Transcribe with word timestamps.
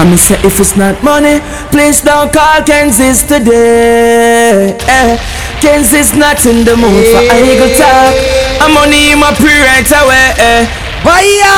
I 0.00 0.08
me 0.08 0.16
say 0.16 0.40
if 0.40 0.56
it's 0.58 0.80
not 0.80 0.96
money, 1.04 1.44
please 1.68 2.00
don't 2.00 2.32
call 2.32 2.64
Kansas 2.64 3.20
today. 3.20 4.72
Eh. 4.88 5.20
Kansas 5.60 6.16
not 6.16 6.40
in 6.48 6.64
the 6.64 6.72
mood 6.72 7.04
for 7.12 7.20
a 7.20 7.36
eagle 7.44 7.68
talk. 7.76 8.16
I'm 8.64 8.72
money 8.72 9.12
in 9.12 9.20
my 9.20 9.28
pre 9.36 9.52
right 9.52 9.84
away. 9.84 10.32
Eh. 10.40 10.64
Bahía 11.04 11.52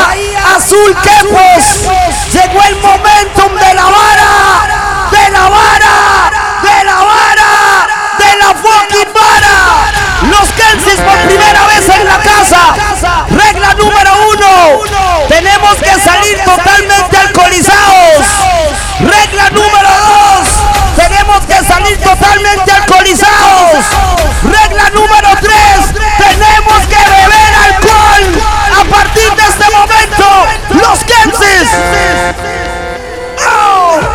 Azul 0.59 0.91
Quepos, 1.07 1.87
llegó 2.35 2.59
el 2.67 2.77
momentum 2.83 3.55
de 3.55 3.75
la 3.79 3.87
vara, 3.87 4.35
de 5.15 5.31
la 5.31 5.47
vara, 5.47 5.95
de 6.67 6.85
la 6.85 6.99
vara, 6.99 7.51
de 8.19 8.31
la 8.43 8.51
fucking 8.59 9.13
vara. 9.15 10.12
Los 10.33 10.49
Kensis 10.53 11.01
por 11.01 11.19
primera 11.29 11.67
vez 11.67 11.89
en 11.89 12.05
la 12.07 12.19
casa. 12.19 12.75
Regla 13.29 13.75
número 13.75 14.11
uno, 14.33 14.81
tenemos 15.29 15.75
que 15.77 16.01
salir 16.01 16.39
totalmente 16.45 17.17
alcoholizados. 17.17 18.25
Regla 19.01 19.51
número 19.51 19.91
dos, 19.91 20.49
tenemos 20.97 21.41
que 21.47 21.65
salir 21.65 21.99
totalmente 22.01 22.73
alcoholizados. 22.73 23.85
Regla 24.45 24.91
número 24.91 25.29
tres, 25.41 25.93
tenemos 26.17 26.87
que 26.89 26.97
beber 26.97 27.55
alcohol 27.69 28.25
a 28.81 28.85
partir 28.91 29.31
de 29.35 29.43
este 29.43 29.71
momento. 29.77 30.47
Los 30.71 30.99
Kensis. 31.05 31.69
Vamos 33.45 34.12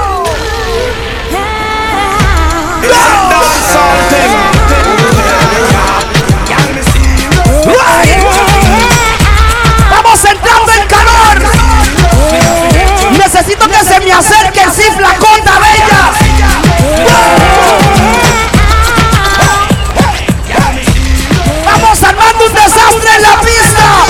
Necesito 13.57 13.69
que 13.69 13.83
se 13.85 13.99
me 14.01 14.11
acerque 14.13 14.61
el 14.61 14.71
cifla 14.71 15.15
cota 15.17 15.59
bella. 15.59 16.11
Vamos 21.65 22.03
armando 22.03 22.45
un 22.45 22.53
desastre 22.53 23.15
en 23.15 23.21
la 23.21 23.41
pista. 23.41 24.06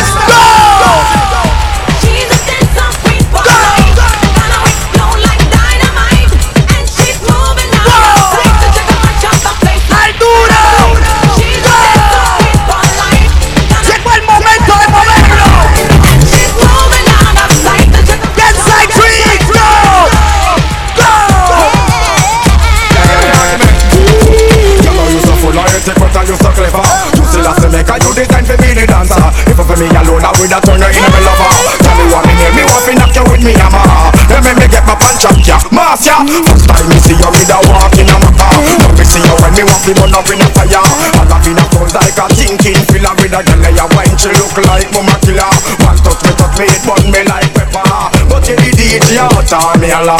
Me 29.77 29.85
alone, 29.93 30.25
I 30.25 30.33
would 30.41 30.49
have 30.49 30.65
turned 30.65 30.81
you 30.81 30.89
into 30.89 31.05
me 31.05 31.21
lover. 31.21 31.53
Tell 31.85 31.93
me 32.01 32.09
what 32.09 32.25
me 32.25 32.33
need, 32.33 32.49
me 32.57 32.65
want 32.65 32.81
to 32.81 32.97
knock 32.97 33.13
you 33.13 33.21
with 33.29 33.45
me 33.45 33.53
hammer. 33.53 34.09
Then 34.25 34.41
make 34.41 34.57
me 34.57 34.65
get 34.73 34.81
my 34.89 34.97
punch 34.97 35.21
up, 35.29 35.37
ya, 35.45 35.61
mass 35.69 36.01
ya. 36.01 36.17
First 36.49 36.65
time 36.65 36.89
me 36.89 36.97
see 36.97 37.13
you 37.13 37.29
with 37.29 37.53
a 37.53 37.61
walk 37.69 37.93
in 37.93 38.09
a 38.09 38.17
maca. 38.17 38.57
Now 38.57 38.89
me 38.97 39.05
see 39.05 39.21
you 39.21 39.37
when 39.37 39.53
me 39.53 39.69
walk 39.69 39.85
me 39.85 39.93
burn 39.93 40.17
up 40.17 40.25
in 40.33 40.41
a 40.41 40.49
fire. 40.49 40.81
All 41.21 41.29
up 41.29 41.45
in 41.45 41.61
a 41.61 41.63
front 41.69 41.93
like 41.93 42.17
a 42.17 42.25
thinking 42.33 42.81
filler 42.89 43.13
with 43.21 43.37
a 43.37 43.45
girl 43.45 43.69
ya 43.69 43.85
wine, 43.93 44.17
she 44.17 44.33
look 44.33 44.57
like 44.65 44.89
mama 44.97 45.13
killer. 45.21 45.45
One 45.85 46.01
touch 46.01 46.25
me, 46.25 46.33
touch 46.33 46.57
me, 46.57 46.65
it 46.73 46.81
burn 46.81 47.05
me 47.13 47.21
like 47.29 47.53
pepper. 47.53 47.85
But 48.33 48.49
you 48.49 48.57
the 48.57 48.73
DJ 48.73 49.21
out 49.21 49.45
on 49.45 49.77
me 49.77 49.93
a 49.93 50.01
the 50.01 50.17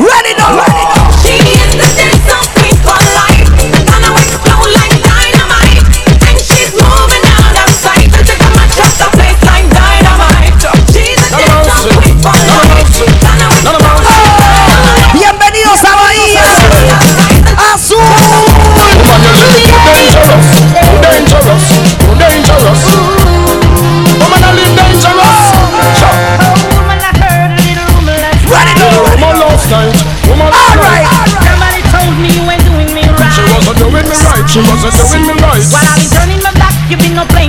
Ready 0.00 0.32
now. 0.40 0.56
Ready 0.56 0.80
now. 0.80 0.91
give 36.92 37.08
me 37.08 37.14
no 37.14 37.24
pain. 37.24 37.41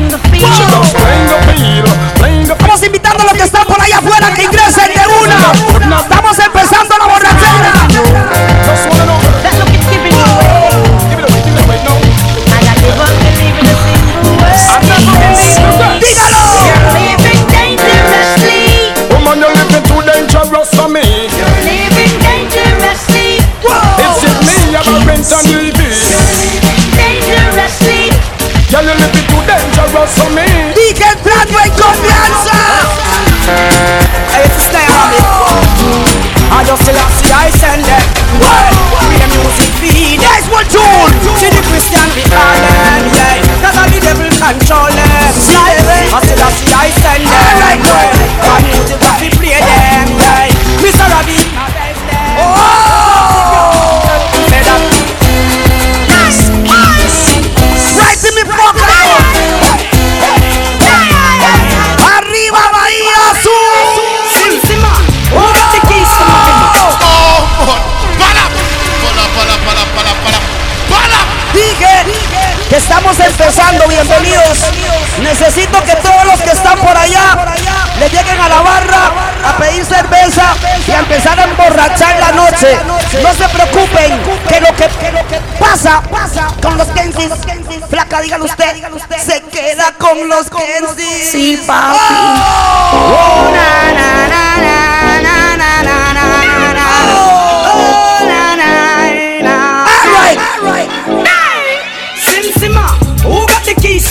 For 30.18 30.29
me. 30.29 30.46
Dije 30.75 31.03
entrando 31.03 31.59
en 31.59 31.72
confianza. 31.72 32.56
Hey, 34.31 34.46
it's 34.46 34.57
a 34.57 34.62
style 34.69 34.96
on 35.03 35.12
it. 35.13 35.25
I 36.51 36.63
just 36.66 36.81
still 36.84 36.96
have 36.96 37.13
see 37.18 37.34
I 37.34 37.50
send 37.51 37.84
them. 37.85 38.03
With 39.09 39.19
the 39.22 39.28
music 39.35 39.72
feed. 39.81 40.19
Nice 40.22 40.47
one, 40.50 40.68
June. 40.69 41.12
See 41.38 41.50
the 41.50 41.62
Christian 41.69 42.07
we 42.16 42.24
call 42.29 42.57
them, 42.62 43.03
yeah. 43.13 43.41
Cause 43.62 43.78
all 43.78 43.90
the 43.90 44.00
devil 44.00 44.29
control 44.38 44.90
them. 44.90 45.34
See 45.34 45.57
them. 45.57 46.13
I 46.13 46.19
still 46.22 46.41
have 46.41 46.53
see 46.53 46.74
I 46.74 46.90
send 47.01 47.24
them. 47.25 47.44
Alright, 47.57 47.81
go. 47.84 48.12
Empezando, 73.25 73.88
bienvenidos. 73.88 74.57
Necesito 75.22 75.84
que 75.84 75.95
todos 75.97 76.25
los 76.25 76.41
que 76.41 76.51
están 76.51 76.78
por 76.79 76.95
allá 76.95 77.56
le 78.00 78.09
lleguen 78.09 78.39
a 78.39 78.50
la 78.50 78.61
barra 78.61 79.11
a 79.45 79.57
pedir 79.57 79.85
cerveza 79.85 80.53
y 80.88 80.91
a 80.91 81.00
empezar 81.00 81.39
a 81.39 81.44
emborrachar 81.44 82.19
la 82.19 82.31
noche. 82.31 82.78
No 83.22 83.33
se 83.33 83.47
preocupen 83.50 84.19
que 84.47 84.59
lo 84.62 84.75
que, 84.75 84.89
pasa 85.59 86.01
con 86.62 86.78
los 86.78 86.88
Kensis, 86.88 87.29
flaca, 87.89 88.22
dígalo 88.22 88.45
usted, 88.45 88.75
se 89.25 89.41
queda 89.44 89.94
con 89.97 90.28
los 90.28 90.47
Kensis. 90.50 91.31
Sí, 91.31 91.63
papi. 91.66 91.97
Oh, 92.94 93.51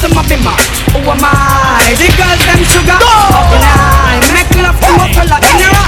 got 0.03 0.11
the 0.11 0.11
keys 0.11 0.11
to 0.11 0.15
my 0.15 0.23
bimmer? 0.27 0.57
Who 0.93 1.11
am 1.11 1.23
I? 1.23 1.95
The 1.95 2.09
girls 2.19 2.43
them 2.47 2.63
sugar. 2.67 2.99
Go! 2.99 3.07
Up 3.07 3.53
and 3.55 3.63
I 3.63 4.19
make 4.35 4.51
love 4.59 4.79
to 4.81 4.93
a 4.99 5.07
fella 5.15 5.39
in 5.39 5.63
a. 5.63 5.85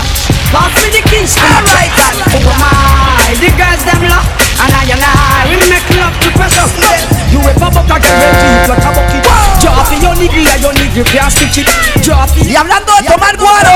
Pass 0.54 0.74
me 0.82 0.88
the 0.94 1.02
keys 1.08 1.34
to 1.34 1.42
my. 1.42 1.90
Who 2.30 2.38
am 2.38 2.62
I? 2.62 3.34
The 3.40 3.50
girls 3.58 3.82
them 3.84 4.02
love. 4.06 4.26
And 4.62 4.72
I 4.72 4.86
and 4.86 5.02
I 5.02 5.50
we 5.50 5.56
make 5.70 5.88
love 5.98 6.14
to 6.22 6.30
pressure. 6.38 6.68
You 7.30 7.40
ever 7.42 7.70
buck 7.70 7.90
a 7.90 7.98
girl 7.98 8.32
deep 8.38 8.68
like 8.70 8.84
a 8.84 8.90
bucket? 8.94 9.33
Y 12.46 12.56
hablando 12.56 12.92
de 12.96 13.02
tomar 13.08 13.36
guaro, 13.36 13.70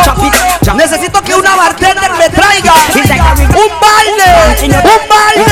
necesito 0.75 1.23
que 1.23 1.35
una 1.35 1.57
bartender 1.57 2.13
me 2.13 2.29
traiga 2.31 2.73
un 2.75 3.71
balde, 3.81 4.31
un 4.63 5.09
balde. 5.09 5.45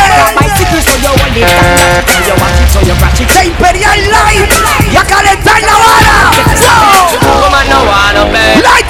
de 3.34 3.44
Imperial 3.44 4.10
Light 4.10 4.52
y 4.92 4.96
a 4.96 5.04
calentar 5.04 5.60
la 5.62 5.72
vara. 5.72 6.30
Light 8.62 8.86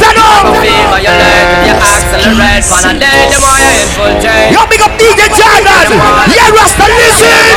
Yo 4.52 4.66
big 4.68 4.82
up 4.82 4.92
DJ 4.98 5.28
Jordan. 5.30 5.88
Yeah, 6.32 6.50
Rasta, 6.50 6.86
listen. 6.88 7.56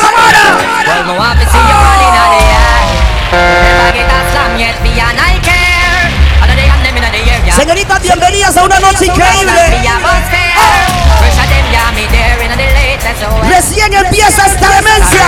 Bienvenidas 8.01 8.57
a 8.57 8.63
una 8.63 8.79
noche 8.79 9.05
increíble. 9.05 9.51
Recién 13.47 13.93
empieza 13.93 14.45
esta 14.47 14.69
demencia. 14.69 15.21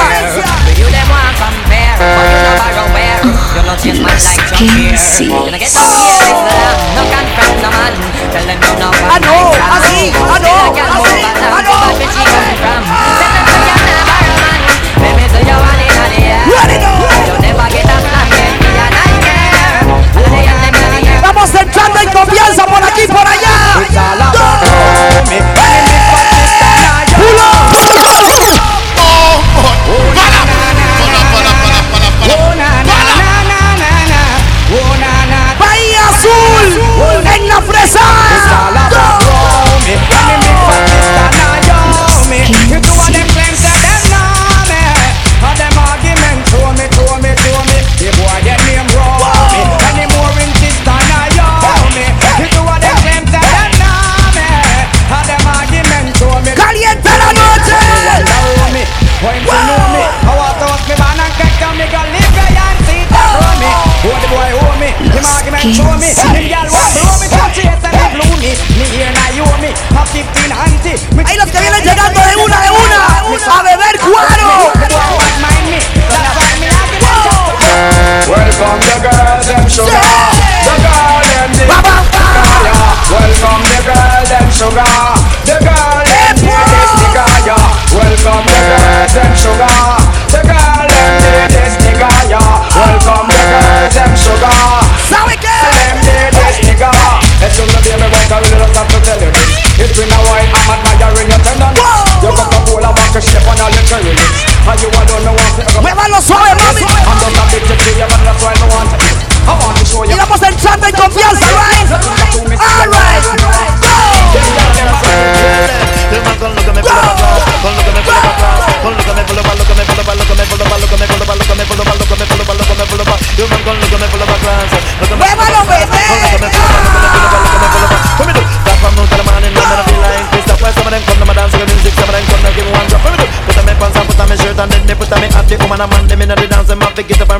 Ah, 9.09 9.19
no, 9.19 9.51
así. 9.75 10.11
Ah, 10.15 10.22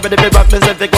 ready 0.03 0.17
to 0.17 0.29
rock 0.37 0.47
this 0.49 0.67
if 0.67 0.92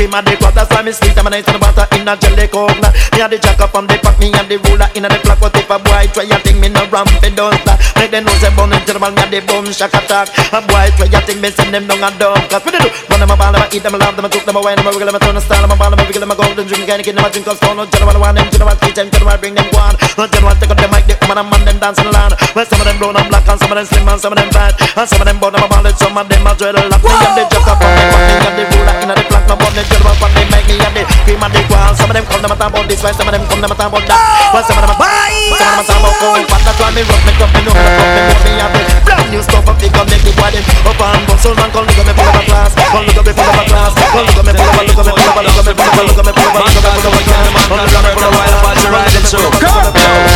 cream 0.00 0.16
and 0.16 0.24
the 0.24 0.34
crab 0.40 0.56
That's 0.56 0.72
why 0.72 0.80
me 0.80 0.92
sweet 0.96 1.12
and 1.12 1.24
my 1.24 1.30
nice 1.30 1.44
water 1.44 1.84
in 1.92 2.08
a 2.08 2.16
jelly 2.16 2.48
cola 2.48 2.88
Me 3.12 3.20
and 3.20 3.32
the 3.32 3.36
jack 3.36 3.60
up 3.60 3.76
on 3.76 3.84
the 3.84 4.00
pack, 4.00 4.16
me 4.16 4.32
and 4.32 4.48
the 4.48 4.56
ruler 4.64 4.88
in 4.96 5.04
a 5.04 5.08
the 5.12 5.20
flock 5.20 5.40
What 5.44 5.52
if 5.52 5.68
a 5.68 5.76
boy 5.76 6.08
try 6.16 6.24
a 6.24 6.36
thing, 6.40 6.56
me 6.56 6.72
no 6.72 6.88
ramp 6.88 7.12
it 7.20 7.36
does 7.36 7.60
that 7.68 7.76
Make 8.00 8.08
them 8.08 8.24
know 8.24 8.32
say 8.40 8.48
bone 8.56 8.72
and 8.72 8.80
gentleman, 8.88 9.12
me 9.12 9.20
and 9.20 9.32
the 9.36 9.40
boom 9.44 9.68
shock 9.76 9.92
attack. 9.92 10.32
A 10.56 10.64
boy 10.64 10.88
try 10.96 11.12
a 11.12 11.18
thing, 11.20 11.40
me 11.44 11.52
send 11.52 11.76
them 11.76 11.84
down 11.84 12.00
a 12.00 12.08
dump 12.16 12.48
Cause 12.48 12.64
what 12.64 12.72
they 12.72 12.80
do? 12.80 12.88
Run 13.12 13.20
them 13.20 13.28
a 13.28 13.36
ball, 13.36 13.52
them 13.52 13.60
a 13.60 13.66
eat 13.68 13.84
them 13.84 13.92
a 13.92 13.98
love, 14.00 14.16
them 14.16 14.24
a 14.24 14.28
took 14.32 14.44
them 14.48 14.56
a 14.56 14.60
wine 14.64 14.80
Them 14.80 14.88
a 14.88 14.90
wiggle, 14.96 15.08
them 15.12 15.16
a 15.16 15.20
turn 15.20 15.36
a 15.36 15.40
style, 15.44 15.60
them 15.60 15.72
a 15.72 15.76
ball, 15.76 15.92
them 15.92 16.00
a 16.00 16.04
wiggle, 16.08 16.22
them 16.24 16.32
a 16.32 16.36
golden 16.36 16.64
drink 16.64 16.88
Kind 16.88 17.00
of 17.00 17.04
kid, 17.04 17.14
them 17.16 17.24
a 17.24 17.28
drink 17.28 17.44
cause 17.44 17.60
phone, 17.60 17.76
no 17.76 17.84
general 17.84 18.16
want 18.16 18.40
them 18.40 18.48
General 18.48 18.76
teach 18.80 18.96
them, 18.96 19.12
general 19.12 19.36
bring 19.36 19.52
them 19.52 19.68
one. 19.76 19.96
No 20.16 20.24
general 20.24 20.56
take 20.56 20.72
up 20.72 20.80
the 20.80 20.88
mic, 20.88 21.04
the 21.04 21.14
woman 21.20 21.44
and 21.44 21.48
man 21.52 21.62
them 21.68 21.76
dancing 21.76 22.08
land. 22.08 22.32
Well 22.56 22.64
some 22.64 22.80
of 22.80 22.88
them 22.88 22.96
brown 22.96 23.20
and 23.20 23.28
black 23.28 23.44
and 23.44 23.60
some 23.60 23.68
of 23.68 23.76
them 23.76 23.86
slim 23.86 24.08
and 24.08 24.20
some 24.20 24.32
of 24.32 24.38
them 24.40 24.48
fat 24.48 24.74
And 24.96 25.06
some 25.06 25.20
of 25.20 25.26
them 25.28 25.36
bone, 25.36 25.52
them 25.52 25.64
a 25.64 25.68
ball, 25.68 25.84
some 25.92 26.16
of 26.16 26.24
them 26.24 26.48
a 26.48 26.52
dreadlock. 26.56 27.04
Me 27.04 27.12
and 27.12 27.34
the 27.36 27.44
jack 27.52 27.68
up 27.68 27.84
on 27.84 27.92
the 27.92 28.04
pack, 28.08 28.24
me 28.24 28.34
and 28.48 28.56
the 28.56 28.64
ruler 28.72 28.96
in 29.04 29.10
a 29.12 29.14
the 29.14 29.24
flock, 29.28 29.44
no 29.44 29.54
bone 29.60 29.89
girl 29.90 30.02
want 30.06 30.18
one, 30.22 30.32
they 30.38 30.46
make 30.54 30.66
me 30.70 30.78
and 30.78 30.94
they 30.94 31.04
Cream 31.26 31.42
and 31.42 31.50
they 31.50 31.64
growl. 31.66 31.92
Some 31.98 32.10
of 32.10 32.14
them 32.14 32.24
come, 32.30 32.42
them 32.42 32.54
a 32.54 32.56
talk 32.56 32.70
about 32.70 32.86
this, 32.86 33.02
way. 33.02 33.10
some 33.10 33.26
of 33.26 33.34
them 33.34 33.42
come, 33.50 33.60
them 33.60 33.70
a 33.70 33.76
talk 33.76 33.90
about 33.90 34.06
that. 34.06 34.20
While 34.54 34.64
some 34.66 34.78
of 34.78 34.82
them 34.86 34.94
a 34.94 34.96
buy, 34.96 35.10
some 35.58 35.66
of 35.66 35.82
them 35.82 35.86
talk 35.90 36.00
about 36.00 36.16
gold. 36.22 36.46
But 36.46 36.60
that's 36.62 36.78
why 36.78 36.90
me 36.94 37.02
rock 37.02 37.22
me 37.26 37.32
up 37.40 37.50
me 37.50 37.60
know 37.66 37.74
me 37.74 37.90
cup, 37.98 38.08
me 38.14 38.22
know 38.30 38.38
me 38.46 38.52
have. 38.62 38.74
Brand 39.04 39.28
new 39.34 39.42
stuff 39.42 39.66
up, 39.66 39.76
they 39.82 39.90
come, 39.90 40.06
they 40.06 40.20
keep 40.22 40.38
riding. 40.38 40.64
Up 40.86 41.00
and 41.00 41.22
bust, 41.26 41.42
soul 41.42 41.54
man, 41.58 41.70
come 41.74 41.86
look 41.86 41.98
at 41.98 42.06
me 42.06 42.14
pull 42.14 42.30
up 42.30 42.38
a 42.38 42.42
class, 42.46 42.72
come 42.78 43.04
look 43.06 43.18
at 43.18 43.24
me 43.26 43.32
pull 43.34 43.50
up 43.50 43.58
a 43.58 43.64
class, 43.66 43.92
come 43.94 44.26
look 44.26 44.38
at 44.38 44.44
me 44.46 44.52
pull 44.54 44.70
up, 44.70 44.82
look 44.86 45.00
at 45.00 45.06
me 45.06 45.12
pull 45.14 45.26
up, 45.26 45.44
look 45.44 45.58
at 45.58 45.66
me 45.66 45.72
pull 45.74 45.90
up, 45.90 45.98
look 45.98 46.18
at 46.18 46.26
me 46.26 46.30
pull 46.30 46.30
up, 46.30 46.30
look 46.30 46.30
at 46.30 46.30
me 46.30 46.32
pull 46.34 46.46
up 46.46 46.54
a 46.54 46.78
class. 46.80 47.50
Come 47.70 47.80
look 47.80 47.94
at 47.94 48.04
me 48.04 48.12
pull 48.14 48.26
up 48.26 48.34
a 48.34 48.44
class, 48.44 48.78
come 48.80 48.94
look 48.94 49.06
at 49.06 49.14
me 49.14 49.28
pull 49.30 49.46
up 49.46 49.54
a 49.54 49.98
class. 49.98 50.29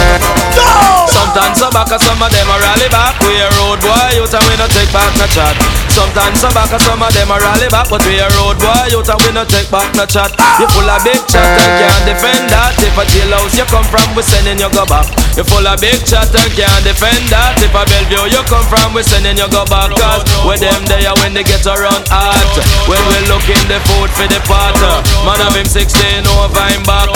Sometimes 1.44 1.60
so 1.60 1.68
back, 1.76 1.92
some 2.00 2.16
of 2.24 2.32
them 2.32 2.48
a 2.48 2.56
rally 2.56 2.88
back. 2.88 3.20
We 3.20 3.36
a 3.36 3.44
road 3.60 3.76
boy, 3.84 4.16
youth 4.16 4.32
and 4.32 4.40
we 4.48 4.56
no 4.56 4.64
take 4.64 4.88
back 4.96 5.12
no 5.20 5.28
chat. 5.28 5.52
Sometimes 5.92 6.40
so 6.40 6.48
back, 6.56 6.72
some 6.80 7.04
of 7.04 7.12
them 7.12 7.28
a 7.28 7.36
rally 7.36 7.68
back, 7.68 7.92
but 7.92 8.00
we 8.08 8.16
a 8.16 8.24
road 8.40 8.56
boy, 8.56 8.88
youth 8.88 9.12
and 9.12 9.20
we 9.20 9.28
no 9.28 9.44
take 9.44 9.68
back 9.68 9.92
no 9.92 10.08
chat. 10.08 10.32
You 10.56 10.64
full 10.72 10.88
of 10.88 11.04
big 11.04 11.20
chat 11.28 11.44
and 11.44 11.68
eh. 11.68 11.80
can't 11.84 12.04
defend 12.08 12.48
that. 12.48 12.72
If 12.80 12.96
a 12.96 13.04
jailhouse 13.12 13.60
you 13.60 13.68
come 13.68 13.84
from, 13.92 14.08
we 14.16 14.24
sending 14.24 14.56
you 14.56 14.72
go 14.72 14.88
back. 14.88 15.04
You 15.36 15.44
full 15.44 15.68
of 15.68 15.76
big 15.84 16.00
chat 16.08 16.32
and 16.32 16.48
can't 16.56 16.80
defend 16.80 17.28
that. 17.28 17.60
If 17.60 17.76
a 17.76 17.84
Bellevue 17.92 18.32
you 18.32 18.40
come 18.48 18.64
from, 18.64 18.96
we 18.96 19.04
sending 19.04 19.36
you 19.36 19.44
go 19.52 19.68
back. 19.68 19.92
Cause 20.00 20.24
with 20.48 20.64
them 20.64 20.80
there 20.88 21.12
when 21.20 21.36
they 21.36 21.44
get 21.44 21.68
around 21.68 22.08
hot. 22.08 22.56
When 22.88 23.04
we 23.12 23.20
looking 23.28 23.60
the 23.68 23.84
food 23.84 24.08
for 24.16 24.24
the 24.32 24.40
pot. 24.48 24.80
Man 25.28 25.44
of 25.44 25.52
him 25.52 25.68
16 25.68 25.92
over 26.40 26.64
him 26.72 26.80
back. 26.88 27.12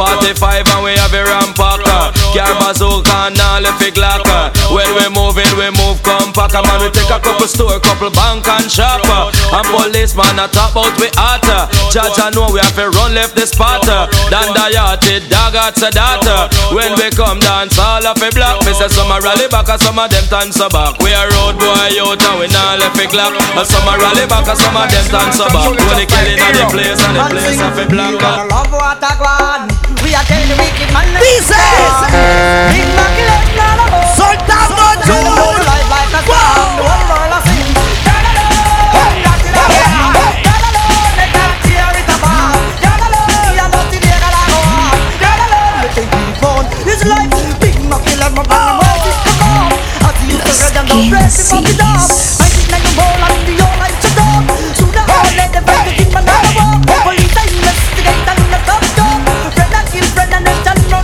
45 0.00 0.64
and 0.64 0.80
we 0.80 0.96
have 0.96 1.12
a 1.12 1.22
rampacker. 1.28 2.16
Car 2.36 2.52
bazooka 2.60 3.32
and 3.32 3.40
all 3.40 3.64
the 3.64 3.72
big 3.80 3.96
locker. 3.96 4.52
When 4.68 4.84
we 4.92 5.08
moving, 5.08 5.48
we 5.56 5.72
move 5.72 6.04
compact. 6.04 6.52
Man, 6.52 6.84
we 6.84 6.92
take 6.92 7.08
a 7.08 7.16
couple 7.16 7.48
store, 7.48 7.80
couple 7.80 8.12
bank 8.12 8.44
and 8.44 8.68
shop. 8.68 9.00
And 9.08 9.64
policeman 9.72 10.36
a 10.36 10.44
top 10.44 10.76
out 10.76 10.92
we 11.00 11.08
hotter. 11.16 11.64
Judge 11.88 12.20
I 12.20 12.28
know 12.36 12.52
we 12.52 12.60
have 12.60 12.76
to 12.76 12.92
run 12.92 13.16
left 13.16 13.40
the 13.40 13.48
spot. 13.48 13.88
Dan 14.28 14.52
the 14.52 14.68
yachted 14.68 15.32
dog 15.32 15.56
at 15.56 15.80
the 15.80 15.88
data. 15.88 16.52
When 16.76 16.92
we 17.00 17.08
come 17.16 17.40
dance 17.40 17.80
all 17.80 18.04
of 18.04 18.20
a 18.20 18.28
block. 18.28 18.60
Me 18.68 18.76
say 18.76 18.92
some 18.92 19.08
a 19.08 19.16
rally 19.16 19.48
back 19.48 19.72
and 19.72 19.80
some 19.80 19.96
of 19.96 20.12
them 20.12 20.28
dance 20.28 20.60
a 20.60 20.68
back. 20.68 21.00
We 21.00 21.16
a 21.16 21.24
road 21.40 21.56
boy 21.56 21.96
out 22.04 22.20
and 22.20 22.36
we 22.36 22.52
not 22.52 22.84
left 22.84 23.00
a 23.00 23.08
clock. 23.08 23.32
And 23.32 23.64
some 23.64 23.88
a 23.88 23.96
rally 23.96 24.28
back 24.28 24.44
and 24.44 24.60
some 24.60 24.76
of 24.76 24.84
them 24.92 25.08
dance 25.08 25.40
a 25.40 25.48
back. 25.48 25.72
When 25.72 25.96
they 25.96 26.04
killing 26.04 26.36
at 26.36 26.52
the 26.52 26.68
place 26.68 27.00
and 27.00 27.16
the 27.16 27.24
place 27.32 27.64
of 27.64 27.80
a 27.80 27.84
block. 27.88 28.20
Love 28.20 28.76
what 28.76 29.00
I 29.00 29.16
want. 29.24 29.72
We 30.04 30.12
are 30.12 30.26
telling 30.28 30.52
the 30.52 30.56
wicked 30.60 30.92
man. 30.92 31.08
Dice. 31.16 32.25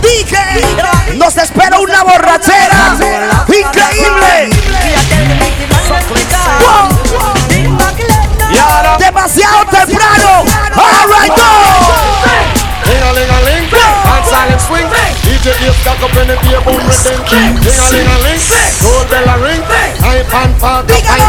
DJ. 0.03 0.92
Nos 1.23 1.37
espera 1.37 1.79
una 1.79 2.03
borrachera 2.03 2.97
increíble. 3.47 4.49
Demasiado 8.99 9.65
temprano. 9.67 10.43
All 10.75 11.07
right, 11.07 11.31
go. 11.31 11.43
Ling-a-ling-a-ling, 12.89 13.71
and 13.71 14.25
silent 14.25 14.61
swing. 14.67 14.85
DJ 15.23 15.55
Dave 15.61 15.83
cock 15.85 16.03
up 16.03 16.11
in 16.17 16.27
the 16.27 16.35
beer 16.43 16.59
boom 16.59 16.75
with 16.75 17.03
them. 17.05 17.23
Ling-a-ling-a-ling, 17.31 18.41
gold 18.81 19.09
bell 19.09 19.29
a 19.29 19.37
ring. 19.39 19.63
Hype 20.03 20.27
and 20.27 20.59
park 20.59 20.91
up, 20.91 21.03
hype 21.07 21.23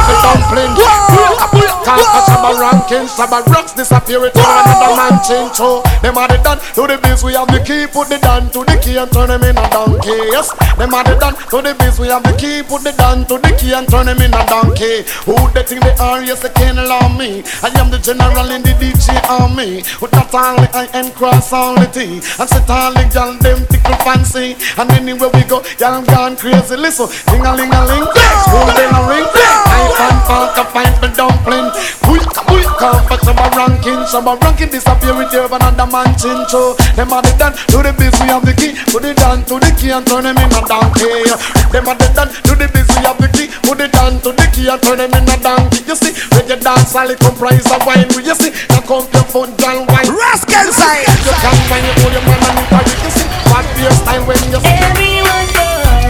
for 1.85 2.23
dumpling. 2.25 2.25
Talk 2.25 2.45
a 2.45 2.61
ranking, 2.61 3.07
Shabba 3.09 3.39
Ranks 3.53 3.73
disappear 3.73 4.25
it 4.27 4.37
all 4.37 4.65
another 4.65 4.97
man 4.97 5.17
change 5.25 5.57
show. 5.57 5.83
Them 6.03 6.19
are 6.19 6.29
the 6.29 6.39
done 6.43 6.59
to 6.75 6.83
the 6.89 6.99
biz, 7.03 7.23
we 7.25 7.35
have 7.35 7.49
the 7.49 7.61
key, 7.61 7.87
put 7.87 8.09
the 8.09 8.19
down 8.19 8.51
to 8.51 8.65
the 8.65 8.77
key 8.81 8.97
and 8.97 9.11
turn 9.13 9.29
them 9.29 9.43
in 9.43 9.57
a 9.57 9.67
donkey. 9.71 10.17
Yes, 10.33 10.53
them 10.77 10.95
are 10.95 11.05
the 11.05 11.17
done 11.17 11.37
to 11.37 11.59
the 11.63 11.75
biz, 11.79 11.99
we 11.99 12.09
have 12.09 12.23
the 12.23 12.33
key, 12.37 12.63
put 12.63 12.83
the 12.83 12.93
down 12.93 13.27
to 13.27 13.39
the 13.39 13.53
key 13.61 13.73
and 13.73 13.89
turn 13.89 14.07
them 14.07 14.21
in 14.21 14.33
a 14.33 14.43
donkey. 14.47 15.05
Who 15.29 15.37
they 15.53 15.63
think 15.63 15.83
they 15.83 15.95
are? 16.01 16.23
Yes, 16.23 16.43
they 16.43 16.51
can't 16.51 16.79
allow 16.79 17.09
me. 17.09 17.45
I 17.63 17.69
am 17.77 17.91
the 17.91 17.99
general 17.99 18.51
in 18.51 18.63
the 18.63 18.73
DJ 18.81 19.21
army. 19.29 19.85
With 20.01 20.13
that 20.13 20.33
only 20.35 20.69
I 20.73 20.89
and 20.95 21.13
cross 21.15 21.53
all 21.53 21.75
the 21.75 21.87
T. 21.87 22.21
And 22.41 22.49
set 22.49 22.69
all 22.71 22.93
the 22.93 23.05
gal 23.13 23.35
them 23.39 23.67
tickle 23.67 23.99
fancy. 24.05 24.57
And 24.79 24.91
anywhere 24.93 25.31
we 25.35 25.45
go, 25.45 25.63
y'all 25.79 26.03
gone 26.05 26.37
crazy. 26.37 26.77
Listen, 26.77 27.09
ding 27.31 27.45
a 27.45 27.53
ling 27.55 27.73
a 27.73 27.81
ling, 27.87 28.07
school 28.45 28.69
bell 28.75 28.95
a 28.95 29.01
ring. 29.11 29.27
I 29.27 29.83
fan 29.99 30.17
park 30.27 30.57
a 30.59 30.65
find 30.71 30.95
the 31.03 31.09
dumpling. 31.15 31.74
Quick, 32.05 32.29
quick, 32.47 32.69
come 32.79 33.01
for 33.09 33.19
some 33.25 33.37
ranking, 33.57 34.03
some 34.07 34.27
ranking 34.27 34.71
disappear 34.71 35.15
with 35.17 35.33
your 35.33 35.47
another 35.47 35.87
man 35.87 36.11
chin 36.19 36.39
show. 36.49 36.75
Them 36.95 37.13
are 37.13 37.23
the 37.23 37.33
done 37.39 37.55
to 37.73 37.79
the 37.83 37.93
biz, 37.97 38.15
we 38.21 38.29
have 38.31 38.45
the 38.45 38.53
key. 38.55 38.75
Put 38.93 39.05
it 39.05 39.17
down 39.17 39.45
to 39.47 39.59
the 39.59 39.71
key 39.79 39.91
and 39.91 40.07
turn 40.07 40.25
them 40.25 40.39
in 40.39 40.53
a 40.53 40.61
donkey. 40.67 41.25
Them 41.73 41.89
are 41.89 41.97
the 41.99 42.09
done 42.15 42.31
to 42.31 42.53
the 42.55 42.69
biz, 42.71 42.89
we 42.95 43.03
have 43.05 43.19
the 43.19 43.29
key. 43.33 43.49
Put 43.67 43.81
it 43.81 43.93
down 43.93 44.21
to 44.23 44.31
the 44.33 44.47
key 44.55 44.69
and 44.69 44.81
turn 44.83 44.99
them 44.99 45.13
in 45.15 45.29
a 45.29 45.37
donkey. 45.41 45.83
You 45.89 45.97
see, 45.97 46.13
when 46.37 46.47
you 46.49 46.57
dance, 46.61 46.95
all 46.95 47.11
it 47.11 47.19
comprise 47.19 47.67
of 47.73 47.83
wine. 47.87 48.07
You 48.15 48.35
see, 48.37 48.53
now 48.71 48.81
come 48.85 49.07
your 49.11 49.27
foot, 49.27 49.51
girl, 49.59 49.85
wine. 49.91 50.11
Rascal 50.13 50.69
side. 50.73 51.09
You 51.25 51.35
can 51.41 51.57
find 51.67 51.85
your 51.85 51.97
hold 52.05 52.13
your 52.15 52.25
man 52.29 52.41
and 52.45 52.59
it 52.63 52.69
carry. 52.71 52.95
You 53.03 53.11
see, 53.13 53.27
what 53.51 53.67
your 53.81 53.95
style 53.99 54.25
when 54.29 54.39
you 54.53 54.61
see. 54.63 54.79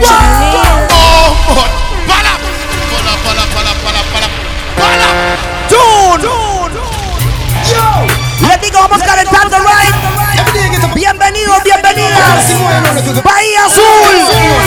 Oh, 0.05 1.33
God. 1.55 1.71
Bala. 2.09 2.35
Bala, 2.93 3.13
bala, 3.25 3.45
bala, 3.55 3.73
bala, 3.83 4.29
bala. 4.77 5.34
Bala. 6.05 6.69
June. 7.65 8.09
Les 8.47 8.61
digo, 8.61 8.79
vamos 8.79 9.03
calentando, 9.03 9.57
right? 9.59 10.95
Bienvenidos, 10.95 11.63
bienvenidas. 11.65 12.53
Bahía 13.25 13.65
Azul. 13.65 14.64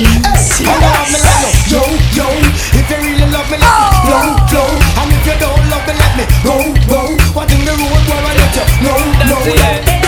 Baby 0.00 0.20
girl, 0.24 0.32
hey, 0.32 0.64
how 0.64 0.76
you 0.80 0.90
have 0.96 1.12
me? 1.12 1.20
Yo, 1.68 1.82
yo, 2.16 2.26
if 2.72 2.88
you 2.88 2.98
really 3.04 3.28
love 3.30 3.48
me, 3.50 3.56
let 3.60 3.68
me 3.68 3.88
flow, 4.08 4.28
flow. 4.48 4.70
And 5.00 5.12
if 5.12 5.26
you 5.28 5.36
don't 5.36 5.64
love 5.68 5.84
me, 5.86 5.94
let 5.94 6.12
me 6.16 6.24
go, 6.42 6.56
go. 6.88 7.00
What 7.36 7.52
in 7.52 7.64
the 7.64 7.72
road 7.76 8.04
where 8.08 8.24
I 8.24 8.32
let 8.34 8.56
you? 8.56 8.64
No, 8.84 8.94
no, 9.28 9.36
That's 9.44 9.60
it. 9.60 10.00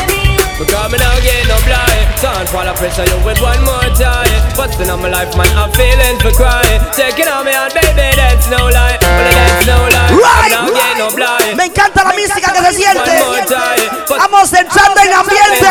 Because 0.58 0.92
me 0.92 0.99
now 0.99 1.20
get 1.20 1.49
no 1.49 1.56
blind 1.64 1.91
Sound 2.23 2.49
fall 2.55 2.62
of 2.62 2.79
pressure 2.79 3.02
you 3.02 3.19
with 3.26 3.43
one 3.43 3.59
more 3.67 3.91
time. 3.99 4.31
Busting 4.55 4.87
on 4.87 5.02
my 5.02 5.11
life? 5.11 5.35
Man 5.35 5.50
I'm 5.59 5.75
feeling 5.75 6.23
for 6.23 6.31
crying. 6.31 6.79
Taking 6.95 7.26
on 7.26 7.43
me 7.43 7.50
out 7.50 7.75
baby 7.75 8.14
that's 8.14 8.47
no 8.47 8.71
lie. 8.71 8.95
But 9.02 9.35
that's 9.35 9.67
no 9.67 9.91
lie. 9.91 10.07
Right, 10.14 10.55
I'm 10.55 10.71
now 10.71 10.79
get 10.79 11.02
no 11.02 11.11
blind. 11.11 11.59
Me 11.59 11.67
encanta 11.67 12.07
la 12.07 12.14
mística 12.14 12.55
que 12.55 12.62
se 12.62 12.79
siente. 12.79 13.11
One 13.11 13.26
more 13.26 13.43
time. 13.43 13.91
But 14.07 14.19
Vamos 14.23 14.52
entrando 14.52 15.00
en 15.02 15.12
ambiente. 15.19 15.67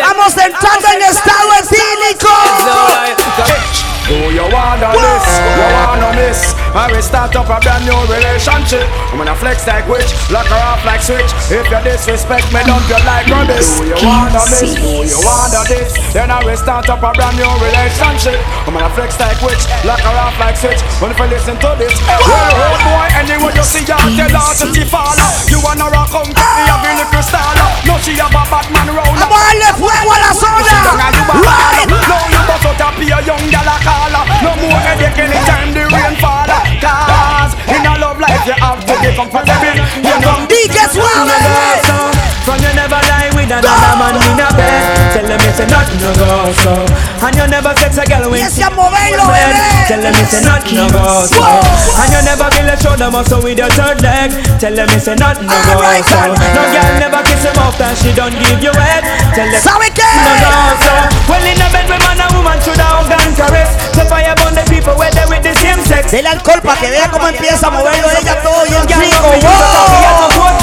Vamos 0.00 0.32
entrando 0.40 0.88
en 0.88 1.02
estado 1.04 1.52
it's 1.60 1.68
no 1.68 1.76
etílico. 1.76 2.32
lie 2.88 3.12
Do 4.08 4.32
you 4.32 4.48
wanna 4.48 4.88
this? 4.96 5.28
You 5.52 5.68
wanna 5.68 6.16
miss? 6.16 6.57
I 6.76 6.90
will 6.92 7.02
start 7.02 7.34
up 7.36 7.48
a 7.48 7.58
brand 7.60 7.84
new 7.88 7.96
relationship. 8.08 8.84
I'm 9.12 9.18
gonna 9.18 9.34
flex 9.36 9.66
like 9.66 9.88
witch, 9.88 10.08
lock 10.28 10.46
her 10.52 10.60
off 10.60 10.84
like 10.84 11.00
switch. 11.00 11.30
If 11.48 11.64
you 11.68 11.80
disrespect 11.84 12.52
me, 12.52 12.60
dump 12.64 12.84
you 12.88 13.00
like 13.08 13.28
rubbish. 13.28 13.68
Do 13.78 13.88
you 13.88 13.96
wanna 14.04 14.42
miss? 14.52 14.76
Do 14.76 15.04
you 15.04 15.20
wanna 15.24 15.62
this? 15.68 15.96
Then 16.12 16.30
I 16.30 16.44
will 16.44 16.56
start 16.56 16.88
up 16.88 17.00
a 17.00 17.10
brand 17.16 17.36
new 17.40 17.48
relationship. 17.60 18.38
I'm 18.68 18.76
gonna 18.76 18.92
flex 18.92 19.16
like 19.20 19.40
witch, 19.40 19.64
lock 19.84 20.00
her 20.04 20.16
off 20.16 20.36
like 20.40 20.56
switch. 20.56 20.80
When 21.00 21.10
if 21.12 21.18
you 21.18 21.28
listen 21.32 21.56
to 21.56 21.70
this, 21.80 21.94
well, 22.04 22.52
old 22.68 22.80
boy, 22.84 23.06
anyway 23.16 23.52
you 23.56 23.64
see 23.64 23.84
her, 23.88 23.96
tell 23.96 24.32
her 24.32 24.52
to 24.60 24.66
see 24.72 24.84
follow. 24.84 25.28
You 25.48 25.60
wanna 25.64 25.88
rock 25.88 26.12
come 26.12 26.28
to 26.28 26.44
me, 26.44 26.62
a 26.68 26.76
little 27.00 27.24
style. 27.24 27.56
No, 27.86 27.96
she 28.02 28.12
have 28.20 28.32
a 28.32 28.42
Batman 28.48 28.92
round. 28.92 29.16
Vamos 29.16 29.40
a 29.40 29.56
darle 29.56 29.70
fuego 29.76 30.10
a 30.12 30.18
la 30.20 30.30
zona. 30.36 31.08
Right. 31.38 31.88
No, 31.88 32.18
you 32.28 32.40
out 32.68 32.94
a 32.94 32.98
be 32.98 33.06
a 33.08 33.18
young 33.24 33.44
gal 33.50 33.64
a 33.64 33.76
caller. 33.80 34.24
No 34.44 34.52
more 34.60 34.80
headache 34.84 35.18
anytime 35.18 35.72
the 35.72 35.84
rain 35.88 36.14
fall. 36.20 36.48
Cause 36.80 37.54
in 37.68 37.86
a 37.86 37.94
love 37.98 38.20
life 38.20 38.44
you 38.46 38.52
have 38.52 38.84
to 38.84 38.94
for 39.30 39.42
every. 39.48 39.80
You 40.04 40.16
know. 40.20 40.46
DJ 40.46 40.76
Suave. 40.92 42.37
From 42.48 42.56
you 42.64 42.72
never 42.72 42.96
lie 43.12 43.28
with 43.36 43.52
another 43.52 43.92
man 44.00 44.16
in 44.16 44.40
a 44.40 44.48
bed. 44.56 44.80
Tell 45.12 45.26
them 45.28 45.36
it's 45.44 45.60
a 45.60 45.68
nothing 45.68 46.00
no 46.00 46.16
go 46.16 46.48
so. 46.64 46.80
And 47.20 47.36
you 47.36 47.44
never 47.44 47.76
sex 47.76 48.00
a 48.00 48.08
girl 48.08 48.24
when 48.32 48.40
Empiece 48.40 48.64
a 48.64 48.72
moverlo, 48.72 49.28
bebé. 49.28 49.84
Tell 49.84 50.00
them 50.00 50.16
it's 50.16 50.32
a 50.32 50.40
nothing 50.48 50.80
no 50.80 50.88
go 50.88 51.28
so. 51.28 51.44
And 51.44 52.08
you 52.08 52.24
never 52.24 52.48
kill 52.48 52.72
a 52.72 52.76
shoulder 52.80 53.12
muscle 53.12 53.44
with 53.44 53.60
your 53.60 53.68
third 53.76 54.00
leg. 54.00 54.32
Tell 54.56 54.72
them 54.72 54.88
it's 54.96 55.12
a 55.12 55.14
nothing 55.20 55.44
no 55.44 55.60
go 55.60 55.76
so. 56.08 56.16
No 56.24 56.62
girl 56.72 56.88
never 56.96 57.20
kiss 57.28 57.44
him 57.44 57.58
off 57.60 57.76
and 57.84 57.92
she 58.00 58.16
don't 58.16 58.32
give 58.32 58.64
you 58.64 58.72
head. 58.80 59.04
Tell 59.36 59.44
them 59.44 59.60
¿Sabe 59.60 59.92
qué? 59.92 60.08
no 60.08 60.32
go 60.40 60.48
so. 60.80 60.94
Well 61.28 61.44
in 61.44 61.60
a 61.60 61.68
bed 61.68 61.84
with 61.84 62.00
man 62.00 62.16
and 62.16 62.32
woman 62.32 62.56
should 62.64 62.80
have 62.80 63.04
hug 63.04 63.12
and 63.12 63.36
caress 63.36 63.76
So 63.92 64.08
fire 64.08 64.32
burn 64.40 64.56
the 64.56 64.64
people 64.72 64.96
where 64.96 65.12
they 65.12 65.28
with 65.28 65.44
the 65.44 65.52
same 65.60 65.84
sex. 65.84 66.08
Dele 66.16 66.32
alcohol 66.32 66.64
para 66.64 66.80
que 66.80 66.88
vea 66.88 67.12
cómo 67.12 67.28
empieza 67.28 67.68
a 67.68 67.76
moverlo 67.76 68.08
ella 68.08 68.40
todo 68.40 68.64
bien 68.64 68.80
rico. 68.88 69.20
love 69.20 69.36
me, 69.36 69.36
you 69.36 69.52
don't 69.52 69.68
have 69.68 69.92
to 69.92 70.00
get 70.00 70.16
no 70.16 70.28
Wow. 70.40 70.56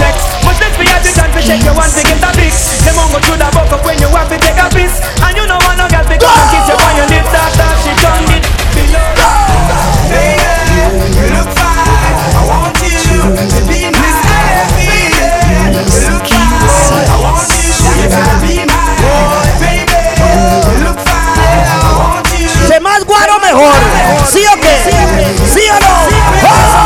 But 0.45 0.55
let's 0.61 0.77
be 0.77 0.85
the 0.85 1.11
time 1.11 1.31
to 1.33 1.41
check 1.45 1.61
your 1.65 1.74
one 1.75 1.91
to 1.91 2.01
get 2.01 2.23
a 2.23 2.31
fix. 2.33 2.81
Them 2.87 2.95
won't 2.95 3.11
go 3.11 3.19
through 3.19 3.37
the 3.37 3.49
buck 3.51 3.71
up 3.71 3.83
when 3.85 3.99
you 3.99 4.07
have 4.15 4.29
to 4.31 4.37
take 4.39 4.57
a 4.57 4.67
piss. 4.71 4.95
And 5.21 5.35
you 5.35 5.45
know 5.45 5.59
want 5.67 5.77
no 5.77 5.87
girl 5.91 6.03
to 6.07 6.15
come 6.15 6.31
and 6.31 6.49
kiss 6.49 6.67
you 6.71 6.77
on 6.79 6.95
your 6.95 7.07
lips 7.11 7.31
after 7.35 7.67
she 7.83 7.91
done 7.99 8.25
it. 8.31 8.45
You 11.15 11.27
look 11.35 11.51
fine. 11.51 12.15
I 12.35 12.43
want 12.47 12.79
you 12.79 13.19
to 13.19 13.59
be 13.67 13.91
my 13.91 14.15
baby. 14.79 15.19
You 15.75 15.99
look 16.07 16.23
fine. 16.23 17.07
I 17.11 17.17
want 17.19 17.51
you 17.51 17.71
to 17.75 18.35
be 18.39 18.63
my 18.63 18.95
baby. 19.59 19.99
You 20.15 20.79
look 20.87 20.99
fine. 21.03 21.67
I 21.67 21.91
want 21.99 22.27
you. 22.39 22.47
Se 22.67 22.79
más 22.79 23.03
guaro 23.03 23.39
mejor. 23.39 23.75
¿Sí 24.31 24.43
o 24.47 24.55
qué? 24.59 24.75
¿Sí 25.53 25.63
o 25.69 25.77
no? 25.79 25.95
¡Oh! 26.43 26.85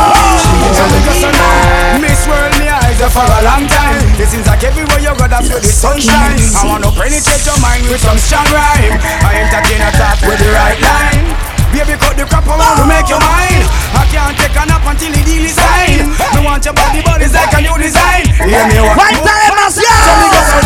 Miss 2.00 2.26
World, 2.26 2.58
me 2.58 2.68
eyes 2.68 3.00
are 3.02 3.10
for 3.10 3.20
a 3.24 3.42
long 3.42 3.66
time. 3.66 4.09
It 4.20 4.28
seems 4.28 4.44
like 4.44 4.60
everywhere 4.60 5.00
you 5.00 5.16
go, 5.16 5.24
that's 5.24 5.48
where 5.48 5.64
the 5.64 5.72
sunshine. 5.72 6.36
I 6.52 6.68
wanna 6.68 6.92
penetrate 6.92 7.40
your 7.40 7.56
mind 7.64 7.88
with 7.88 8.04
some 8.04 8.20
strong 8.20 8.44
rhyme. 8.52 9.00
I 9.24 9.48
entertain 9.48 9.80
a 9.80 9.88
talk 9.96 10.20
with 10.28 10.36
the 10.36 10.52
right 10.52 10.76
line. 10.76 11.24
Baby, 11.72 11.96
cut 11.96 12.20
the 12.20 12.28
crap 12.28 12.44
around 12.44 12.76
to 12.76 12.84
make 12.84 13.08
your 13.08 13.22
mind. 13.24 13.64
I 13.96 14.04
can't 14.12 14.36
take 14.36 14.52
a 14.52 14.68
nap 14.68 14.84
until 14.84 15.08
the 15.16 15.24
deal 15.24 15.48
is 15.48 15.56
signed. 15.56 16.12
Me 16.36 16.44
want 16.44 16.60
your 16.68 16.76
body, 16.76 17.00
but 17.00 17.24
it's 17.24 17.32
like 17.32 17.48
a 17.56 17.64
new 17.64 17.72
design. 17.80 18.28
Hear 18.44 18.68
me 18.68 18.84
what 18.84 19.00
Falta 19.00 19.24
So 19.24 19.32
me 19.32 19.46
demasiado. 19.56 20.12
go 20.28 20.40
so 20.52 20.58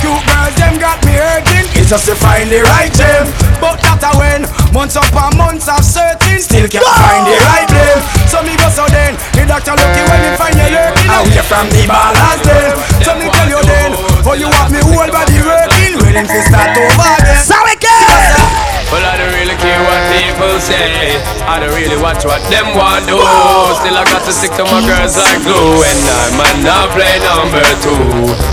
cute 0.00 0.22
girls 0.24 0.54
them 0.56 0.74
got 0.80 0.98
me 1.04 1.20
hurting. 1.20 1.75
Just 1.86 2.06
to 2.06 2.16
find 2.16 2.50
the 2.50 2.66
right 2.66 2.90
gem. 2.92 3.30
But 3.62 3.78
that 3.78 4.02
a 4.02 4.10
when 4.18 4.42
months 4.74 4.98
upon 4.98 5.38
months 5.38 5.70
of 5.70 5.86
searching, 5.86 6.42
still 6.42 6.66
can't 6.66 6.82
find 6.82 7.22
the 7.30 7.38
right 7.46 7.68
blame. 7.70 8.02
So 8.26 8.42
me 8.42 8.58
go 8.58 8.66
so 8.74 8.90
then, 8.90 9.14
the 9.38 9.46
doctor 9.46 9.70
lucky 9.70 10.02
when 10.02 10.20
he 10.26 10.30
find 10.34 10.58
you 10.58 10.66
lurking 10.74 11.14
away 11.14 11.46
from 11.46 11.70
the 11.70 11.86
balance 11.86 12.42
then. 12.42 12.74
So 13.06 13.14
me 13.14 13.30
tell 13.30 13.46
you 13.46 13.62
then, 13.62 13.94
oh 14.26 14.34
you 14.34 14.50
want 14.50 14.74
me 14.74 14.82
whole 14.82 15.06
body 15.14 15.38
working, 15.38 15.94
willing 16.02 16.26
to 16.26 16.38
start 16.50 16.74
over 16.74 17.06
again. 17.22 17.38
¿Sabe 17.46 17.78
qué? 17.78 18.75
Well, 18.86 19.02
I 19.02 19.18
don't 19.18 19.34
really 19.34 19.58
care 19.58 19.82
what 19.82 19.98
people 20.14 20.56
say. 20.62 21.18
I 21.42 21.58
don't 21.58 21.74
really 21.74 21.98
watch 21.98 22.22
what 22.24 22.38
them 22.48 22.70
want 22.78 23.02
to 23.10 23.18
do. 23.18 23.20
Still, 23.82 23.98
I 23.98 24.06
got 24.06 24.22
to 24.24 24.32
stick 24.32 24.54
to 24.56 24.64
my 24.70 24.78
girls 24.86 25.18
like 25.18 25.42
glue. 25.42 25.82
And 25.82 26.00
I 26.06 26.24
might 26.38 26.58
not 26.62 26.94
play 26.94 27.18
number 27.18 27.66
two. 27.82 27.98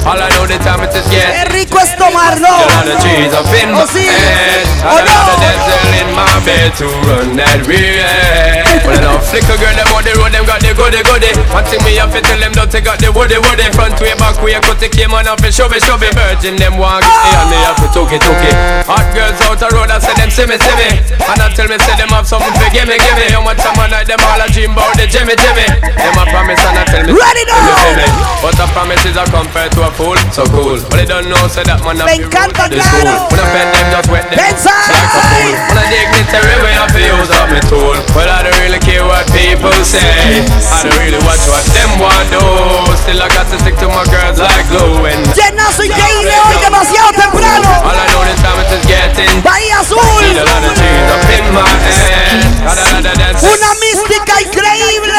All 0.10 0.18
I 0.18 0.28
know 0.34 0.50
the 0.50 0.58
time 0.66 0.82
it 0.84 0.92
is 0.98 1.06
Qué 1.08 1.22
get. 1.22 1.54
rico 1.54 1.78
es 1.78 1.94
tomarlo. 1.96 2.50
A 2.50 2.66
lot 2.66 2.90
of 2.90 2.98
trees 3.06 3.30
up 3.32 3.46
in 3.54 3.70
Oh, 3.78 3.86
my 3.86 3.86
sí. 3.94 4.10
head. 4.10 4.66
Oh, 4.84 4.98
And 4.98 5.06
a 5.06 5.14
lot 5.14 5.30
of 5.32 5.38
dental 5.38 5.86
in 6.02 6.10
my 6.18 6.28
fail 6.44 6.70
to 6.82 6.86
run 7.08 7.30
that 7.38 7.60
real. 7.70 8.04
But 8.84 9.00
I 9.00 9.06
don't 9.06 9.22
flicker 9.24 9.56
girl, 9.62 9.72
them 9.80 9.88
on 9.96 10.04
the 10.04 10.12
road, 10.20 10.34
them 10.34 10.44
got 10.50 10.60
the 10.60 10.74
goody 10.76 11.00
goody. 11.08 11.30
One 11.56 11.64
thing 11.64 11.80
me 11.88 11.96
have 12.02 12.12
to 12.12 12.20
tell 12.20 12.36
them, 12.42 12.52
don't 12.52 12.68
take 12.68 12.84
out 12.90 12.98
the 13.00 13.14
woody 13.16 13.38
woody. 13.40 13.64
Front 13.72 13.96
way, 14.02 14.12
back 14.20 14.42
way, 14.44 14.58
cut 14.60 14.82
the 14.82 14.90
came 14.92 15.14
on 15.16 15.24
off 15.30 15.40
and 15.46 15.54
show 15.56 15.70
me, 15.72 15.80
show 15.80 15.96
me. 16.02 16.10
Virgin, 16.12 16.58
them 16.60 16.76
want 16.82 17.06
get 17.06 17.16
me 17.22 17.30
and 17.38 17.48
me 17.54 17.60
to 17.80 17.88
took 17.96 18.12
it, 18.12 18.20
took 18.26 18.42
it. 18.44 18.56
Hot 18.90 19.08
girls 19.16 19.40
out 19.48 19.62
the 19.62 19.70
road, 19.72 19.88
I 19.94 20.02
say 20.04 20.12
them 20.20 20.33
see 20.34 20.50
me, 20.50 20.58
see 20.58 20.76
me. 20.82 20.90
And 21.30 21.40
I 21.40 21.48
tell 21.54 21.70
me, 21.70 21.78
say 21.86 21.94
them 21.94 22.10
have 22.10 22.26
something 22.26 22.50
for 22.58 22.70
give 22.74 22.90
me, 22.90 22.98
give 22.98 23.18
me. 23.22 23.30
How 23.30 23.46
much 23.46 23.62
time 23.62 23.78
I 23.78 23.86
night, 23.86 24.10
them 24.10 24.18
all 24.26 24.42
a 24.42 24.50
dream 24.50 24.74
about 24.74 24.98
the 24.98 25.06
Jimmy, 25.06 25.38
Jimmy. 25.38 25.66
Them 25.94 26.18
a 26.18 26.26
promise 26.26 26.58
and 26.66 26.78
I 26.82 26.84
tell 26.90 27.04
me, 27.06 27.14
Ready 27.14 27.44
now. 27.46 28.42
But 28.42 28.58
a 28.58 28.66
promise 28.74 29.06
is 29.06 29.16
a 29.16 29.24
compared 29.30 29.72
to 29.78 29.86
a 29.86 29.92
fool, 29.94 30.18
so 30.34 30.44
cool. 30.50 30.82
But 30.90 30.98
they 30.98 31.08
don't 31.08 31.30
know, 31.30 31.40
say 31.48 31.62
that 31.70 31.86
man 31.86 32.02
a 32.02 32.10
encanta, 32.10 32.66
the 32.66 32.82
school. 32.82 33.14
When 33.30 33.40
I 33.40 33.48
bend 33.54 33.70
them, 33.78 33.88
just 33.94 34.10
wet 34.10 34.26
them. 34.34 34.38
Like 34.42 34.58
a 34.58 35.08
fool. 35.14 35.54
When 35.70 35.78
I 35.78 35.86
dignitary 35.94 36.58
way, 36.66 36.74
I 36.82 36.86
feel 36.90 37.14
use 37.14 37.30
up 37.30 37.48
my 37.54 37.62
tool. 37.70 37.96
Well, 38.18 38.30
I 38.30 38.42
don't 38.42 38.58
really 38.66 38.82
care 38.82 39.06
what 39.06 39.30
people 39.30 39.72
say. 39.86 40.02
I 40.02 40.82
don't 40.82 40.98
really 40.98 41.22
watch 41.24 41.46
what 41.46 41.64
them 41.78 41.92
want 42.02 42.26
do. 42.34 42.42
Still, 43.06 43.22
I 43.22 43.30
got 43.30 43.46
to 43.54 43.58
stick 43.62 43.78
to 43.86 43.88
my 43.88 44.04
girls 44.10 44.42
like 44.42 44.66
glue. 44.74 45.06
And 45.06 45.22
Llenazo 45.38 45.86
increíble 45.86 46.34
hoy, 46.34 46.58
demasiado 46.58 47.12
temprano. 47.14 47.70
all 47.86 47.94
I 47.94 48.06
know 48.12 48.24
this 48.26 48.40
time 48.42 48.58
is 48.60 48.68
just 48.74 48.86
getting. 48.90 49.30
Bahía 49.46 49.80
Azul. 49.80 50.13
Una 53.42 53.74
mística 53.80 54.42
increíble. 54.42 55.14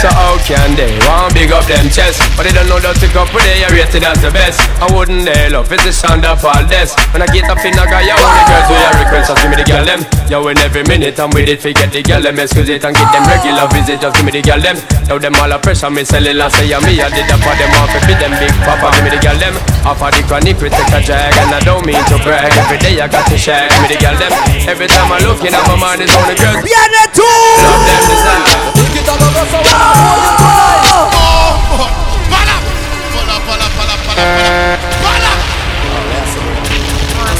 So 0.00 0.08
how 0.16 0.40
can 0.48 0.80
they? 0.80 0.96
Want 1.04 1.36
big 1.36 1.52
up 1.52 1.68
them 1.68 1.84
chest. 1.92 2.24
But 2.32 2.48
they 2.48 2.56
don't 2.56 2.72
know 2.72 2.80
that 2.80 2.96
to 3.04 3.08
go 3.12 3.28
for 3.28 3.36
they 3.44 3.60
are 3.60 3.68
rated 3.68 4.00
as 4.00 4.16
the 4.24 4.32
best. 4.32 4.56
I 4.80 4.88
wouldn't 4.88 5.28
they 5.28 5.52
love 5.52 5.68
it's 5.68 5.84
the 5.84 5.92
sound 5.92 6.24
of 6.24 6.40
all 6.40 6.64
this. 6.64 6.96
When 7.12 7.20
I 7.20 7.28
get 7.28 7.44
up 7.52 7.60
in 7.60 7.76
a 7.76 7.84
guy, 7.84 8.08
yo, 8.08 8.16
the 8.16 8.42
girls 8.48 8.64
do 8.64 8.80
your 8.80 8.96
request 8.96 9.28
Just 9.28 9.44
give 9.44 9.52
me 9.52 9.60
the 9.60 9.66
girl 9.68 9.84
them. 9.84 10.00
Yo, 10.32 10.40
in 10.48 10.56
every 10.64 10.88
minute 10.88 11.20
I'm 11.20 11.28
with 11.36 11.52
it 11.52 11.60
Forget 11.60 11.92
the 11.92 12.00
girl 12.00 12.24
them. 12.24 12.40
Excuse 12.40 12.72
it 12.72 12.80
and 12.80 12.96
get 12.96 13.12
them 13.12 13.28
regular 13.28 13.68
visit 13.76 14.00
Just 14.00 14.16
give 14.16 14.24
me 14.24 14.32
the 14.32 14.40
girl 14.40 14.56
them. 14.56 14.80
Now 15.04 15.20
them 15.20 15.36
all 15.36 15.52
a 15.52 15.60
pressure 15.60 15.92
me 15.92 16.00
sell 16.00 16.24
it 16.24 16.32
and 16.32 16.48
say 16.48 16.64
me 16.80 16.96
I 16.96 17.12
did 17.12 17.28
that 17.28 17.40
for 17.44 17.52
them 17.60 17.68
off 17.76 17.92
If 17.92 18.08
them 18.08 18.32
big 18.40 18.56
papa 18.64 18.88
Give 18.96 19.04
me 19.04 19.12
the 19.12 19.20
girl 19.20 19.36
them. 19.36 19.52
Off 19.84 20.00
of 20.00 20.16
the 20.16 20.24
chronic 20.24 20.56
we 20.64 20.72
take 20.72 20.96
a 20.96 21.04
drag 21.04 21.36
And 21.44 21.52
I 21.52 21.60
don't 21.60 21.84
mean 21.84 22.00
to 22.08 22.16
brag. 22.24 22.48
Every 22.56 22.80
day 22.80 22.96
I 22.96 23.04
got 23.04 23.28
to 23.28 23.36
share 23.36 23.68
Give 23.68 23.84
me 23.84 23.88
the 23.92 24.00
girl 24.00 24.16
them. 24.16 24.32
Every 24.64 24.88
time 24.88 25.12
I 25.12 25.20
look 25.20 25.44
in 25.44 25.52
at 25.52 25.60
my 25.68 25.76
mind 25.76 26.00
is 26.00 26.08
on 26.16 26.24
the 26.24 26.40
girls. 26.40 26.64
Love 26.64 27.84
them 27.84 28.00
desire 28.08 29.89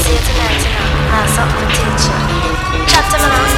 See 0.01 0.17
it 0.17 0.23
tonight, 0.25 0.59
you 0.65 0.71
know? 0.71 0.87
Have 1.13 1.29
something 1.29 1.61
to 1.61 1.77
teach 1.77 2.09
you. 2.09 2.17
Chat 2.89 3.05
to 3.11 3.17
me 3.21 3.27
now. 3.29 3.51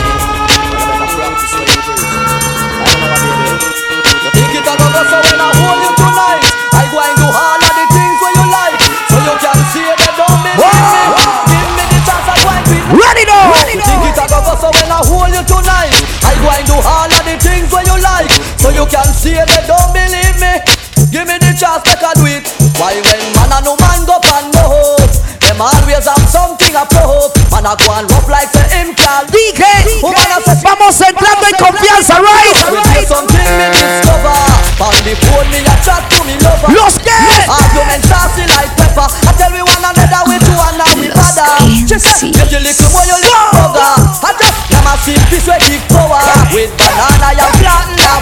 You 4.24 4.30
think 4.32 4.54
it 4.56 4.68
a 4.68 4.76
go 4.78 4.88
so 14.64 14.70
when 14.70 14.92
I 14.92 15.02
hold 15.04 15.34
you 15.34 15.44
tonight 15.44 15.94
I 16.24 16.34
go 16.40 16.48
and 16.54 16.66
do 16.68 16.78
all 16.78 17.13
So 18.64 18.72
you 18.72 18.88
can 18.88 19.04
see 19.12 19.36
that 19.36 19.68
don't 19.68 19.92
believe 19.92 20.40
me. 20.40 20.56
Give 21.12 21.28
me 21.28 21.36
the 21.36 21.52
chance 21.52 21.84
make 21.84 22.00
I 22.00 22.16
do 22.16 22.24
it. 22.32 22.48
Why 22.80 22.96
when 22.96 23.22
man 23.36 23.52
and 23.54 23.66
no 23.68 23.76
man 23.78 24.02
go 24.10 24.18
pan 24.18 24.50
no 24.50 24.66
hope 24.66 25.14
Them 25.46 25.62
always 25.62 26.10
have 26.10 26.26
something 26.26 26.74
a 26.74 26.84
prove 26.90 27.30
Man 27.54 27.70
a 27.70 27.78
go 27.78 27.94
and 27.94 28.10
rough 28.10 28.26
like 28.26 28.50
say 28.50 28.66
him 28.74 28.98
can 28.98 29.30
Dije, 29.30 30.02
Woman 30.02 30.32
a 30.34 30.42
say 30.42 30.58
vamos 30.66 30.98
entrando 31.06 31.46
en 31.46 31.56
confianza, 31.62 32.18
right? 32.18 32.56
Say 32.98 33.06
something 33.06 33.46
me 33.46 33.68
discover 33.78 34.34
On 34.82 34.96
the 35.06 35.14
phone 35.30 35.50
me 35.54 35.62
a 35.62 35.76
chat 35.86 36.02
to 36.18 36.26
me 36.26 36.34
lover. 36.42 36.74
Los 36.74 36.98
que! 36.98 37.14
Argument 37.46 38.02
saucy 38.10 38.50
like 38.58 38.74
pepper. 38.74 39.06
I 39.06 39.32
tell 39.38 39.54
we 39.54 39.62
one 39.62 39.86
another 39.86 40.24
we 40.26 40.42
two 40.42 40.58
and 40.58 40.78
now 40.82 40.90
we 40.98 41.14
bother. 41.14 41.46
She 41.86 41.94
said, 42.02 42.34
get 42.34 42.50
your 42.50 42.64
little 42.66 42.90
boy 42.90 43.06
you 43.06 43.18
little 43.22 43.54
bugger 43.54 43.94
I 44.26 44.34
just 44.34 44.74
am 44.74 44.88
a 44.90 44.94
simple 44.98 45.42
way 45.46 45.60
give 45.62 45.86
power. 45.94 46.26
With 46.58 46.74
banana 46.74 47.38
you 47.38 47.48
planting 47.62 48.02
a 48.02 48.18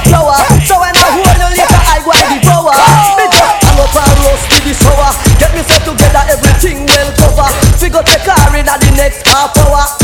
Figure 7.91 8.03
take 8.05 8.21
her 8.21 8.57
in 8.57 8.69
at 8.69 8.79
the 8.79 8.91
next 8.95 9.27
half 9.27 9.57
hour 9.57 10.00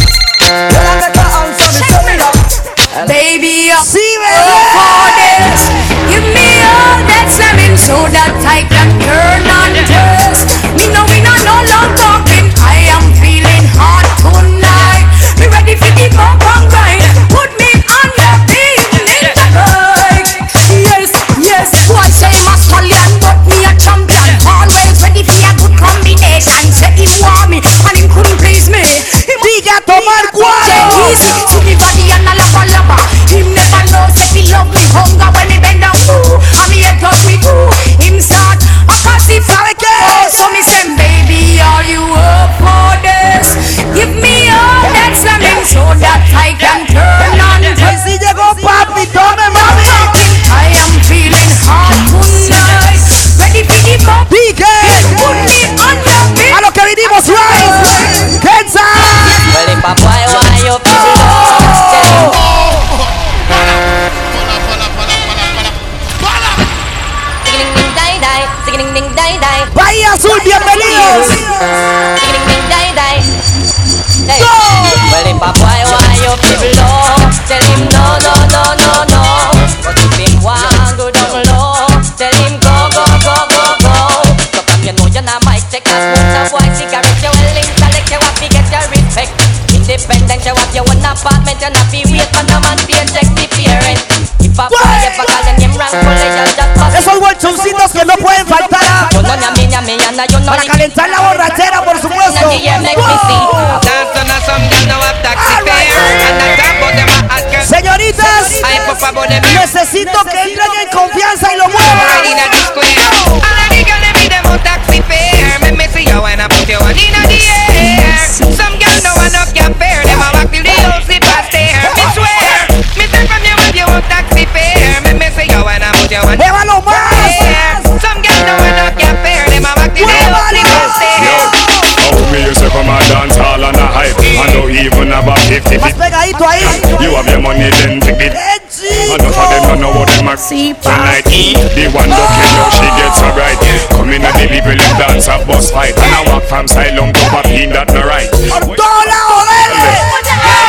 twice. 136.38 136.64
You 137.02 137.18
have 137.18 137.28
your 137.28 137.42
money, 137.42 137.70
then 137.82 138.00
take 138.00 138.22
it. 138.22 138.34
Enough 138.34 139.38
of 139.38 139.48
them 139.50 139.64
don't 139.68 139.82
know 139.82 139.92
what 139.92 140.10
them 140.14 140.30
are. 140.30 140.38
Tonight, 140.38 141.26
the 141.26 141.90
one 141.92 142.10
look 142.14 142.34
in 142.38 142.50
you, 142.54 142.66
she 142.78 142.88
gets 142.96 143.20
alright. 143.26 143.58
Come 143.90 144.14
in 144.14 144.22
and 144.22 144.36
deliver 144.38 144.78
them 144.78 144.94
dance 145.02 145.28
a 145.28 145.42
boss 145.46 145.74
fight. 145.74 145.98
And 145.98 146.14
I 146.14 146.22
walk 146.30 146.46
from 146.46 146.68
silent 146.70 147.18
to 147.18 147.24
papi, 147.34 147.66
that 147.74 147.90
no 147.92 148.06
right. 148.06 148.30
Ordola, 148.54 149.20
olele! 149.34 149.98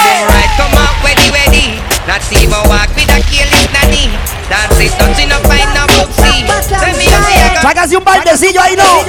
Alright, 0.09 0.53
come 0.57 0.75
on, 0.75 0.93
ready, 1.05 1.29
ready. 1.31 1.77
Not 2.09 2.25
even 2.33 2.57
walk 2.73 2.89
with 2.97 3.13
a 3.13 3.21
killing 3.29 3.69
nanny. 3.77 4.09
Dance 4.49 4.81
is 4.81 4.97
touching 4.97 5.29
up, 5.29 5.45
find 5.45 5.69
no 5.77 5.85
book, 5.93 6.09
see. 6.17 6.49
Trágase 7.61 7.97
un 7.97 8.05
baldecillo 8.05 8.63
ahí, 8.63 8.77
no. 8.77 9.05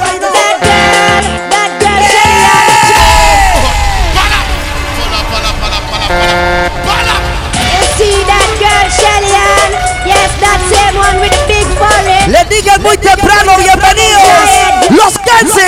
Muy 12.80 12.96
temprano, 12.98 13.52
bienvenidos. 13.58 14.90
Los 14.90 15.14
back 15.14 15.60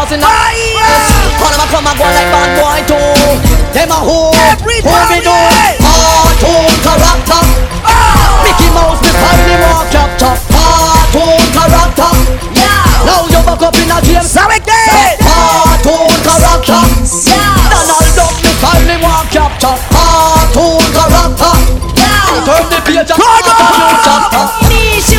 run 0.00 0.08
and 0.08 0.08
them 0.08 0.08
come 0.08 0.08
loud 0.08 0.12
in 0.12 0.20
the. 0.20 0.26
All 1.40 1.52
them 1.52 1.60
a 1.60 1.90
a 1.90 1.94
go 1.96 2.04
like 2.04 2.30
bad 2.32 2.50
boy 2.56 2.80
too. 2.88 3.12
Them 3.72 3.90
a 3.90 3.98
who? 4.00 4.32
Who 4.32 4.96
me 5.10 5.18
do? 5.20 5.36
Cartoon 5.80 6.72
character. 6.84 7.42
Mickey 8.44 8.68
Mouse 8.72 9.00
me 9.02 9.10
finally 9.12 9.56
walk 9.60 9.90
capture. 9.90 10.36
Cartoon 10.48 11.42
character. 11.52 12.12
Now 13.04 13.28
you 13.28 13.40
back 13.44 13.62
up 13.62 13.76
in 13.76 13.90
a 13.90 13.98
James. 14.00 14.30
¿Sabe 14.30 14.60
qué? 14.60 14.80
Cartoon 15.20 16.12
character. 16.24 16.82
Donald 17.68 18.08
Duck 18.16 18.34
me 18.42 18.52
finally 18.60 18.96
walk 19.02 19.28
capture. 19.30 19.76
Cartoon 19.92 20.82
character. 20.96 21.54
Turn 22.40 22.64
the 22.72 22.80
page 22.86 22.96
and 22.96 23.08
start 23.08 23.44
a 23.44 23.52
new 23.52 23.94
chapter. 24.00 24.44
Me, 24.68 25.00
she 25.04 25.16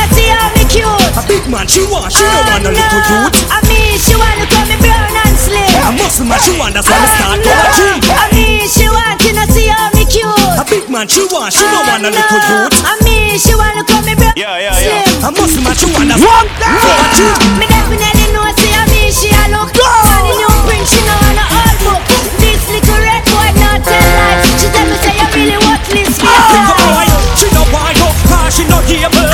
to 0.00 0.14
see 0.14 0.30
how 0.30 0.48
me 0.54 0.64
cute. 0.70 0.86
A 1.18 1.22
big 1.26 1.44
man, 1.50 1.66
she 1.66 1.82
want, 1.90 2.12
she 2.12 2.22
don't 2.22 2.46
want 2.46 2.64
a 2.64 2.70
little 2.70 3.02
youth. 3.10 3.36
I 3.50 3.58
mean, 3.66 3.79
she 4.10 4.18
want 4.18 4.42
to 4.42 4.46
call 4.50 4.66
me 4.66 4.74
brown 4.82 5.14
and 5.22 5.38
slim. 5.38 5.70
A 5.86 5.90
muscle 5.94 6.26
man, 6.26 6.42
she 6.42 6.50
want, 6.58 6.74
that's 6.74 6.90
why 6.90 6.98
me 6.98 7.08
start 7.14 7.38
to 7.38 7.50
a 7.54 7.66
gym. 7.78 7.98
I 8.10 8.26
mean, 8.34 8.66
she 8.66 8.90
want 8.90 9.22
to 9.22 9.30
see 9.54 9.70
how 9.70 9.86
me 9.94 10.02
cute. 10.10 10.26
A 10.58 10.66
big 10.66 10.90
man, 10.90 11.06
she 11.06 11.22
want, 11.30 11.54
she 11.54 11.62
don't 11.62 11.86
want 11.86 12.02
a 12.02 12.10
little 12.10 12.42
uh, 12.42 12.50
youth. 12.50 12.74
I 12.82 12.98
mean, 13.06 13.38
she 13.38 13.54
want 13.54 13.78
to 13.78 13.86
call 13.86 14.02
me 14.02 14.18
brown 14.18 14.34
Yeah, 14.34 14.58
yeah, 14.58 14.74
slim. 14.74 15.06
A 15.22 15.30
muscle 15.30 15.62
man, 15.62 15.78
she 15.78 15.86
want, 15.94 16.10
that's 16.10 16.26
why 16.26 16.42
me 16.42 16.50
start 16.58 16.74
to 16.74 16.90
a 16.90 17.06
gym. 17.14 17.38
Me 17.62 17.66
definitely 17.70 18.26
know, 18.34 18.42
see 18.58 18.74
how 18.74 18.82
me 18.90 19.14
she 19.14 19.30
a 19.30 19.44
look. 19.54 19.70
On 19.78 20.22
the 20.26 20.34
new 20.42 20.50
print, 20.66 20.86
she 20.90 20.98
know 21.06 21.14
on 21.30 21.38
a 21.38 21.44
old 21.46 21.78
book. 21.86 22.02
This 22.42 22.58
little 22.66 22.98
red 22.98 23.22
boy 23.30 23.48
not 23.62 23.78
tell 23.86 23.94
lies. 23.94 24.42
She 24.58 24.66
tell 24.74 24.86
me 24.90 24.96
say 25.06 25.14
you 25.14 25.28
really 25.38 25.58
worthless. 25.62 26.18
Big 26.18 26.66
boy, 26.82 27.06
she 27.38 27.46
no 27.54 27.62
want 27.70 27.94
go, 27.94 28.10
cause 28.26 28.58
she 28.58 28.66
no 28.66 28.82
able. 28.90 29.29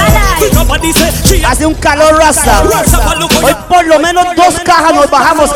Hace 1.46 1.66
un 1.66 1.74
calor 1.74 2.16
raza 2.16 2.62
Hoy 3.42 3.56
por 3.68 3.84
lo 3.86 3.98
menos 3.98 4.24
dos 4.36 4.60
cajas 4.64 4.94
nos 4.94 5.10
bajamos 5.10 5.50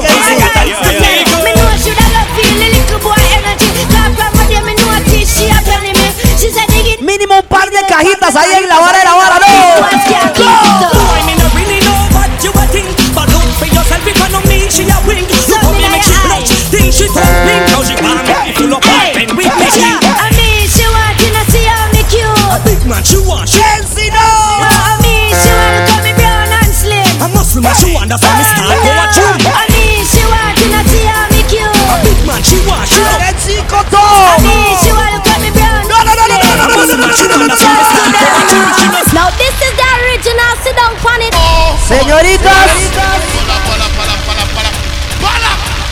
Mínimo 7.01 7.39
un 7.39 7.47
par 7.47 7.71
de 7.71 7.79
cajitas 7.89 8.37
ahí 8.37 8.51
en 8.63 8.69
la 8.69 8.79
vara 8.81 9.10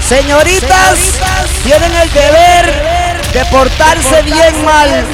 señoritas, 0.08 0.98
tienen 1.62 1.94
el 1.94 2.10
deber 2.12 3.22
de 3.34 3.44
portarse 3.46 4.22
bien 4.22 4.64
mal. 4.64 5.04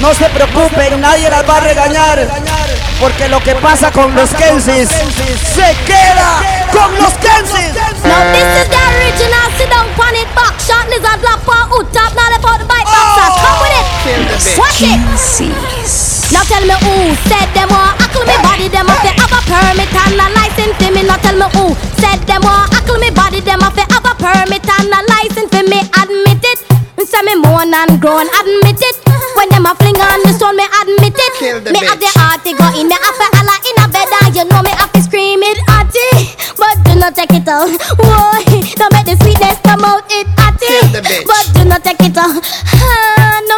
No 0.00 0.12
se 0.12 0.24
preocupen, 0.30 1.00
nadie 1.00 1.30
las 1.30 1.48
va 1.48 1.58
a 1.58 1.60
regañar. 1.60 2.28
Porque 2.98 3.28
lo 3.28 3.40
que 3.40 3.54
pasa 3.56 3.92
con 3.92 4.14
los 4.14 4.30
Kensis 4.30 4.88
se 5.54 5.76
queda 5.86 6.42
con 6.72 6.92
los 6.98 7.12
Kensis. 7.14 7.74
Now 8.04 8.32
this 8.32 8.42
is 8.60 8.68
the 8.68 8.80
original. 8.98 9.46
Sit 9.56 9.70
down 9.70 9.86
on 9.86 10.16
it. 10.16 10.34
Back 10.34 10.58
shot, 10.58 10.88
lizard, 10.88 11.20
black 11.20 11.40
paw, 11.44 11.68
hood 11.70 11.86
top. 11.92 12.12
Now 12.14 12.28
the. 12.34 12.40
Come 12.40 13.60
with 13.62 13.72
it. 13.76 14.58
Watch 14.58 14.82
it. 14.82 14.98
Now 16.32 16.42
tell 16.44 16.64
me 16.66 16.74
who 16.84 17.14
said 17.28 17.48
them 17.54 17.70
all. 17.70 17.94
Ackle 18.02 18.26
me 18.26 18.36
body 18.42 18.68
them 18.68 18.88
off 18.88 19.02
they 19.02 19.14
have 19.14 19.32
a 19.32 19.40
permit 19.46 19.94
and 19.94 20.20
a 20.20 20.26
license 20.34 20.94
me. 20.94 21.02
Now 21.02 21.16
tell 21.16 21.36
me 21.36 21.46
who 21.54 21.74
said 22.00 22.20
them 22.26 22.44
all. 22.44 22.66
Ackle 22.74 22.98
me 22.98 23.10
body 23.10 23.40
them 23.40 23.62
off 23.62 23.99
permit 24.32 24.62
and 24.62 24.92
a 24.94 25.00
license 25.10 25.50
for 25.50 25.64
me. 25.66 25.80
Admit 25.98 26.42
it. 26.42 26.60
Say 27.00 27.22
me 27.26 27.34
moan 27.42 27.74
and 27.74 28.00
groan. 28.00 28.26
Admit 28.38 28.78
it. 28.78 28.96
When 29.36 29.48
them 29.48 29.66
a 29.66 29.74
fling 29.74 29.98
on 29.98 30.22
the 30.22 30.32
stone, 30.36 30.56
me 30.56 30.66
admit 30.68 31.16
it. 31.16 31.34
me 31.72 31.80
have 31.86 31.98
the 31.98 32.10
heart 32.18 32.44
to 32.44 32.52
go 32.54 32.66
in. 32.78 32.86
Me 32.88 32.96
have 32.96 33.16
to 33.18 33.26
holla 33.34 33.56
in 33.66 33.76
a 33.82 33.86
bed 33.88 34.10
and 34.22 34.34
you 34.36 34.44
know 34.44 34.62
me 34.62 34.70
have 34.70 34.92
to 34.92 35.00
scream 35.02 35.42
it 35.42 35.58
hearty. 35.66 36.36
But 36.56 36.76
do 36.84 36.94
not 36.98 37.14
take 37.14 37.32
it 37.32 37.48
out. 37.48 37.70
Whoa, 37.98 38.38
don't 38.78 38.92
make 38.92 39.06
the 39.06 39.16
sweetness 39.22 39.58
come 39.64 39.84
out 39.84 40.04
it 40.10 40.26
hearty. 40.38 40.68
But 41.26 41.44
do 41.54 41.64
not 41.64 41.82
take 41.82 42.02
it 42.02 42.16
out. 42.16 42.42
Ah, 42.82 43.40
no 43.48 43.56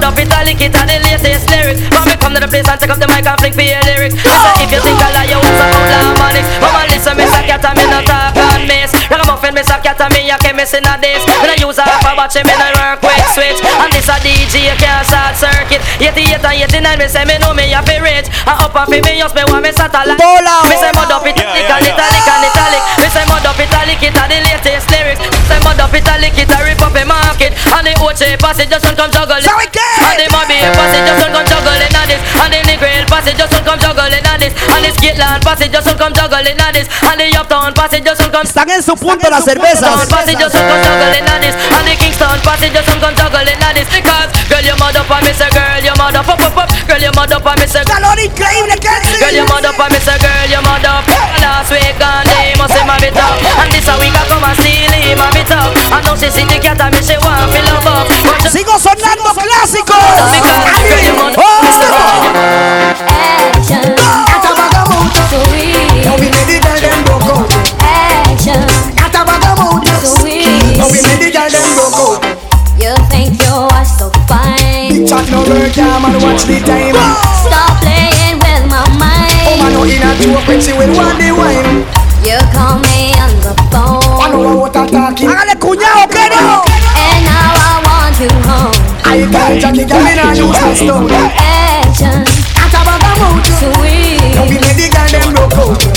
Me 0.00 0.08
say 0.08 0.16
mud 0.16 0.16
up 0.16 0.16
italic, 0.16 0.60
it 0.60 0.72
a 0.72 0.82
the 0.88 0.96
latest 1.04 1.50
lyrics. 1.50 1.80
Me 2.08 2.16
come 2.16 2.32
to 2.32 2.40
the 2.40 2.48
place 2.48 2.64
and 2.68 2.80
take 2.80 2.88
up 2.88 2.96
the 2.96 3.08
mic 3.08 3.26
and 3.26 3.36
fling 3.36 3.52
for 3.52 3.60
your 3.60 3.80
lyrics. 3.84 4.16
Say 4.16 4.64
if 4.64 4.72
you 4.72 4.80
think 4.80 4.96
I 4.96 5.12
lie, 5.12 5.28
you 5.28 5.36
want 5.36 5.56
some 5.60 6.16
money. 6.16 6.40
Mama 6.60 6.88
listen, 6.88 7.16
say 7.20 7.44
cat 7.44 7.64
and 7.64 7.76
me 7.76 7.84
no 7.84 8.00
talk 8.08 8.32
and 8.32 8.64
miss. 8.64 8.96
Ragamuffin, 9.12 9.60
say 9.60 9.80
cat 9.84 10.00
and 10.00 10.12
me 10.16 10.30
a 10.30 10.38
chemist 10.40 10.72
in 10.72 10.88
a 10.88 10.96
this. 10.96 11.20
Me 12.20 12.36
no 12.36 12.36
use 12.36 12.36
a 12.36 12.36
half 12.36 12.36
a 12.36 12.36
batch, 12.36 12.36
me 12.44 12.52
no 12.52 12.68
work 12.76 13.00
quick 13.00 13.24
switch. 13.32 13.60
And 13.64 13.92
this 13.92 14.08
a 14.12 14.16
DJ 14.20 14.76
can't 14.76 15.06
short 15.08 15.36
circuit. 15.40 15.80
88 16.00 16.44
and 16.44 16.68
89, 16.68 16.98
me 16.98 17.08
say 17.08 17.24
me 17.24 17.38
know 17.40 17.54
me 17.56 17.72
a 17.72 17.80
fi 17.80 17.96
rich. 17.96 18.28
And 18.44 18.60
up 18.60 18.76
and 18.76 18.88
fi 18.92 19.00
me 19.00 19.18
just 19.18 19.34
me 19.34 19.42
want 19.48 19.64
me 19.64 19.72
satellite. 19.72 20.20
Bola. 20.20 20.68
Me 20.68 20.76
say 20.76 20.92
mud 20.92 21.08
up 21.08 21.24
italic 21.24 21.48
and 21.48 21.84
italic 21.88 22.28
and 22.28 22.44
italic. 22.44 22.82
Me 23.00 23.08
say 23.08 23.24
mud 23.24 23.46
up 23.46 23.56
italic, 23.56 24.02
it 24.04 24.12
a 24.12 24.24
the 24.28 24.38
latest 24.44 24.90
lyrics. 24.92 25.20
Me 25.24 25.40
say 25.48 25.60
mud 25.64 25.80
up 25.80 25.94
italic, 25.94 26.36
it 26.36 26.52
a 26.52 26.58
rip 26.60 26.82
up 26.84 26.92
a 26.92 27.02
market. 27.08 27.56
And 27.72 27.88
the 27.88 27.92
Ochi 28.04 28.36
passage 28.36 28.68
just 28.68 28.84
don't 28.84 28.96
come 28.96 29.10
juggling. 29.10 29.40
So. 29.40 29.56
And 29.56 30.20
the 30.20 30.28
Mobay 30.28 30.60
passage 30.76 31.04
just 31.08 31.24
don't 31.24 31.32
come 31.32 31.46
juggling 31.48 31.94
on 31.96 32.04
this. 32.04 32.20
And 32.36 32.52
the 32.52 32.60
Negril 32.68 33.04
passage 33.08 33.36
just 33.40 33.52
don't 33.52 33.64
come 33.64 33.80
juggling 33.80 34.26
on 34.28 34.38
this. 34.40 34.52
And 34.68 34.84
the 34.84 34.90
Skitland 34.92 35.40
passage 35.40 35.72
just 35.72 35.86
don't 35.88 35.96
come 35.96 36.12
juggling 36.12 36.60
on 36.60 36.72
this. 36.76 36.88
And 37.00 37.16
the 37.20 37.32
Uptown 37.36 37.72
passage 37.72 38.04
just 38.04 38.20
don't 38.20 38.32
come. 38.32 38.44
Están 38.44 38.68
en 38.70 38.82
su 38.82 38.96
punto 38.96 39.28
las 39.30 39.44
cervezas. 39.44 39.80
Down 39.80 40.08
passage 40.08 40.36
just 40.36 40.54
don't 40.54 40.68
come 40.68 40.84
juggling 40.84 41.28
on 41.28 41.40
this. 41.40 41.54
And 41.56 41.86
the 41.88 42.09
Kingston 42.10 42.42
passage 42.42 42.74
just 42.74 42.90
don't 42.90 42.98
come 42.98 43.14
juggling 43.14 43.54
on 43.62 43.70
this. 43.70 43.86
Because 43.86 44.34
girl 44.50 44.66
you 44.66 44.74
mud 44.82 44.98
up 44.98 45.06
and 45.06 45.22
me 45.22 45.30
say 45.30 45.46
girl 45.54 45.78
you 45.78 45.94
mud 45.94 46.18
up, 46.18 46.26
up, 46.26 46.42
up, 46.42 46.58
up. 46.58 46.68
Girl 46.90 46.98
you 46.98 47.14
mud 47.14 47.30
up 47.30 47.46
and 47.46 47.54
me 47.62 47.66
say. 47.70 47.86
Calor 47.86 48.18
increíble, 48.18 48.74
Kenzie. 48.82 49.22
Girl, 49.22 49.30
you 49.30 49.46
mad 49.46 49.62
up 49.62 49.78
and 49.78 49.94
me 49.94 49.98
say, 50.02 50.18
girl, 50.18 50.50
you 50.50 50.58
mad 50.66 50.82
up 50.82 51.06
Last 51.38 51.70
week 51.70 51.94
and 52.02 52.26
they 52.26 52.50
must 52.58 52.74
say 52.74 52.82
my 52.82 52.98
bit 52.98 53.14
up 53.14 53.38
And 53.62 53.70
this 53.70 53.86
a 53.86 53.94
week 54.02 54.10
I 54.10 54.26
come 54.26 54.42
and 54.42 54.58
steal 54.58 54.90
him 54.90 55.18
my 55.22 55.30
bit 55.30 55.50
up 55.54 55.70
And 55.70 56.02
now 56.02 56.18
she 56.18 56.26
see 56.34 56.42
the 56.50 56.58
cat 56.58 56.82
and 56.82 56.90
me 56.90 56.98
she 56.98 57.14
want 57.22 57.46
to 57.46 57.60
love 57.70 57.86
up 57.86 58.10
Sigo 58.50 58.74
sonando 58.74 59.30
clásicos. 59.38 60.34
because, 60.34 60.66
girl, 60.82 60.98
you 61.06 61.14
mad 61.14 61.34
Oh. 61.38 61.62
Action, 61.62 62.89
work, 75.50 75.76
yeah, 75.76 75.98
man, 75.98 76.14
watch 76.22 76.46
the 76.46 76.58
time. 76.62 76.94
Stop 77.42 77.82
playing 77.82 78.38
with 78.38 78.64
my 78.70 78.86
mind. 78.94 79.50
Oh, 79.50 79.58
man, 79.58 79.74
mind. 79.74 79.74
no 79.74 79.82
in 79.84 80.02
a 80.02 80.10
joke 80.22 80.46
when 80.46 80.60
she 80.62 80.72
will 80.72 80.92
want 80.94 81.18
the 81.18 81.30
wine. 81.34 81.82
You 82.22 82.38
call 82.54 82.78
me 82.78 83.10
on 83.18 83.32
the 83.42 83.54
phone. 83.74 83.98
I 84.22 84.30
phone, 84.30 84.42
know 84.42 84.56
what 84.62 84.76
I'm 84.76 84.86
talking. 84.88 85.28
Hágale 85.28 85.54
cuñado, 85.58 86.06
que 86.08 86.24
no. 86.30 86.62
and 86.94 87.20
now 87.26 87.50
I 87.58 87.82
want 87.82 88.14
you 88.22 88.30
home. 88.46 88.76
I 89.02 89.26
can't 89.26 89.60
Jackie 89.60 89.84
girl 89.84 90.06
in 90.06 90.18
a 90.18 90.26
use 90.38 90.60
my 90.60 90.74
stone. 90.74 91.10
Action, 91.10 92.22
Got 92.54 92.74
a 92.76 92.80
bag 92.86 93.02
of 93.02 93.16
mood. 93.18 93.46
so 93.58 93.66
Now 93.70 94.44
we 94.46 94.54
weak. 94.54 94.60
made 94.60 94.78
the 94.78 94.86
girl 94.94 95.08
them 95.10 95.26
broke 95.34 95.89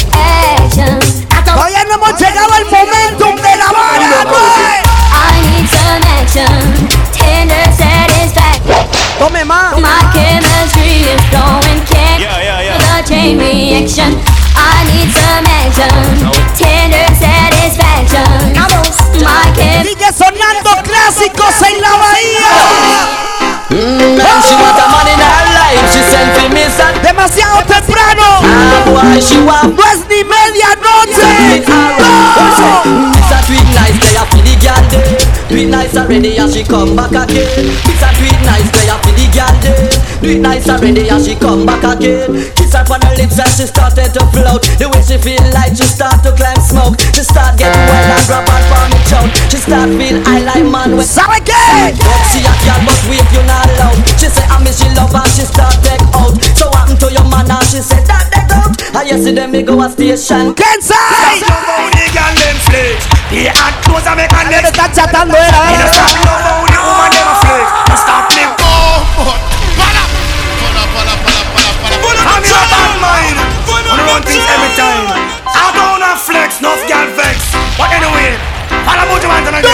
Tome 9.20 9.46
más. 9.46 9.78
My 9.80 10.02
chemistry 10.14 11.06
is 11.14 11.22
going 11.32 11.80
can't 11.86 12.20
the 12.24 13.04
chain 13.08 13.38
reaction. 13.38 14.20
I 14.56 14.84
need 14.92 15.12
some 15.12 15.46
action. 15.46 15.90
Tender 16.58 17.08
satisfaction. 17.18 18.54
My 19.24 19.52
chem 19.56 19.86
Sigue 19.86 20.10
sonando 20.12 20.72
clásicos 20.84 21.62
en 21.70 21.82
la 21.82 21.94
bahía. 21.98 22.54
And 23.74 24.44
she 24.44 24.54
want 24.54 24.78
a 24.78 24.86
man 24.92 25.08
in 25.08 25.18
her 25.18 25.46
life, 25.58 25.86
she 25.92 26.02
sent 26.04 26.30
for 26.38 26.50
me 26.50 26.66
son. 26.70 26.94
Demasiado 27.02 27.64
temprano. 27.66 28.42
Ah, 28.44 28.84
boy, 28.86 29.20
she 29.20 29.40
want 29.42 29.76
No 29.76 29.84
es 29.84 30.06
ni 30.10 30.24
medianoche. 30.24 31.64
No. 31.68 31.98
It's 33.18 33.32
a 33.32 33.40
tweet 33.48 33.68
nice 33.74 33.98
day 34.00 34.18
for 34.30 34.42
the 34.42 34.54
girl 34.62 34.84
day. 34.90 35.66
Nice 35.66 35.96
already 35.98 36.38
and 36.38 36.52
she 36.54 36.64
come 36.64 36.96
back 36.96 37.12
again. 37.12 37.48
It's 37.86 38.04
a 38.04 38.14
tweet 38.18 38.40
nice 38.46 38.70
day 38.72 38.83
Do 40.24 40.30
it 40.32 40.40
nice 40.40 40.70
already 40.72 41.10
and 41.12 41.20
she 41.20 41.36
come 41.36 41.66
back 41.68 41.84
again. 41.84 42.32
Kiss 42.56 42.72
her 42.72 42.88
on 42.88 43.02
her 43.04 43.12
lips 43.20 43.36
and 43.44 43.52
she 43.52 43.68
started 43.68 44.08
to 44.16 44.24
float. 44.32 44.64
The 44.80 44.88
way 44.88 45.04
she 45.04 45.20
feel 45.20 45.44
like 45.52 45.76
she 45.76 45.84
start 45.84 46.24
to 46.24 46.32
climb 46.32 46.56
smoke. 46.64 46.96
She 47.12 47.28
start 47.28 47.60
getting 47.60 47.76
wild 47.92 48.08
and 48.08 48.24
grab 48.24 48.48
her 48.48 48.62
from 48.72 48.88
the 48.96 49.00
choke. 49.04 49.32
She 49.52 49.60
start 49.60 49.92
feel 50.00 50.24
I 50.24 50.40
like 50.48 50.64
man 50.64 50.96
when 50.96 51.04
¿Sabe 51.04 51.44
qué? 51.44 51.60
she 52.32 52.40
a 52.40 52.54
girl 52.64 52.80
but 52.88 53.00
wait 53.12 53.28
you 53.36 53.44
not 53.44 53.68
loud. 53.76 54.00
She 54.16 54.32
say 54.32 54.48
I 54.48 54.64
miss 54.64 54.80
she 54.80 54.88
love 54.96 55.12
and 55.12 55.28
she 55.28 55.44
start 55.44 55.76
take 55.84 56.00
out. 56.16 56.40
So 56.56 56.72
what 56.72 56.88
happen 56.88 56.96
to 57.04 57.08
your 57.12 57.28
man 57.28 57.52
and 57.52 57.66
she 57.68 57.84
said 57.84 58.08
that 58.08 58.32
they 58.32 58.48
out. 58.56 58.72
I 58.96 59.04
yesterday 59.04 59.48
me 59.52 59.60
go 59.68 59.76
a 59.84 59.92
station. 59.92 60.56
Kensai. 60.56 61.44
Love 61.44 61.68
how 61.68 61.92
the 61.92 62.06
girl 62.16 62.32
them 62.32 62.58
flex. 62.64 62.96
The 63.28 63.52
hot 63.60 63.76
clothes 63.84 64.08
I 64.08 64.16
make 64.16 64.32
a 64.32 64.40
Me 64.48 64.56
next. 64.56 64.72
está 64.72 64.88
chatando 64.88 65.36
era. 65.36 65.60
Me 65.68 65.76
no 65.84 65.88
stop 65.92 66.16
love 66.24 66.44
how 66.48 66.64
the 66.64 66.80
woman 66.80 67.12
them 67.12 67.28
a 67.28 67.36
flex. 67.44 67.66
No 67.92 67.96
stop 68.00 68.23
Wanna 74.14 74.30
things 74.30 74.46
every 74.46 74.70
time. 74.78 75.10
I 75.42 75.74
don't 75.74 76.06
have 76.06 76.22
flex, 76.22 76.62
no 76.62 76.70
girl 76.86 77.10
vex. 77.18 77.50
But 77.82 77.90
anyway, 77.98 78.38
follow 78.86 79.10
about 79.10 79.26
your 79.26 79.34
man 79.34 79.58
again. 79.58 79.74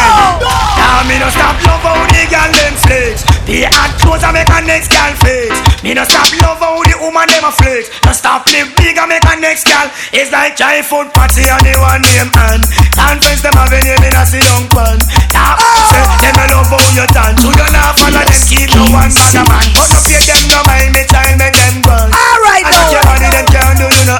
Now 0.79 1.03
me 1.03 1.19
no 1.19 1.27
stop 1.27 1.59
love 1.67 1.83
how 1.83 1.99
the 2.07 2.23
girl 2.31 2.47
them 2.47 2.71
flex. 2.79 3.27
The 3.43 3.67
hot 3.67 3.99
clothes 3.99 4.23
I 4.23 4.31
make 4.31 4.47
a 4.47 4.63
next 4.63 4.95
girl 4.95 5.11
flex. 5.19 5.59
Me 5.83 5.91
no 5.91 6.07
stop 6.07 6.31
love 6.39 6.63
how 6.63 6.79
the 6.87 6.95
woman 7.03 7.27
them 7.27 7.43
a 7.43 7.51
flex. 7.51 7.91
No 8.07 8.15
stop 8.15 8.47
live 8.55 8.71
big 8.79 8.95
I 8.95 9.11
make 9.11 9.27
a 9.27 9.35
next 9.43 9.67
girl. 9.67 9.91
It's 10.15 10.31
like 10.31 10.55
giant 10.55 10.87
food 10.87 11.11
party 11.11 11.43
and 11.43 11.59
the 11.59 11.75
one 11.75 11.99
name 11.99 12.31
and 12.31 12.63
conference 12.95 13.43
them 13.43 13.59
have 13.59 13.75
a 13.75 13.79
name 13.83 14.07
in 14.07 14.15
a 14.15 14.23
sit 14.23 14.39
down 14.47 14.71
pan. 14.71 15.03
Now 15.35 15.59
oh. 15.59 15.91
say 15.91 16.31
them 16.31 16.39
a 16.39 16.45
love 16.47 16.71
how 16.71 16.79
you 16.95 17.03
dance. 17.11 17.43
So 17.43 17.51
you 17.51 17.67
not 17.75 17.91
follow 17.99 18.23
them 18.23 18.43
keep 18.47 18.71
no 18.71 18.87
one 18.87 19.11
bag 19.11 19.35
a 19.35 19.43
man. 19.43 19.67
But 19.75 19.91
no 19.91 19.99
pay 20.07 20.23
them 20.23 20.47
no 20.47 20.63
mind 20.63 20.95
me 20.95 21.03
child 21.11 21.35
make 21.35 21.59
them 21.59 21.83
run. 21.83 22.07
Alright, 22.07 22.63
I 22.63 22.71
know 22.71 22.87
your 22.87 23.03
body 23.03 23.27
them 23.35 23.47
can't 23.51 23.75
do 23.75 23.87
no 24.07 24.18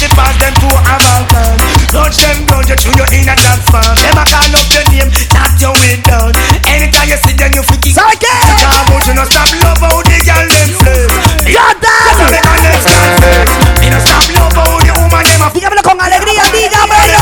can't 0.00 0.08
wait 0.08 0.08
to 0.08 0.16
pass 0.16 0.34
them 0.40 0.54
to 0.56 0.68
a 0.72 0.96
Balkan. 0.96 1.56
Launch 1.92 2.16
them 2.16 2.38
down, 2.46 2.64
you 2.64 2.76
chew 2.76 2.92
you 2.96 3.04
in 3.12 3.28
a 3.28 3.34
that 3.36 3.60
farm. 3.68 3.92
Them 4.00 4.16
a 4.16 4.24
call 4.24 4.56
up 4.56 4.64
your 4.72 4.84
name, 4.88 5.10
knock 5.34 5.52
your 5.60 5.74
way 5.76 6.00
down. 6.08 6.32
Anytime 6.70 7.08
you 7.10 7.18
see 7.20 7.34
them, 7.36 7.52
you 7.52 7.62
freaky. 7.62 7.92
¿Sabe 7.92 8.16
qué? 8.16 8.30
Talk 8.56 8.88
about 8.88 9.04
you 9.06 9.14
no 9.14 9.24
stop 9.28 9.50
love 9.60 9.80
how 9.82 10.00
the 10.00 10.16
girl 10.24 10.46
them 10.48 10.70
flex. 10.80 11.12
Jordan. 11.44 12.16
You 12.16 12.26
make 12.32 12.48
a 12.48 12.54
next 12.64 12.86
girl 12.88 13.12
flex. 13.20 13.48
Me 13.80 13.86
no 13.90 13.98
stop 14.00 14.24
love 14.32 14.56
how 14.56 14.78
the 14.80 14.92
woman 14.96 15.22
them 15.26 15.42
a 15.42 15.48
flex. 15.50 15.54
Dígamelo 15.60 15.82
con 15.82 16.00
alegría, 16.00 16.44
dígamelo. 16.48 17.20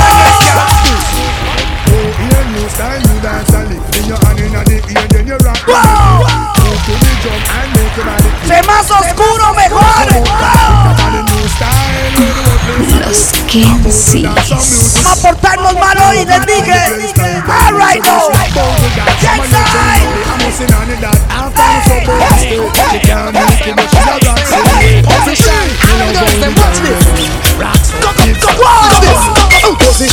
Hear 1.88 2.45
new 2.53 2.69
style, 2.69 3.01
new 3.01 3.19
dance 3.23 3.55
and 3.55 3.69
lick. 3.73 3.83
In 3.99 4.05
your 4.07 4.19
hand 4.23 4.38
inna 4.38 4.62
the 4.64 4.77
ear, 4.93 5.07
then 5.11 5.27
you 5.27 5.37
rock 5.43 5.59
the 5.67 5.73
Wow. 5.73 6.23
beat. 6.23 6.62
Move 6.62 6.79
to 6.87 6.95
the 6.95 7.12
drum 7.25 7.41
and 7.59 7.69
make 7.75 7.97
your 7.97 8.05
body 8.07 8.29
kick. 8.29 8.53
Entre 8.53 9.14
place 13.48 14.14
is. 14.14 15.02
Vamos 15.02 15.06
a 15.06 15.22
portarnos 15.22 15.74
mal 15.74 15.96
hoy, 16.08 16.24
les 16.24 16.46
dije. 16.46 16.80
Alright, 17.48 18.04
no. 18.04 18.28
bounty 20.66 20.96
got 21.00 21.14
Some 24.48 24.61
of 24.61 24.82
you 24.82 25.00
think 25.00 25.18
I'm 25.18 26.14
missing 26.14 26.58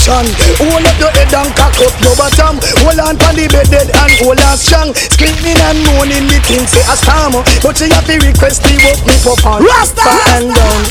Position 0.05 0.45
Hold 0.61 0.85
up 0.85 0.97
your 1.01 1.09
head 1.17 1.33
and 1.33 1.49
cock 1.57 1.73
up 1.81 1.93
your 2.01 2.13
bottom. 2.13 2.61
Hold 2.85 3.01
on 3.01 3.17
pan 3.17 3.33
the 3.33 3.49
bed 3.49 3.69
dead 3.73 3.89
and 3.89 4.13
hold 4.21 4.37
on 4.37 4.57
strong. 4.57 4.93
Screaming 4.93 5.57
and 5.65 5.81
moaning 5.81 6.29
the 6.29 6.37
thing 6.45 6.65
say 6.69 6.85
a 6.85 6.93
storm. 6.93 7.41
But 7.65 7.73
she 7.77 7.89
have 7.89 8.05
to 8.05 8.15
request 8.21 8.61
the 8.61 8.77
up 8.85 9.01
me 9.01 9.15
for 9.25 9.33
on 9.49 9.65
Rasta! 9.65 10.05
and 10.37 10.53
down. 10.53 10.81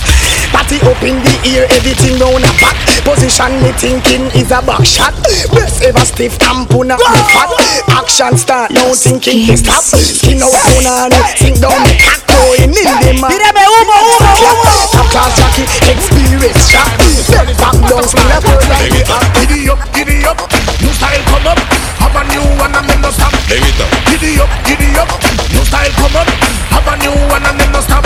Party 0.50 0.78
up 0.86 0.98
in 1.02 1.18
the 1.22 1.34
ear, 1.46 1.66
everything 1.70 2.18
down 2.18 2.42
a 2.42 2.50
back. 2.58 2.74
Position 3.06 3.54
me 3.62 3.70
thinking 3.78 4.26
is 4.34 4.50
a 4.50 4.58
back 4.62 4.82
shot. 4.82 5.14
Breast 5.54 5.82
ever 5.82 6.04
stiff, 6.04 6.38
tampon 6.38 6.90
up 6.90 6.98
me 6.98 7.20
fat. 7.30 7.50
Action 7.94 8.34
start 8.34 8.74
now 8.74 8.90
thinking 8.94 9.46
to 9.46 9.54
stop. 9.54 9.82
Skin 9.82 10.42
out 10.42 10.50
on 10.50 11.14
sink 11.38 11.62
down 11.62 11.78
me 11.86 11.94
cock 12.02 12.24
Going 12.34 12.66
in 12.66 12.74
the 12.74 13.14
man 13.22 13.30
Tíreme 13.30 13.62
humo, 13.62 13.94
humo, 13.94 14.32
humo 14.42 14.74
Top 14.90 15.06
class 15.10 15.38
jockey, 15.38 15.64
experience 15.86 16.66
shot. 16.66 16.90
Step 17.30 17.46
back 17.62 17.78
down, 17.86 18.02
still 18.02 18.30
a 18.30 19.03
it 19.08 19.48
Giddy 19.48 19.68
up, 19.68 19.80
giddy 19.92 20.24
up, 20.24 20.38
new 20.80 20.92
style 20.92 21.22
come 21.28 21.46
up. 21.46 21.58
Have 22.00 22.16
a 22.16 22.22
new 22.32 22.44
one 22.58 22.74
and 22.74 22.88
then 22.88 23.00
no 23.00 23.10
stop. 23.10 23.32
Giddy 23.48 24.40
up, 24.40 24.50
giddy 24.64 24.96
up, 24.98 25.08
new 25.52 25.64
style 25.64 25.90
come 26.00 26.16
up. 26.16 26.28
Have 26.72 26.88
a 26.88 26.96
new 27.02 27.14
one 27.28 27.44
and 27.44 27.60
then 27.60 27.72
no 27.72 27.80
stop 27.80 28.03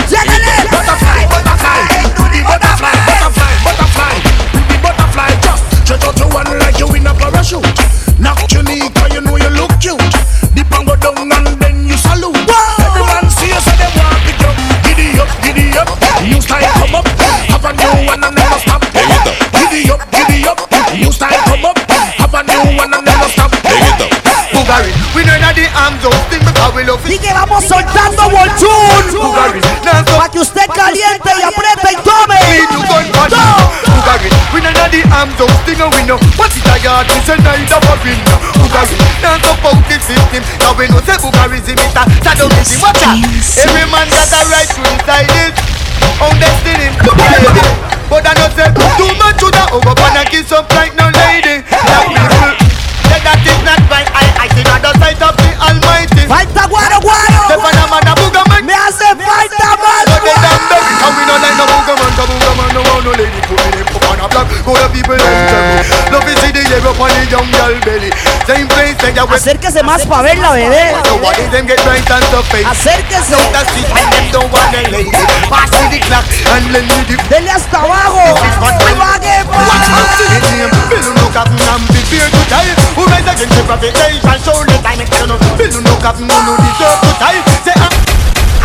we 25.19 25.27
know 25.27 25.35
that 25.35 25.51
the 25.51 25.67
arms 25.75 25.99
out 26.07 26.15
thing 26.31 26.39
because 26.39 26.71
we 26.71 26.87
love 26.87 27.03
Y 27.03 27.19
it 27.19 27.19
que 27.19 27.31
vamos 27.35 27.59
soltando 27.67 28.31
now 28.31 29.99
so 30.07 30.15
Para 30.15 30.31
que 30.31 30.39
usted 30.39 30.63
caliente 30.71 31.27
y 31.27 31.43
apriete 31.43 31.91
y 31.91 31.97
tome. 32.07 32.39
Need 32.47 32.71
you 32.71 32.79
gun 32.87 33.03
Go. 33.11 33.43
Bugari, 33.99 34.31
we 34.55 34.63
know 34.63 34.71
that 34.71 34.87
the 34.95 35.03
arms 35.11 35.35
out 35.43 35.51
thing 35.67 35.75
and 35.75 35.91
we 35.91 36.07
know. 36.07 36.15
What 36.39 36.55
is 36.55 36.63
a 36.63 36.79
yard, 36.79 37.11
we 37.11 37.19
say 37.27 37.35
neither 37.43 37.79
for 37.83 37.99
win 37.99 38.15
Bugari, 38.63 38.95
now 39.19 39.35
so 39.43 39.51
about 39.59 39.83
the 39.91 39.99
system 39.99 40.43
Now 40.63 40.71
we 40.79 40.87
know 40.87 41.03
say 41.03 41.19
Bugari 41.19 41.59
is 41.59 41.67
imita 41.67 42.07
Sadomism, 42.23 42.79
watch 42.79 43.03
out 43.03 43.19
Every 43.59 43.85
man 43.91 44.07
got 44.07 44.31
a 44.31 44.39
right 44.47 44.71
to 44.71 44.81
decide 44.87 45.35
it. 45.35 45.55
On 46.23 46.31
destiny, 46.39 46.87
But 48.07 48.23
I 48.23 48.33
know 48.39 48.49
say 48.55 48.71
too 48.71 49.11
much 49.19 49.35
to 49.43 49.47
the 49.51 49.63
over 49.75 49.93
and 49.99 50.27
kiss 50.31 50.51
up 50.55 50.71
like 50.73 50.88
up 64.39 64.47
on 64.47 64.55
a 64.55 64.63
block 64.63 64.65
Go 64.65 64.73
the 64.75 64.87
people 64.93 65.17
them 65.17 65.27
eh. 65.27 65.49
trouble. 65.51 66.15
Love 66.15 66.25
to 66.25 66.33
see 66.39 66.51
the 66.55 66.63
air 66.71 66.85
up 66.87 66.99
on 66.99 67.11
the 67.11 67.23
young 67.27 67.49
girl 67.51 67.75
belly. 67.83 68.11
Same 68.47 68.67
place 68.71 68.95
say 68.99 69.11
ya 69.13 69.25
west 69.25 69.47
Acérquese 69.47 69.83
más 69.83 70.05
para 70.05 70.23
verla, 70.23 70.53
bebé. 70.53 70.95
So 71.05 71.17
what 71.19 71.37
is 71.39 71.49
them 71.51 71.65
get 71.65 71.79
right 71.85 72.03
and 72.03 72.25
so 72.31 72.41
face 72.51 72.65
eh? 72.65 72.71
Acérquese. 72.71 73.33
Out 73.35 73.51
the 73.51 73.61
street 73.71 73.89
and 73.89 74.07
them 74.13 74.25
don't 74.31 74.51
want 74.51 74.75
a 74.75 74.81
lady. 74.91 75.11
Pass 75.49 75.71
me 75.79 75.85
the 75.91 75.99
clock 76.05 76.25
and 76.55 76.65
lend 76.71 76.87
me 76.87 77.01
the 77.07 77.15
Dele 77.29 77.49
hasta 77.51 77.79
abajo. 77.79 78.23
Y 78.39 78.93
va 78.95 79.19
que 79.19 79.35
Watch 79.49 79.89
out 79.91 80.09
to 80.17 80.25
the 80.29 80.39
name. 80.55 80.71
Bill 80.89 81.09
no 81.15 81.25
cap 81.33 81.49
and 81.49 81.83
prepare 81.89 82.29
to 82.29 82.41
die. 82.49 82.73
Who 82.95 83.03
rise 83.05 83.27
against 83.27 83.55
the 83.55 83.63
prophet? 83.63 83.93
They 83.93 84.19
shall 84.21 84.39
show 84.39 84.59
the 84.63 84.77
time. 84.83 85.01
It's 85.01 85.19
no 85.25 85.35
Bill 85.57 85.81
no 85.81 85.93
cap 85.99 86.17
no 86.19 86.35
no 86.45 86.53
deserve 86.57 86.99
to 87.01 87.11
die 87.19 87.78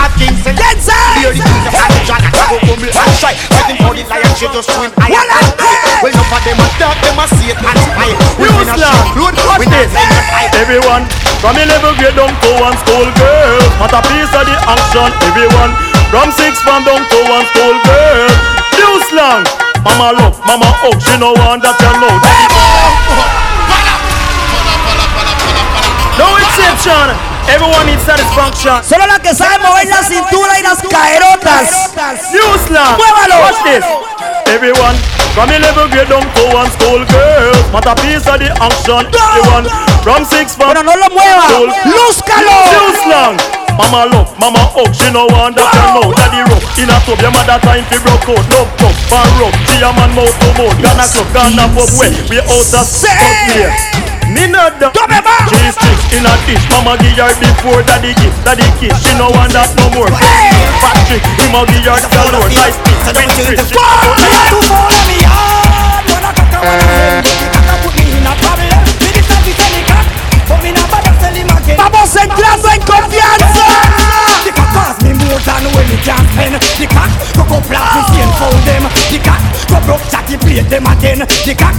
Say 0.05 0.13
ah 0.13 0.13
a 0.13 0.19
king 0.21 0.37
say 0.45 0.53
Dance. 0.53 0.93
Hear 1.17 1.33
the 1.33 1.41
king 1.41 1.65
of 1.65 1.89
the 1.89 2.01
John 2.05 2.21
Go 2.53 2.57
fumble 2.69 2.93
and 2.93 3.13
shy 3.17 3.33
Fighting 3.49 3.81
for 3.81 3.97
the 3.97 4.05
lion 4.05 4.33
She 4.37 4.47
just 4.53 4.69
swim 4.69 4.93
higher. 5.01 5.17
And 5.17 5.49
higher 5.57 6.05
Well 6.05 6.13
enough 6.13 6.29
of 6.29 6.41
them 6.45 6.61
a 6.61 6.67
dark 6.77 6.97
Them 7.01 7.17
a 7.17 7.25
see 7.33 7.49
it 7.49 7.57
and 7.57 7.79
spy 7.81 8.13
We 8.37 8.53
win 8.53 8.69
a 8.69 8.77
shot 8.77 9.17
Load 9.17 9.33
We 9.57 9.65
not 9.65 9.89
send 9.89 10.13
a 10.13 10.23
fight 10.29 10.53
Everyone 10.61 11.09
from 11.41 11.61
11 11.61 12.01
grade 12.01 12.17
down 12.17 12.33
to 12.33 12.51
one 12.57 12.73
school 12.89 13.05
girl. 13.21 13.61
Not 13.77 13.93
a 13.93 14.01
piece 14.09 14.33
of 14.33 14.49
the 14.49 14.57
action 14.65 15.13
Everyone. 15.29 15.77
From 16.09 16.33
six 16.33 16.57
from 16.65 16.89
down 16.89 17.05
to 17.05 17.19
one 17.29 17.45
school 17.53 17.77
girl. 17.85 18.33
New 18.81 18.97
slang 19.13 19.45
Mama 19.85 20.17
love, 20.17 20.41
mama 20.49 20.73
hug. 20.81 20.97
She 21.05 21.21
no 21.21 21.37
want 21.37 21.61
that 21.61 21.77
you 21.77 21.93
know. 22.01 22.17
No 26.17 26.29
exception 26.41 27.34
Everyone 27.49 27.87
needs 27.87 28.03
satisfaction. 28.03 28.83
Solo 28.83 29.07
la 29.07 29.19
que 29.19 29.35
sabe 29.35 29.59
mover 29.59 29.87
la 29.89 30.03
cintura 30.03 30.59
y 30.59 30.63
las 30.63 30.79
caerotas. 30.81 31.93
New 32.33 32.59
slang 32.67 32.97
Muévalo. 32.97 33.41
Watch 33.41 33.63
this. 33.65 33.85
Everyone 34.47 34.97
from 35.35 35.51
11 35.51 35.91
grade 35.91 36.09
down 36.09 36.23
to 36.23 36.43
one 36.55 36.71
school 36.71 37.05
girl 37.07 37.55
Not 37.73 37.87
a 37.87 37.95
piece 37.97 38.27
of 38.27 38.39
the 38.39 38.49
action. 38.61 39.05
Everyone 39.13 39.67
from 40.03 40.25
six 40.25 40.57
from 40.57 40.69
Pero 40.73 40.83
no 40.83 40.97
lo 40.97 41.09
mueva. 41.11 41.49
Soul. 41.49 41.69
Lúzcalo. 41.85 42.57
New 42.73 42.89
slang. 43.05 43.37
Mama 43.77 44.07
love, 44.07 44.39
mama 44.39 44.71
hug, 44.71 44.95
she 44.95 45.11
no 45.11 45.27
want 45.35 45.57
that 45.57 45.67
you 45.75 45.99
know 45.99 46.15
Daddy 46.15 46.47
rough, 46.47 46.79
in 46.79 46.87
a 46.87 46.95
tub, 47.03 47.19
your 47.19 47.35
mother 47.35 47.59
time 47.59 47.83
fi 47.91 47.99
broke 47.99 48.31
out. 48.31 48.47
Love 48.55 48.71
tough, 48.79 48.95
fan 49.11 49.27
rough, 49.43 49.57
she 49.67 49.83
a 49.83 49.91
man 49.91 50.15
mouth 50.15 50.31
to 50.31 50.49
mouth. 50.55 50.79
Gonna 50.79 51.03
club, 51.11 51.27
gonna 51.35 51.67
pub 51.75 51.91
way, 51.99 52.15
we 52.31 52.39
out 52.39 52.71
of 52.71 52.87
Say. 52.87 53.11
here 53.51 54.14
Me 54.35 54.49
not 54.49 54.81
da 54.81 54.91
Tome 54.91 55.23
más. 55.23 55.49
Cheese 55.49 55.71
sticks 55.71 56.13
in 56.13 56.27
a 56.27 56.35
dish, 56.45 56.67
mama 56.71 56.99
give 56.99 57.15
her 57.23 57.31
before 57.39 57.83
daddy 57.87 58.15
give 58.15 58.35
Daddy 58.45 58.67
kiss, 58.81 58.99
she 58.99 59.15
no 59.15 59.31
want 59.31 59.53
that 59.55 59.71
no 59.79 59.87
more. 59.95 60.11
Fat 60.11 60.99
chick, 61.07 61.23
him 61.39 61.55
a 61.55 61.63
give 61.71 61.87
her 61.87 62.03
galore 62.11 62.51
Nice 62.51 62.75
piece, 62.83 63.15
big 63.15 63.31
fish, 63.31 63.63
she 63.63 63.79
Tu 63.79 64.59
follow 64.67 64.91
me 65.07 65.23
hard, 65.23 66.03
wanna 66.11 66.35
cock 66.35 66.51
a 66.51 66.59
one 66.67 66.83
hand, 66.83 67.23
but 67.23 67.39
the 67.39 67.47
cock 67.47 67.71
a 67.71 67.75
put 67.79 67.95
me 67.95 68.11
in 68.11 68.27
a 68.27 68.35
problem. 68.43 68.75
Me 68.99 69.09
the 69.15 69.23
service 69.23 69.55
and 69.55 69.71
the 69.71 69.83
cock, 69.87 70.07
but 70.51 70.59
me 70.67 70.71
not 70.75 70.91
bother 70.91 71.15
sell 71.23 71.35
him 71.39 71.51
again. 71.55 71.79
Vamos 71.79 72.11
entrando 72.19 72.69
en 72.75 72.83
confianza. 72.83 73.47
The 73.47 73.63
cock 73.63 73.71
cost 73.71 73.84
me 75.65 75.73
more 75.73 75.81
than 75.81 75.89
when 75.89 75.89
it 75.89 76.05
can 76.05 76.25
spend. 76.37 76.55
The 76.77 76.87
cock 76.93 77.11
go 77.37 77.43
go 77.49 77.59
flat 77.65 77.89
with 77.97 78.07
skin 78.13 78.31
fold 78.37 78.61
them. 78.69 78.85
The 79.09 79.19
cock 79.25 79.41
go 79.69 79.79
broke 79.89 80.05
chatty 80.13 80.37
plate 80.37 80.69
them 80.69 80.85
again. 80.85 81.21
The 81.25 81.55
cock 81.57 81.77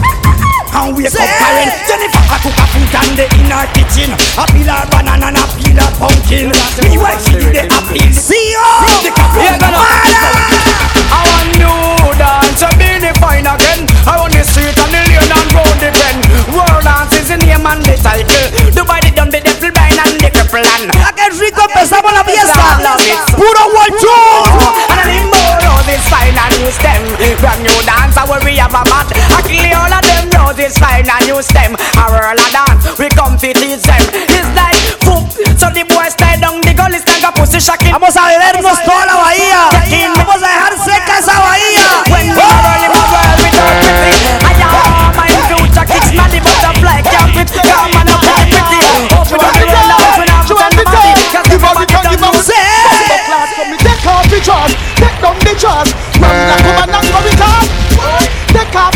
and 0.76 0.92
wake 0.98 1.14
up 1.14 1.30
Karen. 1.40 1.70
Jennifer 1.86 2.24
a 2.26 2.38
cook 2.42 2.58
a 2.58 2.66
food 2.74 2.96
and 2.96 3.14
they 3.16 3.30
in 3.38 3.52
her 3.54 3.68
kitchen. 3.78 4.12
A 4.42 4.44
peel 4.50 4.70
her 4.70 4.86
banana 4.90 5.30
and 5.30 5.38
a 5.38 5.46
peel 5.58 5.78
her 5.78 5.92
pumpkin. 6.02 6.50
Meanwhile 6.82 7.20
she 7.22 7.34
do 7.38 7.48
the 7.54 7.64
appeal. 7.70 8.12
Sí, 8.12 8.42
oh. 8.58 8.84
The 9.06 9.12
cock 9.14 9.32
Yeah, 9.38 9.56
run 9.56 9.72
para. 9.72 10.66
I 11.06 11.22
want 11.30 11.50
new 11.62 12.12
dance, 12.18 12.64
I 12.66 12.70
be 12.76 12.90
the 13.00 13.14
fine 13.22 13.46
again. 13.46 13.86
I 14.10 14.18
want 14.20 14.34
the 14.34 14.44
street 14.44 14.76
and 14.76 14.92
the 14.92 15.02
lane 15.06 15.32
and 15.32 15.50
round 15.54 15.78
the 15.80 15.90
bend. 15.94 16.22
World 16.52 16.84
dance 16.84 17.14
is 17.16 17.30
the 17.30 17.38
name 17.38 17.66
and 17.66 17.82
the 17.86 17.96
title. 18.02 18.65
Rico 21.40 21.62
empezamos 21.62 22.14
la 22.14 22.24
fiesta 22.24 22.80
Puro 23.36 23.60
I 24.90 25.08
need 25.08 25.26
more 25.26 25.66
fine 26.10 26.38
and 26.38 26.54
new 26.60 26.72
stem. 26.72 27.02
Brand 27.40 27.62
new 27.64 27.80
dance, 27.86 28.18
we 28.44 28.58
have 28.58 28.74
a 28.74 28.84
mat. 28.90 29.10
All 29.36 29.94
of 29.94 30.02
them 30.02 30.30
roses 30.34 30.78
fine 30.78 31.10
and 31.10 31.26
new 31.26 31.42
stem. 31.42 31.76
A 31.98 32.06
a 32.10 32.48
dance, 32.52 32.98
we 32.98 33.10
come 33.10 33.38
to 33.38 33.54
teach 33.54 33.84
them. 33.84 34.04
It's 34.30 34.50
like 34.56 34.78
foop, 35.04 35.26
so 35.60 35.70
the 35.74 35.84
boys 35.90 36.14
stay 36.14 36.40
down 36.40 36.62
the 36.62 36.74
gully, 36.74 37.00
stand 37.00 37.26
up 37.26 37.36
pussy 37.36 37.60
shocking. 37.60 37.92
Vamos 37.92 38.16
a 38.16 38.28
bebernos 38.28 38.78
toda 38.84 39.06
la 39.06 39.16
bahía 39.16 39.75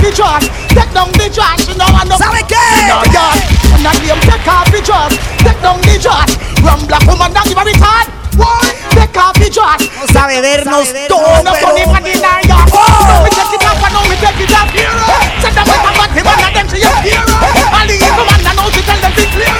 the 0.10 0.16
dress, 0.18 0.44
Take 0.74 0.92
down 0.94 1.12
the 1.14 1.28
dress. 1.30 1.70
You 1.70 1.76
know 1.78 1.86
I 1.86 2.02
know. 2.10 2.18
Sorry, 2.18 2.42
kid. 2.50 2.90
No 2.90 3.06
yard. 3.14 3.38
I'm 3.74 3.82
not. 3.86 3.94
Take 4.02 4.50
off 4.50 4.66
the 4.74 4.82
dress, 4.82 5.14
Take 5.46 5.62
down 5.62 5.78
the 5.86 5.96
dress. 6.02 6.30
Run 6.66 6.82
black 6.90 7.06
woman 7.06 7.30
don't 7.30 7.46
give 7.46 7.58
a 7.58 7.64
retard. 7.66 8.10
One. 8.38 8.74
Take 8.98 9.18
off 9.18 9.38
the 9.38 9.50
dress. 9.54 9.78
trash. 9.86 10.10
Sabe 10.10 10.42
vernos 10.42 10.90
todo. 11.08 11.44
No 11.46 11.54
funny 11.62 11.86
man 11.86 12.06
in 12.10 12.26
our 12.26 12.42
yard. 12.48 12.70
Oh. 12.74 13.22
We 13.22 13.30
take 13.30 13.54
it 13.54 13.64
off 13.70 13.84
and 13.86 13.94
now 13.94 14.04
we 14.10 14.16
take 14.18 14.42
it 14.42 14.54
off. 14.58 14.70
Hero. 14.74 15.06
Send 15.44 15.54
them 15.54 15.66
with 15.68 15.78
a 15.78 15.92
bad 15.94 16.12
him 16.16 16.26
and 16.26 16.56
them 16.58 16.68
she 16.72 16.80
a 16.82 16.94
hero. 17.06 17.38
All 17.70 17.86
the 17.86 17.96
evil 18.00 18.26
man 18.26 18.42
that 18.42 18.56
knows 18.58 18.74
it 18.74 18.86
tell 18.88 18.98
them 18.98 19.14
be 19.14 19.26
clear. 19.30 19.54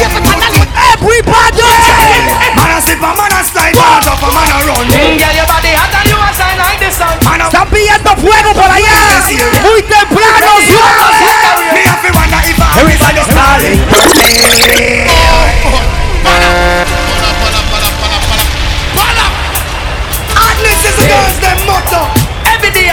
Yes, 0.00 0.16
I 0.16 0.20
can. 0.24 0.54
Everybody. 0.96 1.68
Man 2.56 2.70
a 2.72 2.78
slip 2.80 3.02
a 3.04 3.10
man 3.12 3.32
a 3.36 3.40
slide. 3.44 3.76
Out 3.76 4.06
of 4.06 4.22
a 4.22 4.28
man 4.32 4.48
a 4.48 4.69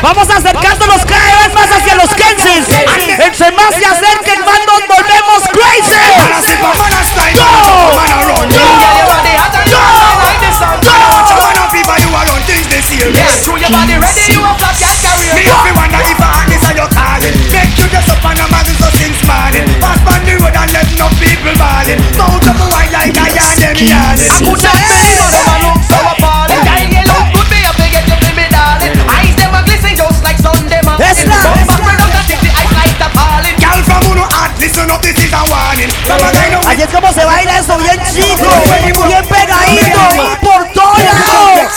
Vamos 0.08 0.30
acercándonos 0.30 1.06
cada 1.06 1.40
vez 1.44 1.54
más 1.54 1.70
hacia 1.70 1.96
los 1.96 2.08
Kensis. 2.16 2.66
Entre 3.20 3.52
más 3.52 3.76
se 3.76 3.86
acerquen, 3.86 4.40
más 4.46 4.60
nos 4.66 4.88
volvemos 4.88 5.44
crazy. 5.52 5.98
Así 36.68 36.82
es 36.82 36.88
como 36.90 37.14
se 37.14 37.24
baila 37.26 37.60
eso, 37.60 37.78
bien 37.78 38.00
chico, 38.14 38.50
bien 39.08 39.26
pegadito, 39.26 40.00
por 40.42 40.68
todos 40.74 40.98
lados. 41.00 41.72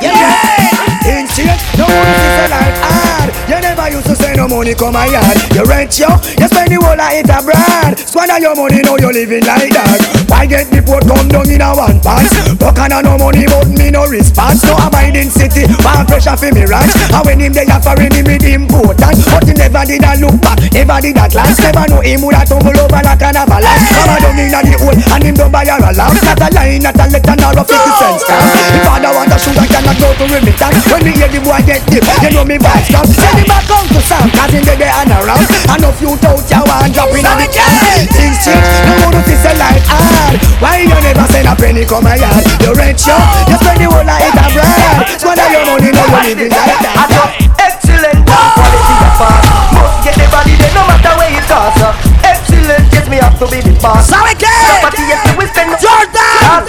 Yeah. 0.00 0.79
In 1.08 1.26
change, 1.32 1.60
no 1.80 1.88
money 1.88 2.12
is 2.12 2.38
a 2.38 2.46
life 2.52 2.78
hard. 2.84 3.28
You 3.48 3.58
never 3.58 3.88
used 3.90 4.06
to 4.06 4.14
say 4.14 4.34
no 4.36 4.46
money 4.46 4.74
come 4.74 4.92
my 4.92 5.06
yard. 5.06 5.38
You 5.56 5.64
rent 5.64 5.98
yo, 5.98 6.08
you 6.38 6.46
spend 6.46 6.70
the 6.70 6.78
whole 6.78 6.94
of 6.94 7.10
it 7.10 7.26
abroad. 7.26 7.98
Squander 7.98 8.38
your 8.38 8.54
money, 8.54 8.84
now 8.84 9.00
you 9.00 9.10
living 9.10 9.42
like 9.48 9.72
that. 9.74 10.00
Why 10.28 10.46
get 10.46 10.70
the 10.70 10.84
port 10.84 11.08
come 11.08 11.26
down 11.26 11.48
in 11.50 11.64
a 11.64 11.72
one 11.72 11.98
pants? 12.04 12.30
Buck 12.60 12.78
and 12.78 12.94
no 13.02 13.16
money, 13.16 13.48
but 13.48 13.66
me 13.72 13.90
no 13.90 14.06
response. 14.06 14.62
No 14.62 14.76
abiding 14.76 15.32
city, 15.32 15.66
one 15.82 16.04
pressure 16.06 16.36
for 16.36 16.52
me 16.52 16.68
ranch. 16.68 16.92
And 17.10 17.24
when 17.24 17.40
him 17.40 17.56
are 17.56 17.82
foreign, 17.82 18.12
him 18.12 18.28
with 18.28 18.44
important. 18.44 19.16
But 19.24 19.48
he 19.48 19.54
never 19.56 19.82
did 19.88 20.04
a 20.04 20.14
look 20.20 20.36
back, 20.44 20.60
never 20.70 20.98
did 21.00 21.16
a 21.16 21.26
glance. 21.26 21.58
Never 21.58 21.84
know 21.90 22.00
him 22.04 22.22
would 22.22 22.36
a 22.36 22.44
tumble 22.44 22.76
over 22.76 23.00
like 23.02 23.24
an 23.24 23.40
avalanche. 23.40 23.88
Come 23.88 24.14
down 24.20 24.38
in 24.38 24.52
the 24.52 24.76
hole, 24.78 24.94
and 24.94 25.22
him 25.24 25.34
don't 25.34 25.50
buy 25.50 25.64
a 25.64 25.74
alarm. 25.80 26.12
Not 26.22 26.44
a 26.44 26.48
line, 26.54 26.84
not 26.84 26.98
a 27.00 27.04
letter, 27.08 27.36
nor 27.40 27.56
a 27.56 27.64
50 27.64 27.90
cents 27.98 28.22
stamp. 28.22 28.44
If 28.78 28.82
father 28.86 29.10
want 29.10 29.32
a 29.32 29.38
sugar, 29.40 29.66
cannot 29.66 29.96
go 29.98 30.08
to 30.14 30.24
remittance. 30.28 30.89
When 30.90 31.06
me 31.06 31.14
hear 31.14 31.30
the 31.30 31.38
boy 31.38 31.62
get 31.62 31.86
deep, 31.86 32.02
you 32.18 32.34
know 32.34 32.42
me 32.42 32.58
vibes 32.58 32.90
stop. 32.90 33.06
Send 33.06 33.38
him 33.38 33.46
back 33.46 33.62
home 33.70 33.86
to 33.94 34.02
Sam, 34.02 34.26
cause 34.34 34.50
him 34.50 34.66
there 34.66 34.90
and 34.90 35.14
around. 35.22 35.46
And 35.70 35.86
if 35.86 36.02
you 36.02 36.18
doubt 36.18 36.42
you 36.50 36.62
want 36.66 36.90
drop 36.90 37.14
in 37.14 37.22
on 37.22 37.38
the 37.38 37.46
can. 37.46 38.10
Things 38.10 38.42
change, 38.42 38.66
no 38.90 39.06
more 39.06 39.22
to 39.22 39.22
see 39.22 39.54
life 39.54 39.86
hard. 39.86 40.42
Why 40.58 40.82
you 40.82 40.90
never 40.90 41.30
send 41.30 41.46
a 41.46 41.54
penny 41.54 41.86
come 41.86 42.02
my 42.02 42.18
yard? 42.18 42.42
You 42.58 42.74
rent 42.74 42.98
show, 42.98 43.14
you 43.46 43.54
spend 43.62 43.78
the 43.78 43.86
whole 43.86 44.02
of 44.02 44.18
it 44.18 44.34
abroad. 44.34 45.06
Squander 45.14 45.46
your 45.46 45.62
money, 45.70 45.94
now 45.94 46.10
you 46.10 46.34
living 46.34 46.50
like 46.50 46.82
that. 46.82 47.38
Excellent 47.62 48.26
quality 48.26 48.94
of 48.98 49.14
fast 49.14 49.46
Must 49.70 49.94
get 50.02 50.18
the 50.18 50.26
body 50.26 50.58
there 50.58 50.74
no 50.74 50.82
matter 50.90 51.14
where 51.14 51.30
it 51.30 51.46
costs. 51.46 51.86
Excellent, 52.26 52.82
yes 52.90 53.06
me 53.06 53.22
have 53.22 53.38
to 53.38 53.46
be 53.46 53.62
the 53.62 53.74
boss 53.78 54.10
¿Sabe 54.10 54.34
qué? 54.34 54.50
Property 54.82 55.06
yes 55.06 55.22
we 55.38 55.46
spend 55.46 55.70
Jordan! 55.78 56.66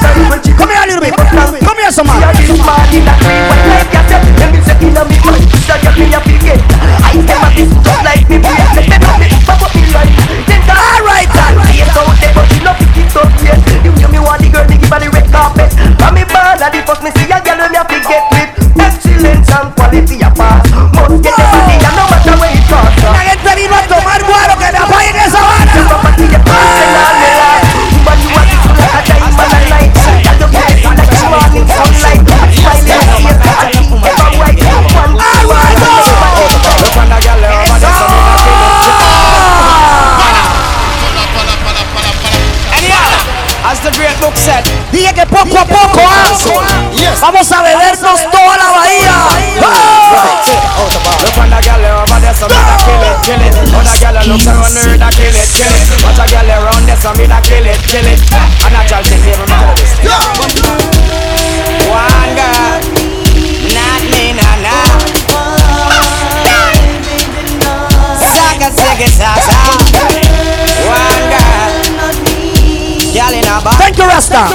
Come 0.62 0.70
here 0.70 0.78
a 0.78 0.88
little 0.88 1.02
bit. 1.02 1.18
Come 1.18 1.78
here 1.82 1.92
some 1.92 2.06
man. 2.06 2.22
Me 5.08 5.18
a 5.18 5.32
me 5.32 6.06
me 6.06 6.14
a 6.14 6.20
forget 6.22 6.62
I 7.02 7.18
them 7.18 7.42
a 7.42 7.50
this 7.56 7.72
just 7.74 8.02
me 8.30 8.38
brain 8.38 8.68
Let 8.76 8.86
them 8.86 9.02
know 9.02 9.18
me 9.18 9.28
pop 9.48 9.62
up 9.62 9.74
me 9.74 9.82
Then 10.46 10.62
the 10.68 10.74
Alright 10.74 11.30
then. 11.32 11.54
Yes 11.74 11.98
out 11.98 12.14
but 12.36 12.46
you 12.54 12.62
no 12.62 12.74
pick 12.78 12.98
it 13.02 13.16
up 13.18 13.30
yet 13.42 13.58
You 13.82 13.92
give 13.98 14.12
me 14.12 14.20
one 14.20 14.42
the 14.42 14.50
girl 14.50 14.66
me 14.70 14.78
give 14.78 14.92
her 14.94 15.00
the 15.00 15.10
red 15.10 15.28
carpet 15.32 15.74
From 15.98 16.14
me 16.14 16.24
ball 16.30 16.54
and 16.54 16.74
the 16.74 16.82
first 16.86 17.02
me 17.02 17.10
see 17.18 17.30
a 17.32 17.40
girl 17.42 17.58
me 17.66 17.78
a 17.78 17.84
forget 17.86 18.24
with 18.30 18.50
Excellence 18.78 19.50
and 19.50 19.74
quality 19.76 20.22
poco 45.46 45.58
a 45.58 45.66
poco, 45.66 46.02
ah, 46.06 47.16
vamos 47.22 47.52
a 47.52 47.62
bebernos 47.62 48.22
toda 48.32 48.58
la 48.58 48.70
bahía. 48.72 49.28
Look 49.60 49.76
on. 49.76 50.62
The 51.52 51.60
girl 51.68 51.84
over 51.84 52.20
there, 52.22 52.34
so 52.34 52.48
me 52.48 52.56
not 52.56 52.80
kill 52.80 53.04
it, 53.04 53.18
kill 53.26 53.42
it. 53.42 53.54
Other 53.76 53.98
girl 54.00 54.24
look 54.24 54.46
around 54.48 54.72
her, 54.72 54.98
that 54.98 55.14
kill 55.14 55.36
it, 55.36 55.50
kill 55.52 55.68
it. 55.68 55.84
Watch 56.06 56.22
a 56.22 56.26
girl 56.32 56.48
around 56.48 56.86
there, 56.88 56.96
so 56.96 57.12
me 57.14 57.28
not 57.28 57.44
kill 57.44 57.66
it, 57.66 57.82
kill 57.92 58.08
it. 58.08 58.22
And 58.64 58.76
I 58.78 58.88
try 58.88 59.04
to 59.04 59.16
give 59.20 59.36
him 59.36 59.52
a 59.52 59.76
this. 59.76 60.00
One 61.92 62.32
girl. 62.40 62.80
Not 63.68 64.02
me, 64.16 64.32
nah, 64.32 64.64
nah. 64.64 64.96
Saka, 68.16 68.72
saka, 68.72 69.08
saka 69.12 69.60
One 70.88 71.24
girl. 71.36 71.74
Girl 73.12 73.34
in 73.36 73.44
a 73.44 73.60
bar. 73.60 73.76
Thank 73.76 73.98
you, 73.98 74.08
Rasta. 74.08 74.48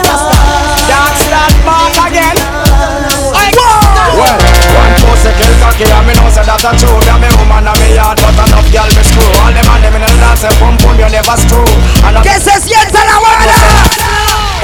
Kill 5.37 5.55
cocky 5.61 5.85
and 5.85 6.05
me 6.09 6.13
know 6.17 6.29
say 6.33 6.45
that 6.45 6.65
a 6.65 6.71
true. 6.75 6.97
Me 7.05 7.13
and 7.13 7.21
me 7.21 7.29
woman 7.37 7.69
and 7.69 7.77
me 7.81 7.95
yard 7.95 8.17
but 8.21 8.37
enough 8.37 8.69
girl 8.73 8.89
me 8.97 9.03
screw. 9.05 9.29
All 9.45 9.53
them 9.53 9.69
and 9.69 9.83
them 9.85 9.95
in 9.97 10.03
the 10.03 10.11
dance 10.17 10.41
say 10.41 10.53
pum 10.57 10.75
pum 10.81 10.97
you 10.97 11.09
never 11.13 11.37
screw. 11.37 11.69
And 12.09 12.17
I 12.17 12.21
Que 12.25 12.35
se 12.41 12.55
sienta 12.65 13.05
la 13.05 13.17
vara. 13.21 13.59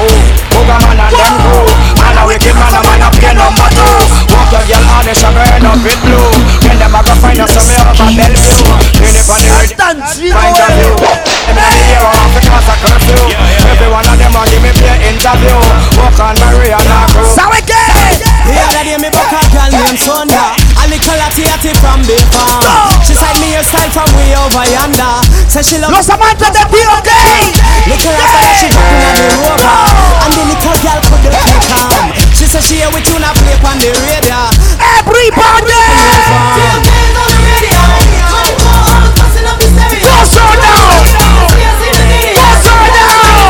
Oh, 0.01 0.09
Booga 0.57 0.77
man 0.89 1.01
and 1.05 1.13
them 1.13 1.35
crew. 1.45 1.69
And 2.01 2.19
a 2.19 2.23
wicked 2.25 2.57
man 2.57 2.73
a 2.73 2.81
man 2.89 3.05
a 3.05 3.09
play 3.13 3.35
number 3.37 3.69
two. 3.77 3.97
Walk 4.33 4.51
your 4.53 4.65
girl 4.65 4.85
on 4.97 5.05
the 5.05 5.13
sugar 5.13 5.45
end 5.53 5.69
up 5.69 5.79
with 5.85 6.01
blue. 6.01 6.33
Then 6.65 6.81
them 6.81 6.97
a 6.97 7.01
go 7.05 7.15
find 7.21 7.41
us 7.41 7.53
some 7.53 7.69
over 7.69 8.09
Bellevue 8.17 8.65
Clean 8.97 9.13
it 9.13 9.29
on 9.29 9.41
the 9.45 9.51
red 9.61 9.73
Tan 9.77 9.97
chido. 10.09 10.33
Find 10.33 10.57
a 10.57 10.67
view. 10.81 10.97
Them 10.97 11.59
in 11.59 11.69
the 11.69 11.83
air 11.93 12.07
off 12.09 12.33
the 12.33 12.41
class 12.41 12.69
a 12.73 12.75
curfew. 12.81 13.21
Every 13.69 13.89
one 13.93 14.07
of 14.09 14.17
them 14.17 14.33
a 14.33 14.43
give 14.49 14.65
me 14.65 14.73
play 14.81 14.97
interview. 15.13 15.59
Walk 16.01 16.17
on 16.17 16.35
Maria 16.41 16.81
and 16.81 16.89
her 16.89 17.07
crew 17.13 17.29
¿Sabe 17.29 17.61
qué? 17.69 17.85
The 18.49 18.57
other 18.59 18.85
day 18.89 18.97
me 18.97 19.11
book 19.13 19.33
a 19.37 19.41
girl 19.53 19.71
named 19.71 20.01
Sonda 20.01 20.62
A 20.93 20.95
little 20.95 21.17
latty 21.17 21.73
from 21.81 22.05
the 22.05 22.21
farm 22.37 22.61
She 23.01 23.17
side 23.17 23.41
me 23.41 23.57
a 23.57 23.65
style 23.65 23.89
from 23.97 24.13
way 24.13 24.37
over 24.37 24.61
yonder 24.69 25.25
Say 25.49 25.65
she 25.65 25.81
love 25.81 25.89
Los 25.89 26.05
amantes 26.13 26.53
de 26.53 26.61
POK. 26.69 27.09
Little 27.89 28.13
after 28.13 28.41
that 28.45 28.61
she 28.61 28.69
drop 28.69 28.93
in 28.93 29.01
the 29.01 29.25
rover 29.41 29.73
And 30.21 30.37
the 30.37 30.53
little 30.53 30.77
girl 30.85 31.01
couldn't 31.09 31.33
keep 31.49 31.65
calm 31.65 32.13
She 32.37 32.45
said 32.45 32.61
she 32.61 32.85
hear 32.85 32.93
we 32.93 33.01
tune 33.01 33.25
a 33.25 33.33
play 33.41 33.57
on 33.65 33.81
the 33.81 33.89
radio 34.05 34.37
Everybody. 35.01 35.81
Goes 39.97 40.37
on 40.37 40.61
now. 40.61 40.93
Goes 42.37 42.69
on 42.69 42.85
now. 42.93 43.49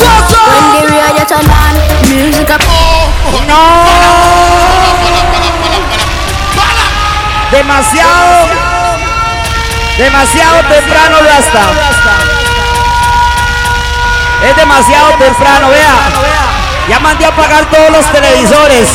Goes 0.00 0.40
When 0.40 0.64
the 0.72 0.88
radio 0.88 1.28
turn 1.28 1.44
on, 1.52 1.76
music 2.08 2.48
up. 2.48 2.64
No. 3.44 4.73
Demasiado. 7.54 8.48
Demasiado 9.96 10.56
temprano, 10.64 11.18
Rasta. 11.20 11.62
Es 14.44 14.56
demasiado 14.56 15.12
temprano, 15.12 15.68
vea. 15.70 15.94
Ya 16.88 16.98
mandé 16.98 17.26
a 17.26 17.28
apagar 17.28 17.70
todos 17.70 17.90
los 17.90 18.10
televisores. 18.10 18.88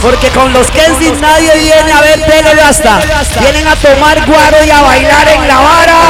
Porque 0.00 0.30
con 0.30 0.50
los 0.54 0.68
Kensins 0.68 1.20
nadie 1.20 1.54
viene 1.58 1.92
a 1.92 2.00
ver 2.00 2.24
tele 2.24 2.54
Rasta. 2.54 2.98
Vienen 3.40 3.68
a 3.68 3.76
tomar 3.76 4.24
guaro 4.24 4.64
y 4.64 4.70
a 4.70 4.80
bailar 4.80 5.28
en 5.28 5.46
la 5.46 5.58
vara. 5.58 6.00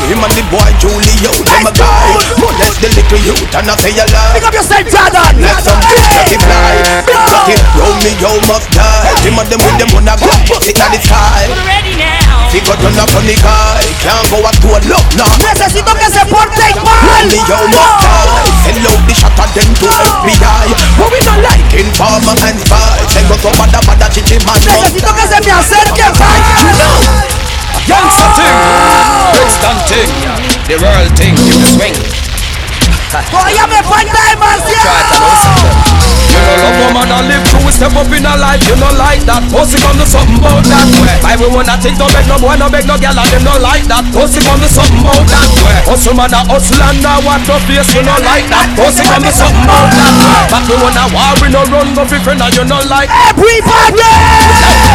Him 0.00 0.20
and 0.20 0.34
the 0.34 0.44
boy 0.48 0.70
Julio 0.78 1.32
Them 1.44 1.66
a 1.66 1.72
guy. 1.72 2.14
Molest 2.38 2.78
the 2.80 2.88
little 2.96 3.22
youth 3.22 3.54
and 3.54 3.68
I 3.68 3.76
say 3.76 3.94
a 3.94 4.04
lie. 4.08 4.34
Pick 4.34 4.44
up 4.44 4.54
yourself, 4.54 4.86
Jordan. 4.88 5.34
Let 5.38 5.60
some 5.62 5.80
big 5.86 6.04
cocky 6.14 6.38
fly 6.38 6.72
Big 7.04 7.20
cocky 7.28 7.56
Roll 7.76 7.94
me 8.00 8.12
yo 8.18 8.32
must 8.48 8.68
die 8.72 9.12
Him 9.20 9.38
and 9.38 9.48
them 9.48 9.60
with 9.60 9.76
them 9.76 9.92
on 9.96 10.08
a 10.08 10.14
gun 10.16 10.40
Bust 10.48 10.68
it 10.68 10.78
in 10.78 10.90
the 10.92 11.00
sky 11.02 11.46
Ready 11.66 11.94
now. 11.96 12.48
Figure 12.48 12.80
turn 12.80 12.96
up 12.96 13.12
on 13.12 13.28
the 13.28 13.36
guy. 13.44 13.84
Can't 14.00 14.24
go 14.32 14.40
a 14.40 14.50
to 14.64 14.68
a 14.72 14.80
look 14.88 15.04
now 15.20 15.28
Necesito 15.44 15.92
que 15.92 16.08
se 16.08 16.24
porten 16.32 16.74
mal. 16.80 17.04
Roll 17.04 17.26
me 17.28 17.40
yo. 17.44 17.58
must 17.68 17.96
die 18.00 18.37
Send 18.78 18.94
out 18.94 19.02
the 19.10 19.14
shot 19.18 19.34
at 19.34 19.50
them 19.58 19.66
to 19.74 19.90
FBI 19.90 20.70
But 20.94 21.10
we 21.10 21.18
not 21.26 21.42
like 21.42 21.66
informer 21.74 22.30
and 22.46 22.62
spy. 22.62 23.02
Send 23.10 23.26
go 23.26 23.34
to 23.34 23.50
bada 23.58 23.82
bada 23.82 24.06
chichi 24.06 24.38
man 24.46 24.54
Necesito 24.54 25.10
que 25.18 25.26
se 25.26 25.40
me 25.42 25.50
acerquen, 25.50 26.14
vaya. 26.14 26.62
Youngster 27.90 28.30
thing, 28.38 28.54
Brixton 29.34 29.78
thing, 29.90 30.10
the 30.70 30.78
world 30.78 31.10
thing, 31.18 31.34
you 31.42 31.58
can 31.58 31.66
swing. 31.74 31.98
Todavía 33.10 33.66
me 33.66 33.82
falta 33.82 34.20
demasiado. 34.30 36.17
You 36.30 36.40
know 36.44 36.56
love 36.60 36.78
woman 36.84 37.08
and 37.08 37.26
live 37.30 37.44
through 37.48 37.72
step 37.72 37.94
up 37.96 38.10
in 38.12 38.26
a 38.26 38.34
life 38.36 38.62
You 38.68 38.76
know 38.76 38.92
like 39.00 39.24
that 39.24 39.42
Pussy 39.48 39.80
come 39.80 39.96
to 39.96 40.06
something 40.06 40.38
about 40.38 40.64
that 40.68 40.88
way 41.00 41.16
Why 41.24 41.34
we 41.40 41.46
wanna 41.48 41.76
think 41.80 41.96
no 41.96 42.06
beg 42.12 42.28
no 42.28 42.36
boy 42.36 42.56
no 42.60 42.68
beg 42.68 42.84
no 42.84 43.00
girl 43.00 43.16
and 43.16 43.28
them 43.32 43.42
no 43.44 43.54
like 43.58 43.88
that 43.88 44.04
Pussy 44.12 44.40
come 44.44 44.58
me 44.58 44.68
something 44.68 45.04
out 45.06 45.26
that 45.30 45.48
way. 45.62 45.78
Hustle 45.86 46.14
man 46.14 46.34
a 46.34 46.40
hustle 46.48 46.82
and 46.82 47.04
I 47.04 47.22
want 47.22 47.44
to 47.46 47.56
face 47.66 47.90
you 47.94 48.02
no 48.02 48.14
like 48.24 48.46
that. 48.50 48.66
Hustle 48.74 49.06
come 49.06 49.22
me 49.22 49.30
something 49.30 49.68
out 49.68 49.90
that 49.94 50.14
way. 50.18 50.42
But 50.50 50.62
we 50.66 50.74
wanna 50.80 51.04
war 51.14 51.32
we 51.38 51.48
no 51.52 51.62
run 51.70 51.94
go 51.94 52.02
fi 52.04 52.18
friend 52.18 52.42
and 52.42 52.54
you 52.54 52.64
no 52.66 52.78
like. 52.90 53.10
Everybody. 53.30 54.02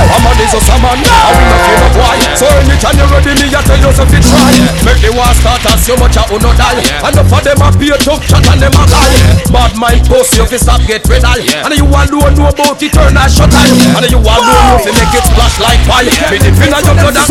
I'm 0.03 0.25
a 0.25 0.31
this 0.36 0.51
a 0.57 0.75
man, 0.84 0.99
I 0.99 1.31
will 1.31 1.47
not 1.47 1.61
fear 1.63 1.77
no 1.79 1.88
boy. 1.95 2.17
So 2.36 2.45
anytime 2.59 2.97
you 2.97 3.07
ready, 3.07 3.34
me 3.39 3.47
I 3.53 3.61
tell 3.63 3.79
you 3.79 3.91
so 3.93 4.03
fi 4.09 4.19
try. 4.19 4.53
Make 4.84 4.99
the 4.99 5.11
war 5.15 5.31
start 5.38 5.63
as 5.69 5.86
you 5.88 5.95
much 5.97 6.17
a 6.17 6.23
uno 6.34 6.51
die. 6.57 6.81
Enough 7.07 7.31
of 7.31 7.41
them 7.45 7.61
a 7.63 7.69
pay 7.71 7.95
tough 8.01 8.23
shot 8.25 8.43
and 8.49 8.59
them 8.59 8.75
a 8.75 8.84
guy. 8.89 9.11
Bad 9.53 9.73
mind 9.79 10.03
post 10.09 10.36
you 10.36 10.45
fi 10.49 10.57
stop 10.57 10.81
get 10.84 11.05
red 11.24 11.39
eye. 11.39 11.63
And 11.63 11.74
you 11.80 11.88
alone 11.88 12.36
know 12.36 12.51
about 12.51 12.82
it 12.84 12.91
turn 12.91 13.15
a 13.15 13.24
shut 13.32 13.53
eye. 13.55 13.71
And 13.95 14.05
you 14.11 14.19
alone 14.19 14.63
know 14.67 14.80
fi 14.84 14.91
make 14.91 15.15
it 15.15 15.24
splash 15.24 15.57
like 15.63 15.82
fire. 15.88 16.11
Me 16.32 16.38
the 16.38 16.51
fin 16.51 16.76
of 16.76 16.84
your 16.84 16.95
blood 16.99 17.15
and 17.15 17.28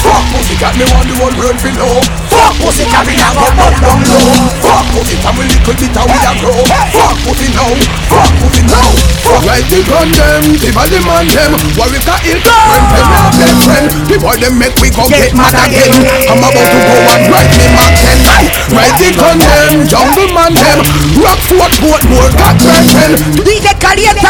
Fuck 0.00 0.24
pussy 0.34 0.56
cat, 0.58 0.74
me 0.74 0.84
want 0.90 1.06
the 1.06 1.14
whole 1.18 1.34
world 1.38 1.58
to 1.60 1.70
know. 1.78 2.02
Fuck 2.30 2.54
pussy 2.58 2.84
cat, 2.90 3.06
me 3.06 3.14
now 3.14 3.36
up 3.38 3.74
down 3.78 4.00
low. 4.10 4.34
Fuck 4.64 4.86
pussy 4.94 5.16
cat, 5.22 5.34
we 5.38 5.44
little 5.46 5.74
bit 5.78 5.94
how 5.94 6.06
we 6.06 6.18
a 6.18 6.32
grow. 6.42 6.60
Fuck 6.90 7.16
pussy 7.22 7.48
now, 7.54 7.70
fuck 8.10 8.30
pussy 8.42 8.62
now. 8.66 8.90
Fuck 9.22 9.42
right 9.46 9.66
the 9.70 9.80
gun 9.86 10.08
them, 10.10 10.42
the 10.58 10.70
body 10.74 11.00
man 11.06 11.26
them. 11.30 11.52
Got 11.78 12.24
ill 12.26 12.40
friend, 12.42 12.84
friend, 12.90 13.08
not 13.12 13.32
best 13.38 13.58
friend. 13.62 13.86
The 14.08 14.16
boy 14.18 14.36
them 14.40 14.54
make 14.58 14.74
we 14.80 14.88
go 14.90 15.04
get 15.06 15.36
mad 15.36 15.54
again. 15.54 15.92
I'm 16.26 16.40
about 16.40 16.56
to 16.56 16.78
go 16.80 16.96
and 17.12 17.22
write 17.28 17.52
me 17.54 17.66
Mark 17.76 17.94
10. 17.94 18.74
Right 18.74 18.94
the 18.96 19.08
gun 19.14 19.38
them, 19.38 19.86
jungle 19.86 20.30
man 20.32 20.52
them. 20.56 20.80
Rock 21.20 21.40
fort, 21.44 21.72
boat, 21.78 22.02
more 22.08 22.30
got. 22.32 22.39
DJ 22.40 23.68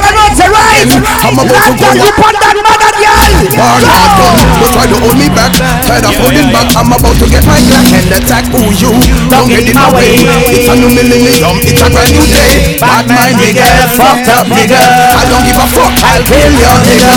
la 0.00 0.10
noche, 0.10 0.46
right? 0.50 0.90
I'm 1.22 1.38
about 1.38 1.62
to 1.62 1.72
go. 1.78 1.88
put 2.18 2.34
that 2.42 2.56
mother 2.58 2.92
girl. 2.98 3.30
Bar 3.54 3.78
not 3.86 4.10
done, 4.18 4.38
don't 4.58 4.72
try 4.74 4.86
to 4.90 4.96
hold 4.98 5.16
me 5.16 5.28
back. 5.30 5.54
Tired 5.86 6.04
of 6.04 6.14
holding 6.18 6.50
back, 6.50 6.74
I'm 6.74 6.90
about 6.90 7.16
to 7.22 7.26
get 7.30 7.44
my 7.46 7.60
Glock 7.60 7.92
and 7.94 8.10
attack. 8.10 8.44
Who 8.50 8.72
you, 8.74 8.90
don't 9.30 9.48
get 9.48 9.68
in 9.68 9.76
my 9.76 9.94
way. 9.94 10.18
It's 10.50 10.66
a 10.66 10.74
new 10.74 10.90
millennium, 10.90 11.62
it's 11.62 11.82
a 11.82 11.88
brand 11.90 12.10
new 12.10 12.26
day. 12.26 12.60
Bad 12.80 13.06
mind 13.12 13.36
nigga, 13.36 13.68
fucked 13.92 14.24
up 14.32 14.48
nigga 14.48 14.80
I 14.80 15.22
don't 15.28 15.44
give 15.44 15.60
a 15.60 15.66
fuck, 15.68 15.92
I'll 16.00 16.24
kill 16.24 16.48
your 16.48 16.78
nigga 16.88 17.12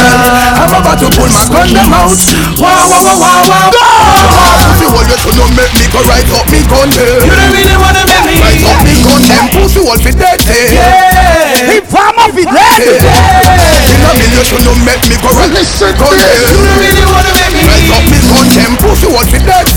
I'm 0.59 0.75
about 0.75 0.99
to 0.99 1.07
pull 1.07 1.31
my 1.31 1.43
gun 1.47 1.71
them 1.71 1.93
out 1.95 2.19
Wow, 2.59 2.83
wow, 2.91 2.99
wow, 2.99 3.47
wow, 3.47 3.71
wow. 3.71 4.67
Pussy 4.67 4.87
hole, 4.91 5.07
you 5.07 5.17
should 5.23 5.39
not 5.39 5.51
make 5.55 5.71
me 5.79 5.87
go 5.87 6.03
right 6.03 6.27
up 6.35 6.47
me 6.51 6.59
gun 6.67 6.91
You 6.91 7.31
don't 7.31 7.51
really 7.55 7.77
wanna 7.79 8.03
make 8.11 8.27
me 8.27 8.35
Right 8.43 8.63
up 8.67 8.79
me 8.83 8.93
gun, 9.07 9.23
them 9.23 9.45
pussy 9.55 9.79
hole 9.79 9.95
fi 10.03 10.11
dead 10.11 10.43
Yeah. 10.83 11.79
If 11.79 11.95
I'm 11.95 12.17
off 12.19 12.35
it. 12.35 12.47
Dead 12.47 12.83
In 12.83 14.03
a 14.03 14.11
million, 14.19 14.35
you 14.35 14.43
should 14.43 14.63
not 14.67 14.77
make 14.83 15.03
me 15.07 15.15
go 15.23 15.29
right 15.33 15.51
Listen 15.53 15.95
to 15.95 16.03
oh, 16.03 16.11
this. 16.11 16.51
You 16.51 16.59
really 16.59 17.05
wanna 17.07 17.31
make 17.39 17.55
me 17.55 17.63
Right 17.63 17.87
up 17.95 18.03
me 18.11 18.19
gun, 18.27 18.47
them 18.51 18.73
pussy 18.83 19.07
hole 19.07 19.23
fi 19.31 19.39
dead 19.39 19.67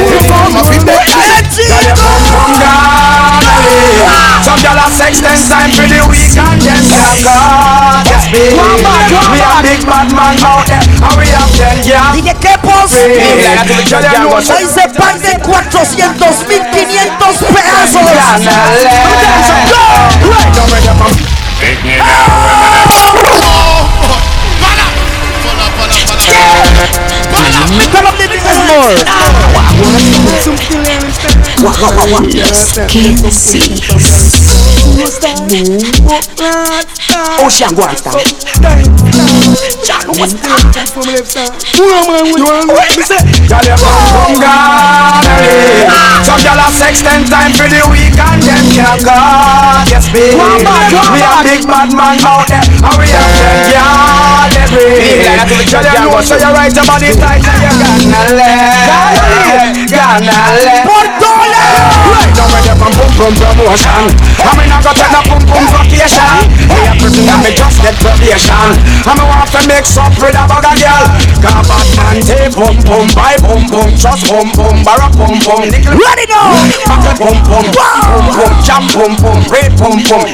You 0.00 0.18
come 0.30 0.56
off 0.56 0.72
it 0.72 0.82
dead 0.86 1.44
Girl, 1.52 1.84
you 1.84 1.94
come 2.00 2.24
from 2.32 2.50
Ghana, 2.56 3.01
yeah. 3.98 4.42
Some 4.42 4.58
gyal 4.58 4.78
a 4.78 4.86
sex 4.90 5.20
ten 5.20 5.38
times 5.48 5.76
for 5.76 5.86
the 5.86 6.00
week 6.08 6.34
and 6.36 6.60
them 6.60 6.82
can't 6.88 7.18
go. 7.22 7.36
Yes, 8.08 8.24
baby. 8.32 8.56
We 8.56 9.38
a 9.40 9.60
big 9.62 9.82
bad 9.86 10.08
man 10.12 10.36
out 10.42 10.66
there, 10.66 10.80
and 10.80 11.14
we 11.18 11.26
have 11.32 11.52
ten 11.56 11.78
gyal. 11.84 12.16
DJ 12.16 12.32
Kepos. 12.40 12.96
Girl, 12.96 14.02
you 14.02 14.24
know 14.24 14.40
Hoy 14.40 14.66
se 14.66 14.88
parte 14.96 15.38
400 15.42 15.98
mil 16.48 16.62
500 16.72 17.10
pesos. 17.18 18.02
Tell 27.92 28.04
them 28.04 28.16
the 28.16 28.28
business 28.28 28.58
more. 28.72 28.96
Ocean 37.42 37.74
go 37.74 37.82
and 37.84 37.98
stand. 37.98 38.22
Girl, 43.48 43.66
you 43.66 43.76
come 43.76 44.06
from 44.12 44.32
Ghana, 44.40 45.34
yeah. 45.42 46.22
Some 46.22 46.40
gyal 46.40 46.60
a 46.60 46.70
sex 46.70 47.02
ten 47.02 47.24
times 47.26 47.56
for 47.58 47.68
the 47.68 47.82
week 47.90 48.14
and 48.14 48.42
them 48.42 48.64
can't 48.72 49.02
go. 49.02 49.12
Yes, 49.90 50.06
baby. 50.14 50.38
We 50.38 51.20
a 51.20 51.42
big 51.42 51.66
bad 51.66 51.90
man 51.92 52.16
out 52.22 52.46
there, 52.48 52.62
and 52.62 52.96
we 52.96 53.10
have 53.10 53.32
ten 53.36 53.58
gyal 53.68 54.48
every. 54.56 55.02
Girl, 55.68 55.82
you 55.82 56.00
know 56.08 56.20
so 56.22 56.36
you 56.36 56.50
right 56.52 56.72
body 56.72 57.12
tight 57.18 57.42
and 57.42 57.60
you 57.62 57.72
gonna 57.82 58.38
let, 58.38 58.86
gonna 59.90 60.36
let. 60.64 60.91
Portola. 62.42 62.50
Right 62.50 62.50
now 62.50 62.50
when 62.50 62.62
you 62.66 62.74
from 62.74 62.92
pum 62.92 63.10
pum 63.14 63.32
promotion, 63.36 64.10
I 64.42 64.50
mean 64.58 64.70
I 64.72 64.82
got 64.82 64.96
take 64.96 65.12
no 65.12 65.20
pum 65.22 65.42
pum 65.46 65.64
vacation. 65.70 66.50
Me 66.66 66.80
a 66.88 66.92
person 66.98 67.24
that 67.26 67.38
me 67.42 67.50
just 67.54 67.78
get 67.82 67.94
probation, 68.02 68.70
and 69.06 69.16
me 69.18 69.24
want 69.26 69.50
to 69.52 69.60
mix 69.68 69.96
up 69.98 70.14
with 70.18 70.34
a 70.34 70.44
bag 70.50 70.66
of 70.66 70.76
girl. 70.80 71.04
Cause 71.38 71.66
bad 71.68 71.86
man 71.94 72.16
take 72.22 72.52
pum 72.54 72.76
pum, 72.82 73.06
buy 73.14 73.36
pum 73.38 73.62
pum, 73.70 73.88
trust 73.94 74.26
pum 74.26 74.50
pum, 74.54 74.82
borrow 74.82 75.10
pum 75.12 75.38
pum, 75.42 75.70
nickel. 75.70 75.94
Ready 75.94 76.26
now. 76.26 76.54
Pocket 76.86 77.16
pum 77.20 77.38
pum, 77.46 77.64
pum 77.70 78.24
pum, 78.34 78.52
jam 78.62 78.84
pum 78.90 79.12
pum, 79.18 79.38
red 79.50 79.70
pum 79.78 79.96
pum. 80.02 80.26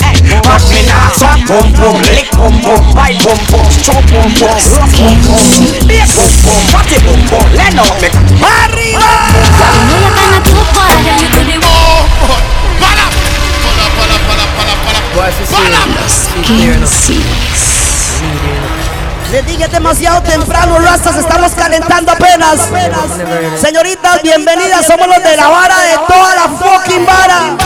But 0.44 0.62
me 0.72 0.80
nah 0.88 1.12
suck 1.12 1.38
pum 1.44 1.66
pum, 1.76 1.96
lick 2.14 2.30
pum 2.32 2.54
pum, 2.64 2.82
bite 2.96 3.20
pum 3.20 3.38
pum, 3.52 3.66
chop 3.84 4.02
pum 4.08 4.28
pum, 4.38 4.56
rough 4.72 4.92
pum 4.96 5.16
pum, 5.26 5.42
beer 5.84 6.08
pum 6.08 6.30
pum, 6.44 6.60
fatty 6.72 6.98
pum 7.04 7.20
pum, 7.28 7.46
let 7.52 7.76
out 7.76 7.96
me. 8.00 8.08
Arriba. 8.38 9.06
Les 19.30 19.46
dije 19.46 19.68
demasiado 19.68 20.22
temprano, 20.22 20.78
Rastas, 20.78 21.16
estamos 21.16 21.52
calentando 21.52 22.12
apenas. 22.12 22.60
Señoritas, 23.60 24.22
bienvenidas, 24.22 24.86
somos 24.86 25.06
los 25.06 25.22
de 25.22 25.36
la 25.36 25.48
vara 25.48 25.78
de 25.80 25.98
toda 26.08 26.34
la 26.34 26.48
fucking 26.48 27.04
vara. 27.04 27.56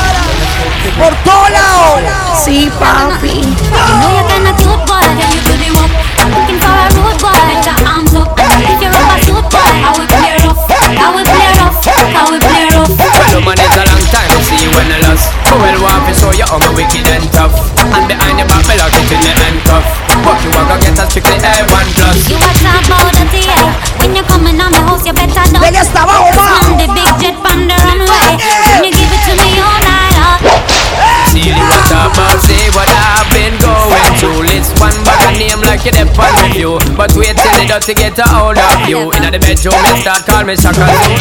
Por 0.98 1.14
todo 1.22 1.48
lado. 1.50 2.00
Sí, 2.44 2.68
papi. 2.80 3.42
Well, 13.44 13.91
well, 15.62 15.78
want 15.78 16.02
to 16.10 16.12
show 16.18 16.34
you 16.34 16.46
how 16.50 16.58
my 16.58 16.74
wicked 16.74 17.06
and 17.06 17.26
tough. 17.30 17.54
And 17.94 18.10
behind 18.10 18.42
the 18.42 18.44
back, 18.50 18.66
me 18.66 18.74
lock 18.74 18.90
it 18.90 19.06
in 19.06 19.20
the 19.22 19.32
handcuff. 19.38 19.86
But 20.26 20.38
you 20.42 20.50
are 20.50 20.66
gonna 20.66 20.82
get 20.82 20.98
a 20.98 21.04
strictly 21.06 21.38
A1 21.38 21.86
plus. 21.94 22.18
You 22.26 22.36
a 22.36 22.50
talk 22.58 22.82
about 22.86 23.14
the 23.14 23.26
tea 23.30 23.50
When 23.98 24.14
you 24.14 24.22
coming 24.22 24.58
on 24.60 24.70
the 24.70 24.82
house, 24.86 25.02
you 25.06 25.14
better 25.14 25.42
know 25.50 25.58
Dele 25.58 25.82
hasta 25.82 26.02
abajo, 26.02 26.30
ma. 26.30 26.62
On 26.62 26.78
the 26.78 26.86
big 26.94 27.10
jet 27.18 27.34
on 27.42 27.66
the 27.66 27.74
runway 27.74 28.38
When 28.78 28.86
you 28.86 28.92
give 28.94 29.10
it 29.10 29.22
to 29.26 29.34
me 29.34 29.58
all 29.58 29.78
night 29.82 30.14
long 30.14 30.62
See 31.32 31.50
what 31.50 31.90
about, 31.90 32.38
see 32.44 32.68
what 32.76 32.86
I've 32.92 33.24
been 33.32 33.56
going 33.56 34.12
through. 34.20 34.44
List 34.52 34.76
one 34.78 34.92
bag 35.02 35.32
a 35.32 35.38
name 35.40 35.64
like 35.64 35.82
you 35.86 35.92
dep 35.92 36.12
on 36.18 36.28
review. 36.44 36.76
But 36.92 37.16
wait 37.16 37.40
till 37.40 37.56
the 37.56 37.64
dirty 37.64 37.94
get 37.94 38.18
a 38.20 38.28
hold 38.28 38.58
of 38.58 38.84
you. 38.86 39.08
In 39.16 39.24
the 39.32 39.40
bedroom, 39.40 39.80
you 39.80 39.96
start 40.04 40.28
call 40.28 40.44
me 40.44 40.54
Shaka 40.60 40.84
Zulu. 40.84 41.16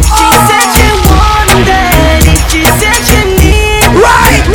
She 0.00 0.26
said 0.48 0.64
she 0.72 0.88
wanted 1.12 1.68
it. 1.68 2.40
She 2.48 2.64
said 2.64 2.96
she 3.04 3.20
need 3.20 3.23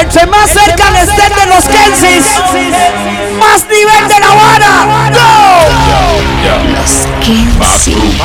Entre 0.00 0.26
más 0.26 0.50
cerca 0.50 0.90
le 0.92 1.02
estén 1.02 1.32
de 1.34 1.46
los 1.46 1.64
Kensis, 1.64 2.24
más 3.38 3.64
nivel 3.68 4.08
de 4.08 4.18
La 4.18 4.30
Habana. 4.32 5.10
¡Go! 5.10 5.20
Los 6.72 7.06
Kensis. 7.20 8.18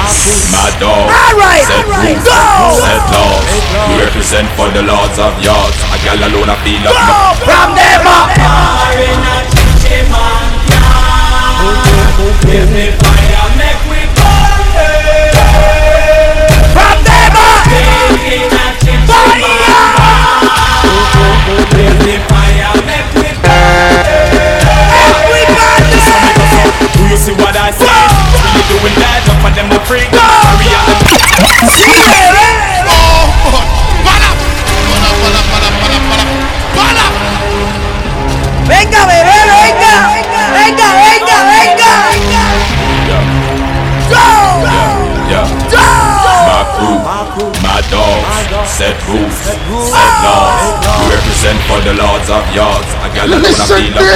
Alright, 0.82 1.69
alright, 1.69 2.19
go! 2.23 2.80
Set 2.80 3.03
laws. 3.11 3.45
We 3.89 3.95
represent 4.03 4.47
for 4.55 4.69
the 4.71 4.84
lords 4.84 5.19
of 5.19 5.38
yards. 5.43 5.76
A 5.91 5.97
gal 6.05 6.23
alone, 6.23 6.49
I 6.49 6.55
feel 6.63 6.82
like. 6.82 6.95
Go! 6.95 7.36
From 7.43 7.76
them 7.76 8.07
up! 8.07 8.32
Give 12.45 12.71
me 12.71 13.05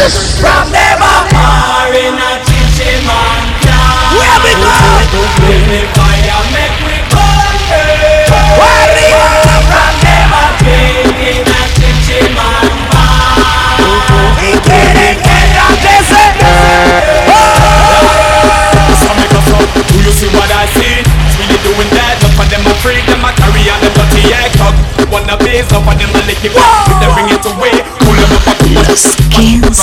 this. 0.09 0.41
From 0.41 0.71
them 0.71 1.01
up. 1.01 1.29
Fire 1.29 1.93
in 1.93 2.17
a 2.17 2.31
chichi 2.45 2.91
man 3.05 3.41
Where 4.17 4.39
we 4.41 4.53
go? 4.57 4.73
Give 5.45 5.63
me 5.69 5.81
fire, 5.93 6.41
make 6.53 6.77
we 6.85 6.97
burn 7.13 7.57
Arriba. 8.59 9.29
From 9.69 9.93
them 10.01 10.33
a 10.33 10.45
king 10.61 11.13
in 11.17 11.45
a 11.45 11.61
chichi 11.77 12.21
man 12.33 12.69
Y 14.39 14.51
quieren 14.65 15.17
que 15.21 15.39
regrese. 15.53 16.23
So 19.01 19.09
make 19.13 19.33
us 19.35 19.49
up. 19.53 19.67
Do 19.89 19.97
you 20.01 20.11
see 20.11 20.29
what 20.33 20.49
I 20.49 20.65
see? 20.73 21.03
Really 21.37 21.59
doing 21.63 21.89
that, 21.93 22.17
up 22.23 22.31
for 22.33 22.45
them 22.49 22.63
to 22.63 22.73
freak. 22.81 23.05
Them 23.05 23.23
a 23.23 23.31
carry 23.35 23.69
on 23.69 23.79
the 23.81 23.89
dirty 23.93 24.33
egg 24.33 24.51
cock. 24.57 24.75
Wanna 25.11 25.37
base, 25.37 25.69
up 25.73 25.83
for 25.83 25.95
them 25.95 26.09
to 26.13 26.21
lick 26.25 26.41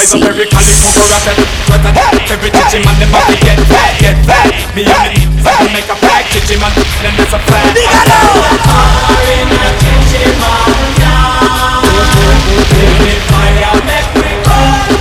Rise 0.06 0.22
up 0.22 0.30
every 0.30 0.46
calico 0.46 0.86
for 0.94 1.02
a 1.02 1.18
pet. 1.26 2.30
Every 2.30 2.50
chichi 2.54 2.78
man, 2.86 2.94
them 3.02 3.10
have 3.10 3.26
to 3.26 3.34
get 3.42 3.58
fat, 3.66 3.98
get 3.98 4.14
fat. 4.22 4.54
Me 4.70 4.86
and 4.86 5.10
me, 5.10 5.26
so 5.42 5.50
I 5.50 5.66
make 5.74 5.90
a 5.90 5.98
pack. 5.98 6.30
Chichi 6.30 6.54
man, 6.62 6.70
then 7.02 7.10
that's 7.18 7.34
a 7.34 7.42
fact. 7.42 7.74
Fire 7.74 8.46
in 9.34 9.50
a 9.50 9.70
chichi 9.82 10.30
man 10.38 10.70
Give 12.70 12.94
me 13.02 13.18
fire, 13.26 13.82
make 13.82 14.06
we 14.14 14.30
burn 14.46 14.94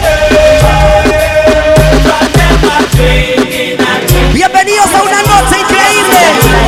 From 2.01 2.25
them 2.33 2.65
in 2.97 3.77
a 3.77 3.93
chichi 4.09 4.33
Bienvenidos 4.33 4.89
a 4.89 5.03
una 5.05 5.21
noche 5.21 5.61
increíble. 5.61 6.17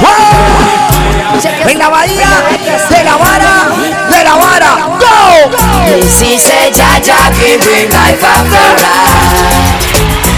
¡Wow! 0.06 1.72
En 1.72 1.80
la 1.80 1.90
bahía 1.90 2.27
Missy 6.08 6.40
said, 6.40 6.72
Jaja 6.72 7.20
give 7.36 7.60
me 7.68 7.84
life 7.92 8.24
after 8.24 8.68
life. 8.80 9.76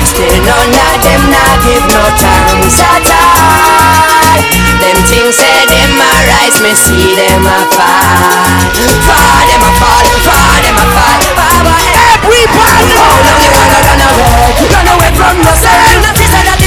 Still 0.02 0.42
none 0.42 0.74
of 0.74 0.98
them 1.06 1.30
not 1.30 1.62
give 1.62 1.86
no 1.94 2.10
thanks 2.18 2.82
at 2.82 3.06
all. 3.06 4.42
Them 4.82 4.98
things 5.06 5.38
say 5.38 5.70
them 5.70 5.94
a 5.94 6.10
rise, 6.26 6.58
me 6.66 6.74
see 6.74 7.14
them 7.14 7.46
a 7.46 7.70
fall. 7.70 8.66
Fall 9.06 9.46
them 9.46 9.62
a 9.62 9.72
fall, 9.78 10.06
fall 10.26 10.58
them 10.58 10.74
a 10.74 10.86
fall. 10.90 11.22
Baba, 11.38 11.78
everybody. 12.18 12.98
How 12.98 13.14
long 13.30 13.38
you 13.38 13.54
wanna 13.54 13.78
run 13.86 14.02
away? 14.10 14.74
Run 14.74 14.88
away 14.90 15.12
from 15.22 15.38
yourself. 15.38 15.86
You 15.86 16.02
know 16.02 16.18
that. 16.18 16.58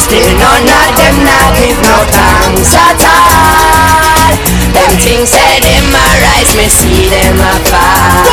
Still 0.00 0.30
none 0.38 0.66
of 0.66 0.90
them 0.96 1.16
not 1.24 1.54
give 1.58 1.78
no 1.82 1.98
thanks 2.10 2.74
at 2.74 3.02
all. 3.04 4.34
Them 4.74 4.92
things 5.02 5.30
say 5.30 5.60
them 5.60 5.94
a 5.94 6.04
rise, 6.22 6.52
me 6.56 6.66
see 6.68 7.08
them 7.08 7.38
a 7.40 7.52
fall. 7.70 8.26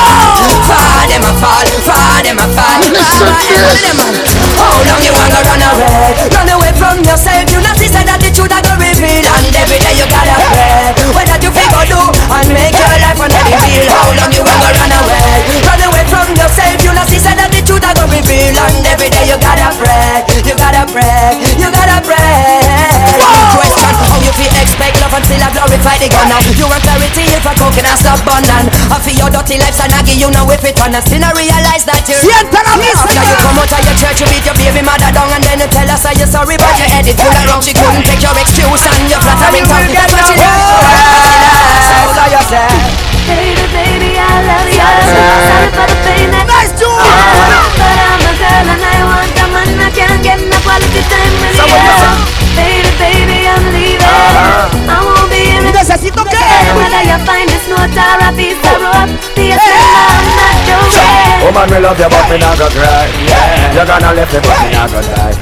Fall 0.67 1.05
them 1.07 1.23
a 1.23 1.33
fall, 1.41 1.65
fall 1.85 2.21
them 2.23 2.37
a 2.37 2.47
fall. 2.53 2.81
Listen 2.93 3.25
Baba, 3.25 3.41
to 3.41 3.53
every 3.53 3.77
this. 3.77 3.81
them 3.85 3.99
a- 3.99 4.13
How 4.57 4.73
oh, 4.73 4.83
long 4.89 5.01
you 5.05 5.13
wanna 5.13 5.39
run 5.49 5.61
away? 5.61 6.29
Run 6.33 6.49
away 6.49 6.71
from 6.77 7.03
yourself. 7.03 7.45
You 7.51 7.61
not 7.61 7.77
see 7.77 7.87
that 7.89 8.19
the 8.21 8.29
truth 8.33 8.51
a 8.53 8.59
go 8.61 8.73
reveal, 9.03 9.27
and 9.27 9.55
every 9.55 9.79
day 9.83 9.93
you 9.99 10.07
gotta 10.07 10.35
pray. 10.47 10.95
What 11.11 11.27
that 11.27 11.43
you 11.43 11.51
figure 11.51 11.85
do 11.91 11.99
and 11.99 12.47
make 12.55 12.75
your 12.75 12.95
life 13.03 13.19
on 13.19 13.29
heavy 13.31 13.55
feel. 13.59 13.91
How 13.91 14.15
long 14.15 14.31
you 14.31 14.43
wanna 14.47 14.69
run 14.79 14.91
away? 14.95 15.43
Run 15.67 15.81
away 15.83 15.92
from 16.09 16.27
yourself. 16.35 16.77
You 16.81 16.91
not 16.95 17.07
see 17.07 17.19
say 17.19 17.35
that 17.35 17.51
the 17.51 17.61
truth 17.61 17.83
a 17.83 17.91
go 17.93 18.07
reveal, 18.09 18.55
and 18.55 18.85
every 18.87 19.09
day 19.11 19.27
you 19.27 19.37
gotta 19.37 19.69
pray. 19.77 20.23
You 20.43 20.55
gotta 20.55 20.83
pray. 20.89 21.39
You 21.59 21.69
gotta 21.69 21.99
pray. 22.03 23.19
Question: 23.53 23.93
How 24.09 24.19
you 24.23 24.33
feel 24.33 24.55
expect 24.57 24.97
love 25.03 25.13
and 25.13 25.25
still 25.27 25.43
a 25.43 25.49
glorify 25.51 25.97
the 25.99 26.07
gun? 26.09 26.31
You 26.57 26.65
want 26.65 26.81
clarity 26.81 27.23
if 27.29 27.45
a 27.45 27.53
coconut 27.55 27.97
stop 27.99 28.19
burning. 28.25 28.67
I 28.89 28.97
feel 29.03 29.17
your 29.19 29.29
dirty 29.29 29.59
and 29.59 29.93
I 29.93 30.01
give 30.03 30.19
you 30.19 30.29
no 30.31 30.47
if 30.49 30.63
it 30.63 30.79
on. 30.79 30.95
And 30.95 31.03
still 31.03 31.23
I 31.23 31.31
realize 31.35 31.83
that 31.85 32.03
you're 32.07 32.21
After 33.03 33.23
you 33.23 33.37
come 33.41 33.59
out 33.59 33.71
of 33.71 33.81
your 33.83 33.97
church, 33.99 34.19
you 34.21 34.27
beat 34.29 34.45
your 34.45 34.55
baby 34.55 34.81
mother 34.85 35.11
down 35.11 35.29
And 35.31 35.43
then 35.43 35.59
you 35.59 35.69
tell 35.69 35.89
us 35.89 36.03
how 36.03 36.13
you're 36.15 36.27
sorry 36.29 36.57
But 36.57 36.77
your 36.79 36.89
head 36.89 37.07
is 37.07 37.15
full 37.17 37.31
of 37.31 37.43
wrong 37.49 37.61
She 37.61 37.73
couldn't 37.73 38.05
take 38.05 38.21
your 38.21 38.35
excuse 38.37 38.83
And 38.85 39.09
your 39.09 39.21
flattering 39.21 39.65
tongue 39.67 39.91
That's 39.91 40.13
what 40.13 40.25
she 40.27 40.35
does 40.37 40.53
So 42.13 42.23
you 42.29 42.41
say 42.49 43.12
Baby, 43.23 43.63
baby, 43.71 44.11
I 44.19 44.35
love 44.43 44.67
you. 44.67 44.83
Sorry 44.83 45.69
for 45.71 45.85
the 45.87 45.97
pain 46.03 46.27
that 46.35 46.43
Nice 46.43 46.75
tune. 46.75 46.91
But 46.91 47.97
I'm 48.03 48.19
a 48.19 48.33
girl 48.35 48.67
and 48.67 48.83
I 48.83 48.99
want 49.07 49.31
a 49.39 49.45
man. 49.51 49.79
I 49.79 49.89
can't 49.95 50.19
get 50.19 50.39
no 50.43 50.57
quality 50.63 51.01
time 51.07 51.33
with 51.39 51.55
So 51.55 51.63
you. 51.63 51.71
what 51.71 51.87
you 51.87 51.95
say? 52.03 52.15
Baby, 52.55 52.91
baby, 52.99 53.37
I'm 53.47 53.63
leaving. 53.71 54.03
Uh-huh. 54.03 54.91
I 54.91 54.97
won't 55.03 55.27
be 55.31 55.39
in 55.55 55.63
it. 55.63 55.71
Necesito 55.71 56.23
que. 56.27 56.39
Whether 56.75 57.03
you 57.07 57.17
find 57.23 57.47
this 57.47 57.65
note 57.71 57.95
or 57.95 58.19
a 58.23 58.29
piece 58.35 58.59
be 59.35 59.51
a 59.51 59.57
I'm 59.59 60.27
not 60.35 60.55
joking. 60.67 61.39
Woman, 61.47 61.67
me 61.71 61.77
love 61.79 61.99
you, 61.99 62.09
but 62.11 62.25
me 62.27 62.37
not 62.39 62.55
go 62.59 62.67
cry. 62.71 63.07
Yeah. 63.23 63.75
You're 63.75 63.87
gonna 63.87 64.15
left 64.15 64.31
me, 64.35 64.39
but 64.43 64.57
me 64.63 64.69
not 64.71 64.87
go 64.91 64.99
die. 64.99 65.35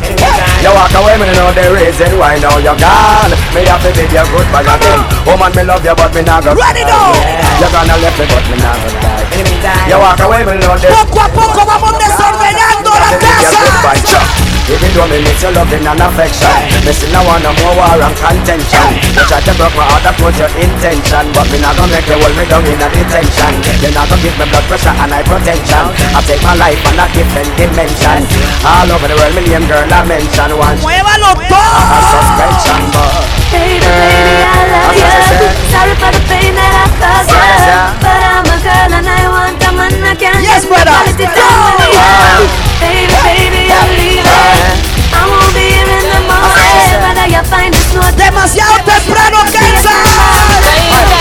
You 0.62 0.72
walk 0.74 0.94
away, 0.98 1.18
me 1.18 1.30
know 1.34 1.50
the 1.54 1.66
reason 1.74 2.14
why 2.18 2.38
now 2.38 2.58
you're 2.58 2.78
gone. 2.78 3.34
Me 3.54 3.66
have 3.66 3.82
to 3.86 3.90
bid 3.94 4.10
you 4.10 4.26
goodbye 4.34 4.66
again. 4.66 5.02
Woman, 5.26 5.50
uh-huh. 5.50 5.54
oh, 5.54 5.58
me 5.58 5.64
love 5.66 5.84
you, 5.86 5.96
but 5.98 6.10
me 6.14 6.22
not 6.22 6.42
go 6.46 6.54
cry. 6.54 6.74
Ready 6.74 6.86
now. 6.86 7.51
You're 7.62 7.70
gonna 7.70 7.94
left 8.02 8.18
me, 8.18 8.26
but 8.26 8.42
me 8.50 8.58
not 8.58 8.74
go 8.82 8.90
die. 8.98 9.86
You 9.86 10.02
walk 10.02 10.18
away, 10.26 10.42
me 10.42 10.58
know 10.58 10.74
the 10.82 10.90
Poco 10.90 11.22
a 11.22 11.30
poco 11.30 11.62
vamos 11.62 11.94
desordenando 12.02 12.90
la 12.90 13.14
casa. 13.22 13.62
Even 14.72 14.90
though 14.98 15.06
me 15.06 15.20
miss 15.22 15.42
your 15.44 15.52
loving 15.52 15.84
and 15.84 16.00
affection 16.00 16.48
Me 16.86 16.94
still 16.96 17.12
not 17.12 17.26
want 17.28 17.44
no 17.44 17.52
more 17.60 17.76
war 17.76 18.02
and 18.02 18.16
contention. 18.16 18.88
You 19.14 19.26
try 19.28 19.42
to 19.44 19.54
break 19.60 19.74
my 19.76 19.84
heart, 19.84 20.06
that 20.08 20.16
was 20.24 20.38
your 20.40 20.48
intention 20.56 21.28
But 21.36 21.50
me 21.52 21.60
not 21.60 21.76
gonna 21.76 21.92
make 21.92 22.08
you 22.08 22.16
hold 22.16 22.32
me 22.34 22.46
down 22.48 22.64
in 22.64 22.80
a 22.80 22.88
detention. 22.88 23.52
You 23.84 23.92
not 23.92 24.08
gonna 24.08 24.24
give 24.24 24.38
me 24.40 24.46
blood 24.48 24.66
pressure 24.72 24.96
and 24.96 25.12
hypertension 25.12 25.86
I 26.16 26.20
take 26.24 26.42
my 26.42 26.56
life 26.56 26.80
on 26.88 26.98
a 26.98 27.06
different 27.12 27.52
dimension. 27.60 28.26
All 28.64 28.90
over 28.90 29.06
the 29.12 29.18
world, 29.20 29.36
me 29.36 29.44
name 29.50 29.68
girl 29.68 29.86
I 29.86 30.02
mention. 30.08 30.50
Once 30.56 30.82
Muévalo 30.82 31.30
A 31.30 31.46
todo. 31.46 32.00
suspension, 32.16 32.82
but 32.96 33.41
Baby, 33.52 33.84
baby, 33.84 34.36
I 34.48 34.64
love 34.72 34.96
you. 34.96 35.12
Sorry 35.72 35.96
for 36.00 36.12
the 36.16 36.22
pain 36.32 36.56
that 36.56 36.72
I 36.72 36.86
caused 37.00 37.32
you. 37.32 37.44
But 38.00 38.22
I'm 38.24 38.48
a 38.48 38.58
girl 38.64 38.92
and 38.96 39.08
I 39.08 39.24
want 39.28 39.60
a 39.60 39.70
man. 39.76 39.92
I 40.08 40.16
can't 40.16 40.40
Yes, 40.40 40.64
brother. 40.64 40.88
time. 40.88 41.12
Baby, 42.80 43.12
baby, 43.12 43.64
I'm 43.68 43.90
leaving. 44.00 44.24
I 45.12 45.22
won't 45.28 45.52
be 45.52 45.68
here 45.68 45.84
in 45.84 46.06
the 46.16 46.22
morning. 46.32 46.96
Whether 47.04 47.28
you 47.28 47.44
find 47.52 47.74
this 47.76 47.92
note 47.94 48.16
Demasiado 48.16 48.80
temprano, 48.88 49.44
Kansas. 49.52 51.12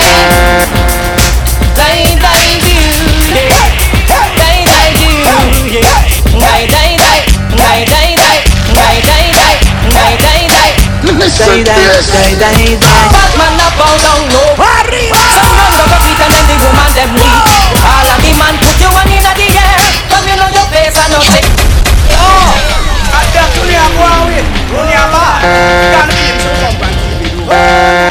Say 11.21 11.61
that, 11.61 12.01
say 12.01 12.33
that, 12.41 12.57
say 12.57 12.73
that. 12.81 13.13
Batman 13.13 13.53
up 13.61 13.77
all 13.77 13.93
down 14.01 14.25
low. 14.33 14.57
Arriba. 14.57 15.13
Some 15.13 15.53
run 15.53 15.69
the 15.77 15.85
beat 16.01 16.17
and 16.17 16.33
then 16.33 16.45
the 16.49 16.55
woman 16.65 16.89
them 16.97 17.13
weak. 17.13 17.29
Oh! 17.29 17.85
All 17.85 18.09
of 18.09 18.19
the 18.25 18.31
man 18.41 18.57
put 18.57 18.73
you 18.81 18.89
one 18.89 19.05
in 19.05 19.21
the 19.21 19.47
air. 19.53 19.77
Come 20.09 20.25
you 20.25 20.33
know 20.33 20.49
your 20.49 20.65
face 20.73 20.97
and 20.97 21.13
no 21.13 21.21
tick. 21.21 21.45
Oh, 22.17 22.49
ada 23.13 23.43
dunia 23.53 23.85
gua 23.93 24.13
weh. 24.33 24.41
Dunia 24.65 25.01
apa? 25.13 25.45
Kan 25.93 26.09
itu 26.09 26.49
jumpan 26.57 26.93
TV 26.97 27.21
dua. 27.37 27.53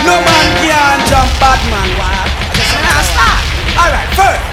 No 0.07 0.15
man 0.23 0.47
can 0.63 0.99
jump 1.11 1.31
Batman. 1.43 1.91
Wah, 1.99 2.25
just 2.55 2.79
an 2.79 3.03
star. 3.11 3.35
Alright, 3.75 4.07
first. 4.15 4.49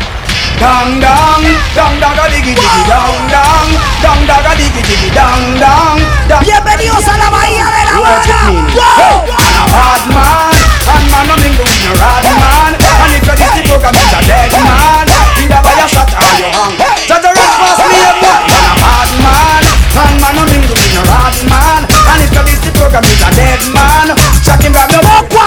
Dang 0.58 0.98
dang, 0.98 1.46
dang 1.78 1.94
dang 2.02 2.18
diggy 2.34 2.58
diggy, 2.58 2.82
dang 2.90 3.30
dang, 3.30 3.70
dang 4.02 4.22
dang 4.26 4.58
diggy 4.58 4.82
diggy, 4.82 5.10
dang 5.14 5.54
dang. 5.62 6.02
Bienvenidos 6.42 7.06
a 7.06 7.14
la 7.14 7.30
Bahía 7.30 7.70
de 7.70 7.82
la 7.86 8.02
Bala. 8.02 8.26
I'm 8.42 8.66
a 8.66 9.70
bad 9.70 10.04
man, 10.10 10.58
and 10.90 11.06
man 11.14 11.30
no 11.30 11.36
mingle 11.38 11.62
with 11.62 11.82
no 11.86 11.94
rad 12.02 12.26
man. 12.42 12.74
And 12.74 13.14
if 13.14 13.22
you're 13.22 13.38
this 13.38 13.54
the 13.54 13.62
program, 13.70 13.94
it's 13.94 14.18
a 14.18 14.22
dead 14.26 14.50
man. 14.66 15.06
Either 15.38 15.62
by 15.62 15.78
a 15.78 15.86
shot 15.86 16.10
or 16.10 16.26
you 16.42 16.50
hang. 16.50 16.74
Just 17.06 17.22
a 17.22 17.32
rest 17.38 17.54
pass 17.62 17.78
me 17.78 18.02
boy. 18.18 18.42
I'm 18.58 18.66
a 18.66 18.82
bad 18.82 19.10
man, 19.22 19.62
and 19.94 20.18
man 20.18 20.34
no 20.34 20.44
mingle 20.50 20.74
with 20.74 20.94
no 20.98 21.06
rad 21.06 21.38
man. 21.46 21.82
And 21.86 22.20
if 22.26 22.34
you're 22.34 22.46
this 22.50 22.60
the 22.66 22.74
program, 22.74 23.06
it's 23.06 23.22
a 23.22 23.30
dead 23.38 23.62
man. 23.78 24.10
Shot 24.42 24.58
him 24.66 24.74
grab 24.74 24.90
the 24.90 25.06
Poco 25.06 25.47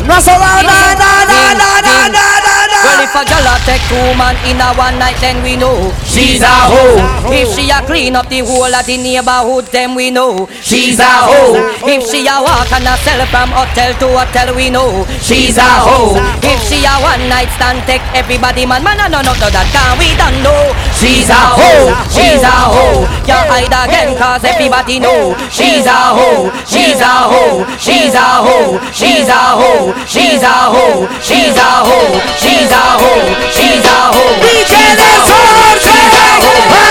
No 0.05 0.13
ha 0.13 0.21
sonado 0.21 0.63
nada, 0.63 1.25
nada, 1.25 1.53
nada, 1.55 2.09
nada, 2.09 2.67
nada. 2.67 2.79
Well, 2.83 3.01
if 3.03 3.15
a 3.15 3.23
a 3.23 3.55
take 3.65 3.81
two 3.87 3.95
man 4.19 4.35
in 4.45 4.59
a 4.59 4.73
one 4.75 4.99
night, 4.99 5.15
then 5.21 5.41
we 5.41 5.55
know 5.55 5.93
she's 6.05 6.41
a 6.41 6.47
hoe. 6.47 6.99
If 7.31 7.55
she 7.55 7.69
a 7.71 7.81
clean 7.81 8.15
up 8.15 8.27
the 8.29 8.39
whole 8.39 8.73
of 8.73 8.85
the 8.85 8.97
neighborhood, 8.97 9.65
then 9.71 9.95
we 9.95 10.11
know 10.11 10.47
she's 10.61 10.99
a 10.99 11.07
hoe. 11.07 11.55
If 11.87 12.03
she 12.09 12.27
a 12.27 12.41
walk 12.43 12.71
and 12.71 12.83
a 12.87 12.97
sell 13.01 13.25
from 13.27 13.49
hotel 13.55 13.93
to 13.99 14.07
hotel, 14.17 14.53
we 14.55 14.69
know 14.69 15.05
she's 15.21 15.57
a 15.57 15.63
hoe. 15.63 16.19
If 16.43 16.59
she 16.67 16.83
a 16.83 16.93
one 16.99 17.29
night 17.29 17.49
stand, 17.55 17.81
take 17.87 18.03
everybody 18.13 18.65
man, 18.65 18.83
man, 18.83 18.97
no, 18.97 19.07
no, 19.07 19.21
no, 19.23 19.33
that 19.39 19.67
can 19.71 19.95
we 19.97 20.11
don't 20.19 20.43
know 20.43 20.75
she's 21.03 21.29
a 21.29 21.35
hoe. 21.35 21.91
She's 22.07 22.43
a 22.43 22.55
hoe. 22.71 23.03
You 23.27 23.35
hide 23.51 23.67
again, 23.67 24.15
cause 24.15 24.43
everybody 24.43 24.99
know 24.99 25.35
she's 25.51 25.85
a 25.85 26.15
hoe. 26.15 26.47
She's 26.63 27.01
a 27.03 27.27
hoe. 27.27 27.67
She's 27.75 28.15
a 28.15 28.27
hoe. 28.47 28.79
She's 28.95 29.27
a 29.27 29.41
hoe. 29.59 29.91
She's 30.07 30.43
a 30.43 30.55
hoe. 30.71 31.03
She's 31.19 31.57
a 31.59 31.67
hoe. 31.83 32.15
She's 32.39 32.71
a 32.71 32.83
hoe. 33.03 33.23
She's 33.51 33.83
a 33.83 33.99
hoe. 34.15 34.35
DJ 34.43 34.73
Desorte. 34.95 36.03
Arriba, 36.43 36.82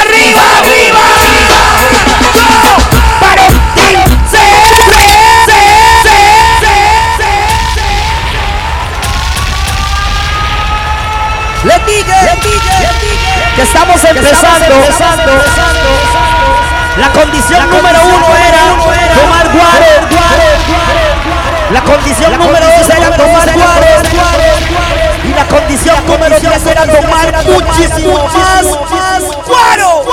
que 13.62 13.68
estamos 13.68 14.04
empezando. 14.04 14.74
La 16.98 17.08
condición 17.12 17.70
número 17.70 17.98
uno 18.02 18.26
era 18.36 18.62
tomar 19.14 19.48
guaro. 19.52 19.86
La 21.70 21.82
condición 21.82 22.38
número 22.38 22.66
dos 22.66 22.90
era 22.90 23.16
tomar 23.16 23.52
guaro. 23.52 23.86
Y 25.24 25.28
la 25.34 25.46
condición 25.46 26.06
número 26.06 26.36
tres 26.40 26.66
era 26.66 26.86
tomar 26.86 27.44
muchísimo 27.44 28.24
más 28.24 28.64
guaro. 29.46 30.04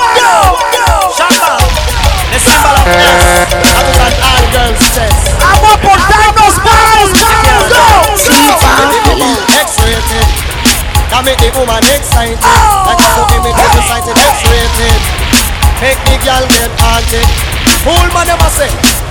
Vamos 5.39 5.73
a 5.73 5.77
portarnos 5.81 6.57
más. 6.63 6.79
That 11.09 11.25
make 11.25 11.41
the 11.41 11.49
woman 11.57 11.81
excited. 11.89 12.37
Like 12.37 13.01
a 13.01 13.07
fucking 13.17 13.41
me 13.41 13.51
get 13.53 13.73
excited. 13.75 14.13
X-rated. 14.13 15.01
Make 15.81 15.99
the 16.05 16.15
girl 16.21 16.45
get 16.53 16.71
haunted. 16.79 17.27
Fool 17.81 18.07
man 18.13 18.27
never 18.27 18.49
say. 18.51 18.69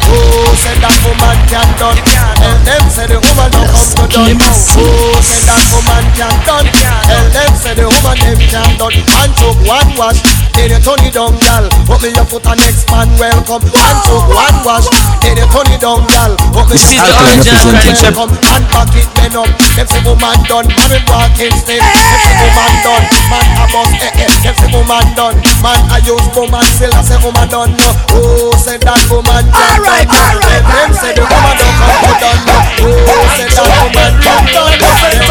Oh, 0.08 0.52
said 0.56 0.80
that 0.80 0.96
woman 1.04 1.36
can 1.52 1.68
done. 1.76 1.96
Tell 2.00 2.58
them 2.64 2.84
say 2.88 3.04
the 3.08 3.20
woman 3.20 3.48
don't 3.52 3.68
come 3.68 3.92
to 3.92 4.04
done. 4.08 4.40
Oh, 4.40 5.20
said 5.20 5.44
that 5.48 5.64
woman 5.72 6.04
can 6.16 6.32
done. 6.48 6.64
Tell 6.72 7.28
them 7.28 7.52
say 7.56 7.74
the 7.76 7.88
woman 7.88 8.16
them 8.20 8.40
can 8.48 8.70
done. 8.80 8.96
And 8.96 9.32
took 9.36 9.58
one 9.68 9.88
wash, 10.00 10.20
then 10.58 10.74
you 10.74 10.80
turn 10.82 10.98
it 11.06 11.14
down, 11.14 11.38
gal. 11.38 11.70
Put 11.86 12.02
me 12.02 12.10
your 12.10 12.26
foot 12.26 12.42
and 12.50 12.58
next 12.58 12.90
man 12.90 13.06
welcome. 13.14 13.62
And 13.62 13.98
took 14.02 14.26
one 14.26 14.58
wash, 14.66 14.90
then 15.22 15.38
you 15.38 15.46
turn 15.54 15.70
it 15.70 15.78
down, 15.78 16.02
gal. 16.10 16.34
Put 16.50 16.66
me 16.66 16.74
This 16.74 16.90
is 16.90 16.98
your 16.98 17.06
the 17.06 17.14
foot 17.14 17.30
and 17.30 17.46
original 17.46 17.78
next 17.78 18.02
man 18.02 18.14
welcome. 18.18 18.32
And 18.50 18.64
back 18.74 18.90
it 18.98 19.08
then 19.14 19.34
up. 19.38 19.50
Them 19.78 19.86
say 19.86 20.02
woman 20.02 20.38
done, 20.50 20.66
man 20.74 20.90
we 20.90 20.98
walking 21.06 21.54
step. 21.54 21.78
Them 21.78 22.18
say 22.18 22.34
woman 22.42 22.74
done, 22.82 23.04
man 23.30 23.46
a 23.54 23.64
bust 23.70 24.02
eh 24.02 24.22
eh. 24.26 24.30
Them 24.42 24.54
say 24.58 24.68
woman 24.74 25.06
done, 25.14 25.38
man 25.62 25.80
a 25.94 25.96
use 26.02 26.28
woman 26.34 26.66
still. 26.74 26.90
I 26.90 27.06
say 27.06 27.18
woman 27.22 27.46
done 27.46 27.72
no. 27.78 27.90
Oh, 28.18 28.50
say 28.58 28.82
that 28.82 28.98
woman 29.06 29.46
can 29.46 29.78
done. 29.86 30.42
Them 30.42 30.64
them 30.66 30.90
say 30.90 31.14
the 31.14 31.22
woman 31.22 31.54
don't 31.54 31.76
come 31.78 32.02
to 32.02 32.12
done 32.18 32.42
no. 32.50 32.56
Oh, 32.82 33.24
say 33.38 33.46
that 33.46 33.70
woman 33.78 34.12
can 34.26 34.42
done. 34.50 35.27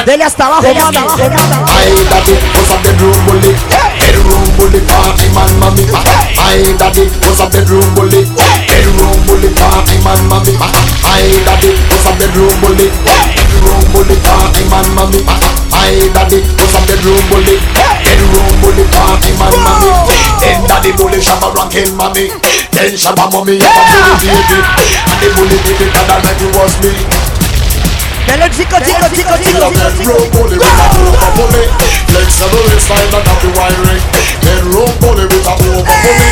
Them 0.00 0.06
them 0.06 0.16
Dele 0.16 0.24
hasta 0.24 0.46
abajo, 0.46 0.72
mami. 0.72 0.96
I 1.68 1.92
daddy 2.08 2.32
was 2.56 2.70
a 2.72 2.76
bedroom 2.80 3.20
bully? 3.26 3.52
Bedroom 4.00 4.48
bully 4.56 4.80
party 4.88 5.28
man 5.34 5.52
mommy. 5.60 5.84
I 6.40 6.72
daddy 6.78 7.04
was 7.20 7.40
a 7.40 7.46
bedroom 7.50 7.94
bully? 7.94 8.24
Bedroom 8.66 9.20
bully 9.26 9.52
party 9.54 10.00
man 10.00 10.24
mommy. 10.28 10.56
I 11.04 11.28
daddy 11.44 11.76
was 11.92 12.06
a 12.06 12.12
bedroom 12.16 12.60
bully? 12.64 12.88
Bedroom 13.04 13.92
bully 13.92 14.16
party 14.24 14.64
man 14.70 14.88
mommy. 14.94 15.20
My 15.70 15.92
daddy 16.14 16.40
was 16.56 16.74
a 16.74 16.80
bedroom 16.86 17.20
bully, 17.30 17.56
bedroom 18.04 18.52
bully, 18.60 18.84
party 18.90 19.32
man 19.38 19.54
mommy. 19.64 19.92
Then 20.40 20.66
daddy 20.66 20.92
bully 20.92 21.20
shabba 21.20 21.54
ranking 21.54 21.96
mommy. 21.96 22.28
Then 22.72 22.96
shabba 22.96 23.30
mommy 23.32 23.58
have 23.60 23.74
a 23.76 23.82
bully 23.92 24.16
baby, 24.18 24.58
and 25.08 25.18
the 25.20 25.28
bully 25.36 25.56
baby 25.62 25.86
dad 25.92 26.10
already 26.10 26.46
was 26.56 26.74
me. 26.82 27.29
Dale 28.30 28.48
chico, 28.54 28.78
chico, 28.78 29.10
chico, 29.10 29.34
chico. 29.42 29.70
Bedroom 29.74 30.30
bully 30.30 30.54
with 30.54 30.62
a 30.62 30.86
over 31.02 31.30
bully, 31.34 31.66
flexible 32.06 32.62
waistline 32.70 33.10
and 33.10 33.26
happy 33.26 33.50
wiring. 33.58 34.02
Bedroom 34.46 34.90
bully 35.02 35.26
with 35.26 35.50
a 35.50 35.54
over 35.58 35.82
bully. 35.82 36.28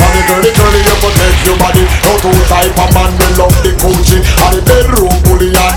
Mommy 0.00 0.22
girly 0.32 0.50
girly 0.56 0.80
you 0.80 0.96
protect 0.96 1.44
your 1.44 1.56
body. 1.60 1.84
No 2.08 2.16
two 2.24 2.32
type 2.48 2.72
of 2.72 2.88
man 2.96 3.12
will 3.20 3.36
love 3.36 3.56
the 3.60 3.76
coochie, 3.76 4.24
and 4.24 4.52
the 4.56 4.62
bedroom 4.64 5.12
bully 5.28 5.52
and. 5.52 5.76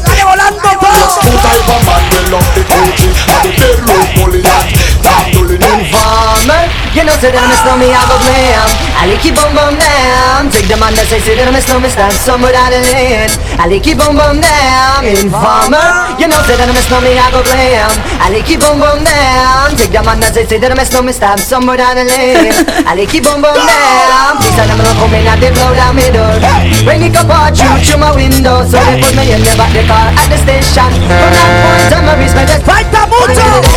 Yes, 0.96 1.12
two 1.20 1.36
type 1.44 1.68
of 1.68 1.82
man 1.84 2.04
will 2.08 2.40
love 2.40 2.50
the 2.56 2.64
coochie, 2.72 3.12
and 3.12 3.44
the 3.44 3.52
bedroom 3.60 4.08
bully 4.16 4.40
and. 4.48 4.96
Top 5.04 5.28
bully 5.36 5.54
Informer, 5.62 6.66
you 6.98 7.06
know 7.06 7.14
say 7.22 7.30
that 7.30 7.38
I'm 7.38 7.54
a 7.54 7.58
snowman, 7.62 7.94
I 7.94 8.02
go 8.10 8.18
blam 8.26 8.66
I 8.98 9.06
like 9.06 9.22
you 9.22 9.38
boom 9.38 9.54
boom 9.54 9.78
down 9.78 10.50
Take 10.50 10.66
the 10.66 10.82
man 10.82 10.98
that 10.98 11.06
say 11.06 11.22
say 11.22 11.38
that 11.38 11.46
I'm 11.46 11.54
a 11.54 11.62
snowman, 11.62 11.94
stand 11.94 12.10
somewhere 12.26 12.58
down 12.58 12.74
the 12.74 12.82
lane 12.90 13.30
I 13.62 13.70
like 13.70 13.86
you 13.86 13.94
boom 13.94 14.18
boom 14.18 14.42
down 14.42 15.06
Informer, 15.06 15.65
you 15.66 16.30
know 16.30 16.38
say 16.46 16.54
that 16.62 16.70
I'm 16.70 16.78
a 16.78 16.98
me, 17.02 17.18
I 17.18 17.26
go 17.34 17.42
blam 17.42 17.90
I 18.22 18.30
like 18.30 18.46
you 18.46 18.62
boom 18.62 18.78
boom 18.78 19.02
down 19.02 19.74
Take 19.74 19.90
the 19.90 20.02
man 20.06 20.22
that 20.22 20.38
say 20.38 20.46
say 20.46 20.62
that 20.62 20.70
I'm 20.70 20.78
a 20.78 20.86
snowman, 20.86 21.10
stand 21.10 21.42
somewhere 21.42 21.82
down 21.82 21.98
the 21.98 22.06
lane. 22.06 22.54
I 22.86 22.94
like 22.94 23.10
you 23.10 23.26
boom 23.26 23.42
boom 23.42 23.58
down 23.58 24.38
Please 24.38 24.54
tell 24.54 24.70
them 24.70 24.78
I'm 24.78 24.94
coming 25.02 25.26
and 25.26 25.42
they 25.42 25.50
blow 25.50 25.74
down 25.74 25.98
my 25.98 26.06
door. 26.14 26.38
Bring 26.86 27.10
it 27.10 27.18
up 27.18 27.30
all 27.34 27.50
through 27.50 27.82
through 27.82 27.98
my 27.98 28.14
window. 28.14 28.62
So 28.70 28.78
they 28.78 29.02
put 29.02 29.14
me 29.18 29.34
in 29.34 29.42
the 29.42 29.54
back 29.58 29.74
the 29.74 29.82
car 29.90 30.14
at 30.14 30.28
the 30.30 30.38
station. 30.38 30.92
From 31.02 31.32
that 31.34 31.50
point 31.66 31.94
on 31.98 32.04
my 32.06 32.14
wrist, 32.14 32.38
my 32.38 32.46
just 32.46 32.62
Fight 32.66 32.86
the 32.94 33.02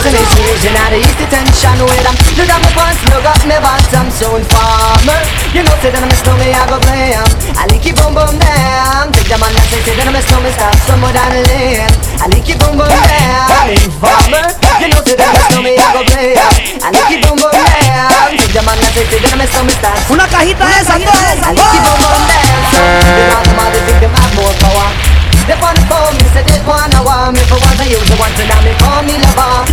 Destination 0.09 0.77
out 0.77 0.93
of 0.93 1.01
east 1.01 1.17
detention 1.19 1.79
with 1.85 2.05
them 2.05 2.17
Look 2.37 2.49
at 2.49 2.61
my 2.61 2.71
pants, 2.73 3.01
look 3.13 3.25
at 3.25 3.43
my 3.49 3.59
bottom 3.61 4.07
So 4.11 4.37
informer 4.37 5.21
You 5.53 5.63
know 5.65 5.77
say 5.81 5.91
that 5.93 6.05
I'm 6.05 6.13
a 6.13 6.33
me, 6.41 6.49
I 6.53 6.65
go 6.69 6.77
play 6.81 7.13
'em. 7.17 7.29
I 7.57 7.65
like 7.69 7.85
you 7.85 7.95
boom 7.97 8.15
boom 8.15 8.35
down 8.39 9.18
them 9.29 9.45
and 9.45 9.57
say, 9.69 9.81
say 9.85 9.95
that 10.01 10.09
I'm 10.09 10.17
a 10.17 10.23
snowman 10.25 10.53
Stop 10.57 10.75
somewhere 10.89 11.13
down 11.13 11.29
the 11.37 11.45
lane 11.53 11.85
I 12.17 12.27
like 12.33 12.49
you 12.49 12.57
boom 12.57 12.81
boom 12.81 12.89
down 12.89 13.69
Informer 13.69 14.49
You 14.81 14.89
know 14.89 15.05
that 15.05 15.21
I'm 15.21 15.37
a 15.37 15.43
snowman, 15.53 15.77
I 15.77 15.87
go 15.93 16.01
play. 16.09 16.33
I 16.81 16.89
like 16.89 17.13
you 17.13 17.21
boom 17.21 17.37
boom 17.37 17.53
down 17.53 18.33
Take 18.41 18.53
them 18.57 18.65
and 18.65 18.81
say, 18.97 19.05
say 19.05 19.21
that 19.21 19.33
I'm 19.37 19.45
a 19.45 19.47
snowman 19.53 19.77
Stop 19.77 20.01
Una 20.09 20.25
cajita 20.33 20.65
de 20.65 20.75
esas, 20.81 20.97
I 20.97 21.53
like 21.53 21.73
you 21.77 21.83
boom 21.85 21.99
boom 22.01 22.25
down 22.25 22.59
they 22.79 23.27
want 23.35 23.45
them 23.45 23.59
all, 23.59 23.71
they 23.73 23.83
think 23.85 23.99
they 24.01 24.09
have 24.09 24.33
more 24.39 24.55
power 24.63 25.08
they 25.49 25.57
on 25.65 25.73
the 25.73 25.81
phone, 25.89 26.13
me 26.21 26.29
say 26.37 26.45
they 26.45 26.61
wanna 26.69 27.01
want 27.01 27.33
me. 27.33 27.41
For 27.49 27.57
once 27.57 27.81
I 27.81 27.89
use 27.89 28.05
the 28.05 28.17
one, 28.21 28.29
now 28.37 28.61
me 28.61 28.77
call 28.77 29.01
me 29.01 29.17
lover. 29.17 29.65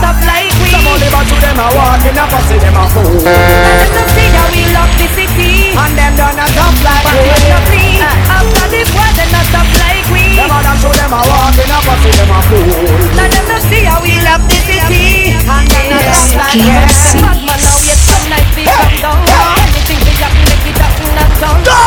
Stop 0.05 0.21
like 0.21 0.53
we. 0.61 0.69
Some 0.69 0.85
only 0.85 1.09
back 1.09 1.25
to 1.25 1.35
them 1.41 1.57
a 1.57 1.65
walking 1.73 2.17
up, 2.17 2.29
I 2.29 2.39
see 2.45 2.59
them 2.61 2.77
a 2.77 2.85
fool. 2.93 3.09
And 3.25 3.77
them 3.81 3.91
not 3.97 4.09
see 4.13 4.29
how 4.29 4.47
we 4.53 4.61
lock 4.69 4.91
the 5.01 5.07
city. 5.17 5.73
And 5.73 5.93
them 5.97 6.13
done 6.13 6.37
a 6.37 6.45
jump 6.53 6.77
like 6.85 7.05
But 7.05 7.17
we. 7.17 7.25
we 7.25 7.41
not 7.49 7.63
flee. 7.65 7.97
After 8.05 8.67
the 8.69 8.81
war, 8.93 9.09
they 9.17 9.27
not 9.33 9.45
stop 9.49 9.67
like 9.81 10.05
we. 10.13 10.23
Them 10.37 10.53
a 10.53 10.57
dance 10.61 10.81
to 10.85 10.89
them 10.93 11.13
a 11.13 11.19
walking 11.25 11.71
up, 11.73 11.85
I 11.89 11.95
see 12.05 12.13
them 12.13 12.29
a 12.29 12.39
fool. 12.45 12.69
Now 13.17 13.25
them 13.33 13.45
not 13.49 13.61
see 13.65 13.83
how 13.89 13.99
we 14.05 14.13
lock 14.21 14.41
the 14.45 14.59
city. 14.69 15.33
And 15.33 15.65
them 15.73 15.85
not 15.89 16.05
stop 16.05 16.37
like 16.37 16.61
we. 16.61 17.21
Bad 17.25 17.39
man 17.41 17.59
now 17.65 17.77
yet 17.81 17.99
some 18.05 18.25
night 18.29 18.49
we 18.53 18.63
come 18.69 18.95
down. 19.01 19.17
Anything 19.25 19.99
we 20.05 20.13
happen, 20.21 20.43
make 20.45 20.65
it 20.69 20.77
happen 20.77 21.09
and 21.17 21.33
done. 21.41 21.61
Now 21.65 21.84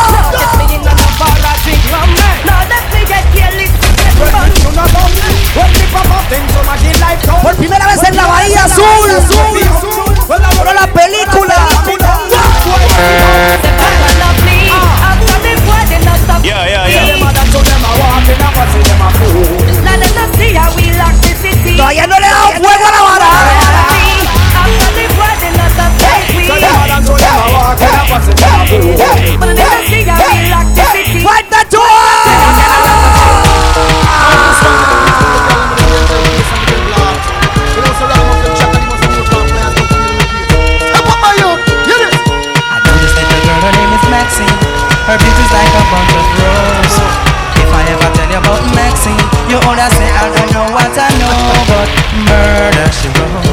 Por 7.41 7.55
primera 7.55 7.87
vez 7.87 8.03
en 8.03 8.15
la 8.15 8.27
Bahía 8.27 8.65
Azul. 8.65 8.83
Por 10.27 10.73
la 10.73 10.87
película. 10.87 11.67
Yeah, 16.43 16.65
yeah, 16.67 16.87
yeah. 16.87 17.19
Todavía 21.77 22.07
no 22.07 22.19
le 22.19 22.27
he 22.27 22.29
dado 22.29 22.47
fuego 22.51 22.85
a 22.85 22.91
la 22.91 23.01
vara. 23.01 23.25
¡Falta 31.23 31.58
you 49.59 49.69
older 49.69 49.89
say 49.91 50.07
I 50.07 50.31
don't 50.31 50.51
know 50.55 50.67
what 50.71 50.93
I 50.95 51.09
know, 51.19 51.35
but 51.67 51.89
murder 52.27 52.87
she 52.95 53.07
wrote. 53.11 53.43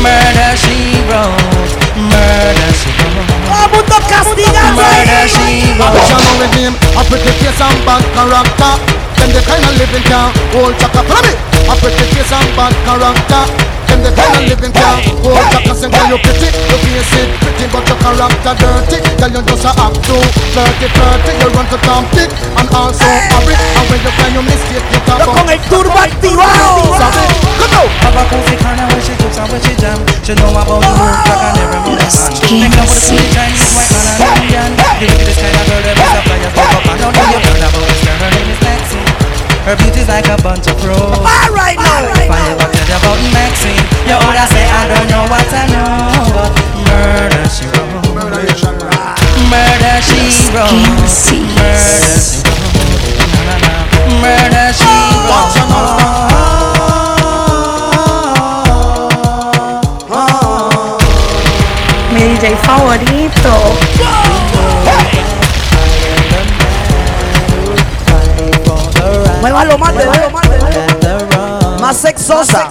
Murder 0.00 0.52
she 0.56 0.96
wrote. 1.08 1.72
Murder 2.08 2.70
she 2.80 2.90
wrote. 2.96 3.42
mundo 3.72 3.98
castigado. 4.08 4.76
Murder 4.76 5.24
she 5.28 5.76
I 5.76 5.88
wish 5.92 6.08
I 6.08 6.16
wrote. 6.16 6.24
know 6.24 6.36
with 6.40 6.54
him 6.56 6.72
A 6.96 7.02
pretty 7.04 7.32
face 7.40 7.60
and 7.60 7.78
bad 7.84 8.02
character 8.16 8.72
Them 9.18 9.30
the 9.36 9.42
kind 9.44 9.64
of 9.64 9.74
living 9.76 10.04
can 10.08 10.32
hold 10.56 10.74
chaka 10.80 11.02
Follow 11.04 11.22
me 11.26 11.34
A 11.68 11.74
pretty 11.76 12.04
face 12.14 12.32
and 12.32 12.48
bad 12.56 12.72
character 12.86 13.42
Them 13.92 14.00
the 14.08 14.12
kind 14.16 14.40
of 14.40 14.48
living 14.48 14.72
can 14.72 15.04
hold 15.20 15.36
chaka 15.52 15.76
Say 15.76 15.92
girl 15.92 16.16
you 16.16 16.18
pretty 16.24 16.48
You 16.48 16.76
face 16.80 17.12
it 17.12 17.28
pretty 17.44 17.68
but 17.68 17.84
your 17.84 18.00
character 18.00 18.56
dirty 18.56 18.98
Girl 19.20 19.32
you 19.36 19.42
just 19.44 19.68
a 19.68 19.72
act 19.76 20.00
too 20.08 20.16
Flirty 20.56 20.88
flirty 20.96 21.32
You 21.36 21.52
run 21.52 21.68
to 21.68 21.76
Tom 21.84 22.08
Dick 22.16 22.32
And 22.56 22.72
also 22.72 23.04
hurry 23.04 23.52
And 23.52 23.84
when 23.92 24.00
you 24.00 24.12
find 24.16 24.32
your 24.32 24.46
mistake 24.48 24.86
You 24.96 25.00
talk 25.04 25.28
Con 25.28 25.44
el 25.44 25.60
turbo 25.68 25.92
activado. 26.00 26.88
Sorry 26.96 27.26
Come 27.60 27.84
on 27.84 27.88
Have 28.00 28.16
a 28.16 28.24
cozy 28.32 28.56
corner 28.64 28.86
where 28.88 29.04
she 29.04 29.12
cooks 29.20 29.36
and 29.36 29.48
where 29.52 29.60
she 29.60 29.74
jam. 29.76 30.00
She 30.24 30.32
know 30.40 30.56
about 30.56 30.66
the 30.66 30.88
work 30.96 31.20
like 31.28 31.44
I 31.44 31.52
never 31.52 31.78
move 31.84 32.00
on. 32.00 32.08
Make 32.48 32.72
love 32.80 32.88
with 32.88 32.96
a 32.96 33.04
sweet 33.12 33.28
Chinese, 33.28 33.76
white 33.76 33.92
man 33.92 34.08
and 34.08 34.40
Indian. 34.40 34.70
The 34.72 35.06
wickedest 35.12 35.36
kind 35.36 35.52
of 35.52 35.64
girl 35.68 35.82
that 35.84 35.96
is 36.00 36.16
a 36.16 36.20
flyer 36.24 36.50
fuck 36.56 36.72
up. 36.72 36.84
I 36.88 36.94
know 36.96 37.10
that 37.12 37.26
you 37.28 37.38
heard 37.44 37.60
about 37.60 37.84
this 37.86 38.00
girl. 38.02 38.16
Her 38.22 38.30
name 38.32 38.50
is 38.50 38.58
Maxine. 38.58 38.61
Her 39.62 39.76
beauty's 39.76 40.08
like 40.08 40.26
a 40.26 40.36
bunch 40.42 40.66
of 40.66 40.76
prose. 40.82 40.98
All 40.98 41.50
right 41.54 41.78
now. 41.78 42.02
If 42.18 42.26
I 42.26 42.50
ever 42.50 42.66
heard 42.66 42.90
about 42.98 43.14
Maxine, 43.30 43.78
you 44.10 44.18
would 44.18 44.34
say 44.50 44.66
I 44.66 44.90
don't 44.90 45.06
know 45.06 45.22
what 45.30 45.46
I 45.54 45.70
know. 45.70 46.50
Murder 46.90 47.46
she 47.46 47.70
wrote. 47.70 48.10
Murder 48.10 48.50
she 48.58 48.66
wrote. 48.66 49.22
Murder 49.46 50.02
she 50.02 50.18
wrote. 50.50 50.74
Murder 54.18 54.74
she 54.74 54.90
wrote. 55.30 56.42
Mary 62.12 62.36
J 62.38 62.54
Muévalo 69.42 69.76
más, 69.76 69.92
bebé. 69.92 70.06
Let 70.70 71.00
the 71.00 71.18
road 71.36 71.80
Más 71.80 71.96
sexosa. 71.96 72.68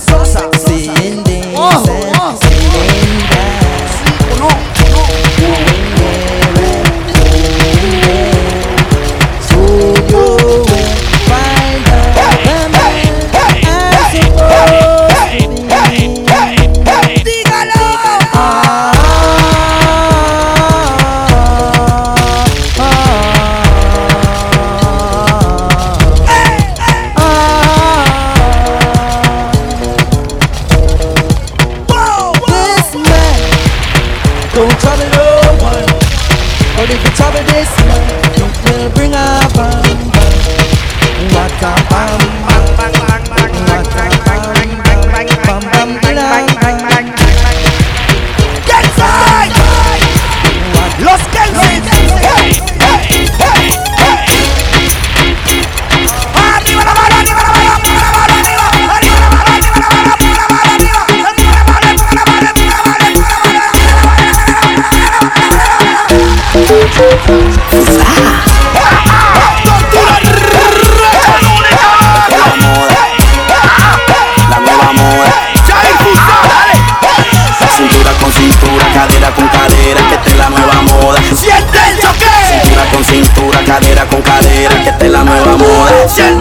Esta 85.44 86.30
es 86.30 86.41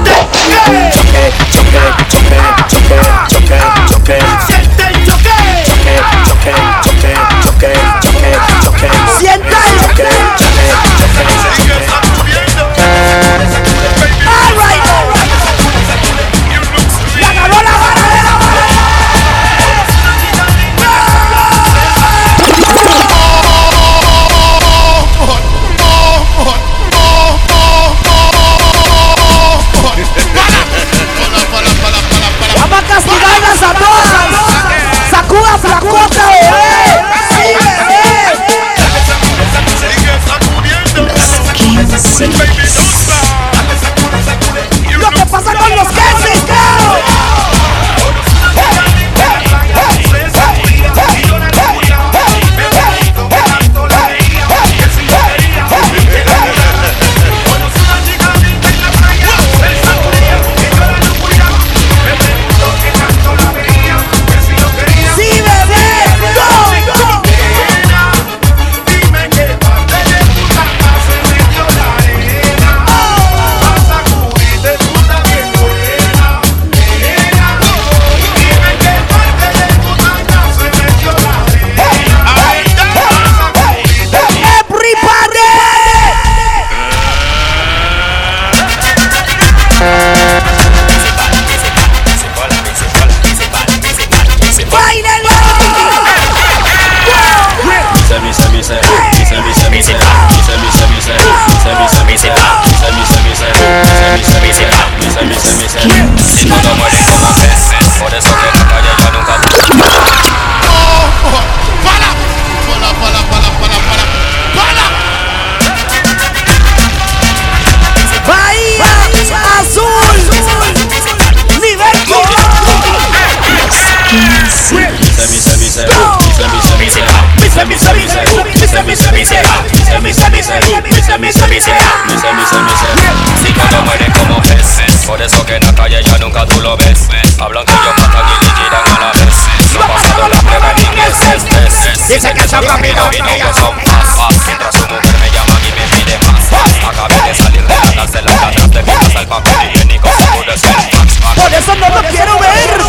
Dice 142.11 142.35
que 142.35 142.49
son 142.49 142.65
rápidos 142.65 143.17
y 143.17 143.23
no 143.23 143.29
que 143.29 143.55
son 143.55 143.77
más. 143.77 144.45
Mientras 144.45 144.75
su 144.75 144.83
mujer 144.83 145.17
me 145.21 145.31
llama 145.31 145.55
y 145.63 145.71
me 145.79 145.87
pide 145.95 146.19
más. 146.27 146.43
Acabé 146.83 147.15
de 147.29 147.35
salir 147.37 147.63
de 147.63 147.73
la 147.73 147.95
cárcel, 147.95 148.25
atrás 148.27 148.71
de 148.71 148.83
mi 148.83 148.91
el 149.21 149.29
papel 149.29 149.55
higiénico 149.73 150.09
se 150.19 150.25
pudo 150.27 150.59
ser 150.59 150.75
fax. 150.91 151.19
Por 151.37 151.55
eso 151.55 151.75
no 151.77 151.89
lo 151.89 152.09
quiero 152.09 152.37
ver. 152.41 152.83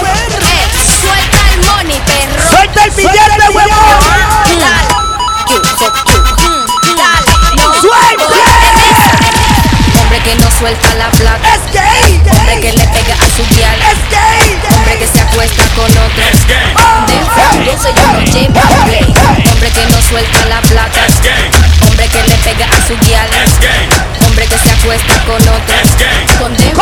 Suelta 1.01 1.38
el 1.53 1.59
money, 1.67 2.01
perro. 2.01 2.49
Suelta 2.49 2.84
el 2.84 2.91
billete, 2.91 3.49
huevón. 3.53 4.01
¡Suelta! 7.80 8.26
Hombre 10.01 10.19
que 10.24 10.36
no 10.36 10.51
suelta 10.51 10.95
la 10.95 11.11
plata. 11.11 11.47
Es 11.55 11.61
gay. 11.72 12.22
Hombre 12.38 12.59
que 12.59 12.72
le 12.74 12.88
pega 12.88 13.13
a 13.13 13.28
su 13.38 13.45
guial. 13.55 13.80
Es 13.82 13.99
gay. 14.09 14.59
Hombre 14.76 14.97
que 14.97 15.07
se 15.07 15.22
acuesta 15.22 15.63
con 15.76 15.86
otro. 15.86 16.24
De 17.07 17.19
fondo 17.36 17.78
se 17.82 17.93
llama 17.93 18.19
suelta 20.12 20.45
la 20.47 20.62
plata. 20.62 21.07
Hombre 21.88 22.07
que 22.09 22.22
le 22.28 22.36
pega 22.43 22.66
a 22.66 22.86
su 22.86 22.97
guial. 22.99 23.30
Hombre 24.26 24.45
que 24.45 24.57
se 24.57 24.72
acuesta 24.72 25.14
con 25.26 25.41
otro. 25.41 25.76
Con 26.38 26.53
de 26.57 26.74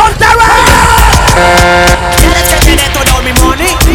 ¿Quieres 2.18 2.42
que 2.48 2.56
te 2.66 2.76
dé 2.76 2.88
todo 2.90 3.22
mi 3.22 3.32
money? 3.34 3.76
Tú 3.84 3.92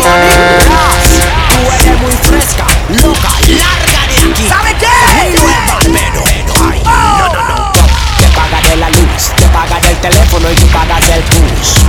eres 1.79 1.99
muy 1.99 2.11
fresca, 2.23 2.65
loca, 3.03 3.29
larga 3.49 4.07
de 4.07 4.31
aquí. 4.31 4.47
¿Sabe 4.47 4.73
qué? 4.79 4.88
Ay, 5.19 5.36
no, 5.36 7.27
no, 7.33 7.43
no. 7.43 7.71
Te 8.17 8.27
pagaré 8.29 8.75
la 8.77 8.89
luz, 8.89 9.31
te 9.36 9.47
pagaré 9.49 9.89
el 9.89 9.97
teléfono 9.97 10.51
y 10.51 10.55
tú 10.55 10.67
pagas 10.67 11.09
el 11.09 11.23
push. 11.23 11.83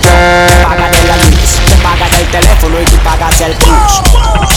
Te 0.00 0.64
pagaré 0.64 1.02
la 1.06 1.16
luz, 1.16 1.50
te 1.68 1.76
pagaré 1.82 2.20
el 2.20 2.28
teléfono 2.28 2.80
y 2.80 2.84
tú 2.84 2.96
pagas 2.98 3.40
el 3.42 3.52
push. 3.56 4.00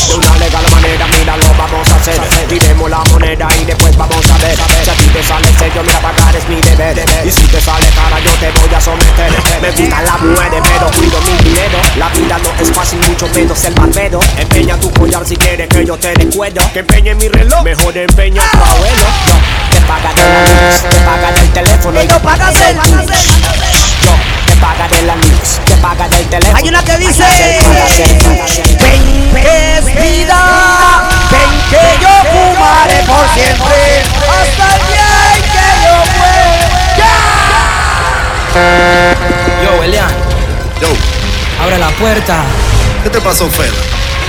De 0.07 0.15
una 0.15 0.38
legal 0.38 0.63
manera, 0.71 1.07
mira, 1.17 1.38
lo 1.38 1.53
vamos 1.55 1.88
a 1.90 1.90
hacer. 2.02 2.47
Tiremos 2.47 2.89
la 2.89 3.04
moneda 3.12 3.47
y 3.62 3.66
después 3.66 3.95
vamos 3.95 4.30
a 4.30 4.38
ver. 4.39 4.56
Si 4.84 4.89
a 4.89 4.93
ti 4.93 5.08
te 5.08 5.24
sale 5.24 5.47
serio, 5.58 5.84
mira, 5.84 5.99
pagar 5.99 6.36
es 6.36 6.47
mi 6.49 6.60
deber. 6.62 6.97
Y 7.26 7.32
si 7.32 7.47
te 7.47 7.62
sale 7.62 7.86
cara, 7.95 8.20
yo 8.20 8.32
te 8.34 8.52
voy 8.60 8.74
a 8.74 8.82
someter. 8.82 9.32
gustan 9.78 10.06
las 10.06 10.22
mujeres, 10.22 10.62
pero 10.64 10.91
cuido 10.97 11.22
mi 11.22 11.49
dinero. 11.49 11.80
La 11.97 12.10
vida 12.10 12.38
no 12.38 12.64
es 12.64 12.72
fácil, 12.72 12.99
mucho 13.08 13.28
menos 13.30 13.64
el 13.66 13.74
barbero. 13.74 14.20
Empeña 14.38 14.78
tu 14.78 14.91
collar 14.91 15.26
si 15.26 15.36
quieres 15.36 15.68
que 15.68 15.86
yo 15.86 15.97
te 15.97 16.14
recuerdo. 16.14 16.62
Que 16.74 16.80
empeñe 16.80 17.16
mi 17.16 17.28
reloj, 17.28 17.64
mejor 17.64 17.95
empeña 17.97 18.41
tu 18.52 18.58
abuelo. 18.58 19.06
Yo 19.28 19.36
te 19.70 19.82
pagaré 19.86 20.22
la 20.22 20.41
luz, 20.41 20.82
te 20.82 20.99
pagaré 21.06 21.39
el 21.41 21.54
teléfono. 21.54 22.04
Y 22.04 22.08
no 22.08 22.20
pagas 22.20 22.56
el 22.56 22.76
Yo 22.76 24.31
te 24.61 24.67
pagaré 24.67 25.01
la 25.03 25.15
luz, 25.15 25.59
te 25.65 25.75
pagaré 25.77 26.17
el 26.17 26.27
teléfono. 26.27 26.57
Hay 26.57 26.69
una 26.69 26.83
que 26.83 26.97
dice, 26.97 27.23
ven 28.79 29.33
que 29.33 29.77
es 29.77 29.85
vida, 29.85 31.09
ven 31.31 31.49
que 31.69 31.97
yo 31.99 32.09
fumaré 32.31 32.99
por 33.07 33.27
siempre, 33.33 34.03
hasta 34.29 34.65
el 34.75 34.81
día 34.88 35.09
en 35.33 35.41
que 35.41 35.67
yo 35.83 35.95
muera. 36.19 36.69
Yo, 39.63 39.83
Elian. 39.83 40.11
Yo. 40.79 40.89
Abre 41.63 41.77
la 41.79 41.89
puerta. 41.89 42.43
¿Qué 43.03 43.09
te 43.09 43.19
pasó, 43.19 43.49
Fela? 43.49 43.73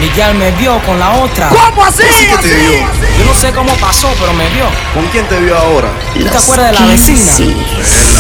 Miguel 0.01 0.35
me 0.35 0.51
vio 0.53 0.81
con 0.85 0.99
la 0.99 1.11
otra. 1.13 1.49
¿Cómo 1.49 1.85
así? 1.85 2.03
¿Cómo 2.03 2.15
así 2.15 2.27
que 2.27 2.37
te 2.39 2.55
vio? 2.55 2.73
Yo 3.19 3.25
no 3.27 3.35
sé 3.35 3.53
cómo 3.53 3.75
pasó, 3.75 4.11
pero 4.19 4.33
me 4.33 4.49
vio. 4.49 4.65
¿Con 4.95 5.07
quién 5.09 5.29
te 5.29 5.39
vio 5.41 5.59
ahora? 5.59 5.89
¿Tú 6.15 6.25
te 6.25 6.37
acuerdas 6.37 6.73
de 6.73 6.79
la 6.81 6.87
vecina? 6.87 7.33
Fela. 7.33 8.12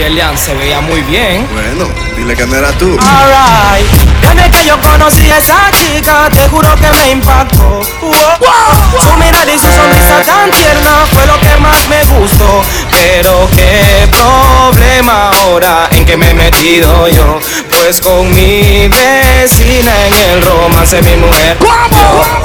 Elian, 0.00 0.38
se 0.38 0.54
veía 0.54 0.80
muy 0.80 1.00
bien. 1.02 1.46
Bueno, 1.52 1.86
dile 2.16 2.34
que 2.34 2.46
no 2.46 2.56
eras 2.56 2.74
tú. 2.78 2.96
Alright, 2.98 3.86
desde 4.22 4.50
que 4.50 4.64
yo 4.64 4.80
conocí 4.80 5.30
a 5.30 5.38
esa 5.38 5.70
chica, 5.72 6.30
te 6.30 6.48
juro 6.48 6.74
que 6.76 6.90
me 6.98 7.10
impactó. 7.10 7.80
Wow. 8.00 9.00
Su 9.00 9.16
mirada 9.18 9.52
y 9.52 9.58
su 9.58 9.66
sonrisa 9.66 10.22
tan 10.24 10.50
tierna 10.50 11.04
fue 11.12 11.26
lo 11.26 11.38
que 11.40 11.56
más 11.60 11.88
me 11.88 12.02
gustó. 12.04 12.62
Pero 12.90 13.48
qué 13.54 14.08
problema 14.10 15.30
ahora 15.42 15.88
en 15.92 16.06
que 16.06 16.16
me 16.16 16.30
he 16.30 16.34
metido 16.34 17.08
yo. 17.08 17.40
Pues 17.82 18.00
con 18.00 18.30
mi 18.30 18.86
vecina 18.86 20.06
en 20.06 20.14
el 20.14 20.42
romance, 20.42 21.02
mi 21.02 21.16
mujer. 21.16 21.58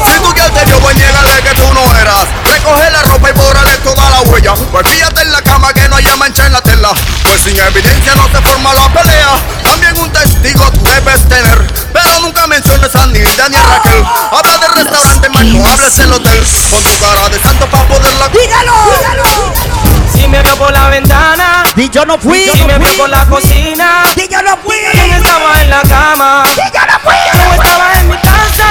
Si 0.04 0.20
tú 0.20 0.34
quieres 0.34 0.52
te 0.52 0.66
pues 0.82 0.98
niégale 0.98 1.44
que 1.44 1.54
tú 1.54 1.74
no 1.76 1.96
eras. 1.96 2.26
Recoge 2.44 2.90
la 2.90 3.04
ropa 3.04 3.30
y 3.30 3.34
bórrale 3.34 3.78
toda 3.84 4.10
la 4.10 4.22
huella. 4.22 4.56
Pues 4.72 4.88
fíjate 4.90 5.22
en 5.22 5.32
la 5.32 5.44
cama 5.44 5.72
que 5.74 5.88
no 5.90 5.96
haya 5.98 6.16
mancha 6.16 6.48
en 6.48 6.54
la 6.54 6.62
tela. 6.62 6.90
Pues 7.22 7.42
sin 7.42 7.56
evidencia 7.56 8.16
no 8.16 8.28
se 8.30 8.42
forma 8.42 8.74
la 8.74 8.92
pelea. 8.92 9.40
También 9.62 9.96
un 10.00 10.12
testigo 10.12 10.72
tú 10.72 10.84
debes 10.84 11.30
tener. 11.30 11.72
Pero 11.94 12.20
nunca 12.22 12.48
menciones 12.48 12.96
a 12.96 13.06
Nilda 13.06 13.48
ni 13.50 13.58
a 13.58 13.64
Raquel. 13.64 14.04
Habla 14.32 14.58
del 14.58 14.74
restaurante, 14.74 15.30
man, 15.30 15.54
no 15.54 15.70
hables 15.70 15.98
del 15.98 16.14
hotel. 16.14 16.48
Con 16.72 16.82
tu 16.82 17.00
cara 17.00 17.30
de 17.30 17.40
santo 17.40 17.70
para 17.70 17.88
poderla. 17.88 18.28
¡Dígalo! 18.30 19.87
Si 20.18 20.28
me 20.28 20.42
vio 20.42 20.56
por 20.56 20.72
la 20.72 20.90
ventana. 20.90 21.64
Di 21.76 21.90
yo 21.90 22.06
no 22.06 22.18
fui. 22.18 22.50
Si 22.52 22.64
me 22.64 22.78
vio 22.80 22.90
por 22.98 23.10
la 23.10 23.26
cocina. 23.26 24.04
Di 24.16 24.28
yo 24.28 24.42
no 24.42 24.58
fui. 24.64 24.76
¿Quién 24.92 25.14
estaba 25.14 25.62
en 25.62 25.70
la 25.70 25.82
cama? 25.82 26.44
Di 26.56 26.62
yo 26.74 26.86
no 26.86 27.00
fui. 27.04 27.16
Yo 27.34 27.62
estaba 27.62 27.94
en 28.00 28.10
mi 28.10 28.18
casa. 28.18 28.68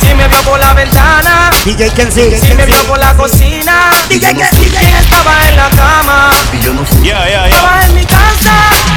Si 0.00 0.14
me 0.14 0.28
vio 0.28 0.42
por 0.42 0.58
la 0.60 0.72
ventana. 0.72 1.50
DJ 1.64 1.90
Kenzie. 1.90 2.38
Si 2.40 2.54
me 2.54 2.64
vio 2.64 2.76
por 2.84 2.98
la 2.98 3.12
cocina. 3.14 3.90
DJ 4.08 4.34
Kenzie. 4.34 4.70
¿Quién 4.70 4.94
estaba 4.96 5.48
en 5.48 5.56
la 5.56 5.68
cama? 5.70 6.30
Y 6.52 6.60
yo 6.60 6.72
no 6.72 6.84
fui. 6.84 7.02
Yeah, 7.02 7.26
yeah, 7.26 7.48
Estaba 7.48 7.84
en 7.84 7.94
mi 7.94 8.04
casa. 8.06 8.95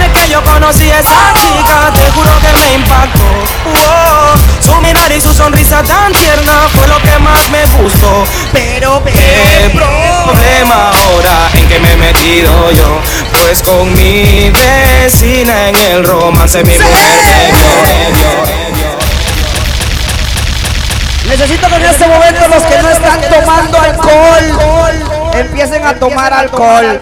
Desde 0.00 0.12
que 0.12 0.28
yo 0.30 0.42
conocí 0.44 0.90
a 0.90 1.00
esa 1.00 1.34
chica, 1.34 1.92
te 1.94 2.10
juro 2.12 2.30
que 2.40 2.58
me 2.58 2.74
impactó. 2.74 3.20
Su 4.64 4.74
mirada 4.80 5.14
y 5.14 5.20
su 5.20 5.32
sonrisa 5.34 5.82
tan 5.82 6.12
tierna 6.12 6.68
fue 6.74 6.88
lo 6.88 6.98
que 7.02 7.18
más 7.18 7.50
me 7.50 7.66
gustó. 7.82 8.24
Pero, 8.52 9.02
¿Qué 9.04 9.70
problema 9.74 10.90
ahora 10.90 11.50
en 11.52 11.68
que 11.68 11.78
me 11.80 11.92
he 11.92 11.96
metido 11.96 12.70
yo? 12.70 13.00
Pues 13.42 13.62
con 13.62 13.92
mi 13.94 14.50
vecina 14.50 15.68
en 15.68 15.76
el 15.76 16.04
romance 16.04 16.64
mi 16.64 16.78
mujer. 16.78 17.54
Necesito 21.28 21.68
que 21.68 21.76
en 21.76 21.84
este 21.84 22.06
momento 22.06 22.48
los 22.48 22.62
que 22.62 22.82
no 22.82 22.88
están 22.88 23.20
tomando 23.20 23.78
alcohol 23.78 25.19
empiecen 25.34 25.84
a 25.84 25.94
tomar 25.94 26.32
alcohol 26.32 27.00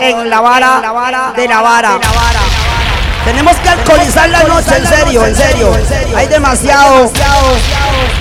en 0.00 0.30
la 0.30 0.40
vara 0.40 1.32
de 1.36 1.48
la 1.48 1.60
vara. 1.60 1.98
Tenemos 3.24 3.54
que 3.58 3.68
alcoholizar 3.68 4.30
la 4.30 4.42
noche, 4.44 4.76
en 4.78 4.86
serio, 4.86 5.26
en 5.26 5.36
serio. 5.36 5.76
Hay 6.16 6.26
demasiado 6.26 7.12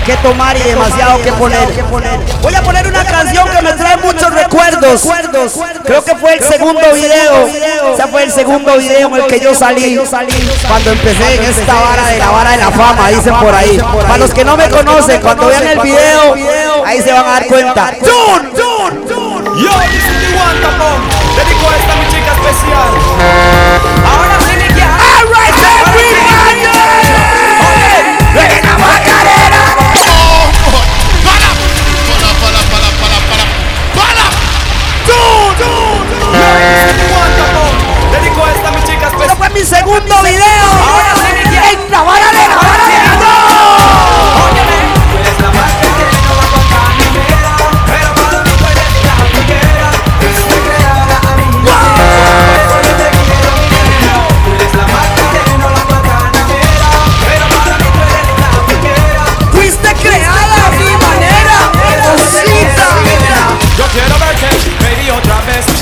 que 0.05 0.17
tomar 0.17 0.57
y 0.57 0.61
demasiado 0.61 1.21
que 1.21 1.31
poner. 1.33 1.69
Voy 2.41 2.53
a 2.53 2.61
poner 2.61 2.85
una 2.85 3.05
canción 3.05 3.47
que 3.49 3.61
me 3.61 3.71
trae 3.73 3.95
muchos 3.97 4.33
recuerdos. 4.33 5.07
Creo 5.85 6.03
que 6.03 6.15
fue 6.15 6.33
el 6.33 6.43
segundo 6.43 6.81
video. 6.93 7.47
Ese 7.47 8.07
fue 8.11 8.23
el 8.23 8.31
segundo 8.31 8.77
video 8.77 9.07
en 9.07 9.15
el 9.15 9.27
que 9.27 9.39
yo 9.39 9.55
salí 9.55 9.97
cuando 10.67 10.91
empecé 10.91 11.35
en 11.35 11.43
esta 11.43 11.73
vara 11.73 12.05
de 12.07 12.19
la 12.19 12.29
vara 12.31 12.51
de 12.51 12.57
la 12.57 12.71
fama, 12.71 13.07
dicen 13.07 13.35
por 13.35 13.55
ahí. 13.55 13.81
Para 14.01 14.17
los 14.17 14.33
que 14.33 14.43
no 14.43 14.57
me 14.57 14.69
conocen, 14.69 15.21
cuando 15.21 15.47
vean 15.47 15.65
el 15.65 15.79
video, 15.79 16.35
ahí 16.85 17.01
se 17.01 17.13
van 17.13 17.25
a 17.25 17.31
dar 17.31 17.47
cuenta. 17.47 17.93
¡Jun! 18.01 19.18
Yo, 19.57 19.73
this 19.89 20.05
is 20.05 20.17
the 20.21 20.37
one 20.37 20.61
tapón. 20.61 21.01
Dedico 21.35 21.73
esta 21.73 21.93
a 21.93 21.95
mi 21.97 22.05
chica 22.07 22.31
especial. 22.37 22.93
Ahora 24.05 24.37
sí, 24.45 24.53
mi 24.55 24.67
guía. 24.73 24.89
Alright, 24.93 25.57
everybody! 25.57 26.69
¡Venga, 28.35 28.77
Macarena! 28.77 29.63
¡Para! 31.25 31.49
¡Para, 32.05 32.29
para, 32.39 32.59
para, 32.69 32.89
para, 33.01 33.17
para! 33.25 33.45
¡Para! 33.97 34.25
¡Jun! 35.07 35.57
¡Jun! 35.57 36.05
Yo, 36.29 36.49
this 36.61 36.85
is 36.85 36.97
the 36.99 37.07
one 37.17 37.33
tapón. 37.39 37.73
Dedico 38.11 38.41
esta 38.47 38.67
a 38.67 38.71
mi 38.71 38.81
chica 38.83 39.07
especial. 39.07 39.37
fue 39.37 39.49
mi 39.49 39.63
segundo 39.65 40.15
video 40.21 40.65
Ahora 40.87 41.13
sí, 41.15 41.27
mi 41.33 41.43
guía. 41.49 41.63
en 41.71 41.91
la 41.91 42.01
vara 42.03 42.29
de 42.31 42.47
la 42.47 42.57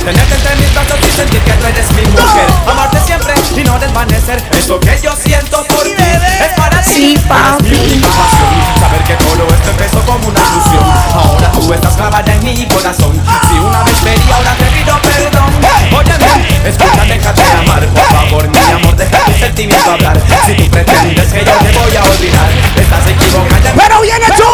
Tenerte 0.08 0.36
entre 0.36 0.56
mis 0.56 0.74
brazos 0.74 1.00
y 1.04 1.12
sentir 1.12 1.42
que 1.42 1.52
tú 1.52 1.66
eres 1.68 1.92
mi 1.92 2.02
mujer. 2.04 2.48
Amarte 2.66 2.98
siempre 3.02 3.34
y 3.58 3.64
no 3.66 3.78
desvanecer. 3.78 4.42
Eso 4.58 4.80
que 4.80 4.98
yo 5.04 5.12
siento 5.12 5.66
por 5.66 5.84
ti 5.84 5.92
es 6.00 6.54
para 6.56 6.82
ti. 6.82 7.20
Eres 7.20 7.62
mi 7.62 7.76
única 7.76 8.08
pasión 8.08 8.56
Saber 8.80 9.04
que 9.04 9.16
todo 9.16 9.44
esto 9.52 9.70
empezó 9.70 10.00
como 10.06 10.30
una 10.30 10.40
ilusión. 10.40 10.84
Ahora 11.14 11.52
tú 11.52 11.74
estás 11.74 11.98
clavada 11.98 12.34
en 12.34 12.42
mi 12.42 12.66
corazón. 12.68 13.22
Si 13.50 13.60
una 13.60 13.84
vez 13.84 13.98
pedí, 14.00 14.32
ahora 14.32 14.56
te 14.56 14.64
pido 14.72 14.98
perdón. 15.02 15.52
Óyeme, 15.92 16.70
escucha, 16.70 17.04
déjate 17.04 17.44
amar 17.60 17.86
Por 17.88 18.06
favor, 18.06 18.48
mi 18.48 18.72
amor, 18.72 18.96
deja 18.96 19.26
tu 19.26 19.34
sentimiento 19.34 19.92
hablar. 19.92 20.22
Si 20.46 20.54
tú 20.54 20.72
pretendes 20.72 21.34
que 21.34 21.44
yo 21.44 21.52
te 21.52 21.78
voy 21.78 21.96
a 21.98 22.04
olvidar 22.04 22.50
Estás 22.78 23.08
equivocada. 23.08 23.74
Pero 23.76 24.02
bien 24.04 24.24
hecho. 24.24 24.48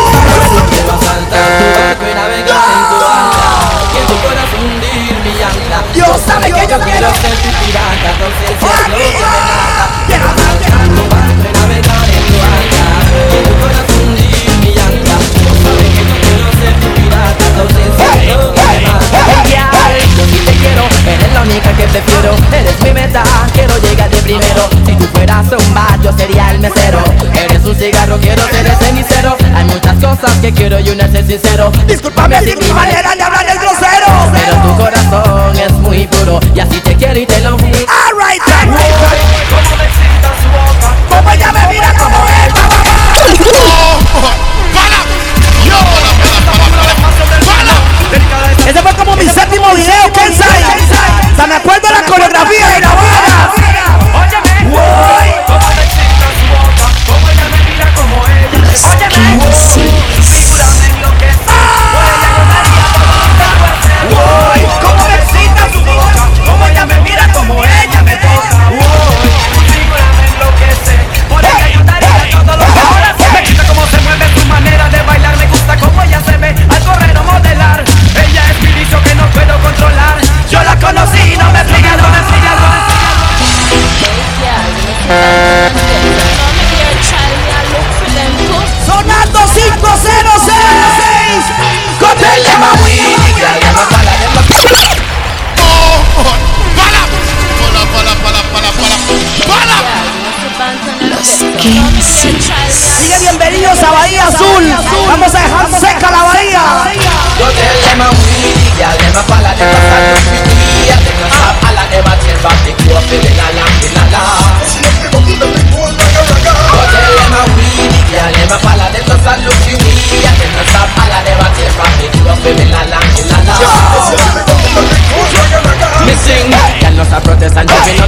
Quiero 0.71 0.93
asaltar 0.93 1.45
tu 1.59 1.79
barco 1.79 2.05
y 2.09 2.15
navegar 2.15 2.57
en 2.57 2.89
tu 2.89 3.05
alma 3.05 3.73
en 3.99 4.07
tu 4.07 4.15
corazón 4.21 4.92
Dios 5.93 6.21
sabe 6.25 6.51
que 6.51 6.67
yo 6.67 6.79
quiero 6.79 7.09
ser 7.15 7.35
tu 7.43 7.49
pirata 7.65 8.09
Entonces 8.13 8.49
es 8.49 8.61
lo 8.61 8.97
que 8.97 9.09
me 9.09 9.25
mata 9.25 9.89
Quiero 10.07 10.25
asaltar 10.25 10.85
tu 10.93 11.03
navegar 11.53 12.09
en 12.13 12.25
alma 12.43 12.93
corazón 13.61 14.07
hundir 14.07 14.49
mi 14.61 14.71
ancla 14.77 15.17
Dios 15.39 15.57
sabe 15.63 15.85
que 15.95 16.03
yo 16.09 16.15
quiero 16.23 16.47
ser 16.59 16.73
tu 16.81 16.89
pirata 17.01 17.43
Entonces 17.49 17.85
es 17.87 18.35
lo 18.35 18.53
que 18.53 18.61
me 18.61 18.81
mata 18.81 19.19
Hey, 19.73 20.01
yo 20.17 20.23
sí 20.25 20.39
te 20.45 20.53
quiero 20.53 20.83
Eres 21.07 21.33
la 21.33 21.41
única 21.41 21.69
que 21.73 21.87
prefiero 21.87 22.35
Eres 22.51 22.81
mi 22.81 22.91
meta 22.91 23.23
Quiero 23.53 23.77
llegar 23.77 24.09
de 24.09 24.17
primero 24.17 24.69
Si 24.85 24.93
tú 24.95 25.05
fueras 25.13 25.45
un 25.51 25.73
bar 25.73 25.99
yo 26.01 26.11
sería 26.17 26.51
el 26.51 26.59
mesero 26.59 27.03
Eres 27.33 27.65
un 27.65 27.75
cigarro 27.75 28.17
quiero 28.19 28.45
ser 28.47 28.65
el 28.65 28.75
cenicero 28.77 29.37
Hay 29.55 29.65
muchas 29.65 29.95
cosas 29.95 30.31
que 30.41 30.51
quiero 30.51 30.79
y 30.79 30.89
una 30.89 31.05
es 31.05 31.27
sincero 31.27 31.71
Discúlpame 31.87 32.39
si 32.41 32.55
mi 32.55 32.71
manera 32.73 33.15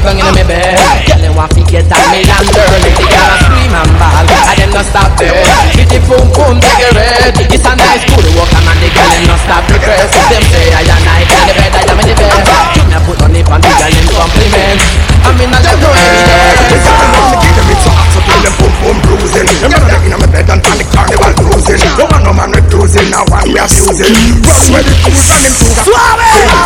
jumping 0.06 0.22
in 0.22 0.34
me 0.38 0.44
bed 0.46 0.78
Girl 1.10 1.18
them 1.18 1.34
want 1.36 1.52
to 1.58 1.62
get 1.66 1.90
on 1.90 1.98
me 2.14 2.22
and 2.22 2.48
girl, 2.54 2.74
if 2.86 2.94
the 2.94 3.06
girl 3.10 3.26
a 3.26 3.38
scream 3.42 3.74
and 3.74 3.92
ball 3.98 4.22
And 4.22 4.58
them 4.62 4.70
no 4.70 4.82
stop 4.86 5.10
there, 5.18 5.34
the 5.74 6.00
boom 6.06 6.26
boom, 6.38 6.62
take 6.62 6.86
it 6.86 6.94
red 6.94 7.34
It's 7.50 7.66
a 7.66 7.74
nice 7.74 8.06
good 8.06 8.28
walk, 8.38 8.54
and 8.54 8.66
man 8.66 8.78
the 8.78 8.90
girl 8.94 9.10
them 9.10 9.26
no 9.26 9.36
stop 9.42 9.66
repress 9.66 10.14
Them 10.30 10.44
say 10.54 10.70
I 10.78 10.86
and 10.86 11.10
I, 11.10 11.26
in 11.26 11.42
the 11.50 11.54
bed, 11.58 11.74
I 11.74 11.82
am 11.90 11.98
in 11.98 12.06
the 12.06 12.16
bed 12.22 12.46
You 12.78 12.84
me 12.86 12.98
put 13.10 13.22
on 13.26 13.34
the 13.34 13.42
girl 13.42 13.60
them 13.66 14.08
compliment 14.14 14.82
I 15.26 15.34
mean 15.34 15.50
I 15.50 15.58
left 15.66 15.82
no 15.82 15.90
evidence 15.90 16.86
Tell 18.26 18.42
them 18.42 18.54
boom 18.62 18.74
boom 18.82 18.98
bruising 19.02 19.50
Them 19.58 19.74
brother 19.74 20.00
inna 20.06 20.18
me 20.22 20.28
bed 20.30 20.50
and 20.54 20.62
the 20.62 20.86
carnival 20.94 21.34
cruising 21.34 21.82
No 21.98 22.06
man 22.14 22.22
no 22.22 22.32
man 22.34 22.54
refusing, 22.76 23.10
now 23.12 23.24
one 23.32 23.48
we 23.48 23.60
abusing 23.60 24.44
Run 24.44 24.68
where 24.72 24.84
the 24.84 24.94
tools 25.00 25.32
and 25.32 25.42
them 25.48 25.56
tools 25.56 25.80
Suave 25.88 26.20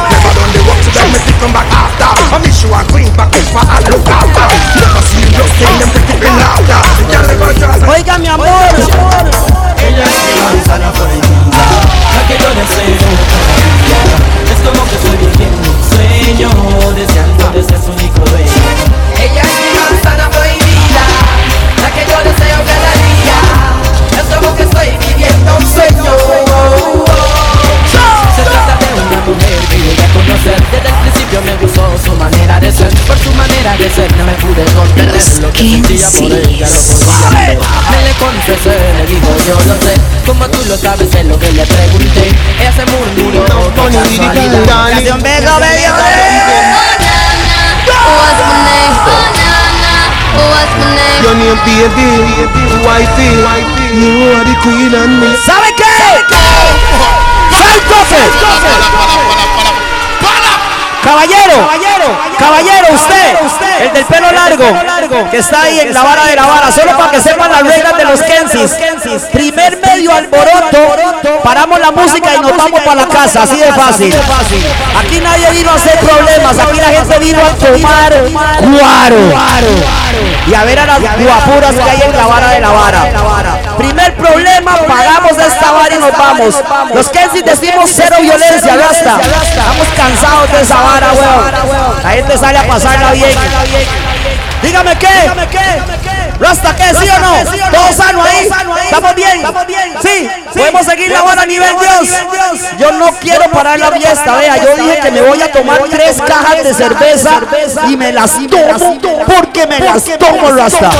Never 0.10 0.31
done 0.34 0.52
the 0.53 0.61
work 0.65 0.80
to 0.81 0.90
them, 0.90 1.07
me 1.14 1.19
stick 1.22 1.38
them 1.38 1.53
back 1.53 1.69
after. 1.69 2.10
I 2.34 2.38
miss 2.41 2.61
you 2.64 2.73
and 2.73 2.88
clean 2.90 3.11
back 3.14 3.30
up 3.30 3.45
for 3.53 3.61
and 3.61 3.86
look 3.94 4.07
after. 4.10 4.48
Never 4.80 5.02
see 5.06 5.22
them 5.22 5.34
just 5.38 5.53
sing 5.57 5.77
them 5.77 5.90
pretty 5.94 6.15
in 6.18 6.34
laughter 6.34 6.81
The 6.98 7.03
girl 7.10 7.26
never 7.30 7.53
just 7.53 7.81
Oiga 7.86 8.18
mi 8.18 8.27
amor. 8.27 8.49
Ella 9.80 10.03
es 10.03 10.18
mi 10.26 10.34
manzana 10.44 10.91
prohibida 10.91 11.65
La 12.15 12.22
que 12.27 12.36
yo 12.38 12.49
deseo 12.57 13.10
cada 13.31 13.53
día 13.80 14.02
Es 14.52 14.60
como 14.60 14.81
que 14.90 14.95
estoy 14.95 15.18
viviendo 15.18 15.72
un 15.72 15.80
sueño 15.90 16.49
Deseando 16.95 17.49
de 17.52 17.64
ser 17.64 17.80
su 17.80 17.91
único 17.91 18.19
dueño 18.30 18.52
Ella 19.18 19.41
es 19.41 19.59
Como 24.36 24.56
que 24.56 24.64
estoy 24.64 24.90
viviendo 25.08 25.58
un 25.58 25.66
sueño. 25.66 26.14
Se 28.36 28.44
trata 28.44 28.78
de 28.80 28.94
una 28.94 29.20
mujer 29.26 29.60
que 29.70 29.78
llegué 29.78 30.04
a 30.04 30.08
conocer 30.14 30.64
Desde 30.72 30.88
el 30.88 30.96
principio 31.02 31.42
me 31.42 31.56
gustó 31.58 31.84
su 32.04 32.14
manera 32.14 32.60
de 32.60 32.72
ser. 32.72 32.90
Por 33.06 33.18
su 33.18 33.32
manera 33.34 33.76
de 33.76 33.90
ser 33.90 34.16
no 34.16 34.24
me 34.26 34.34
pude 34.34 34.64
contener 34.74 35.16
Lo 35.42 35.52
que 35.52 35.60
sentía 35.60 36.10
por 36.10 36.32
ella 36.32 36.68
lo 36.68 36.86
podía 36.88 37.58
Me 37.92 38.00
le 38.06 38.14
confesé, 38.16 38.78
me 38.96 39.06
dijo 39.08 39.28
yo 39.46 39.56
lo 39.56 39.76
sé 39.82 39.94
Como 40.26 40.48
tú 40.48 40.60
lo 40.70 40.78
sabes 40.78 41.14
es 41.14 41.26
lo 41.26 41.38
que 41.38 41.52
le 41.52 41.66
pregunté. 41.66 42.32
Ella 42.60 42.72
se 42.72 42.86
murmuró 42.86 43.46
con 43.76 43.92
casualidad. 43.92 44.66
Canción 44.90 45.22
my? 50.40 50.48
What's 50.56 50.74
my 50.80 50.95
name? 50.95 51.24
Your 51.24 51.36
name 51.36 51.60
baby, 51.68 52.07
wifey, 52.86 53.32
you 53.91 54.32
are 54.32 54.45
the 54.45 54.56
queen 54.64 54.94
and 54.95 55.20
me. 55.20 55.36
¿Sabe 55.36 55.74
qué? 55.76 55.84
¡Saltofe! 57.52 58.24
Caballero, 61.04 61.68
caballero, 62.38 62.88
usted, 62.94 63.38
el 63.82 63.94
del 63.94 64.06
pelo 64.06 64.32
largo, 64.32 65.30
que 65.32 65.38
está 65.38 65.62
ahí 65.64 65.80
en 65.80 65.94
la 65.94 66.04
vara 66.04 66.26
de 66.26 66.36
la 66.36 66.46
vara, 66.46 66.72
solo 66.72 66.98
para 66.98 67.12
que 67.12 67.22
sepan 67.22 67.52
las 67.52 67.62
reglas 67.62 67.98
de 67.98 68.06
los 68.06 68.22
Kensis. 68.22 68.76
Primer 69.32 69.78
medio 69.78 70.14
alboroto, 70.14 70.96
paramos 71.44 71.80
la 71.80 71.92
música 71.92 72.36
y 72.36 72.40
nos 72.40 72.56
vamos 72.56 72.82
para 72.82 72.96
la 72.96 73.08
casa, 73.08 73.44
así 73.44 73.58
de 73.58 73.72
fácil. 73.74 74.14
Aquí 75.00 75.20
nadie 75.20 75.50
vino 75.52 75.72
a 75.72 75.76
hacer 75.76 75.98
problemas, 76.00 76.60
aquí 76.60 76.78
la 76.78 76.90
gente 76.90 77.20
vino 77.20 77.40
a 77.40 77.56
tomar 77.56 78.14
cuaro 78.60 79.18
y 80.48 80.54
a 80.54 80.64
ver 80.64 80.80
a 80.80 80.86
las 80.86 81.00
guapuras 81.00 81.76
que 81.76 81.90
hay 81.90 82.02
en 82.02 82.18
la 82.18 82.28
vara 82.28 82.50
de 82.50 82.60
la 82.60 82.70
vara. 82.70 83.49
Primer 83.80 84.14
problema, 84.18 84.76
pagamos 84.88 85.32
esta 85.32 85.72
vara 85.72 85.96
y 85.96 86.00
nos 86.00 86.12
vamos. 86.12 86.56
Los 86.94 87.08
Kensis 87.10 87.46
decimos 87.46 87.90
cero 87.96 88.18
violencia, 88.22 88.76
basta. 88.76 89.20
Estamos 89.22 89.88
cansados 89.96 90.52
de 90.52 90.62
esa 90.62 90.82
vara, 90.82 91.14
weón. 91.14 92.04
La 92.04 92.10
gente 92.10 92.38
sale 92.38 92.58
a 92.58 92.68
pasarla 92.68 93.12
bien. 93.14 93.32
Dígame 94.62 94.98
qué. 94.98 95.32
Rasta, 96.40 96.76
¿qué? 96.76 96.94
¿Sí 96.94 97.10
o 97.10 97.20
no? 97.20 97.34
¿Todo 97.72 97.94
sano 97.94 98.24
ahí? 98.24 98.50
¿Estamos 98.84 99.16
bien? 99.16 99.44
¿Sí? 100.02 100.30
¿Podemos 100.60 100.86
seguir 100.86 101.10
la 101.10 101.23
vara 101.23 101.44
a 101.44 101.45
nivel 101.45 101.73
Dios? 101.80 102.10
Yo 102.77 102.91
no 102.91 103.07
quiero 103.19 103.49
parar 103.49 103.80
la 103.80 103.91
fiesta, 103.91 104.36
vea. 104.36 104.57
Yo 104.57 104.76
dije 104.76 104.99
que 105.02 105.11
me 105.11 105.22
voy 105.22 105.41
a 105.41 105.52
tomar 105.52 105.81
tres 105.90 106.18
cajas 106.22 106.64
de 106.64 106.73
cerveza 106.73 107.41
y 107.88 107.95
me 107.95 108.11
las 108.11 108.34
tomo 108.48 108.99
porque 109.26 109.65
me 109.68 109.80
las 109.80 110.03
tomo, 110.03 110.52
Rasta. 110.52 110.91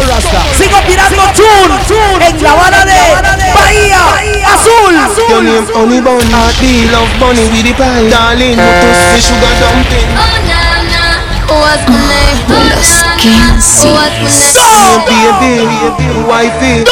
Sigo 0.58 0.78
tirando 0.88 1.24
chun 1.34 2.22
en 2.22 2.42
la 2.44 2.54
vara 2.54 2.86
de 2.86 3.00
Bahía 3.54 4.00
Azul. 4.54 4.96
Your 5.30 5.44
name 5.44 5.68
honey 5.76 6.00
bun, 6.00 6.22
heartbeat, 6.32 6.92
love 6.92 7.10
bunny 7.20 7.44
with 7.52 7.64
the 7.64 7.74
pie, 7.74 8.10
darling. 8.10 8.56
Pussy 8.56 9.22
sugar 9.28 9.54
dumpling. 9.60 10.10
Oh 10.16 10.40
na 10.48 10.62
na. 10.88 11.04
What's 11.50 11.84
my 11.90 11.98
name? 12.08 12.40
Los 12.70 13.04
What's 13.20 13.84
my 13.84 14.08
name? 14.24 14.70
Baby, 15.06 16.08
wifey, 16.28 16.84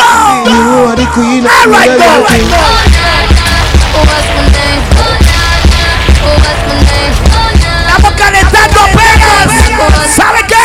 you 0.47 0.87
are 0.87 0.95
the 0.95 1.05
queen 1.11 1.43
and 1.43 1.71
me 1.71 1.77
a 1.77 1.97
loving. 1.97 2.47
What's 3.97 4.27
my 4.31 4.45
name? 4.55 4.81
What's 6.23 6.63
my 6.67 6.79
name? 6.87 7.15
Estamos 7.87 8.13
calentando 8.15 8.79
pegas. 8.95 9.51
¿Sabe 10.15 10.41
qué? 10.47 10.55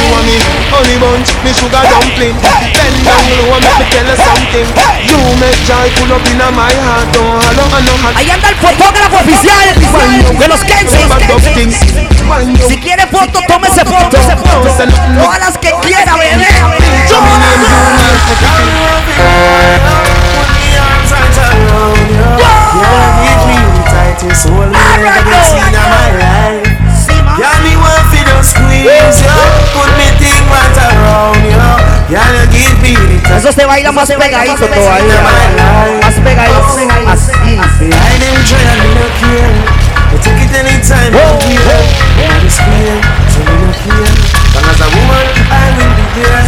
You 0.00 0.06
want 0.12 0.24
me 0.26 0.36
honey 0.70 0.96
bunch, 0.98 1.28
me 1.44 1.52
sugar 1.52 1.84
dumpling. 1.88 2.36
Bend 2.40 2.98
down 3.04 3.24
low, 3.36 3.60
make 3.60 3.78
me 3.78 3.86
tell 3.90 4.06
you 4.06 4.16
something. 4.16 4.66
You 5.04 5.18
make 5.40 5.60
joy 5.66 5.88
pull 5.96 6.12
up 6.12 6.26
in 6.28 6.38
my 6.38 6.72
heart, 6.84 7.08
don't 7.12 7.42
hollow 7.42 7.76
and 7.76 7.84
no 7.86 7.94
hot. 8.02 8.16
Ahí 8.16 8.30
anda 8.30 8.48
el 8.48 8.56
fotógrafo 8.56 9.16
oficial 9.16 9.74
de 10.38 10.48
los 10.48 10.60
Kensis. 10.64 11.08
Si 12.68 12.76
quiere 12.78 13.06
foto, 13.06 13.40
tómese 13.46 13.84
foto. 13.84 14.16
Todas 15.22 15.38
las 15.38 15.58
que 15.58 15.72
quiera, 15.82 16.16
bebé. 16.16 16.83
Eso 33.36 33.52
se 33.52 33.64
baila 33.66 33.92
más 33.92 34.08
pegadito 34.08 34.66
todavía. 34.66 35.22
Más 36.02 36.14
pegadito. 36.14 36.76
Así. 37.08 37.90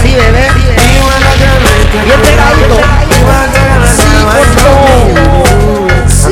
Sí, 0.02 0.14
bebé. 0.14 0.46
Bien 2.04 2.20
pegadito. 2.22 2.76
Sí, 3.88 4.10
Se 6.08 6.28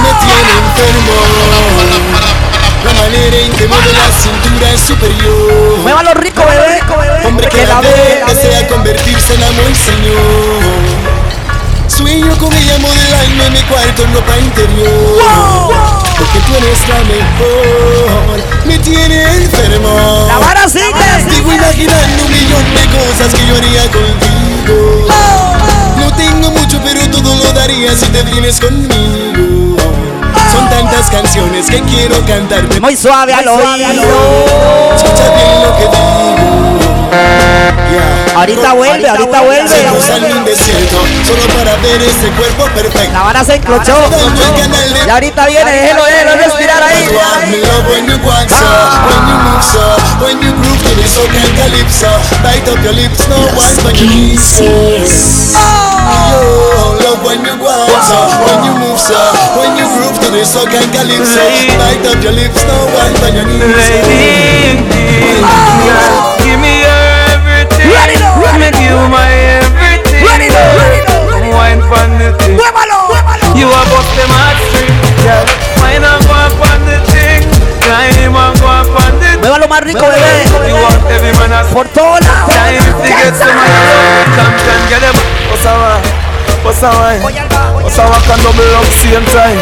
me 0.00 0.12
tiene 0.20 0.50
enfermo. 0.60 1.18
La 2.84 2.92
manera 2.94 3.36
en 3.36 3.52
que 3.52 3.66
mueve 3.66 3.92
la 3.92 4.10
cintura 4.10 4.70
es 4.72 4.80
superior. 4.80 5.78
Muévalo 5.82 6.14
rico, 6.14 6.42
bebé. 6.46 6.80
Hombre 7.26 7.48
que 7.48 7.66
la 7.66 7.80
ve 7.80 8.22
desea 8.26 8.66
convertirse 8.68 9.34
en 9.34 9.42
amo 9.42 9.62
y 9.70 9.74
señor. 9.74 11.10
Sueño 11.88 12.38
con 12.38 12.52
ella 12.52 12.78
modelando 12.78 13.44
en 13.44 13.52
mi 13.52 13.62
cuarto 13.62 14.04
en 14.04 14.14
ropa 14.14 14.38
interior. 14.38 15.18
Porque 16.18 16.38
cosas 23.20 23.34
que 23.34 23.46
yo 23.46 23.56
haría 23.56 23.82
contigo. 23.90 25.06
No 25.98 26.14
tengo 26.14 26.50
mucho, 26.50 26.80
pero 26.82 27.08
todo 27.10 27.34
lo 27.34 27.52
daría 27.52 27.94
si 27.94 28.06
te 28.06 28.22
vienes 28.22 28.58
conmigo. 28.60 29.59
Tantas 30.70 31.10
canciones 31.10 31.68
que 31.68 31.82
quiero 31.82 32.24
cantarte. 32.26 32.80
Muy 32.80 32.96
suave 32.96 33.34
al 33.34 33.48
oído. 33.48 34.02
Escucha 34.96 35.30
bien 35.34 35.62
lo 35.62 35.76
que 35.76 35.82
digo. 35.82 36.70
Ahorita 38.34 38.72
vuelve, 38.72 39.08
ahorita 39.08 39.40
vuelve. 39.42 39.68
Se 39.68 40.32
un 40.32 40.44
desierto 40.44 40.96
solo 41.26 41.42
para 41.58 41.76
ver 41.76 42.00
ese 42.00 42.30
cuerpo 42.30 42.64
perfecto. 42.74 43.12
La 43.12 43.22
vara 43.22 43.44
se 43.44 43.56
enclochó. 43.56 43.96
Y 45.06 45.10
ahorita 45.10 45.46
viene, 45.46 45.70
déjelo, 45.70 46.04
déjelo 46.04 46.36
respirar 46.36 46.82
ahí. 46.82 47.08
Me 56.00 57.04
love 57.04 57.20
when 57.24 57.44
you 57.44 57.54
want 57.60 57.90
so, 58.04 58.16
uh, 58.16 58.46
when 58.46 58.58
you 58.64 58.74
move 58.80 58.98
so, 58.98 59.18
when 59.58 59.76
you 59.76 59.86
groove 59.94 60.16
to 60.22 60.28
the 60.32 60.42
soca 60.46 60.80
calypso. 60.94 61.44
Bite 61.76 62.06
up 62.08 62.22
your 62.22 62.32
lips, 62.32 62.62
no 62.64 62.76
wine 62.94 63.14
but 63.20 63.32
your 63.36 63.44
knees. 63.44 63.88
Oh. 65.42 65.80
Yo, 65.86 65.96
love 68.00 68.48
when 68.56 68.74
you 68.80 68.96
want 69.10 69.28
so, 69.28 69.66
when 70.24 70.40
you 70.40 71.10
move 71.10 71.28
so, 71.28 71.60
when 73.42 73.56
you 73.56 73.68
groove 73.68 74.06
to 74.08 74.16
the 74.16 74.40
girl, 79.50 79.62
you 79.62 79.66
the. 79.66 79.66
You 79.66 79.66
bust 79.66 79.66
girl. 79.66 79.66
And 79.66 79.66
the 79.66 79.66
and 79.66 79.66
the 79.66 79.66
thing. 79.66 79.66
Muévalo 79.66 79.68
más 79.68 79.80
rico, 79.80 80.06
bebé. 80.06 80.46
You 80.68 80.76
want 80.76 81.10
every 81.10 81.32
man 81.38 81.52
a 81.52 81.64
Por 81.64 81.88
todos 81.88 82.20
lados. 82.20 82.54
Time 82.54 82.78
to 82.78 83.08
get 83.08 83.34
some 83.34 83.50
of 83.50 83.66
your 83.66 84.26
champion. 84.36 84.78
Get 84.88 85.00
them. 85.00 85.16
Bossa 85.50 85.72
wine, 85.74 86.06
bossa 86.62 86.90
wine, 86.94 87.18
bossa 87.82 88.06
wine 88.06 88.22
can 88.22 88.38
double 88.44 88.74
up 88.78 88.86
same 89.02 89.26
time. 89.34 89.58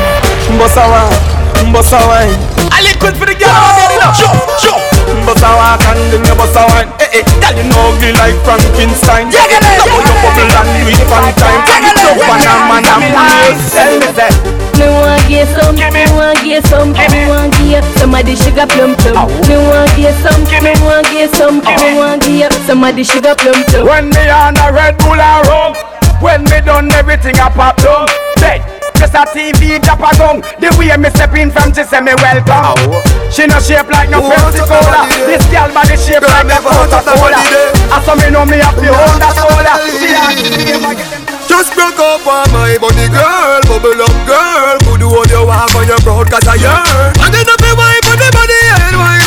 Bossa 0.58 0.84
wine, 0.84 1.72
bossa 1.72 1.98
wine. 2.06 2.36
I 2.70 2.82
liquid 2.82 3.16
for 3.16 3.24
the 3.24 3.32
girl. 3.32 3.48
Get 3.48 3.96
it 3.96 4.04
up. 4.04 4.12
Jump, 4.12 4.36
jump. 4.60 4.82
Bossa 5.24 5.48
wine 5.56 5.78
can 5.80 5.96
do 6.10 6.18
me 6.20 6.28
bossa 6.36 6.68
wine. 6.68 6.92
Eh 7.00 7.20
eh, 7.20 7.24
girl 7.40 7.56
you 7.56 7.64
know 7.72 7.88
ugly 7.88 8.12
like 8.12 8.36
Frankenstein. 8.44 9.32
Yeah, 9.32 9.48
get 9.48 9.64
it. 9.64 9.80
Double 9.80 10.04
up 10.04 10.20
bubble 10.20 10.52
and 10.52 10.68
do 10.76 10.92
it 10.92 11.00
one 11.08 11.32
time. 11.32 11.64
Get 11.64 11.80
it 11.80 11.96
up 11.96 12.20
and 12.28 12.44
a 12.44 12.54
man 12.68 12.84
and 12.84 13.04
please. 13.08 13.72
Tell 13.72 13.92
me 13.96 14.12
that. 14.12 14.57
Me 14.78 14.86
want 14.86 15.26
get 15.28 15.48
some, 15.58 15.74
me 15.74 16.04
want 16.14 16.38
get 16.46 16.64
some, 16.66 16.92
me 16.92 17.26
want 17.26 17.52
get 17.66 17.84
some 17.98 18.14
of 18.14 18.24
the 18.24 18.34
sugar 18.36 18.66
plum 18.66 18.94
plum. 18.96 19.26
Me 19.50 19.56
want 19.58 19.90
get 19.98 20.14
some, 20.22 20.42
me 20.62 20.72
want 20.86 21.06
get 21.10 21.34
some, 21.34 21.58
me 21.58 21.98
want 21.98 22.22
get 22.22 22.52
some 22.66 22.84
of 22.84 22.94
the 22.94 23.02
sugar 23.04 23.34
plum 23.34 23.62
plum. 23.64 23.86
When 23.86 24.08
me 24.10 24.28
on 24.30 24.56
a 24.56 24.72
Red 24.72 24.98
Bull 24.98 25.18
and 25.18 25.46
rum 25.48 25.74
When 26.22 26.44
me 26.44 26.60
done 26.60 26.90
everything 26.92 27.36
I 27.38 27.48
pop 27.50 27.76
down 27.76 28.08
Say, 28.38 28.77
just 28.98 29.14
a 29.14 29.22
TV 29.30 29.78
drop 29.78 30.02
a 30.02 30.10
gun 30.18 30.42
The 30.58 30.74
way 30.74 30.90
me 30.98 31.08
step 31.14 31.32
in 31.38 31.54
from 31.54 31.70
she 31.70 31.86
say 31.86 32.02
me 32.02 32.12
welcome. 32.18 32.76
She 33.30 33.46
no 33.46 33.62
shape 33.62 33.86
like 33.86 34.10
no 34.10 34.18
Pepsi 34.26 34.66
Cola 34.66 35.06
This 35.24 35.46
girl 35.46 35.70
body 35.70 35.94
shape 35.94 36.26
like 36.26 36.50
the 36.50 36.58
Coca-Cola. 36.58 37.40
I 37.94 38.02
saw 38.02 38.18
me 38.18 38.28
know 38.34 38.44
me 38.44 38.58
have 38.58 38.74
hold 38.74 39.22
that 39.22 39.34
soda. 39.38 39.74
She 40.02 40.10
ask 40.10 40.42
me 40.42 40.74
if 40.74 40.82
I 40.82 40.92
get 40.98 41.08
them 41.14 41.22
Just 41.46 41.72
broke 41.78 41.98
up 42.02 42.26
on 42.26 42.50
my 42.52 42.76
body 42.76 43.06
girl, 43.08 43.62
bubble 43.70 44.02
up 44.02 44.16
girl. 44.26 44.76
Could 44.84 45.00
do 45.00 45.08
what 45.08 45.30
you 45.30 45.46
want 45.46 45.70
for 45.70 45.86
your 45.86 45.98
proud 46.02 46.26
cause 46.28 46.46
I 46.46 46.58
yearn. 46.58 47.14
And 47.22 47.30
then 47.32 47.46
up 47.46 47.62
on 47.62 48.18
the 48.18 48.28
body 48.34 48.60
and 48.74 48.82
broke 48.92 49.17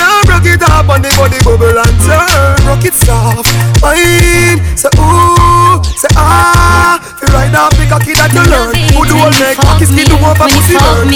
it 0.52 0.62
up 0.68 0.90
on 0.90 1.02
the 1.02 1.12
body 1.16 1.40
bubble 1.44 1.72
and 1.72 1.98
turn. 2.04 2.56
Broke 2.68 2.86
it 2.86 2.96
soft, 2.96 3.48
wine. 3.80 4.60
Say 4.76 4.92
ooh, 5.00 5.80
say 5.96 6.12
ah. 6.20 7.00
Feel 7.20 7.32
right 7.32 7.52
now, 7.52 7.70
pick 7.78 7.92
a 7.94 7.98
kid 8.02 8.18
that 8.20 8.34
you 8.36 8.44
learn. 8.50 8.76
Who 8.98 9.08
do 9.08 9.16
all 9.22 9.34
make 9.40 9.58
cocky 9.58 9.86
skin 9.88 10.08
do 10.10 10.18
over 10.20 10.48
pussy 10.52 10.76
burn. 10.76 11.10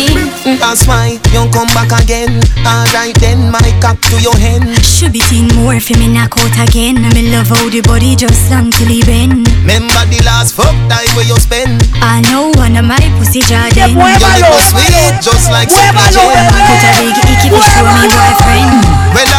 That's 0.61 0.87
why 0.87 1.19
you 1.33 1.43
come 1.51 1.69
back 1.75 1.91
again. 1.91 2.39
Alright 2.63 3.17
then, 3.19 3.51
my 3.51 3.61
cock 3.81 3.99
to 4.13 4.21
your 4.21 4.35
hand. 4.37 4.69
Should 4.85 5.11
be 5.11 5.19
seen 5.25 5.51
more 5.57 5.79
for 5.79 5.97
me 5.99 6.07
knock 6.07 6.37
out 6.39 6.55
again. 6.61 7.01
Me 7.11 7.33
love 7.33 7.51
how 7.51 7.67
the 7.69 7.81
body 7.81 8.15
just 8.15 8.49
long 8.51 8.71
till 8.71 8.87
he 8.87 9.03
bend. 9.03 9.49
Remember 9.65 10.03
the 10.07 10.21
last 10.23 10.55
fuck 10.55 10.75
time 10.87 11.09
where 11.17 11.27
you 11.27 11.37
spend. 11.41 11.83
I 11.99 12.21
know 12.31 12.53
one 12.55 12.77
of 12.77 12.85
my 12.85 13.01
pussy 13.19 13.41
jardin. 13.43 13.97
Your 13.97 14.05
lips 14.05 14.69
sweet, 14.71 15.17
just 15.19 15.49
like 15.51 15.69
Muévalo, 15.73 16.13
Sweet 16.13 16.55
Put 16.69 16.83
a 16.85 16.91
big 17.01 17.17
icky 17.33 17.49
to 17.49 17.59
show 17.59 17.85
me 17.89 18.05
boyfriend. 18.13 18.79
Well, 19.15 19.34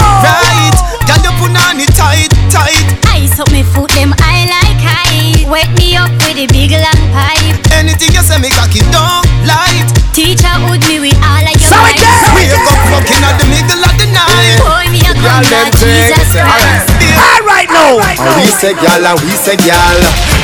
alright, 0.00 0.72
right. 0.72 0.76
Girl, 1.06 1.20
you 1.22 1.32
put 1.38 1.54
on 1.54 1.80
it 1.80 1.92
tight, 1.94 2.30
tight. 2.50 2.84
Ice 3.14 3.38
up 3.40 3.50
me 3.52 3.62
foot, 3.62 3.90
them 3.94 4.14
I 4.20 4.46
like 4.50 4.80
high. 4.80 5.48
Wet 5.48 5.70
me 5.78 5.96
up 5.96 6.10
with 6.26 6.36
a 6.36 6.46
big 6.50 6.72
long 6.72 7.02
pipe. 7.14 7.56
Anything 7.72 8.12
you 8.12 8.22
say, 8.22 8.38
me 8.38 8.50
cocky 8.50 8.82
down 8.92 9.22
light. 9.46 9.86
Teacher 10.12 10.52
would 10.68 10.80
me 10.88 11.00
with 11.00 11.18
all 11.20 11.44
of 11.44 11.56
your 11.56 11.70
So 11.70 11.76
might. 11.76 12.00
Wake 12.34 12.52
up 12.52 12.80
fucking 12.90 13.22
at 13.22 13.36
the 13.38 13.46
middle 13.52 13.82
of 13.84 13.94
the 14.00 14.08
night. 14.10 14.58
Boy, 14.60 14.88
me 14.92 15.00
a 15.04 15.12
come 15.12 15.44
back, 15.48 15.72
Jesus 15.76 16.32
Christ. 16.32 17.45
All 17.86 17.98
right 18.02 18.18
now. 18.18 18.34
And 18.34 18.42
we 18.42 18.50
say 18.58 18.74
gal 18.74 18.98
and 19.06 19.18
we 19.22 19.32
say 19.38 19.54
gal 19.62 19.98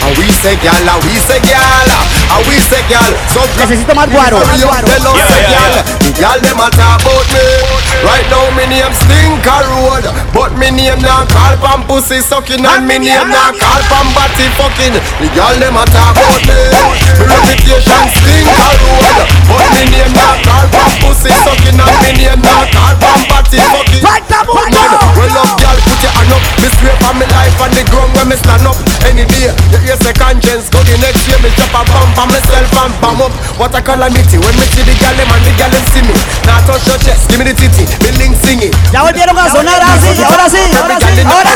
And 0.06 0.14
we 0.14 0.31
say 0.31 0.55
gal 0.62 0.78
and 0.78 1.02
we 1.02 1.14
say 1.27 1.43
gal 1.43 1.89
And 2.31 2.43
we 2.47 2.55
say 2.70 2.82
gal 2.86 3.10
So 3.35 3.43
Necesito 3.59 3.94
más 3.98 4.06
guaro. 4.06 4.39
Hurry 4.39 4.62
up, 4.62 4.78
tell 4.86 5.06
us 5.10 5.19
say 5.27 5.43
gal 5.51 5.74
The 6.06 6.10
gal 6.23 6.39
them 6.39 6.60
a 6.62 6.69
talk 6.70 7.02
about 7.02 7.27
me. 7.35 7.43
Right 8.06 8.27
now 8.31 8.47
me 8.55 8.66
name 8.70 8.94
Stinker 8.94 9.62
Road. 9.74 10.06
But 10.31 10.55
me 10.55 10.70
name 10.70 11.02
not 11.02 11.27
call 11.35 11.55
from 11.59 11.82
pussy 11.90 12.23
sucking 12.23 12.62
And 12.62 12.86
me 12.86 12.98
name 13.02 13.27
not 13.27 13.59
call 13.59 13.82
from 13.90 14.06
body 14.14 14.47
fucking. 14.55 14.94
The 15.19 15.28
gal 15.35 15.55
them 15.59 15.77
a 15.78 15.85
talk 15.90 16.14
about 16.14 16.43
me. 16.47 16.59
Me 17.19 17.24
reputation 17.27 18.06
Stinker 18.23 18.74
Road. 18.86 19.19
But 19.51 19.66
me 19.74 19.85
name 19.90 20.14
not 20.14 20.39
call 20.47 20.66
from 20.70 20.90
pussy 21.02 21.35
sucking 21.43 21.74
And 21.74 21.97
me 22.06 22.10
name 22.23 22.39
not 22.39 22.70
call 22.70 22.94
from 23.02 23.20
body 23.27 23.59
fucking. 23.59 24.02
Right 24.06 24.27
now, 24.31 24.47
Man, 24.47 24.73
well 25.19 25.39
up 25.43 25.59
gal 25.59 25.78
put 25.82 25.91
your 26.02 26.12
hand 26.12 26.34
up 26.34 26.42
Me 26.60 26.68
swear 26.78 26.94
for 26.98 27.14
me 27.14 27.26
life 27.30 27.58
on 27.62 27.70
the 27.74 27.82
ground 27.90 28.10
when 28.14 28.28
me 28.28 28.36
stand 28.36 28.66
up. 28.66 28.76
Any 29.06 29.26
day, 29.26 29.50
you 29.70 29.78
hear 29.82 29.98
say 29.98 30.14
conscience. 30.14 30.70
Go 30.70 30.78
the 30.86 30.94
next 31.02 31.26
year, 31.26 31.38
me 31.42 31.50
drop 31.54 31.74
a 31.74 31.82
bump 31.90 32.14
for 32.14 32.26
myself 32.30 32.70
and 32.82 32.94
bam 33.02 33.22
up. 33.22 33.32
What 33.58 33.74
I 33.74 33.82
call 33.82 34.02
a 34.02 34.10
calamity 34.10 34.38
when 34.38 34.54
me 34.58 34.66
see 34.74 34.82
the 34.82 34.94
gal 34.98 35.14
them 35.14 35.30
and 35.30 35.42
the 35.46 35.52
gal 35.58 35.70
them 35.70 35.84
see 35.94 36.02
me. 36.02 36.14
Now 36.46 36.62
touch 36.66 36.86
your 36.86 36.98
chest, 36.98 37.30
give 37.30 37.38
me 37.38 37.50
the 37.50 37.54
titty, 37.54 37.86
me 38.02 38.10
link 38.18 38.34
singing. 38.42 38.74
Ya 38.90 39.02
volvieron 39.02 39.38
a 39.38 39.50
sonar 39.50 39.82
así, 39.82 40.10
ahora 40.22 40.46
sí, 40.50 40.62
ahora 40.74 40.98
sí, 40.98 41.12
ahora 41.22 41.50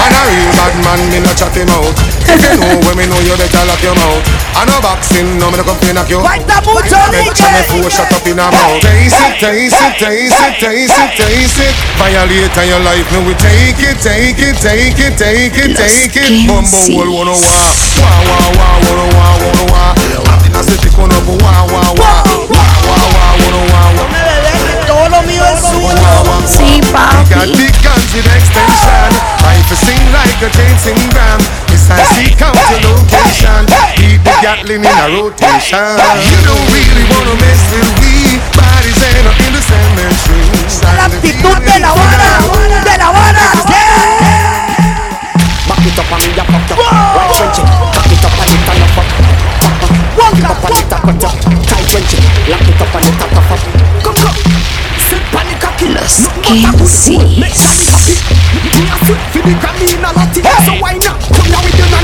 Man 0.00 0.12
a 0.12 0.20
real 0.24 0.52
bad 0.56 0.74
man, 0.84 1.00
me 1.10 1.20
no 1.20 1.32
chat 1.34 1.56
him 1.56 1.68
out. 1.70 1.96
If 2.24 2.40
you 2.40 2.56
know 2.56 2.80
when 2.86 2.96
me 2.96 3.04
know 3.06 3.20
you 3.20 3.36
better 3.36 3.64
lock 3.68 3.82
your 3.82 3.94
mouth. 3.96 4.24
I 4.56 4.64
no 4.66 4.80
boxing, 4.80 5.38
no 5.38 5.50
me 5.50 5.56
no 5.56 5.64
come 5.64 5.78
to 5.78 5.92
knock 5.94 6.10
you 6.10 6.20
Falta 6.20 6.60
mucho, 6.66 6.98
Make 7.10 7.32
sure 7.32 7.48
me 7.48 7.62
four 7.70 7.90
shut 7.90 8.12
up 8.12 8.26
in 8.26 8.38
a 8.38 8.50
mouth. 8.50 8.82
Taste 8.82 9.16
it, 9.16 9.40
taste 9.40 9.78
it, 9.78 9.94
taste 9.96 10.36
it, 10.36 10.54
taste 10.60 11.00
it, 11.00 11.10
taste 11.16 11.60
it. 11.64 11.74
Violate 11.96 12.29
on 12.30 12.68
your 12.68 12.78
life, 12.86 13.10
me 13.10 13.26
we 13.26 13.34
take 13.34 13.74
it, 13.82 13.98
take 13.98 14.38
it, 14.38 14.54
take 14.62 14.94
it, 15.02 15.18
take 15.18 15.58
it, 15.58 15.74
take 15.74 16.14
it 16.14 16.46
Bumbo 16.46 16.78
wall 16.94 17.10
wanna 17.10 17.34
wah 17.34 17.74
Wah 17.98 18.22
wah 18.22 18.46
wah 18.54 18.78
wanna 18.86 19.06
wah 19.18 19.34
wanna 19.42 19.64
wah 19.72 19.94
Atina 20.30 20.62
se 20.62 20.76
te 20.78 20.94
con 20.94 21.10
up 21.10 21.26
wah 21.26 21.66
wah 21.74 21.90
wah 21.98 22.22
Wah 22.46 22.74
wah 22.86 23.04
wah 23.14 23.34
wanna 23.34 23.62
wah 23.72 23.90
wah 23.98 24.20
Todo 24.86 25.22
mío 25.22 25.42
es 25.44 25.60
suyo. 25.60 25.96
Sí, 26.46 26.80
papi. 26.92 27.34
Got 27.34 27.48
big 27.56 27.74
guns 27.82 28.14
with 28.14 28.26
extension. 28.26 29.10
I 29.42 29.58
to 29.68 29.76
sing 29.76 30.02
like 30.12 30.42
a 30.42 30.50
dancing 30.50 30.98
band. 31.10 31.59
This 31.90 32.06
I 32.06 32.22
seek 32.22 32.38
out 32.38 32.54
your 32.70 32.94
location. 32.94 33.66
Keep 33.98 34.22
the 34.22 34.34
Gatling 34.38 34.86
in 34.86 34.94
a 34.94 35.08
rotation. 35.10 35.82
You 36.30 36.38
don't 36.46 36.66
really 36.70 37.04
wanna 37.10 37.34
mess 37.42 37.62
with 37.74 37.90
we. 37.98 38.38
Bodies 38.54 39.00
end 39.02 39.26
up 39.26 39.34
in 39.42 39.50
the 39.50 39.62
cemetery. 39.62 40.46
La 40.94 41.10
actitud 41.10 41.58
de 41.66 41.76
la 41.82 41.90
vara, 41.90 42.46
de 42.86 42.94
la 42.94 43.10
vara. 43.10 43.46
Back 45.66 45.86
it 45.86 45.98
up 45.98 46.12
and 46.14 46.22
me 46.22 46.30
a 46.38 46.44
fuck 46.46 46.70
up. 46.70 46.78
Right 46.78 47.32
Frenchie 47.34 47.62
Back 47.94 48.10
it 48.10 48.22
up 48.22 48.38
and 48.38 48.50
it 48.54 48.68
a 48.68 48.74
no 48.78 48.86
fuck 48.94 49.08
Back 50.18 50.38
it 50.38 50.44
up 50.46 50.62
and 50.62 50.78
it 50.78 50.92
a 50.92 50.98
cut 51.00 51.24
up. 51.24 51.34
Tight 51.66 51.86
Frenchie 51.90 52.22
Lock 52.50 52.68
it 52.68 52.80
up 52.80 52.94
and 52.94 53.06
it 53.06 53.18
a 53.18 53.26
cuff 53.34 53.50
up. 53.50 53.60
Come 54.02 54.14
come. 54.14 54.38
Sit 55.08 55.22
pan 55.32 55.46
the 55.48 55.54
cocky 55.58 55.88
Los 55.88 56.26
Nothing 56.26 56.62
but 56.62 56.68
a 56.68 56.78
good 56.78 56.90
food 56.90 57.38
Make 57.38 57.54
Johnny 57.54 57.86
happy 57.88 58.14
Me 58.76 58.82
a 58.86 58.96
sweet 59.06 59.22
for 59.32 59.42
the 59.42 59.54
Grammy 59.58 59.86
in 59.94 60.04
a 60.04 60.10
lottie 60.12 60.42
So 60.66 60.72
why 60.82 60.94
not 60.98 61.29
It 61.72 62.00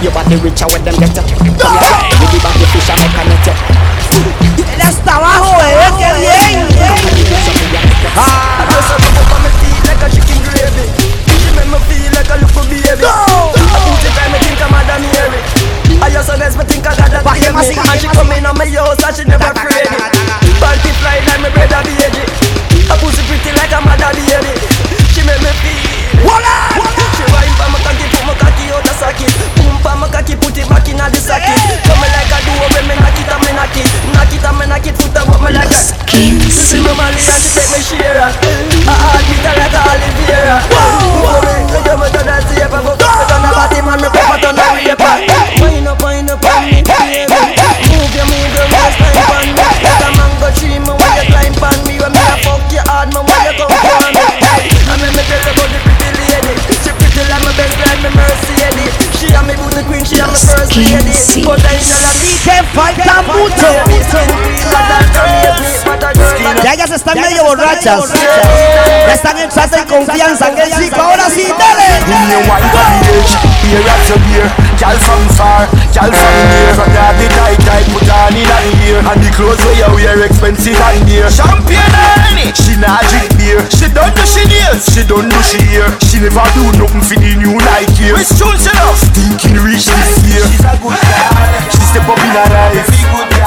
You 0.00 0.10
want 0.14 0.28
body 0.28 0.36
richer 0.36 0.66
when 0.72 0.84
them 0.84 0.94
get 0.94 1.14
Come 1.14 1.26
here, 1.26 2.00
you 2.16 2.26
the 2.30 2.38
body 2.42 2.64
fish 2.70 2.88
and 2.88 3.00
make 3.00 3.18
a 3.18 3.24
net 3.28 3.47
Mary 16.48 16.56
I 16.56 16.56
just 16.56 16.56
honest, 16.56 16.56
me 16.56 16.64
think 16.64 16.86
I 16.86 16.96
got 16.96 17.10
that 17.12 17.24
baby 17.24 17.76
And 17.76 18.00
she 18.00 18.08
come 18.08 18.32
in 18.32 18.46
on 18.46 18.56
my 18.56 18.64
house 18.72 19.02
and 19.04 19.14
she 19.16 19.24
never 19.28 19.52
afraid 19.52 19.84
Panty 20.58 20.90
fly 20.96 21.20
like 21.28 21.40
my 21.44 21.50
brother 21.52 21.82
baby. 21.84 22.24
A 22.88 22.94
pussy 22.98 23.22
pretty 23.28 23.52
like 23.54 23.70
a 23.70 23.80
mother 23.84 24.10
baby. 24.16 24.52
She 25.12 25.22
make 25.22 25.38
me 25.44 25.52
feel. 25.60 26.24
Voila! 26.24 26.72
She 27.14 27.24
wine 27.30 27.54
pa 27.54 27.68
my 27.70 27.78
cocky, 27.84 28.06
put 28.10 28.24
my 28.26 28.34
cocky 28.34 28.64
out 28.72 28.82
the 28.82 28.92
socket. 28.96 29.47
Cocky, 30.28 30.44
put 30.44 30.60
it 30.60 30.68
back 30.68 30.84
inna 30.84 31.08
the 31.08 31.16
socket. 31.16 31.56
Come 31.88 32.04
me 32.04 32.08
like 32.12 32.28
a 32.28 32.36
duo 32.44 32.68
when 32.76 32.84
me 32.84 32.94
knock 33.00 33.16
it 33.16 33.32
and 33.32 33.40
me 33.48 33.52
knock 33.56 33.72
it, 33.72 33.88
knock 34.12 34.28
it 34.28 34.44
and 34.44 34.56
me 34.60 34.64
knock 34.68 34.84
it, 34.84 34.92
foot 35.00 35.16
up 35.16 35.24
me 35.40 35.56
like 35.56 35.72
that. 35.72 35.88
She 36.04 36.36
see 36.52 36.84
me 36.84 36.92
Molly 36.92 37.16
and 37.16 37.40
she 37.40 37.48
take 37.56 37.72
me 37.72 37.80
share. 37.80 38.20
I 38.20 38.28
beat 39.24 39.40
her 39.40 39.56
like 39.56 39.72
a 39.72 39.80
Oliveira. 39.88 40.60
Whoa, 40.68 41.40
me 41.72 41.80
give 41.80 41.96
me 41.96 42.08
to 42.12 42.20
the 42.20 42.36
safe, 42.44 42.68
I 42.68 42.76
go 42.76 42.92
cut 42.92 43.08
me 43.08 43.24
on 43.24 43.40
the 43.40 43.48
body, 43.56 43.80
man, 43.80 43.96
me 44.04 44.08
pop 44.12 44.36
it 44.36 44.44
on 44.44 44.52
the 44.52 44.64
raper. 44.76 45.16
Wind 45.64 45.88
up, 45.88 45.96
wind 46.04 46.28
up 46.28 46.44
on 46.44 46.60
me, 46.68 46.84
baby. 46.84 47.24
Move 47.88 48.12
your, 48.12 48.28
move 48.28 48.52
your 48.52 48.68
waistline 48.68 49.32
on 49.32 49.48
me. 49.48 49.64
Let 49.80 50.04
a 50.04 50.08
man 50.12 50.32
go 50.44 50.48
tree 50.52 50.76
me 50.76 50.92
when 50.92 51.12
you 51.16 51.24
climb 51.32 51.56
on 51.56 51.78
me. 51.88 51.96
When 51.96 52.12
me 52.12 52.20
a 52.20 52.36
fuck 52.44 52.68
you 52.68 52.84
hard, 52.84 53.08
man, 53.16 53.24
when 53.24 53.40
you 53.48 53.54
come 53.56 53.72
for 53.72 54.12
me. 54.12 54.28
I 54.92 54.94
make 55.00 55.08
me 55.08 55.24
tell 55.24 55.40
you 55.40 55.52
about 55.56 55.72
the 55.72 55.78
pretty 55.88 56.20
lady. 56.20 56.52
She 56.84 56.92
pretty 56.92 57.24
like 57.32 57.40
my 57.40 57.52
best 57.56 57.80
like 57.80 58.00
me 58.04 58.12
Mercedes. 58.12 59.07
She 59.28 59.34
a 59.34 59.42
me 59.42 59.54
booty 59.56 59.84
queen, 59.84 60.04
she 60.04 60.16
a 60.20 60.26
me 60.26 60.40
first 60.40 60.72
lady. 60.74 61.44
But 61.44 61.60
I 61.60 61.76
know 61.84 62.00
that 62.00 62.16
Y 62.16 62.32
que 62.40 62.64
falta 62.72 63.20
están 66.98 67.14
medio 67.14 67.44
borrachas. 67.44 68.10
Ya 69.06 69.14
están 69.14 69.38
entrando 69.38 69.76
en 69.76 69.84
confianza. 69.86 70.50
Que 70.50 70.64
chico, 70.64 71.00
ahora 71.00 71.30
sí, 71.30 71.46
dale. 71.46 71.88
In 72.08 72.30
your 72.30 72.42
wine 72.50 72.68
body 72.74 72.98
age, 73.14 73.32
here 73.62 73.84
at 73.86 74.08
your 74.08 74.18
beer 74.26 74.48
Girl 74.80 74.98
from 74.98 75.22
far, 75.36 75.68
girl 75.92 76.10
from 76.10 76.34
near 76.48 76.72
From 76.74 76.88
the 76.88 77.04
the 77.18 77.26
tight 77.36 77.60
tight 77.66 77.86
put 77.92 78.08
on 78.08 78.32
in 78.32 78.46
the 78.48 78.58
ear 78.88 78.98
And 79.04 79.20
the 79.20 79.30
clothes 79.36 79.60
where 79.66 79.76
you 79.76 79.90
wear 79.94 80.24
expensive 80.24 80.78
and 80.78 81.04
dear 81.06 81.28
Champagne 81.28 81.92
honey, 81.92 82.50
she 82.54 82.74
not 82.80 83.04
drink 83.12 83.28
beer. 83.36 83.60
She 83.68 83.92
don't 83.92 84.14
do 84.16 84.24
she 84.24 84.46
nails, 84.48 84.88
she 84.88 85.02
don't 85.04 85.28
do 85.28 85.38
she 85.44 85.60
hair 85.68 85.90
She 86.00 86.18
never 86.22 86.46
do 86.56 86.64
nothing 86.80 87.02
for 87.04 87.18
the 87.20 87.32
new 87.36 87.54
Nike 87.60 88.10
Which 88.16 88.32
tune 88.38 88.56
she 88.56 88.72
love? 88.72 88.96
Stinking 88.96 89.60
rich 89.60 89.84
this 89.84 90.16
year 90.24 90.46
She's 90.48 90.64
a 90.64 90.72
good 90.80 90.96
girl, 90.96 91.32
she 91.68 91.82
step 91.92 92.08
up 92.08 92.18
in 92.18 92.32
her 92.32 92.48
life 92.48 93.37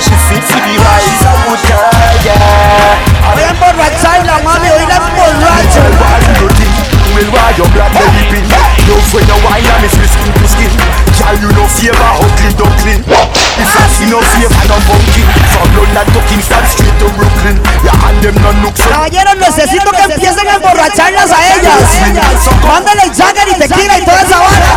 She 0.00 0.14
fit 0.28 0.40
the 0.48 0.56
vibe 0.80 1.04
She's 1.04 1.24
a 1.28 1.32
good 1.44 1.60
girl, 1.68 2.16
yeah 2.24 2.96
Voy 3.32 3.42
a 3.42 3.48
emborracharla, 3.52 4.40
mami. 4.44 4.68
Hoy 4.68 4.86
la 4.88 4.96
emborracho. 4.96 5.82
Well, 7.12 7.28
why 7.30 7.52
you 7.56 7.64
black 7.76 7.92
belly 7.92 8.24
pin? 8.32 8.44
No 8.88 8.96
when 9.12 9.26
you 9.28 9.38
wine 9.44 9.64
and 9.64 9.84
it's 9.84 9.92
skin 9.92 10.32
to 10.32 10.48
skin 10.48 11.11
Girl, 11.22 11.38
you 11.38 11.50
no 11.54 11.64
favor 11.70 12.10
ugly 12.18 12.50
duckling 12.58 13.02
If 13.06 13.70
I 13.78 13.86
see 13.94 14.10
no 14.10 14.18
favor, 14.34 14.58
no 14.66 14.76
bunking 14.90 15.30
From 15.54 15.70
London 15.78 16.06
to 16.10 16.20
Kingston, 16.26 16.64
straight 16.66 16.96
to 16.98 17.06
Brooklyn. 17.14 17.62
Your 17.86 17.94
hand 17.94 18.18
them 18.26 18.34
no 18.42 18.50
look 18.66 18.74
so 18.74 18.90
Caballeros, 18.90 19.36
necesito 19.38 19.90
que 19.92 20.02
empiecen 20.02 20.48
a 20.48 20.56
emborracharlas 20.56 21.30
a 21.30 21.38
ellas. 21.54 21.82
Mándale 22.66 23.02
Jagger 23.14 23.48
y 23.48 23.58
tequila 23.58 23.98
y 23.98 24.04
toda 24.04 24.22
esa 24.22 24.38
vara. 24.38 24.72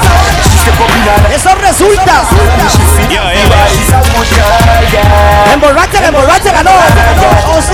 Eso 1.34 1.56
resulta. 1.56 2.24
Emborráchala, 5.54 6.08
emborráchala, 6.08 6.64
no. 6.64 6.72
O 7.56 7.62
sí 7.62 7.74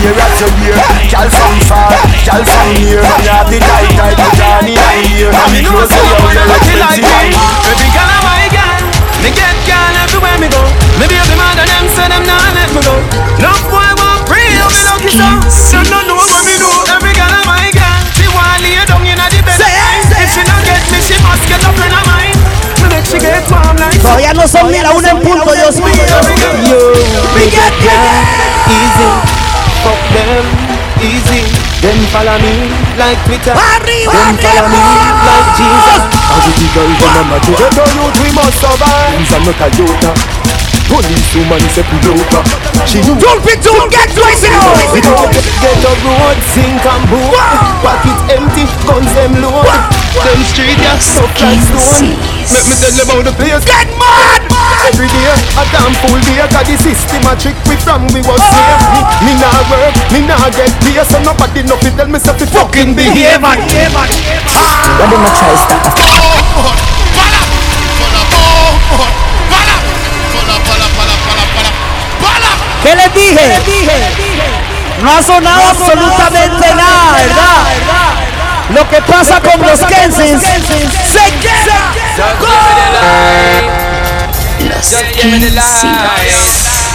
Here 0.00 0.16
at 0.16 0.40
your 0.40 0.48
ear, 0.64 0.76
girl 1.10 1.28
from 1.28 1.60
far, 1.68 1.92
girl 2.24 2.44
from 2.44 2.72
near 2.80 3.02
From 3.04 3.20
the 3.50 3.60
tight 3.60 3.92
tight 3.96 4.16
put 4.16 4.40
on 4.40 4.64
in 4.64 4.76
her 4.76 4.96
ear 5.12 5.30
me 5.52 5.60
close 5.60 5.88
to 5.92 6.00
you, 6.50 6.74
you're 6.74 6.90
expensive 6.90 7.06
and 7.06 7.34
Every 7.70 7.88
girl 7.94 8.10
I 8.10 8.18
my 8.26 8.44
girl, 8.50 8.82
me 9.22 9.30
get 9.30 9.54
girl 9.68 9.94
everywhere 10.02 10.38
me 10.42 10.48
go. 10.50 10.62
Me 10.98 11.04
be 11.06 11.16
the 11.20 11.36
man 11.38 11.58
and 11.58 11.68
them 11.70 11.86
say 11.94 12.08
them 12.10 12.24
nah 12.26 12.50
let 12.56 12.70
me 12.74 12.80
go. 12.82 12.94
Love 13.38 13.62
boy 13.70 13.86
want 14.00 14.20
free, 14.26 14.58
oh 14.58 14.68
me 14.72 14.82
lucky 14.88 15.10
so. 15.14 15.28
Them 15.70 15.86
no 15.92 15.98
know 16.08 16.18
what 16.18 16.42
me 16.44 16.56
do. 16.58 16.68
Every 16.90 17.12
girl 17.14 17.30
I 17.30 17.42
my 17.46 17.68
girl, 17.70 18.00
she 18.16 18.26
want 18.32 18.58
lay 18.64 18.80
down 18.88 19.04
inna 19.06 19.26
the 19.30 19.40
bed. 19.46 19.58
If 20.20 20.28
she 20.34 20.42
not 20.44 20.60
get 20.66 20.82
me, 20.90 20.98
she 21.00 21.16
must 21.22 21.44
get 21.46 21.62
a 21.62 21.70
friend 21.76 21.94
of 21.94 22.04
mine. 22.10 22.36
Me 22.82 22.86
make 22.90 23.06
she 23.06 23.18
get 23.20 23.46
warm 23.50 23.76
like. 23.78 23.96
Todavía 24.00 24.32
no 24.34 24.46
son 24.48 24.72
ni 24.72 24.80
la 24.80 24.92
una 24.92 25.10
en 25.10 25.20
punto, 25.20 25.52
Dios 25.54 25.76
mío. 25.76 26.04
Yo, 26.68 26.80
we 27.36 27.46
get 27.48 27.74
girl. 27.84 28.20
easy, 28.68 29.08
fuck 29.84 30.00
them, 30.12 30.44
easy. 31.00 31.42
Them 31.80 31.96
follow 32.12 32.36
me 32.40 32.68
like 32.98 33.16
Twitter. 33.24 33.54
Arriba, 33.56 34.12
Them 34.12 34.36
follow 34.36 34.68
me 34.68 34.82
like 35.24 35.48
Jesus. 35.56 36.19
As 36.30 36.46
the 36.46 36.66
girl 36.74 36.86
them 36.86 37.16
a 37.18 37.22
match 37.26 37.48
Ghetto 37.58 37.84
youth 37.98 38.16
we 38.22 38.30
must 38.34 38.54
survive 38.62 39.10
Things 39.18 39.32
are 39.34 39.42
not 39.42 39.58
a 39.58 39.68
Toyota 39.74 40.12
Police 40.86 41.34
woman 41.34 41.60
say 41.74 41.82
She 42.88 43.04
Jump 43.04 43.44
it, 43.44 43.60
jump, 43.60 43.92
get 43.92 44.08
crazy 44.16 44.48
now. 44.48 44.72
We 44.92 45.00
don't 45.04 45.30
get 45.32 45.76
the 45.84 45.92
road, 46.04 46.38
sink 46.54 46.84
and 46.84 47.04
boom 47.12 47.32
Pocket 47.84 48.18
empty, 48.32 48.64
guns 48.88 49.12
them 49.12 49.36
load. 49.42 49.66
Them 50.24 50.40
street 50.48 50.80
ya 50.80 50.96
soft 50.98 51.40
like 51.40 51.60
stone. 51.60 52.16
Let 52.50 52.64
me 52.66 52.74
tell 52.80 52.92
you 52.96 53.04
about 53.04 53.22
the 53.28 53.32
place. 53.36 53.62
Get 53.68 53.88
mad! 54.00 54.42
Every 54.88 55.06
day, 55.06 55.28
a 55.28 55.62
damn 55.70 55.92
fool 56.02 56.18
day 56.24 56.40
Cause 56.48 56.66
the 56.66 56.74
system 56.80 57.22
a 57.28 57.36
trick 57.36 57.54
we 57.68 57.76
from 57.84 58.08
we 58.16 58.24
was 58.24 58.40
oh. 58.40 58.48
safe 58.48 58.84
Me, 59.22 59.28
me 59.28 59.32
nah 59.36 59.52
work, 59.68 59.94
me 60.10 60.24
nah 60.24 60.48
get 60.50 60.72
pay 60.80 60.98
So 61.04 61.20
nobody 61.20 61.62
know 61.62 61.76
fi 61.78 61.92
tell 61.94 62.08
me 62.08 62.18
say 62.18 62.32
fi 62.32 62.46
fucking 62.48 62.96
behave. 62.96 63.44
And 63.44 63.60
What 63.60 65.08
them 65.12 65.20
a 65.20 65.30
try 65.36 65.54
stop? 65.60 67.09
¿Qué 72.82 72.96
les 72.96 73.12
dije? 73.14 73.60
No 75.02 75.12
ha 75.12 75.22
sonado 75.22 75.68
absolutamente 75.70 76.74
nada, 76.74 77.12
¿verdad? 77.12 77.66
Lo 78.70 78.88
que 78.88 79.02
pasa 79.02 79.40
con 79.40 79.60
los 79.62 79.80
Kensins 79.80 80.42
se 80.42 81.32
queda. 81.40 81.92
Just 84.80 85.04
give 85.14 85.30
me 85.30 85.38
the 85.38 85.50
light. 85.50 86.30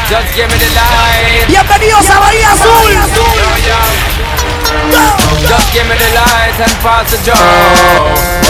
Just 0.09 0.35
give 0.35 0.47
me 0.47 0.57
the 0.57 0.69
light. 0.73 1.47
Bienvenidos 1.47 2.09
a 2.09 2.19
Bahía 2.19 2.51
Azul. 2.51 2.93
Just 5.47 5.73
give 5.73 5.85
me 5.85 5.95
the 5.95 6.09
light 6.13 6.59
and 6.59 6.73
pass 6.81 7.11
the 7.11 7.17
joe. 7.23 8.44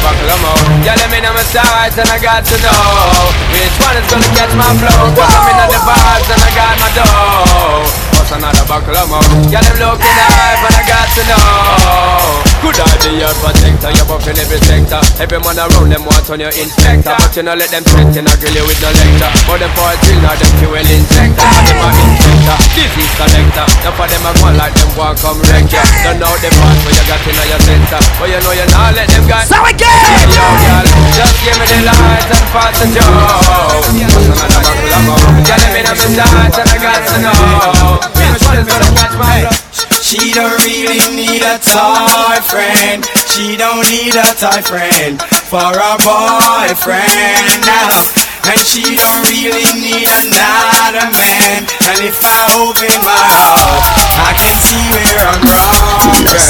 Buckle 0.00 0.32
of 0.32 0.40
more? 0.40 0.84
Yeah, 0.84 0.96
let 0.96 1.10
me 1.12 1.20
know 1.20 1.32
my 1.36 1.44
sides 1.44 1.96
and 2.00 2.08
I 2.08 2.18
got 2.18 2.44
to 2.44 2.56
know 2.64 3.32
which 3.52 3.76
one 3.84 3.96
is 4.00 4.06
gonna 4.08 4.32
catch 4.32 4.52
my 4.56 4.72
flow. 4.80 5.12
Cause 5.12 5.28
I'm 5.28 5.48
in 5.52 5.68
the 5.68 5.80
vibes 5.84 6.28
and 6.32 6.40
I 6.40 6.50
got 6.56 6.74
my 6.80 6.90
dough. 6.96 7.84
What's 8.16 8.32
another 8.32 8.64
buckle 8.64 8.96
of 8.96 9.08
more? 9.12 9.24
Yeah, 9.52 9.60
them 9.60 9.76
looking 9.76 10.16
hype 10.16 10.64
and 10.64 10.76
I 10.76 10.84
got 10.88 11.08
to 11.16 11.22
know. 11.28 12.49
Could 12.60 12.76
I 12.76 12.92
be 13.00 13.16
your 13.16 13.32
protector? 13.40 13.88
You're 13.96 14.04
buffing 14.04 14.36
every 14.36 14.60
sector. 14.60 15.00
Every 15.16 15.40
man 15.40 15.56
around 15.56 15.88
them 15.88 16.04
want 16.04 16.28
on 16.28 16.44
your 16.44 16.52
inspector. 16.52 17.16
But 17.16 17.32
you 17.32 17.42
know 17.42 17.56
let 17.56 17.72
them 17.72 17.80
threaten, 17.88 18.28
I 18.28 18.36
grill 18.36 18.52
you 18.52 18.64
with 18.68 18.76
no 18.84 18.92
lecture. 18.92 19.32
But 19.48 19.64
them 19.64 19.72
for 19.72 19.88
a 19.88 19.96
drill, 20.04 20.20
now 20.20 20.36
them 20.36 20.52
fuel 20.60 20.76
injector. 20.76 21.40
And 21.40 21.64
them 21.64 21.80
a 21.80 21.88
inspector, 21.88 22.56
disease 22.76 23.14
collector. 23.16 23.66
Now 23.80 23.96
for 23.96 24.06
them 24.12 24.28
a 24.28 24.30
go 24.36 24.48
like 24.60 24.76
them 24.76 24.92
want 24.92 25.16
come 25.24 25.40
wreck 25.48 25.72
ya. 25.72 25.80
Don't 26.04 26.20
know 26.20 26.36
the 26.36 26.52
part 26.52 26.76
where 26.84 26.92
you 26.92 27.04
got 27.08 27.24
in 27.24 27.40
your 27.48 27.60
center. 27.64 28.00
But 28.20 28.28
you 28.28 28.40
know 28.44 28.52
you 28.52 28.68
not 28.68 28.92
let 28.92 29.08
them 29.08 29.24
guys. 29.24 29.48
So 29.48 29.56
again! 29.64 30.28
Yo, 30.28 30.44
girl, 30.44 30.84
just 31.16 31.36
give 31.40 31.56
me 31.56 31.64
the 31.64 31.80
light 31.88 32.28
and 32.28 32.44
pass 32.52 32.76
the 32.76 32.86
joe. 32.92 33.08
What's 33.08 34.28
another 34.28 34.60
buckle 34.60 34.92
of 34.92 35.02
more? 35.08 35.32
Yeah, 35.48 35.56
let 35.64 35.70
me 35.72 35.80
know 35.80 35.96
my 35.96 36.06
sides 36.12 36.56
and 36.60 36.68
I 36.68 36.76
got 36.76 37.00
to 37.08 37.16
know. 37.24 38.04
Which 38.20 38.44
one 38.44 38.60
is 38.60 38.68
gonna 38.68 38.88
catch 39.00 39.16
my? 39.16 39.69
She 40.10 40.34
don't 40.34 40.58
really 40.66 40.98
need 41.14 41.38
a 41.46 41.54
toy 41.62 42.34
friend. 42.42 43.06
She 43.30 43.54
don't 43.54 43.86
need 43.86 44.18
a 44.18 44.26
toy 44.34 44.58
friend 44.58 45.22
for 45.46 45.70
a 45.70 45.92
boyfriend 46.02 47.46
now. 47.62 47.94
And 48.42 48.58
she 48.58 48.82
don't 48.98 49.22
really 49.30 49.70
need 49.78 50.10
another 50.10 51.06
man. 51.14 51.62
And 51.62 52.02
if 52.02 52.18
I 52.26 52.42
open 52.58 52.90
my 53.06 53.22
heart, 53.38 53.86
I 54.26 54.34
can 54.34 54.56
see 54.58 54.82
where 54.90 55.30
I'm 55.30 55.46
wrong. 55.46 56.26
girl. 56.26 56.42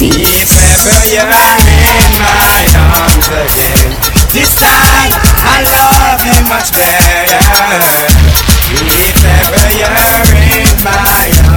If 0.00 0.48
ever 0.56 0.96
you're 1.12 1.28
in 1.28 2.08
my 2.24 2.64
arms 2.88 3.28
again, 3.36 4.00
this 4.32 4.48
time 4.56 5.12
I 5.44 5.60
love 5.60 6.24
you 6.24 6.40
much 6.48 6.72
better. 6.72 7.36
If 8.80 9.20
ever 9.28 9.66
you're 9.76 9.92
in 10.40 10.72
my 10.80 11.41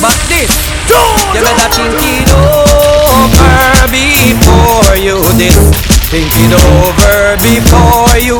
But 0.00 0.14
this, 0.28 0.52
you 0.88 1.02
better 1.32 1.68
think 1.74 1.96
it 1.98 2.30
over 2.36 3.88
before 3.90 4.96
you 4.96 5.18
this. 5.34 5.95
Think 6.06 6.30
it 6.38 6.54
over 6.54 7.34
before 7.42 8.14
you 8.22 8.38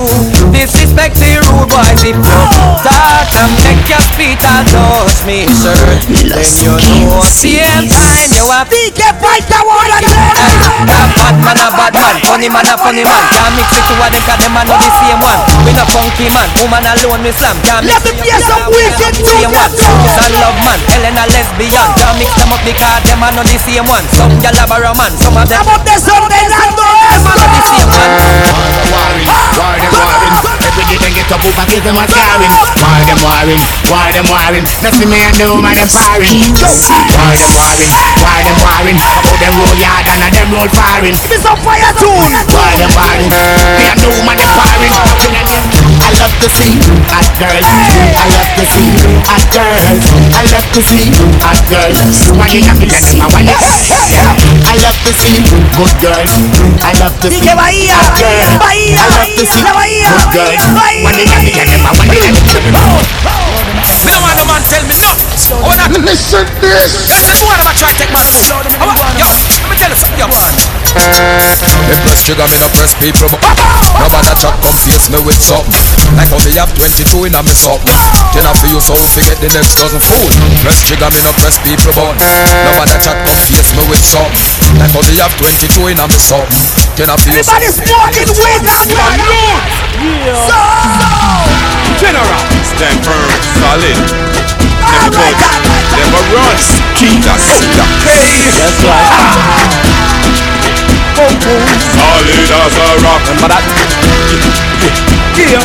disrespect 0.54 1.18
the 1.18 1.42
rude 1.50 1.66
boys. 1.66 1.98
If 2.06 2.14
you 2.14 2.22
start 2.22 3.30
and 3.42 3.52
make 3.66 3.82
your 3.90 3.98
feet 4.14 4.38
and 4.38 4.62
touch 4.70 5.26
me 5.26 5.50
shirt, 5.50 6.06
then 6.06 6.46
you 6.62 6.78
know 6.78 7.26
same 7.26 7.90
time 7.90 8.30
you 8.38 8.46
have 8.54 8.70
DJ 8.70 9.10
fight 9.18 9.42
the 9.50 9.58
one 9.66 9.90
and 9.98 10.06
A 10.06 11.10
bad 11.18 11.36
man, 11.42 11.58
a 11.58 11.68
bad 11.74 11.94
man, 11.98 12.16
funny 12.22 12.46
man, 12.46 12.70
a 12.70 12.78
funny 12.78 13.02
man. 13.02 13.24
Can't 13.34 13.50
mix 13.58 13.74
it 13.74 13.82
two 13.82 13.98
of 13.98 14.14
them 14.14 14.22
'cause 14.22 14.38
them 14.46 14.54
are 14.54 14.62
not 14.62 14.78
the 14.78 14.90
same 15.02 15.18
one. 15.18 15.40
We 15.66 15.74
no 15.74 15.82
funky 15.90 16.30
man, 16.30 16.46
woman 16.62 16.86
alone 16.86 17.26
we 17.26 17.34
slam. 17.34 17.58
Can't 17.66 17.82
mix 17.82 17.98
me 18.06 18.14
it 18.14 18.30
hear 18.30 18.40
some 18.46 18.62
wicked 18.70 19.14
same 19.26 19.50
one. 19.50 19.74
tunes. 19.74 20.06
It's 20.06 20.22
a 20.22 20.26
love 20.38 20.58
man, 20.62 20.78
Ellen 20.94 21.18
a 21.18 21.24
lesbian. 21.34 21.88
Can't 21.98 22.14
mix 22.22 22.30
them 22.38 22.54
up 22.54 22.62
because 22.62 23.02
them 23.10 23.26
are 23.26 23.34
not 23.34 23.46
the 23.50 23.58
same 23.58 23.90
one. 23.90 24.06
Some 24.14 24.30
have 24.38 24.70
a 24.70 24.94
man, 24.94 25.12
some 25.18 25.36
of 25.36 25.48
them. 25.50 25.58
Vamos 25.66 25.82
de 25.82 25.94
Sordenando 25.98 26.86
Them 27.10 27.26
are 27.26 27.36
not 27.42 27.55
the 27.56 27.62
same 27.64 27.88
one. 27.88 28.12
Why 29.56 29.76
them 29.80 29.94
warring? 29.96 30.34
Every 30.66 30.84
day 30.92 30.98
they 31.00 31.12
get 31.16 31.32
up 31.32 31.40
over 31.40 31.64
give 31.72 31.84
them 31.84 31.96
a 31.96 32.04
scarring. 32.04 32.52
Why 32.76 33.00
them 33.08 33.20
warring? 33.24 33.60
Why 33.88 34.12
them 34.12 34.26
warring? 34.28 34.64
Nothing 34.84 35.08
me 35.08 35.24
and 35.24 35.36
the 35.40 35.48
woman 35.48 35.72
them 35.72 35.88
firing. 35.88 36.52
Why 37.16 37.32
them 37.32 37.52
warring? 37.56 37.90
Why 38.20 38.38
them 38.44 38.56
warring? 38.60 38.98
About 39.00 39.38
them 39.40 39.54
roll 39.56 39.76
yard 39.80 40.04
and 40.04 40.20
a 40.20 40.28
them 40.36 40.48
roll 40.52 40.68
firing. 40.68 41.16
This 41.32 41.44
a 41.48 41.54
fire 41.64 41.92
tune. 41.96 42.32
Why 42.52 42.76
them 42.76 42.92
warring? 42.92 43.30
Me 43.32 43.84
and 43.88 44.00
the 44.04 44.10
woman 44.12 44.36
them 44.36 44.50
firing. 44.52 44.92
I 46.06 46.14
love 46.22 46.38
to 46.38 46.46
see 46.54 46.78
hot 47.10 47.26
girls. 47.34 47.66
I 47.66 48.30
love 48.30 48.46
to 48.54 48.64
see 48.70 48.94
hot 49.26 49.42
girls. 49.50 50.06
I 50.38 50.46
love 50.54 50.68
to 50.70 50.80
see 50.86 51.10
hot 51.42 51.58
girls. 51.66 52.30
One 52.30 52.46
in 52.46 52.62
a 52.62 52.78
million 52.78 53.02
them 53.02 53.26
a 53.26 53.26
I 53.26 54.78
love 54.86 54.98
to 55.02 55.10
see 55.18 55.42
good 55.74 55.94
girls. 55.98 56.30
I 56.86 56.94
love 57.02 57.10
to 57.10 57.28
see 57.34 57.42
hot 57.50 58.22
girls. 58.22 58.54
I 58.62 59.02
love 59.18 59.34
to 59.34 59.42
see 59.50 59.66
good 59.66 60.30
girls. 60.30 60.62
Bahía. 60.78 61.02
One 61.02 61.18
in 61.18 61.26
a 61.26 61.38
million 61.42 61.66
them 61.74 61.82
a 61.82 61.90
one. 61.98 62.06
in 62.06 62.22
a. 62.22 62.86
Me 64.06 64.14
no 64.14 64.22
want 64.22 64.38
no 64.38 64.46
man 64.46 64.62
tell 64.70 64.86
me 64.86 64.94
no. 65.02 65.10
Oh, 65.58 65.74
that. 65.74 65.90
Listen 65.90 66.46
this. 66.62 67.02
That's 67.10 67.34
the 67.34 67.50
one 67.50 67.58
I'm 67.58 67.74
trying 67.74 67.90
to 67.90 67.98
take 67.98 68.14
man 68.14 68.22
food. 68.30 68.62
How 68.78 68.94
about, 68.94 69.10
yo, 69.18 69.26
let 69.26 69.66
me 69.66 69.74
tell 69.74 69.90
you 69.90 69.98
something, 69.98 70.22
yo. 70.22 70.30
Me 70.30 71.94
press 72.06 72.22
trigger, 72.22 72.46
me 72.46 72.62
no 72.62 72.70
press 72.70 72.94
people 72.94 73.26
but 73.26 73.42
Nobody 74.00 74.32
chat 74.36 74.54
come 74.60 74.76
face 74.84 75.08
me 75.08 75.18
with 75.24 75.38
something. 75.40 75.72
Like 76.16 76.28
how 76.30 76.40
me 76.44 76.52
have 76.60 76.72
22 76.76 77.28
in 77.28 77.34
a 77.34 77.40
me 77.42 77.54
something. 77.56 77.96
Then 78.36 78.44
I 78.46 78.52
feel 78.56 78.76
you 78.76 78.82
so 78.82 78.94
we 79.16 79.24
get 79.24 79.40
the 79.40 79.48
next 79.56 79.80
dozen 79.80 79.96
food 79.96 80.32
Press 80.60 80.84
trigger, 80.84 81.08
me 81.08 81.24
no 81.24 81.32
press 81.40 81.56
people 81.64 81.88
but 81.96 82.12
Nobody 82.68 82.96
chat 83.00 83.16
come 83.24 83.40
face 83.48 83.72
me 83.72 83.82
with 83.88 84.02
something. 84.04 84.44
Like 84.76 84.92
how 84.92 85.00
me 85.08 85.16
have 85.20 85.32
22 85.40 85.88
in 85.88 85.98
a 86.00 86.04
me 86.04 86.18
something. 86.20 86.64
Then 87.00 87.08
I 87.08 87.16
feel 87.16 87.32
you 87.32 87.44
so 87.44 87.56
Everybody 87.56 87.72
smoking 87.72 88.30
weed 88.36 88.64
and 88.64 88.90
General, 91.96 92.42
stand 92.60 93.00
firm, 93.00 93.30
solid. 93.56 93.96
Never 94.84 95.10
budge, 95.16 95.44
never 95.96 96.22
run. 96.36 96.56
Keep 96.94 97.24
that 97.24 97.40
soldier. 97.40 97.88
Hey, 98.04 98.52
that's 98.52 98.84
ah. 98.84 100.25
Solid 101.16 101.32
as 101.32 102.76
a 102.76 102.88
rock. 103.00 103.24
Remember 103.24 103.48
that? 103.48 103.64
Yeah, 105.32 105.64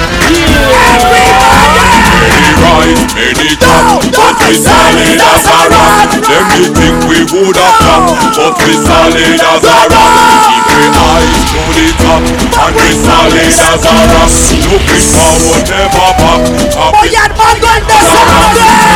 Many 2.23 2.51
rise, 2.55 3.03
many 3.11 3.59
come, 3.59 3.99
but 4.15 4.39
we 4.47 4.55
solid 4.55 5.19
as 5.19 5.43
a 5.51 5.59
rock. 5.75 6.07
Them 6.23 6.47
they 6.55 6.71
think 6.71 6.95
we 7.03 7.19
would 7.35 7.59
have 7.59 7.75
come, 7.83 8.15
but 8.31 8.55
we 8.63 8.79
solid 8.79 9.43
as 9.43 9.63
a 9.67 9.75
rock. 9.91 10.15
Keep 10.47 10.71
we 10.71 10.87
eyes 10.87 11.43
to 11.51 11.59
the 11.67 11.87
top, 11.99 12.23
and 12.31 12.71
we 12.71 12.87
solid 13.03 13.51
as 13.51 13.83
a 13.83 13.95
rock. 14.07 14.31
Looking 14.71 15.03
forward, 15.03 15.67
never 15.67 16.15
back. 16.15 16.47
Al 16.79 16.95
mando 17.35 17.67
el 17.75 17.83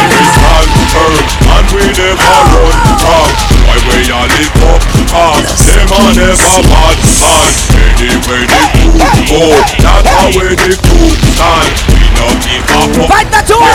we 0.07 0.23
stand 0.23 0.71
firm, 0.87 1.19
and 1.51 1.67
we 1.75 1.83
never 1.99 2.31
run 2.47 2.79
from. 3.03 3.54
Why 3.65 3.77
we 3.81 4.05
all 4.13 4.29
live 4.29 4.61
up, 4.69 4.81
cause 5.09 5.65
them 5.65 5.89
a 5.89 6.13
never 6.13 6.61
bad 6.69 6.97
man. 7.01 7.49
Anyway 7.97 8.45
they 8.45 8.65
do 8.77 8.85
go, 9.25 9.41
that's 9.81 10.05
how 10.05 10.29
we 10.29 10.53
the 10.53 10.77
crew 10.77 11.09
stand. 11.33 11.73
We 11.89 12.05
no 12.13 12.27
give 12.45 12.69
up. 12.77 13.09
Fight 13.09 13.29
the 13.33 13.41
tune. 13.41 13.65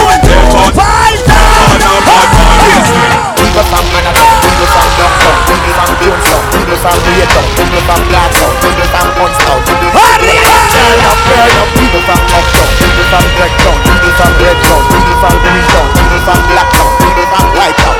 Fight 0.78 1.22
the 1.26 1.50
People 3.40 3.66
from 3.66 3.84
Manhattan, 3.90 4.40
people 4.46 4.68
from 4.70 4.88
Downtown, 4.94 5.36
people 5.50 5.72
from 5.74 5.90
Queenstown, 5.98 6.42
people 6.54 6.78
from 6.80 6.96
Greytown, 7.02 7.46
people 7.58 7.82
from 7.82 8.00
Blacktown, 8.08 8.52
people 8.62 8.86
from 8.94 9.08
Punstown, 9.18 9.58
people 9.66 9.90
from 9.90 10.06
Turn 10.70 11.02
up, 11.02 11.18
turn 11.26 11.56
up, 11.58 11.68
people 11.74 12.02
from 12.06 12.20
Uptown, 12.30 12.68
people 12.78 13.04
from 13.10 13.24
Dreadtown, 13.34 13.76
people 13.84 14.12
from 14.16 14.32
Redtown, 14.38 14.80
people 14.86 15.16
from 15.18 15.34
Greentown, 15.42 15.86
people 15.92 16.20
from 16.24 16.40
Blacktown, 16.46 16.90
people 17.00 17.26
from 17.26 17.46
Whitetown. 17.58 17.99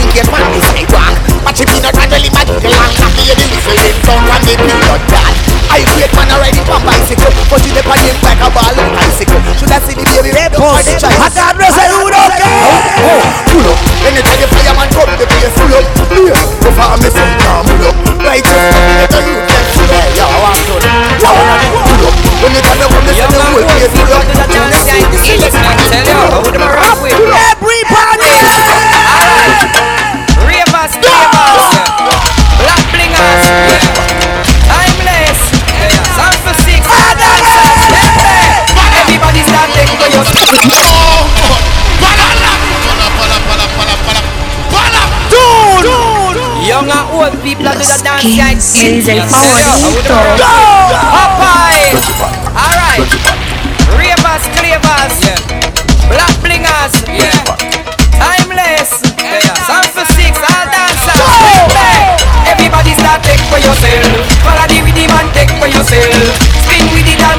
People 0.00 0.16
say 0.16 0.16
nothing 0.16 0.16
get 0.16 0.28
one, 0.32 0.48
they 0.52 0.64
say 0.64 0.84
wrong. 0.96 1.12
But 1.44 1.60
if 1.60 1.68
you 1.68 1.80
not 1.84 1.92
run 1.92 2.08
really 2.08 2.30
mad, 2.32 2.48
the 2.48 2.56
long 2.56 2.88
have 2.88 3.12
the 3.12 3.36
the 3.36 3.44
whistling 3.52 4.00
sound 4.08 4.24
when 4.28 4.40
they 4.48 4.56
do 4.56 4.64
not 4.64 5.00
dance. 5.12 5.36
I 5.68 5.84
great 5.92 6.12
man 6.16 6.32
a 6.32 6.36
riding 6.40 6.66
on 6.72 6.82
bicycle, 6.88 7.32
but 7.52 7.60
you 7.60 7.72
depend 7.76 8.00
him 8.00 8.16
like 8.24 8.40
a 8.40 8.48
ball 8.48 8.72
on 8.80 8.90
bicycle. 8.96 9.40
Should 9.60 9.70
I 9.70 9.78
see 9.84 9.94
the 9.94 10.04
baby 10.08 10.32
red 10.32 10.56
or 10.56 10.80
the 10.80 10.96
child? 10.96 11.20
Agarro 11.20 11.62
ese 11.62 11.84
duro 11.92 12.16
que. 12.32 12.48
Pull 13.52 13.66
up, 13.68 13.78
anytime 14.08 14.40
the 14.40 14.48
fireman 14.48 14.88
come, 14.90 15.12
the 15.20 15.26
place 15.28 15.52
full 15.52 15.74
up. 15.76 15.84
Yeah, 16.16 16.40
before 16.64 16.96
me 16.96 17.08
say 17.12 17.28
now 17.44 17.60
pull 17.60 17.84
up. 17.84 17.96
Right 18.24 18.40
just 18.40 18.56
let 18.56 18.72
me 18.72 19.04
get 19.04 19.14
a 19.14 19.20
youth 19.20 19.44
them 19.46 19.64
full 19.76 19.92
up. 19.94 20.06
Yeah, 20.16 20.26
I 20.26 20.38
want 20.40 20.64
to. 20.64 20.80
I 20.80 21.28
want 21.28 21.60
to 21.60 21.76
pull 21.76 22.08
up. 22.08 22.14
Anytime 22.40 22.78
they 22.80 22.88
come, 22.88 23.04
they 23.04 23.14
say 23.14 23.28
the 23.28 23.36
whole 23.36 23.68
place 23.68 23.92
full 23.92 24.12
up. 24.16 24.24
Everybody. 27.52 28.49
For 40.50 40.66
your 40.66 40.90
Young 46.66 46.90
and 46.90 47.06
old 47.10 47.34
people 47.42 47.66
are 47.66 47.74
do 47.74 47.82
the 47.82 47.98
dance 48.02 48.24
like 48.38 48.58
Indians. 48.78 49.32
Favorito. 49.32 50.18
Popeye. 51.14 51.98
Alright. 52.54 53.10
Ravers, 53.98 54.44
clavers, 54.54 55.14
black 56.08 56.34
blingers, 56.42 56.94
timeless, 58.18 58.90
sound 59.66 59.88
for 59.90 60.06
six, 60.14 60.38
all 60.38 60.66
dancers. 60.70 61.20
Everybody 62.46 62.94
start 62.94 63.22
take 63.24 63.42
for 63.50 63.58
yourself. 63.58 64.26
Follow 64.46 64.66
the 64.68 64.78
rhythm 64.84 65.10
and 65.10 65.28
take 65.34 65.50
for 65.58 65.66
yourself. 65.66 66.59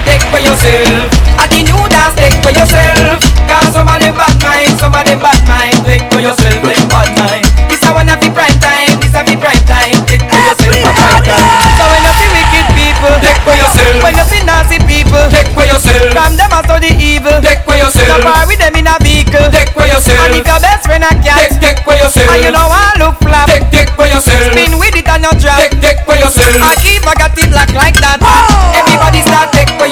Take 0.06 0.24
for 0.30 0.42
yourself. 0.42 1.10
At 1.38 1.50
the 1.50 1.66
new 1.66 1.82
dance, 1.90 2.16
take 2.18 2.38
for 2.42 2.54
yourself. 2.54 3.22
Cause 3.50 3.74
some 3.74 3.88
of 3.90 3.98
them 4.00 4.16
bad 4.16 4.36
mind, 4.44 4.74
some 4.80 4.94
of 4.94 5.04
them 5.06 5.20
bad 5.20 5.42
mind. 5.48 5.78
Take 5.86 6.06
for 6.12 6.22
yourself, 6.22 6.62
them 6.62 6.86
bad 6.90 7.10
mind. 7.18 7.46
This 7.70 7.82
a 7.84 7.90
one 7.94 8.10
of 8.10 8.20
the 8.22 8.30
prime 8.32 8.58
time, 8.62 9.00
this 9.02 9.16
a 9.16 9.22
the 9.26 9.36
prime 9.38 9.64
time. 9.66 9.98
Take 10.06 10.24
for 10.26 10.40
yourself, 10.40 10.96
prime 10.96 11.24
time. 11.26 11.46
So 11.78 11.84
when 11.90 12.02
you 12.06 12.14
see 12.20 12.30
wicked 12.30 12.68
people, 12.78 13.16
take 13.24 13.42
for 13.42 13.56
yourself. 13.58 13.96
When 14.04 14.14
you 14.18 14.26
see 14.30 14.42
nasty 14.46 14.78
people, 14.86 15.24
take 15.34 15.50
for 15.56 15.66
yourself. 15.66 16.14
From 16.14 16.38
them 16.38 16.52
as 16.54 16.66
to 16.70 16.76
the 16.78 16.92
evil, 17.00 17.38
take 17.42 17.64
for 17.66 17.76
yourself. 17.76 18.08
So 18.08 18.26
far 18.26 18.46
with 18.46 18.60
them 18.62 18.76
in 18.78 18.88
a 18.88 18.96
vehicle, 19.02 19.48
take 19.50 19.72
for 19.74 19.88
yourself. 19.88 20.30
And 20.30 20.38
if 20.38 20.46
your 20.46 20.62
best 20.62 20.84
friend 20.86 21.04
a 21.04 21.12
cat, 21.26 21.50
take, 21.50 21.58
take 21.60 21.80
for 21.84 21.96
yourself. 21.98 22.30
And 22.32 22.44
you 22.46 22.52
know 22.54 22.70
I 22.70 22.96
look 23.02 23.18
flap, 23.24 23.50
take, 23.50 23.68
take 23.74 23.92
for 23.98 24.06
yourself. 24.06 24.54
Spin 24.54 24.78
with 24.78 24.96
it 24.96 25.08
and 25.08 25.26
you 25.26 25.34
drop, 25.42 25.58
take, 25.60 25.76
take 25.82 26.00
for 26.06 26.16
yourself. 26.16 26.60
I 26.62 26.76
keep 26.80 27.04
I 27.08 27.14
got 27.18 27.34
it 27.38 27.50
black 27.50 27.72
like 27.74 27.98
that. 28.04 28.20
Take 28.22 28.30
for 28.30 28.51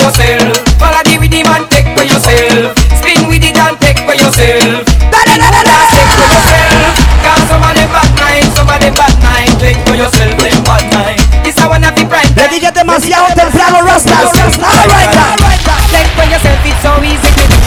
yourself. 0.09 0.57
Follow 0.81 1.01
the 1.05 1.15
rhythm 1.21 1.45
and 1.45 1.65
take 1.69 1.89
for 1.93 2.01
yourself. 2.01 2.73
Spin 2.97 3.29
with 3.29 3.45
it 3.45 3.53
and 3.53 3.77
take 3.77 4.01
for 4.01 4.17
yourself. 4.17 4.81
Dance, 5.13 5.93
take 5.93 6.13
for 6.17 6.25
yourself. 6.25 6.93
Cause 7.21 7.45
some 7.45 7.61
of 7.61 7.73
them 7.77 7.89
bad 7.93 8.09
mind, 8.17 8.49
some 8.57 8.65
of 8.65 8.79
them 8.81 8.93
bad 8.97 9.15
mind. 9.21 9.53
Take 9.61 9.77
for 9.85 9.93
yourself, 9.93 10.33
them 10.41 10.57
bad 10.65 10.85
mind. 10.89 11.21
This 11.45 11.57
I 11.61 11.69
wanna 11.69 11.93
be 11.93 12.09
bright. 12.09 12.31
Le 12.33 12.49
dije 12.49 12.71
demasiado, 12.73 13.29
te 13.37 13.45
rastas. 13.85 14.33
Alright, 14.57 15.13
alright. 15.13 15.61
Take 15.93 16.09
for 16.17 16.25
yourself, 16.25 16.65
it's 16.65 16.81
so 16.81 16.91
easy 17.05 17.29
to 17.37 17.45
do. 17.45 17.57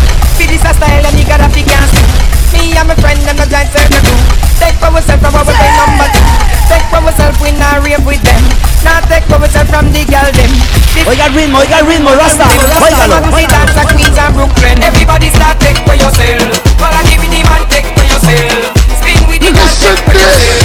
This 0.42 0.66
a 0.66 0.74
style 0.74 1.06
and 1.06 1.14
you 1.14 1.24
gotta 1.24 1.46
be 1.54 1.62
see. 1.62 2.58
Me 2.58 2.74
and 2.74 2.88
my 2.88 2.94
friend 2.98 3.22
and 3.22 3.38
the 3.38 3.46
giant 3.46 3.70
circle 3.70 4.02
do. 4.02 4.14
Take 4.58 4.76
for 4.82 4.90
yourself 4.90 5.22
from 5.22 5.38
our 5.38 5.46
way 5.46 5.70
number 5.78 6.10
two. 6.10 6.26
Take 6.66 6.86
for 6.90 7.00
yourself, 7.06 7.38
we 7.38 7.54
not 7.54 7.86
rave 7.86 8.02
with 8.04 8.22
them. 8.26 8.42
Now 8.82 8.98
take 9.06 9.24
for 9.30 9.38
yourself 9.38 9.70
from 9.70 9.94
the 9.94 10.02
girl 10.10 10.26
them. 10.34 10.81
Oiga 11.06 11.26
el 11.26 11.34
ritmo, 11.34 11.58
oiga 11.58 11.78
el 11.78 11.86
ritmo, 11.86 12.10
Rasta. 12.14 12.46
Óigalo. 12.80 13.20
dance 13.48 13.78
a 13.78 13.84
Queens 13.94 14.18
and 14.18 14.34
Brooklyn. 14.34 14.82
Everybody 14.82 15.30
start 15.30 15.58
take 15.58 15.78
for 15.86 15.94
yourself. 15.94 16.62
But 16.78 16.92
I 16.94 17.02
give 17.04 17.22
you 17.24 17.30
the 17.30 17.42
man 17.48 17.66
take 17.68 17.86
for 17.96 18.04
yourself. 18.04 18.72
Spin 19.00 19.26
with 19.26 19.40
the 19.40 19.52
girl 19.52 19.68
take 19.80 20.04
for 20.04 20.14
yourself. 20.14 20.61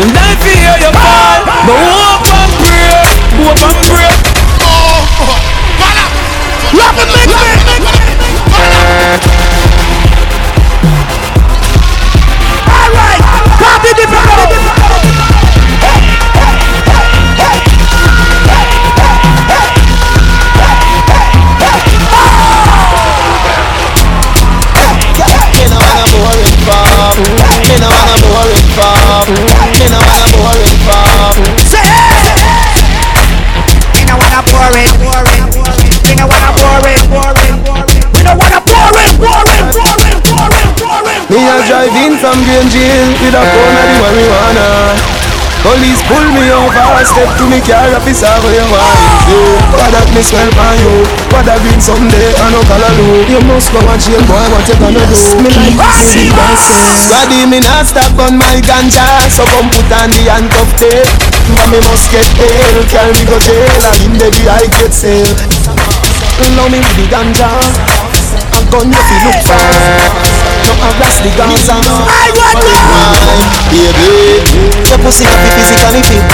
Them 0.00 0.12
die 0.16 0.36
for 0.40 0.48
hear 0.48 0.76
you 0.80 0.90
fall 0.96 1.40
But 1.68 1.76
hope 1.76 2.28
and 2.40 2.52
pray, 2.64 3.04
hope 3.44 3.62
and 3.68 3.89
Me 41.30 41.38
a 41.46 41.62
drive 41.62 41.94
in 41.94 42.18
from 42.18 42.34
Green 42.42 42.66
Jail 42.66 43.06
with 43.22 43.38
a 43.38 43.42
phone 43.46 43.76
of 43.78 43.86
the 43.86 43.96
marijuana. 44.02 44.66
Police 45.62 46.02
pull 46.10 46.26
me 46.34 46.50
over, 46.50 46.74
step 47.06 47.30
to 47.38 47.46
me 47.46 47.62
car, 47.62 47.86
officer, 47.94 48.34
where 48.42 48.58
you 48.58 48.66
want 48.66 48.98
yeah. 49.30 49.78
What 49.78 49.94
that 49.94 50.10
me 50.10 50.26
smell 50.26 50.50
on 50.58 50.74
you? 50.82 51.06
What 51.30 51.46
that 51.46 51.62
green 51.62 51.78
someday, 51.78 52.34
I 52.34 52.50
no 52.50 52.58
color 52.66 52.90
do 52.98 53.30
You 53.30 53.38
must 53.46 53.70
go 53.70 53.78
and 53.78 54.00
jail, 54.02 54.18
boy, 54.26 54.42
what 54.50 54.66
you 54.66 54.74
gonna 54.82 55.06
do? 55.06 55.18
Me 55.38 55.54
like 55.78 56.02
see 56.02 56.34
myself 56.34 56.90
Squaddy 57.06 57.46
me 57.46 57.62
not 57.62 57.86
stop 57.86 58.10
on 58.18 58.34
my 58.34 58.58
ganja. 58.66 59.06
So 59.30 59.46
come 59.54 59.70
put 59.70 59.86
on 60.02 60.10
the 60.10 60.26
handcuff 60.30 60.74
tape. 60.82 61.06
But 61.54 61.70
me 61.70 61.78
must 61.86 62.10
get 62.10 62.26
bail. 62.38 62.82
Carry 62.90 63.14
me 63.14 63.22
go 63.26 63.38
jail. 63.38 63.70
And 63.86 64.02
in 64.02 64.12
the 64.18 64.30
I 64.50 64.66
get 64.78 64.90
sale. 64.90 65.26
Love 66.58 66.70
me 66.74 66.78
with 66.78 66.96
the 66.98 67.06
ganja 67.06 67.99
gun 68.70 68.86
you 68.86 69.02
fi 69.02 69.16
look 69.26 69.38
for 69.42 69.58
No 70.66 70.72
a 70.78 70.88
blast 70.98 71.22
the 71.22 71.30
Gaza 71.36 71.74
Wine, 71.74 73.18
baby 73.70 74.10
Your 74.88 74.98
pussy 75.02 75.24
happy 75.24 75.50
physically 75.58 76.02
fit 76.06 76.24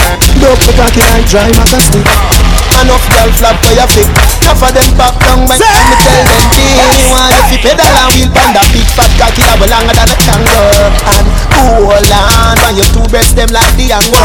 Dope 0.40 0.60
me 0.68 0.72
cocky 0.76 1.00
like 1.00 1.26
dry 1.28 1.48
maca 1.56 1.80
stick 1.80 2.45
Enough 2.82 3.06
girl 3.08 3.30
flap 3.40 3.56
for 3.64 3.72
your 3.72 3.88
fit. 3.88 4.08
Enough 4.46 4.62
of 4.62 4.72
them 4.78 4.90
pop 4.94 5.14
down 5.18 5.42
time 5.42 5.58
Me 5.58 5.96
tell 6.06 6.22
them 6.22 6.28
Baby, 6.54 7.10
want 7.10 7.34
you 7.50 7.58
pedal 7.58 7.82
and 7.82 8.10
wheel 8.14 8.30
Pan 8.30 8.54
that 8.54 8.62
big 8.70 8.86
fat 8.94 9.10
cocky 9.18 9.42
that 9.42 9.58
will 9.58 9.66
longer 9.66 9.90
than 9.90 10.06
a 10.06 10.16
kangaroo 10.22 10.86
And 11.02 11.26
hold 11.50 12.06
on 12.14 12.54
When 12.62 12.78
your 12.78 12.86
two 12.94 13.02
breasts 13.10 13.34
them 13.34 13.50
like 13.50 13.74
the 13.74 13.90
angle. 13.90 14.16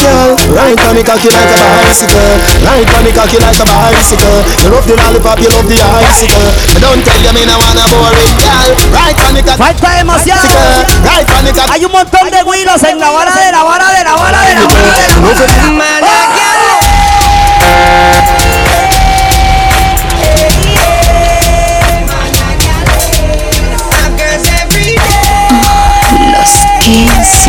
Girl, 0.00 0.34
right 0.56 0.78
on 0.88 0.96
me 0.96 1.04
cocky 1.04 1.28
like 1.28 1.52
a 1.52 1.58
bicycle. 1.78 2.32
Right 2.64 2.88
on 2.96 3.02
me 3.04 3.12
cocky 3.12 3.38
like 3.38 3.60
a 3.60 3.66
bicycle. 3.68 4.40
You 4.64 4.68
love 4.72 4.86
the 4.88 4.96
lollipop, 4.96 5.38
you 5.38 5.52
love 5.52 5.68
the 5.68 5.78
icicle. 5.78 6.48
Me 6.74 6.80
don't 6.80 7.04
tell 7.04 7.20
you 7.20 7.32
me 7.36 7.44
no 7.44 7.60
wanna 7.60 7.84
boring 7.92 8.34
girl. 8.40 8.72
Right 8.88 9.18
on 9.20 9.36
me 9.36 9.44
cocky 9.44 9.60
Falta 9.60 9.90
demasiado. 10.00 10.48
Right 11.04 11.28
on 11.28 11.44
me 11.44 11.52
cocky 11.52 11.70
Hay 11.70 11.84
un 11.84 11.92
montón 11.92 12.26
de 12.30 12.40
güiros 12.42 12.82
en 12.82 12.98
la 12.98 13.10
vara 13.10 13.36
de 13.36 13.52
la 13.52 13.62
vara 13.62 13.88
de 13.92 14.02
la 14.04 14.14
vara 14.16 14.40
de 14.42 14.54
la 14.56 14.64
vara 14.64 14.90
de. 14.96 15.46
La 15.60 15.68
vara. 15.76 16.31
Los 26.92 27.48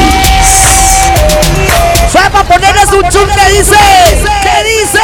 Fue 2.09 2.21
para 2.31 2.45
ponerles 2.45 2.89
un 2.93 3.03
chun 3.09 3.27
que 3.27 3.45
dice, 3.51 3.75
que 4.41 4.63
dice. 4.63 5.03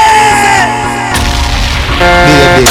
Baby, 2.00 2.64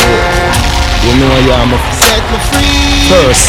you 1.05 1.13
know 1.21 1.29
I 1.29 1.61
am 1.61 1.75
a 1.75 1.79
set 1.93 2.25
me 2.33 2.39
free. 2.49 3.11
First, 3.11 3.45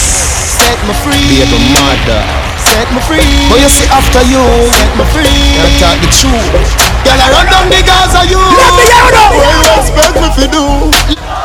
set 0.59 0.79
me 0.83 0.93
free. 0.95 1.39
Baby 1.39 1.59
mother, 1.71 2.23
set 2.57 2.91
me 2.91 2.99
free. 3.07 3.47
But 3.47 3.61
you 3.61 3.69
see 3.69 3.87
after 3.87 4.23
you, 4.27 4.43
set 4.73 4.91
me 4.97 5.05
free. 5.13 5.55
You 5.55 5.79
talk 5.79 5.95
the 6.01 6.11
truth. 6.11 6.75
Girl, 7.05 7.15
I 7.15 7.31
run 7.31 7.47
down 7.47 7.69
the 7.69 7.79
Gaza 7.87 8.27
you. 8.27 8.35
Let 8.35 8.75
me 8.75 8.83
hear 8.83 9.15
it. 9.15 9.31
What 9.31 9.63
you 9.63 9.71
expect 9.79 10.19
me 10.19 10.27
to 10.35 10.47
do? 10.51 11.38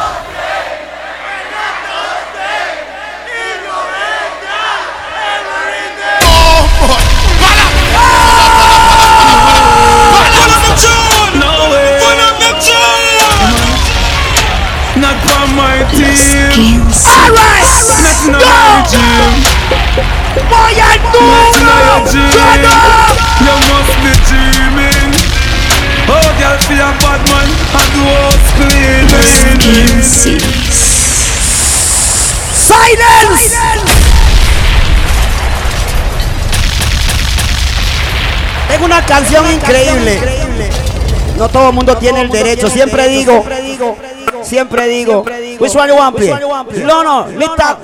In 18.75 18.81
my 18.81 18.83
gym 18.89 19.35
Voy 20.51 20.75
al 20.81 20.99
Not 20.99 21.55
in 21.55 21.67
your 21.67 21.79
duro. 21.85 22.11
gym 22.11 22.31
Turn 22.31 22.65
up. 22.65 23.15
You 23.41 23.55
must 23.71 23.95
be 24.03 24.13
dreaming 24.27 25.13
Oh 26.09 26.29
girl 26.39 26.59
be 26.69 26.77
a 26.79 26.91
bad 26.99 27.23
man 27.31 27.49
And 27.79 27.89
do 27.95 28.03
house 28.03 28.49
cleaning 28.57 30.03
Silence. 32.55 33.57
Tengo 38.69 38.87
una 38.87 39.05
canción 39.05 39.51
increíble. 39.51 40.21
No 41.37 41.49
todo 41.49 41.69
el 41.69 41.75
mundo 41.75 41.97
tiene 41.99 42.23
el 42.23 42.31
derecho. 42.31 42.69
Siempre 42.71 43.09
digo, 43.09 43.45
siempre 43.45 43.63
digo. 43.63 43.97
Which 45.59 45.75
one 45.75 45.89
you 45.89 45.97
want, 45.97 46.17
play? 46.17 46.31
No, 46.85 47.03
no. 47.03 47.27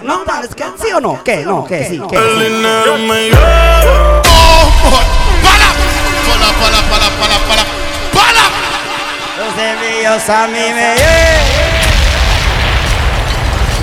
No, 0.03 0.25
man, 0.25 0.45
es 0.45 0.55
que 0.55 0.65
sí 0.83 0.93
o 0.93 1.01
no. 1.01 1.23
¿Qué? 1.25 1.45
No, 1.45 1.65
¿qué? 1.65 1.85
Sí, 1.89 2.01
¿qué? 2.09 2.17
Pala, 5.43 5.69
pala, 6.31 6.81
pala, 6.89 7.09
pala, 7.19 7.39
pala, 7.49 7.65
pala. 8.13 8.45
Los 9.39 9.55
envíos 9.59 10.29
a 10.29 10.47
mí 10.47 10.73
me 10.75 10.95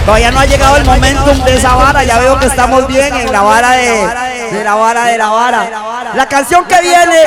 Todavía 0.07 0.31
no 0.31 0.39
ha 0.39 0.45
llegado 0.45 0.77
el 0.77 0.85
momentum 0.85 1.43
de 1.43 1.55
esa 1.55 1.75
vara, 1.75 2.01
ya 2.05 2.17
veo 2.17 2.39
que 2.39 2.45
estamos 2.45 2.87
bien 2.87 3.13
en 3.13 3.29
la 3.29 3.41
vara 3.41 3.71
de, 3.71 4.07
de 4.51 4.63
la 4.63 4.75
vara 4.75 5.05
de 5.05 5.17
la 5.17 5.29
vara. 5.29 6.13
La 6.15 6.27
canción 6.27 6.65
que 6.65 6.79
viene, 6.81 7.23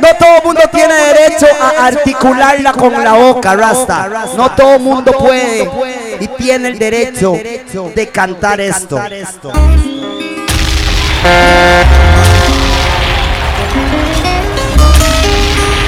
no 0.00 0.08
todo 0.18 0.36
el 0.38 0.44
mundo 0.44 0.62
tiene 0.72 0.94
derecho 0.94 1.46
a 1.60 1.86
articularla 1.86 2.72
con 2.72 3.02
la 3.02 3.12
boca, 3.12 3.54
Rasta. 3.54 4.08
No 4.36 4.50
todo 4.52 4.74
el 4.74 4.80
mundo 4.80 5.12
puede 5.12 5.70
y 6.20 6.28
tiene 6.28 6.68
el 6.68 6.78
derecho 6.78 7.32
de 7.94 8.08
cantar 8.08 8.60
esto. 8.60 9.00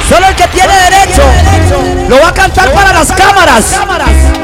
Solo 0.09 0.29
el 0.29 0.37
que 0.37 0.49
tiene 0.49 0.75
derecho 0.91 1.23
lo 2.09 2.21
va 2.21 2.29
a 2.29 2.35
cantar 2.35 2.73
para 2.73 2.93
las 2.93 3.13
cámaras. 3.13 3.65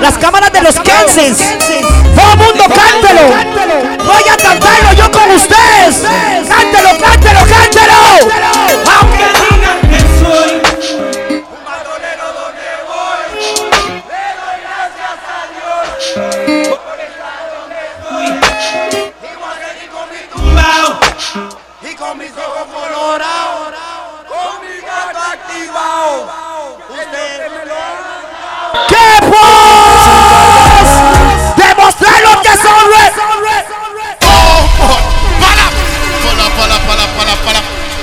Las 0.00 0.16
cámaras 0.18 0.52
de 0.52 0.62
los 0.62 0.80
Kensis. 0.80 1.38
Todo 2.14 2.32
el 2.32 2.38
mundo 2.38 2.64
cántelo. 2.68 3.28
Voy 4.04 4.22
a 4.30 4.36
cantarlo 4.36 4.92
yo 4.96 5.10
con 5.10 5.30
ustedes. 5.30 6.02
Cántelo, 6.48 6.90
cántelo, 6.98 7.40
cántelo. 7.40 7.92
Aunque 8.98 9.24
digan 9.50 9.80
que 9.90 10.00
soy 10.24 10.62
Y 21.82 21.94
con 21.94 22.18
mis 22.18 22.30
ojos 22.30 22.66
colorados, 22.72 23.74
con 24.28 24.60
mi 24.60 24.80
gato 24.80 25.18
activado. 25.18 26.39
¡Qué 28.88 28.96
pues! 29.28 30.88
Demostrar 31.56 32.20
lo 32.22 32.40
que 32.42 32.56
son 32.56 32.80
re- 32.92 33.12
Pala, 35.40 35.66
pala, 36.56 36.76
pala, 36.86 37.06
pala, 37.16 37.34
pala. 37.44 37.60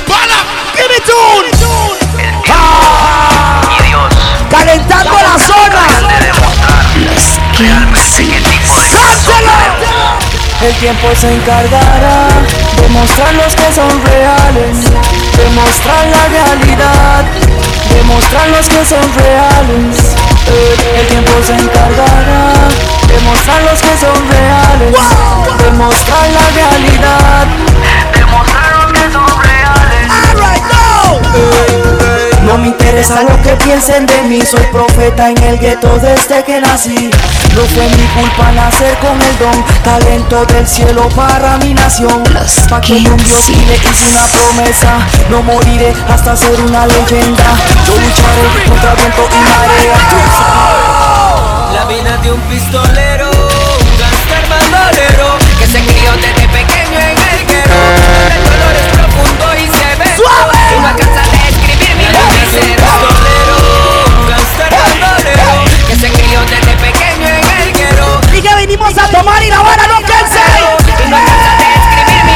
Pala. 0.08 0.38
Give 0.76 0.90
me 0.90 1.00
tune. 1.06 1.50
Ah. 2.50 3.62
Calentando 4.50 5.14
la 5.14 5.38
zona. 5.40 5.84
¡Cántelo! 7.58 8.50
El 10.62 10.74
tiempo 10.76 11.08
se 11.20 11.28
encargará 11.34 12.28
de 12.82 12.88
mostrar 12.90 13.34
los 13.36 13.56
que 13.56 13.74
son 13.74 13.90
reales, 14.06 14.78
de 15.38 15.50
mostrar 15.54 16.06
la 16.08 16.28
realidad, 16.30 17.26
de 17.94 18.04
mostrar 18.04 18.48
los 18.50 18.68
que 18.70 18.86
son 18.86 19.14
reales. 19.16 20.16
El 20.98 21.08
tiempo 21.08 21.32
se 21.46 21.54
encargará 21.54 22.54
de 23.08 23.20
mostrar 23.22 23.62
los 23.64 23.82
que 23.82 23.98
son 23.98 24.30
reales, 24.30 24.96
de 25.64 25.72
mostrar 25.72 26.30
la 26.30 26.50
realidad, 26.56 27.48
de 28.14 28.26
mostrar 28.26 28.76
los 28.84 28.94
que 28.94 29.12
son 29.12 29.42
reales. 29.42 30.08
No 30.34 32.07
me 32.58 32.68
interesa 32.68 33.24
lo 33.24 33.42
que 33.42 33.56
piensen 33.64 34.06
de 34.06 34.22
mí, 34.24 34.42
soy 34.42 34.66
profeta 34.72 35.30
en 35.30 35.38
el 35.44 35.60
gueto 35.60 35.90
desde 36.00 36.44
que 36.44 36.60
nací. 36.60 37.10
No 37.56 37.62
fue 37.74 37.88
mi 37.90 38.04
culpa 38.20 38.52
nacer 38.52 38.98
con 39.00 39.22
el 39.22 39.38
don, 39.38 39.66
talento 39.84 40.46
del 40.46 40.68
cielo 40.68 41.08
para 41.10 41.58
mi 41.58 41.74
nación. 41.74 42.24
Pa' 42.70 42.82
que 42.82 42.94
un 42.94 43.18
Dios 43.18 43.50
y 43.50 43.56
le 43.66 43.76
hice 43.76 44.10
una 44.12 44.26
promesa, 44.28 45.00
no 45.30 45.42
moriré 45.44 45.94
hasta 46.10 46.36
ser 46.36 46.60
una 46.62 46.86
leyenda. 46.86 47.44
Yo 47.86 47.94
lucharé 47.96 48.70
contra 48.70 48.94
viento 48.96 49.28
y 49.32 49.40
marea. 49.50 49.98
La 51.74 51.86
vida 51.86 52.18
de 52.18 52.32
un 52.32 52.42
pistolero, 52.42 53.30
un 53.30 53.98
gangster 54.00 54.50
bandolero 54.50 55.38
Que 55.60 55.68
se 55.68 55.80
crió 55.80 56.12
desde 56.14 56.47
y 69.48 69.50
la 69.50 69.62
vara 69.62 69.88
no 69.88 70.02
canse. 70.02 70.40
Y 71.06 71.10
no 71.10 71.18
alcanza 71.18 71.52
a 71.52 71.58
describir 71.58 72.22
mi 72.26 72.34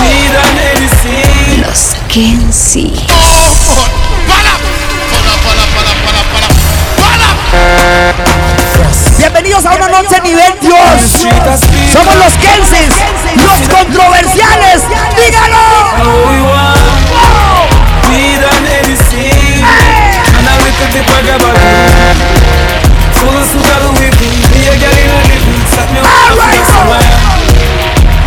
Vida 0.00 0.42
medicina. 0.54 1.66
Los 1.66 1.80
Kenzie. 2.08 2.92
Bienvenidos 9.18 9.66
a 9.66 9.74
una 9.74 9.88
noche 9.88 10.20
nivel 10.22 10.54
Dios. 10.60 11.26
Somos 11.92 12.14
los 12.16 12.34
Kenses, 12.34 12.94
los 13.36 13.68
controversiales. 13.68 14.82
Dígalo. 15.16 15.78
Living. 25.98 26.34
Slap 26.34 26.38
me 26.38 26.38
up 26.38 26.50
to 26.54 26.62
somewhere. 26.70 27.06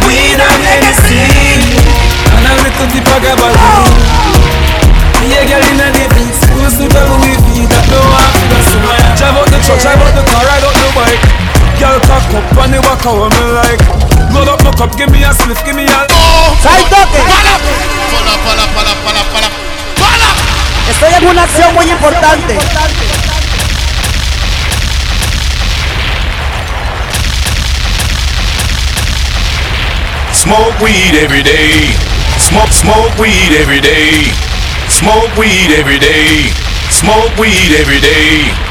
Vida 0.08 0.48
medicina. 0.60 1.82
And 2.36 2.46
I 2.48 2.54
look 2.64 2.78
at 2.80 2.90
the 2.92 3.00
vagabond. 3.02 3.56
Me 5.22 5.38
a 5.38 5.42
girl 5.46 5.64
in 5.64 5.80
a 5.80 5.88
living. 5.96 6.32
Full 6.52 6.66
of 6.66 6.72
sugar 6.76 7.06
with 7.24 7.44
me. 7.50 7.66
That 7.70 7.86
no 7.88 8.00
one 8.02 8.32
feel 8.36 8.62
somewhere. 8.70 9.06
Drive 9.16 9.38
out 9.38 9.48
the 9.50 9.60
truck, 9.64 9.80
drive 9.80 10.02
out 10.02 10.14
the 10.18 10.24
car, 10.28 10.44
ride 10.46 10.66
out 10.66 10.76
the 10.76 10.88
bike. 10.98 11.24
Girl 11.80 11.98
cock 12.06 12.30
up 12.34 12.58
and 12.62 12.74
the 12.74 12.80
walk 12.86 13.02
how 13.02 13.26
me 13.26 13.44
like. 13.58 13.82
Load 14.34 14.48
up 14.48 14.64
my 14.64 14.72
cup, 14.78 14.96
give 14.96 15.12
me 15.12 15.24
a 15.24 15.34
spliff, 15.34 15.60
give 15.66 15.76
me 15.76 15.84
a. 15.84 16.08
¡Sai 16.62 16.84
toque! 16.88 17.20
Pala, 17.20 17.58
pala, 18.46 18.66
pala, 18.74 18.94
pala, 19.04 19.24
pala. 19.34 19.50
Pala. 19.98 20.30
Estoy 20.90 21.14
en 21.14 21.28
una 21.28 21.44
acción 21.44 21.74
muy 21.74 21.90
importante. 21.90 22.58
Smoke 30.42 30.80
weed 30.82 31.14
every 31.22 31.44
day. 31.44 31.94
Smoke, 32.40 32.74
smoke 32.74 33.16
weed 33.20 33.54
every 33.62 33.80
day. 33.80 34.26
Smoke 34.90 35.30
weed 35.38 35.70
every 35.78 36.00
day. 36.00 36.50
Smoke 36.90 37.38
weed 37.38 37.78
every 37.78 38.00
day. 38.02 38.71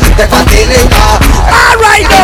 te 0.21 0.27
facilita 0.27 1.19
La 1.49 1.65
vida 1.77 2.21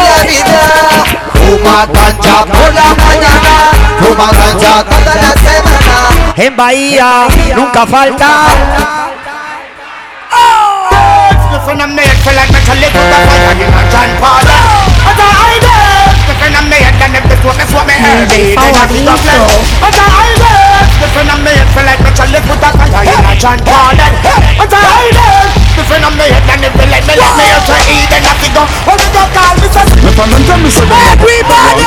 Fuma 1.34 1.86
ganja 1.86 2.46
por 2.46 2.74
la 2.74 2.90
mañana 3.06 3.54
Fuma 4.00 4.30
ganja 4.32 4.84
toda 4.84 5.16
la 5.16 5.32
semana 5.34 5.98
En 6.36 6.56
Bahía 6.56 7.28
nunca 7.56 7.88
falta. 7.88 8.28
Different 11.52 11.82
and 11.82 11.96
made 11.96 12.18
feel 12.24 12.36
like 12.36 12.52
metal 12.52 12.76
lit 12.78 12.94
with 12.94 13.02
a 13.02 13.20
fire 13.28 13.56
in 13.66 13.74
a 13.74 13.82
John 13.92 14.12
Paul 14.22 14.46
But 15.04 15.18
I 15.18 15.58
did 15.60 16.14
Different 16.28 16.56
and 16.56 16.70
made 16.70 16.94
than 17.00 17.16
if 17.16 17.24
this 17.28 17.42
what 17.44 17.58
me 17.58 17.66
what 17.66 17.86
feel 21.74 21.86
like 21.86 22.00
with 22.00 22.62
a 22.62 22.72
fire 22.78 23.04
in 23.04 23.26
a 23.26 23.36
John 23.36 23.60
Paul 23.66 23.98
But 24.58 24.74
I 24.74 25.67
did 25.78 25.86
friend 25.86 26.04
on 26.06 26.14
me 26.18 26.26
head 26.26 26.42
And 26.50 26.66
if 26.66 26.74
they 26.74 26.90
let 26.90 27.06
me 27.06 27.14
let 27.14 27.34
me 27.38 27.46
out 27.54 27.64
to 27.70 27.76
eat 27.94 28.10
Then 28.10 28.26
I 28.26 28.34
fi 28.42 28.50
go. 28.50 28.64
Oh 28.90 28.98
me 28.98 29.08
go 29.14 29.22
call 29.38 29.54
me 29.62 29.68
say 29.70 29.86
Me 30.02 30.12
fan 30.18 30.34
and 30.34 30.46
tell 30.50 30.58
me 30.58 30.70
say 30.74 30.86
Everybody! 30.90 31.86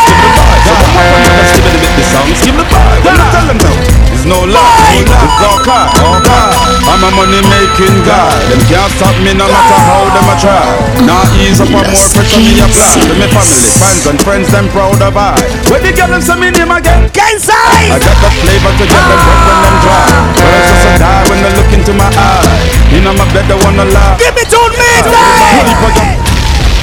Skip 1.50 1.66
it 1.66 1.74
a 1.74 1.78
bit 1.82 1.92
the 1.98 2.04
song. 2.06 2.28
Skip 2.38 2.54
the 2.54 2.64
vibe. 2.70 3.02
When 3.02 3.18
I 3.18 3.26
tell 3.34 3.46
them? 3.50 3.58
Now 3.58 3.74
It's 4.14 4.24
no 4.24 4.46
lie. 4.46 5.02
It's 5.02 5.42
all 5.42 5.58
car 5.66 5.90
All 6.06 6.22
car 6.22 6.70
I'm 6.90 7.06
a 7.06 7.10
money 7.14 7.38
making 7.46 8.02
guy. 8.02 8.34
Them 8.50 8.58
can't 8.66 8.90
stop 8.98 9.14
me 9.22 9.30
no 9.30 9.46
matter 9.46 9.78
how 9.86 10.10
them 10.10 10.26
a 10.26 10.34
try. 10.42 10.66
Now 11.06 11.22
ease 11.38 11.62
up 11.62 11.70
on 11.70 11.86
more 11.86 11.86
pressure 11.86 12.42
me 12.42 12.58
apply 12.58 12.98
To 12.98 13.14
me 13.14 13.26
family, 13.30 13.62
fans 13.78 14.04
and 14.10 14.18
friends 14.26 14.48
them 14.50 14.66
proud 14.74 14.98
of 14.98 15.14
I. 15.14 15.38
Where 15.70 15.78
the 15.78 15.94
girl 15.94 16.10
them 16.10 16.18
say 16.18 16.34
me 16.34 16.50
name 16.50 16.72
again? 16.74 17.06
Kensai! 17.14 17.94
I 17.94 17.98
got 18.02 18.18
the 18.18 18.30
flavor 18.42 18.72
to 18.74 18.84
get 18.90 19.02
them 19.06 19.20
wet 19.22 19.40
when 19.46 19.58
them 19.62 19.76
dry. 19.86 20.02
Girls 20.34 20.66
just 20.66 20.98
die 20.98 21.22
when 21.30 21.38
they 21.46 21.52
look 21.54 21.70
into 21.70 21.92
my 21.94 22.10
eye. 22.10 22.58
You 22.90 23.00
know 23.06 23.14
my 23.14 23.28
bed 23.30 23.46
they 23.46 23.54
wanna 23.80 23.96
lie. 23.96 24.16
Give 24.20 24.34
me 24.36 24.44
two 24.44 24.60
minutes 24.76 25.08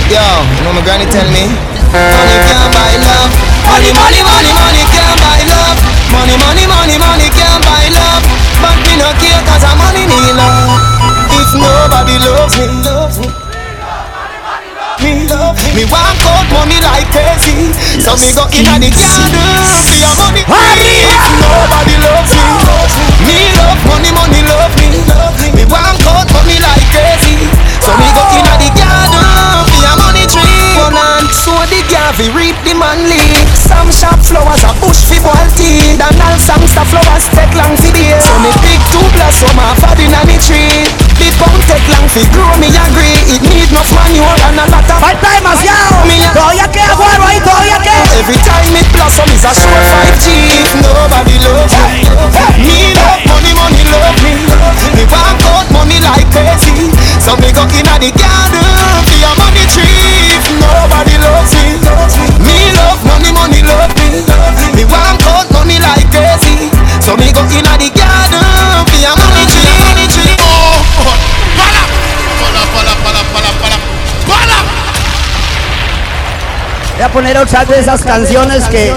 Yo, 0.09 0.23
you 0.23 0.61
know 0.63 0.73
my 0.73 0.81
granny 0.81 1.05
tell 1.11 1.27
me. 1.29 1.51
Money 1.93 2.37
can't 2.47 2.71
buy 2.73 2.95
love. 2.95 3.31
Money, 3.67 3.91
money, 3.91 4.21
money, 4.23 4.51
money 4.55 4.83
can't 4.95 5.19
buy 5.19 5.41
love. 5.51 5.77
Money, 6.15 6.35
money, 6.39 6.65
money, 6.65 6.95
money 6.97 7.27
can't 7.35 7.61
buy 7.67 7.91
love. 7.91 8.23
But 8.63 8.77
me 8.87 8.95
no 8.97 9.11
care 9.19 9.43
cause 9.45 9.63
I'm 9.67 9.77
money 9.77 10.07
need 10.07 10.33
love. 10.33 10.79
If 11.37 11.51
nobody 11.53 12.15
loves 12.23 12.55
me, 12.57 12.65
loves 12.87 13.17
me. 13.19 13.29
Me 15.03 15.27
love 15.29 15.59
me. 15.75 15.83
Want 15.91 16.17
out 16.25 16.47
money 16.49 16.81
like 16.81 17.05
crazy 17.13 17.69
So 18.01 18.17
me 18.17 18.33
go 18.33 18.49
in 18.49 18.65
the 18.81 18.89
garden 18.89 19.45
for 19.85 19.93
your 19.93 20.15
money. 20.17 20.41
If 20.47 21.29
nobody 21.43 21.95
loves 22.01 22.31
me 22.33 23.16
Me 23.27 23.37
love 23.59 23.81
money, 23.85 24.11
money 24.15 24.41
love 24.47 24.73
me. 24.79 24.87
Me 25.53 25.63
want 25.67 25.99
out 26.07 26.27
money 26.31 26.57
like 26.63 26.87
crazy. 26.95 27.51
So 27.83 27.91
me 27.99 28.07
go 28.15 28.23
in 28.33 28.47
the 28.63 28.69
garden 28.71 29.67
for 29.67 29.79
your 29.83 29.97
money 29.99 30.25
tree. 30.27 30.79
One 30.79 30.95
and 30.95 31.27
so 31.31 31.51
the 31.67 31.83
gavi 31.91 32.31
reap 32.31 32.55
the 32.63 32.73
man 32.73 33.03
leaf. 33.11 33.47
Some 33.67 33.91
sharp 33.91 34.19
flowers 34.23 34.63
a 34.63 34.71
bush 34.79 35.03
fi 35.05 35.19
boil 35.19 35.47
tea 35.59 35.97
Dan 35.99 36.15
all 36.23 36.37
some 36.39 36.63
stuff 36.67 36.87
flowers 36.87 37.27
take 37.35 37.51
long 37.55 37.75
fi 37.75 37.91
day 37.91 38.15
So 38.23 38.33
me 38.39 38.51
pick 38.63 38.79
two 38.95 39.03
blossom 39.11 39.59
off 39.59 39.83
a 39.83 39.91
the 39.95 40.07
nanny 40.07 40.37
tree 40.39 41.06
The 41.17 41.33
pound 41.41 41.61
take 41.65 41.87
long 41.89 42.05
fi 42.13 42.21
grow 42.29 42.53
me 42.61 42.69
agree. 42.69 43.17
It 43.33 43.41
need 43.41 43.69
no 43.73 43.81
manure 43.89 44.37
and 44.45 44.61
a 44.61 44.65
lot 44.69 44.85
of 44.85 45.01
Falta 45.01 45.29
demasiado 45.33 46.05
Todavía 46.33 46.69
queda 46.69 46.93
guaro 46.93 47.25
ahí 47.25 47.41
Todavía 47.41 47.79
queda 47.79 48.05
Every 48.21 48.37
time 48.45 48.77
it 48.77 48.85
blossom 48.93 49.25
is 49.33 49.43
a 49.43 49.51
sure 49.53 49.81
5G 50.13 50.25
If 50.61 50.71
nobody 50.77 51.37
loves 51.41 51.73
me. 51.73 52.05
Me 52.61 52.93
love 52.93 53.21
money, 53.25 53.53
money 53.57 53.83
love 53.89 54.17
me. 54.21 54.33
Me 54.93 55.03
want 55.09 55.41
out 55.57 55.65
money 55.73 55.97
like 55.99 56.29
crazy. 56.29 56.93
So 57.19 57.33
me 57.41 57.49
go 57.51 57.65
in 57.65 57.89
the 57.97 58.09
garden 58.13 58.69
For 59.09 59.17
your 59.17 59.33
money 59.41 59.65
tree 59.73 60.37
If 60.37 60.45
nobody 60.61 61.17
loves 61.17 61.49
me. 61.57 61.81
Me 62.45 62.57
love 62.77 63.01
money, 63.09 63.33
money 63.33 63.61
love 63.65 63.89
me. 63.97 64.21
Me 64.77 64.83
want 64.85 65.25
out 65.33 65.49
money 65.49 65.81
like 65.81 66.05
crazy. 66.13 66.69
So 67.01 67.17
me 67.17 67.33
go 67.33 67.41
in 67.49 67.65
the 67.65 67.89
garden 67.89 68.85
For 68.85 69.01
your 69.01 69.17
money 69.17 69.45
tree 69.49 69.56
Voy 76.97 77.05
a 77.05 77.09
poner 77.09 77.37
otra 77.37 77.63
de 77.63 77.79
esas 77.79 78.01
canciones 78.01 78.63
que 78.69 78.91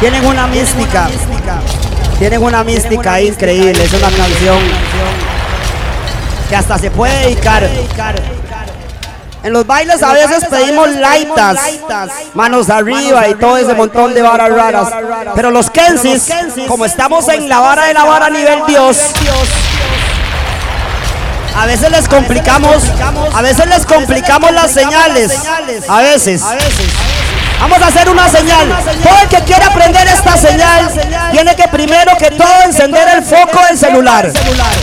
tienen 0.00 0.24
una 0.24 0.46
mística. 0.46 1.06
Tienen 2.18 2.42
una 2.42 2.64
mística 2.64 3.20
increíble. 3.20 3.84
Es 3.84 3.92
una 3.92 4.08
canción 4.08 4.58
que 6.48 6.56
hasta 6.56 6.78
se 6.78 6.90
puede 6.90 7.14
dedicar. 7.26 7.68
En 9.42 9.52
los 9.52 9.66
bailes 9.66 10.02
a 10.02 10.14
veces 10.14 10.46
pedimos 10.46 10.88
laitas, 10.96 11.58
manos 12.32 12.70
arriba 12.70 13.28
y 13.28 13.34
todo 13.34 13.58
ese 13.58 13.74
montón 13.74 14.14
de 14.14 14.22
varas 14.22 14.50
raras. 14.50 14.88
Pero 15.34 15.50
los 15.50 15.68
Kensis, 15.68 16.32
como 16.66 16.86
estamos 16.86 17.28
en 17.28 17.46
la 17.46 17.60
vara 17.60 17.88
de 17.88 17.92
la 17.92 18.04
vara 18.04 18.26
a 18.26 18.30
nivel 18.30 18.60
Dios, 18.66 18.96
a 21.54 21.66
veces 21.66 21.90
les 21.90 22.08
complicamos, 22.08 22.84
a 23.34 23.42
veces 23.42 23.66
les 23.66 23.86
complicamos 23.86 24.52
las 24.52 24.70
señales. 24.70 25.32
A 25.88 26.00
veces. 26.00 26.42
Vamos 27.60 27.80
a 27.80 27.86
hacer 27.86 28.08
una 28.08 28.28
señal. 28.28 28.68
Todo 29.02 29.18
el 29.22 29.28
que 29.28 29.38
quiera 29.44 29.66
aprender 29.66 30.08
esta 30.08 30.36
señal 30.36 30.90
tiene 31.30 31.54
que 31.54 31.68
primero 31.68 32.16
que 32.18 32.30
todo 32.30 32.62
encender 32.64 33.08
el 33.16 33.22
foco 33.22 33.64
del 33.68 33.78
celular. 33.78 34.32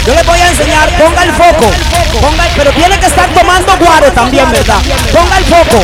Yo 0.05 0.15
les 0.15 0.25
voy 0.25 0.39
a 0.39 0.47
enseñar, 0.47 0.89
ponga 0.97 1.23
el 1.23 1.33
foco. 1.33 1.69
Pero 2.55 2.71
tiene 2.71 2.97
que 2.99 3.05
estar 3.05 3.27
tomando 3.33 3.77
guaro 3.77 4.11
también, 4.13 4.49
¿verdad? 4.51 4.79
Ponga 5.11 5.37
el 5.37 5.45
foco. 5.45 5.83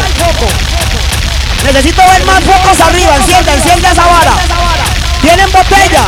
Necesito 1.66 2.02
ver 2.02 2.24
más 2.26 2.44
focos 2.44 2.80
arriba. 2.80 3.16
Encienda, 3.18 3.54
encienda 3.54 3.92
esa 3.92 4.06
vara. 4.06 4.34
Tienen 5.22 5.52
botella. 5.52 6.04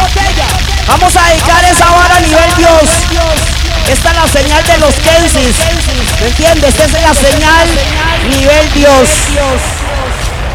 Vamos 0.87 1.15
a 1.17 1.29
dedicar 1.29 1.65
esa 1.65 1.85
vara 1.85 2.15
a 2.15 2.19
nivel 2.21 2.55
Dios. 2.57 3.66
Esta 3.91 4.09
es 4.11 4.15
la 4.15 4.27
señal 4.27 4.63
de 4.65 4.77
los 4.79 4.95
Kensis. 4.95 5.55
¿Me 6.19 6.27
entiendes? 6.27 6.79
Esta 6.79 6.97
es 6.97 7.03
la 7.03 7.13
señal 7.13 7.67
nivel 8.29 8.73
Dios. 8.73 9.09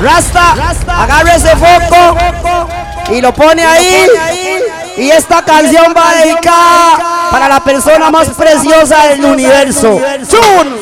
Rasta, 0.00 0.54
agarre 0.86 1.36
ese 1.36 1.56
foco 1.56 2.18
y 3.10 3.20
lo 3.20 3.32
pone 3.32 3.64
ahí. 3.64 4.06
Y 4.98 5.10
esta 5.10 5.42
canción 5.42 5.94
va 5.96 6.14
dedicada 6.16 7.28
para 7.30 7.48
la 7.48 7.60
persona 7.60 8.10
más 8.10 8.28
preciosa 8.28 9.06
del 9.06 9.24
universo. 9.24 9.98
¡Chun! 10.28 10.80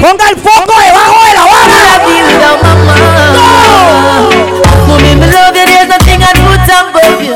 Ponga 0.00 0.28
el 0.30 0.36
foco 0.36 0.80
debajo 0.80 1.24
de 1.26 1.34
la 1.34 1.44
Where 2.84 4.27
would 5.18 5.34
I 5.34 5.50
be 5.50 5.58
without 5.58 5.58
mama? 5.58 5.58
Mommy, 5.58 5.58
me 5.58 5.58
love 5.58 5.58
you. 5.58 5.66
There's 5.66 5.88
nothing 5.88 6.22
I'd 6.22 6.38
put 6.46 6.68
above 6.68 7.22
you. 7.22 7.34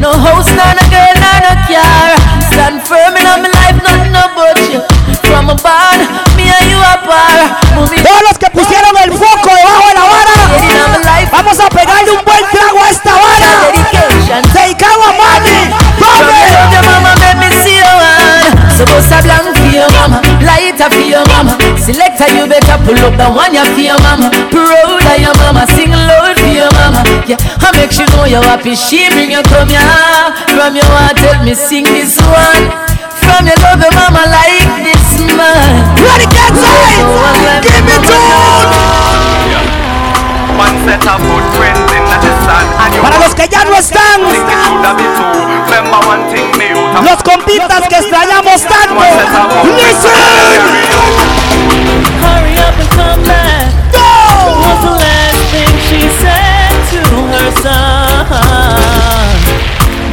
No 0.00 0.12
house, 0.12 0.50
nor 0.54 0.70
no 0.74 0.84
girl, 0.90 1.14
nor 1.18 1.38
no 1.42 1.52
car. 1.66 2.14
Stand 2.52 2.78
firm 2.86 3.16
in 3.16 3.26
my 3.26 3.50
life, 3.50 3.78
nothing 3.82 4.14
about 4.14 4.58
you. 4.70 4.80
From 5.26 5.50
a 5.50 5.56
barn, 5.58 6.00
me 6.38 6.46
and 6.46 6.66
you 6.70 6.78
apart. 6.78 7.58
Todos 7.74 8.22
los 8.22 8.38
que 8.38 8.50
pusieron 8.50 8.94
el 9.02 9.12
foco 9.12 9.50
debajo 9.50 9.88
de 9.88 9.94
la 9.94 10.04
vara, 10.06 10.34
vamos 11.32 11.58
a 11.60 11.68
pegarle 11.68 12.10
un 12.12 12.24
buen 12.24 12.44
trago 12.50 12.82
a 12.82 12.90
esta 12.90 13.12
vara. 13.12 13.72
Dedicado 14.52 15.02
a 15.02 15.12
Manny. 15.18 15.74
From 15.98 16.22
your 16.22 16.46
love, 16.54 16.72
your 16.72 16.84
mama 16.84 17.14
make 17.20 17.38
me 17.38 17.48
see 17.62 17.76
your 17.76 17.96
one. 17.96 18.50
So 18.76 18.84
bust 18.86 19.10
a 19.12 19.22
blank 19.22 19.56
for 19.56 19.70
your 19.72 19.90
mama, 19.98 20.20
lighter 20.42 20.90
for 20.90 21.00
your 21.00 21.26
mama. 21.28 21.56
Selector, 21.78 22.28
you 22.34 22.46
better 22.46 22.78
pull 22.84 22.98
up 23.02 23.16
the 23.16 23.26
one 23.30 23.54
you 23.54 23.64
for 23.64 23.80
your 23.80 23.98
mama. 24.02 24.30
Proud 24.52 25.02
of 25.02 25.18
your 25.18 25.34
mama, 25.38 25.66
sing 25.74 25.90
loud 25.90 26.25
for 27.26 27.34
your 27.34 27.38
mama. 27.38 27.58
Yeah, 27.58 27.66
I 27.66 27.74
make 27.74 27.92
sure 27.92 28.06
know 28.14 28.24
you're 28.24 28.42
happy. 28.42 28.74
She 28.74 29.08
bring 29.10 29.30
you 29.30 29.42
come 29.42 29.68
here. 29.68 29.82
From 30.54 30.76
your 30.76 30.86
heart, 30.86 31.16
tell 31.18 31.42
me 31.42 31.54
sing 31.54 31.84
this 31.84 32.16
one. 32.22 32.70
From 33.26 33.46
your 33.46 33.58
love, 33.66 33.82
your 33.82 33.90
mama 33.98 34.22
like 34.30 34.62
this 34.86 35.18
man. 35.34 35.82
Ready, 35.98 36.26
get 36.30 36.54
tight. 36.54 37.02
Give 37.62 37.82
me 37.82 37.96
One 40.56 40.76
set 40.86 41.04
of 41.04 41.20
footprints 41.20 41.92
in 41.92 42.04
the 42.08 42.32
sand 42.48 42.68
Para 43.02 43.18
los 43.18 43.34
que 43.34 43.46
ya 43.46 43.64
no 43.64 43.74
están, 43.74 44.22
Remember 45.68 46.00
one 46.06 46.24
thing 46.32 46.48
me 46.56 46.70
you 46.70 46.80
los 47.04 47.22
compitas 47.22 47.82
que 47.88 47.96
extrañamos 47.96 48.62
tanto. 48.62 49.04
Listen. 49.76 50.12
Hurry 52.22 52.56
up 52.56 52.78
and 52.80 52.90
come 52.90 53.22
back. 53.24 53.68
What 53.92 54.56
was 54.64 54.80
the 54.80 54.90
last 54.96 55.40
thing 55.52 55.76
she 55.88 56.08
said 56.08 56.32
to 56.32 56.35
son? 57.52 59.36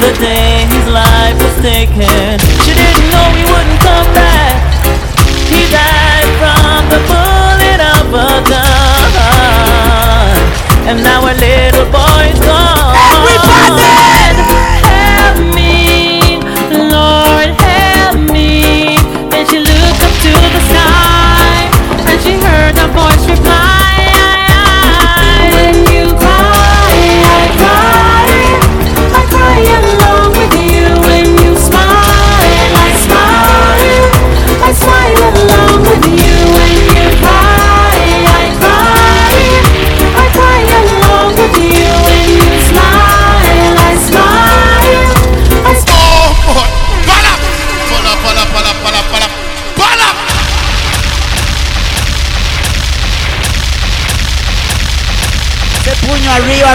The 0.04 0.12
day 0.20 0.66
his 0.74 0.88
life 0.88 1.38
was 1.42 1.56
taken. 1.62 2.40
She 2.66 2.74
didn't 2.76 3.08
know 3.12 3.28
he 3.38 3.44
wouldn't 3.48 3.82
come 3.82 4.10
back. 4.14 4.60
He 5.48 5.62
died 5.72 6.30
from 6.40 6.90
the 6.94 7.00
bullet 7.10 7.80
of 7.96 8.14
a 8.14 8.44
gun. 8.50 9.14
And 10.90 10.98
now 11.04 11.22
her 11.26 11.34
little 11.34 11.88
boy's 11.92 12.40
gone. 12.46 12.63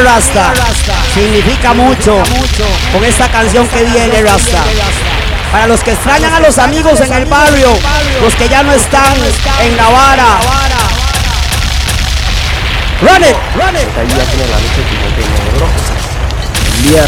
Rasta. 0.08 0.54
Significa 1.12 1.74
mucho 1.74 2.22
con 2.92 3.04
esta 3.04 3.30
canción 3.30 3.68
que 3.68 3.84
viene, 3.84 4.22
Rasta. 4.22 4.64
Para 5.52 5.66
los 5.66 5.82
que 5.82 5.92
extrañan 5.92 6.32
a 6.32 6.40
los 6.40 6.56
amigos 6.56 6.98
en 7.02 7.12
el 7.12 7.26
barrio, 7.26 7.68
los 8.22 8.34
que 8.34 8.48
ya 8.48 8.62
no 8.62 8.72
están 8.72 9.14
en 9.60 9.76
la 9.76 9.88
vara. 9.90 10.40
Run 13.02 13.22
it, 13.22 13.36
run 13.54 13.76
it. 13.76 13.86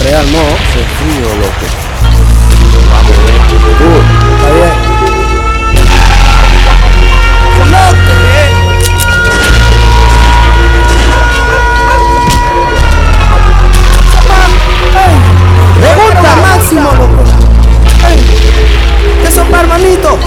Real 0.04 0.32
no, 0.32 0.42
se 0.72 0.84
frío 0.98 1.28
loco. 1.36 1.66
Máximo, 16.70 16.90
loco. 16.92 17.24
Ey, 18.08 18.18
¿qué 19.22 19.30
sopa, 19.30 19.60
hermanito? 19.60 20.18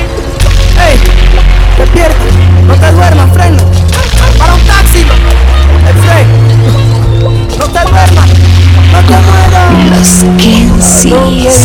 Ey, 0.78 1.00
despierta, 1.78 2.26
no 2.68 2.76
te 2.76 2.92
duermas, 2.92 3.32
freno. 3.34 3.64
Para 4.38 4.54
un 4.54 4.62
taxi, 4.62 5.00
ey, 5.00 5.06
Frey. 6.04 6.26
No 7.58 7.66
te 7.66 7.80
duermas, 7.90 8.30
no 8.92 9.00
te 9.08 9.16
mueras. 9.28 9.72
Los 9.90 10.10
Kensies. 10.38 11.60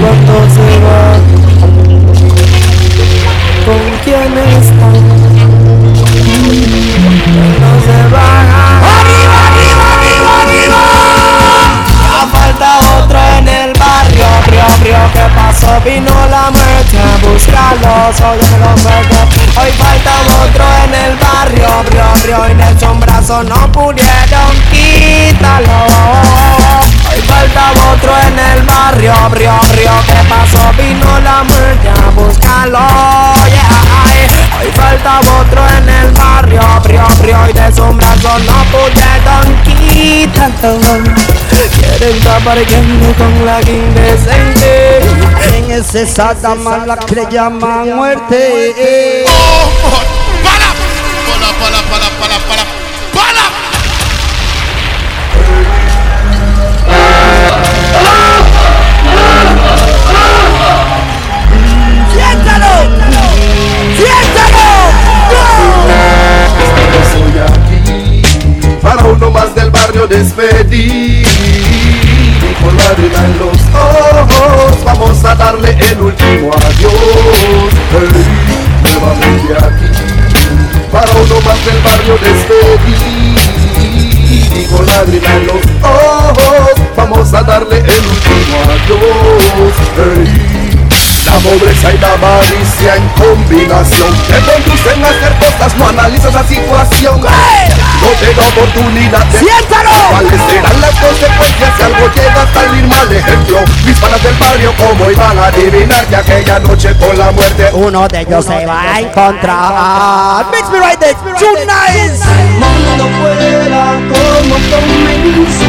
Cuando 0.00 0.34
se 0.54 0.68
va, 0.84 1.00
¿con 3.64 3.82
quién 4.04 4.32
está? 4.38 4.88
No 7.60 7.70
se 7.84 7.98
va. 8.14 8.57
¿Qué 14.88 15.26
pasó? 15.34 15.80
Vino 15.84 16.14
la 16.30 16.50
muerte 16.50 16.98
a 16.98 17.16
buscarlo, 17.26 18.12
soy 18.16 18.38
de 18.38 18.58
los 18.58 18.84
verdes. 18.84 19.56
Hoy 19.56 19.70
falta 19.72 20.12
otro 20.42 20.64
en 20.84 20.94
el 20.94 21.16
barrio, 21.16 21.68
brio, 21.84 22.04
brio, 22.22 22.50
y 22.50 22.54
Nelson 22.54 23.00
Brazo 23.00 23.42
no 23.44 23.70
pudieron 23.72 24.52
quitarlo. 24.70 25.86
Hoy 27.10 27.20
falta 27.22 27.72
otro 27.92 28.12
en 28.28 28.38
el 28.38 28.62
barrio, 28.62 29.14
brio, 29.30 29.60
brio, 29.72 29.92
¿qué 30.06 30.28
pasó? 30.28 30.72
Vino 30.78 31.20
la 31.20 31.44
muerte 31.44 31.88
a 31.88 32.10
buscarlo, 32.10 32.78
yeah. 33.46 34.60
Hoy 34.60 34.72
falta 34.72 35.20
otro 35.20 35.68
en 35.76 35.88
el 35.88 36.10
barrio, 36.12 36.62
brio, 36.82 37.06
brio, 37.20 37.38
y 37.48 37.74
su 37.74 37.84
brazo 37.92 38.38
no 38.38 38.64
pudieron 38.70 39.62
quitarlo. 39.62 39.67
Quieren 41.98 42.20
tapar 42.22 42.58
gente 42.58 43.14
con 43.16 43.44
la 43.44 43.60
indecente. 43.62 45.00
¿Quién 45.50 45.70
es 45.72 45.94
esa 45.94 46.34
dama 46.34 46.86
la 46.86 46.96
que 46.96 47.16
le 47.16 47.26
llaman 47.28 47.96
muerte? 47.96 49.17
Más 69.98 70.06
del 70.06 70.06
barrio 70.06 70.06
despedir. 70.06 71.26
Y 71.26 72.54
con 72.62 72.76
lágrima 72.76 73.24
en 73.24 73.38
los 73.38 73.58
ojos 73.74 74.84
vamos 74.84 75.24
a 75.24 75.34
darle 75.34 75.70
el 75.70 76.00
último 76.00 76.50
adiós. 76.54 76.92
Hey, 77.90 78.08
nuevamente 78.82 79.54
aquí 79.56 79.88
para 80.92 81.10
uno 81.12 81.40
más 81.44 81.64
del 81.64 81.80
barrio 81.82 82.18
despedir. 82.22 83.38
Y 84.56 84.66
con 84.66 84.86
lágrima 84.86 85.34
en 85.34 85.46
los 85.46 85.64
ojos 85.82 86.74
vamos 86.96 87.34
a 87.34 87.42
darle 87.42 87.78
el 87.78 88.06
último 88.06 88.56
adiós. 88.66 89.74
Hey. 89.96 90.57
La 91.28 91.34
pobreza 91.40 91.92
y 91.92 91.98
la 91.98 92.12
avaricia 92.14 92.96
en 92.96 93.06
combinación. 93.10 94.16
Te 94.28 94.40
conducen 94.50 95.04
a 95.04 95.08
hacer 95.08 95.36
cosas, 95.38 95.76
no 95.76 95.88
analizas 95.88 96.32
la 96.32 96.42
situación. 96.44 97.20
No 97.20 98.08
te 98.18 98.32
da 98.32 98.48
oportunidad 98.48 99.26
de 99.26 99.38
¡Siéntalo! 99.38 99.90
¿Cuáles 100.08 100.40
serán 100.48 100.80
las 100.80 100.94
consecuencias 100.94 101.70
si 101.76 101.82
algo 101.82 102.08
llega 102.14 102.42
a 102.42 102.54
salir 102.54 102.86
mal? 102.86 103.12
Ejemplo, 103.12 103.58
mis 103.84 103.98
panas 103.98 104.22
del 104.22 104.34
barrio 104.36 104.72
¿Cómo 104.78 105.10
iban 105.10 105.38
a 105.38 105.46
adivinar 105.46 106.06
que 106.06 106.16
aquella 106.16 106.60
noche 106.60 106.96
con 106.96 107.18
la 107.18 107.30
muerte 107.32 107.68
Uno 107.74 108.08
de 108.08 108.20
ellos 108.20 108.44
se 108.46 108.64
va 108.64 108.94
a 108.94 109.00
encontrar. 109.00 110.46
Mix 110.50 110.70
me 110.70 110.78
right 110.78 110.98
there, 110.98 111.14
too 111.14 111.54
nice 111.66 112.24
mundo 112.58 113.08
fuera 113.20 113.84
como 114.08 114.54
comenzó 114.70 115.68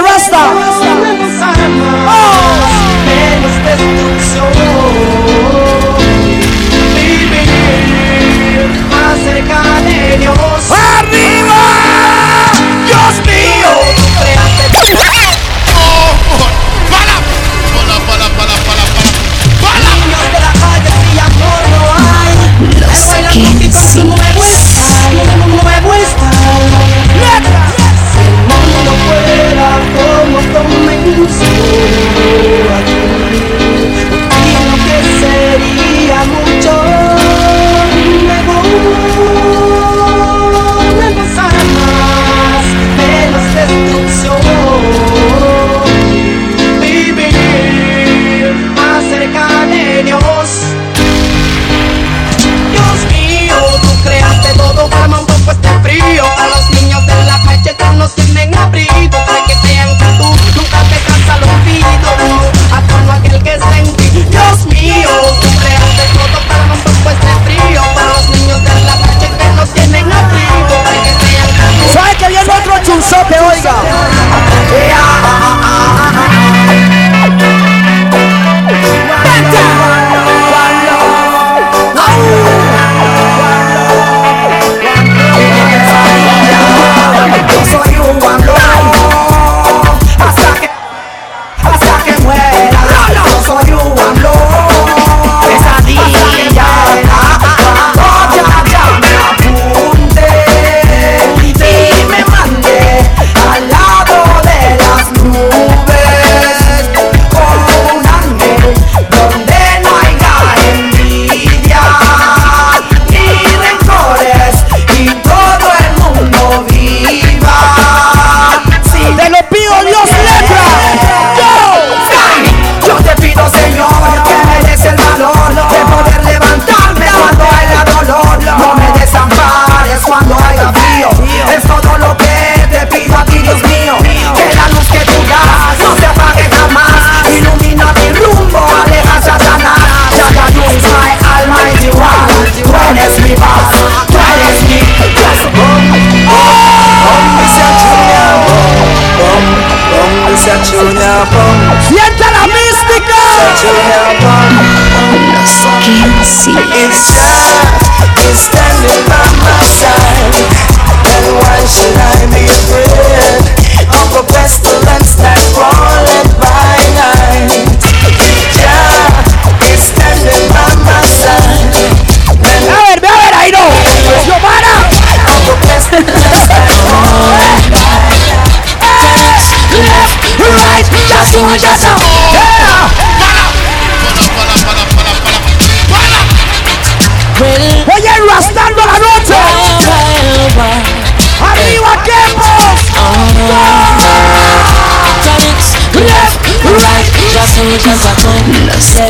Rasta 0.00 0.54
Menos 3.06 3.56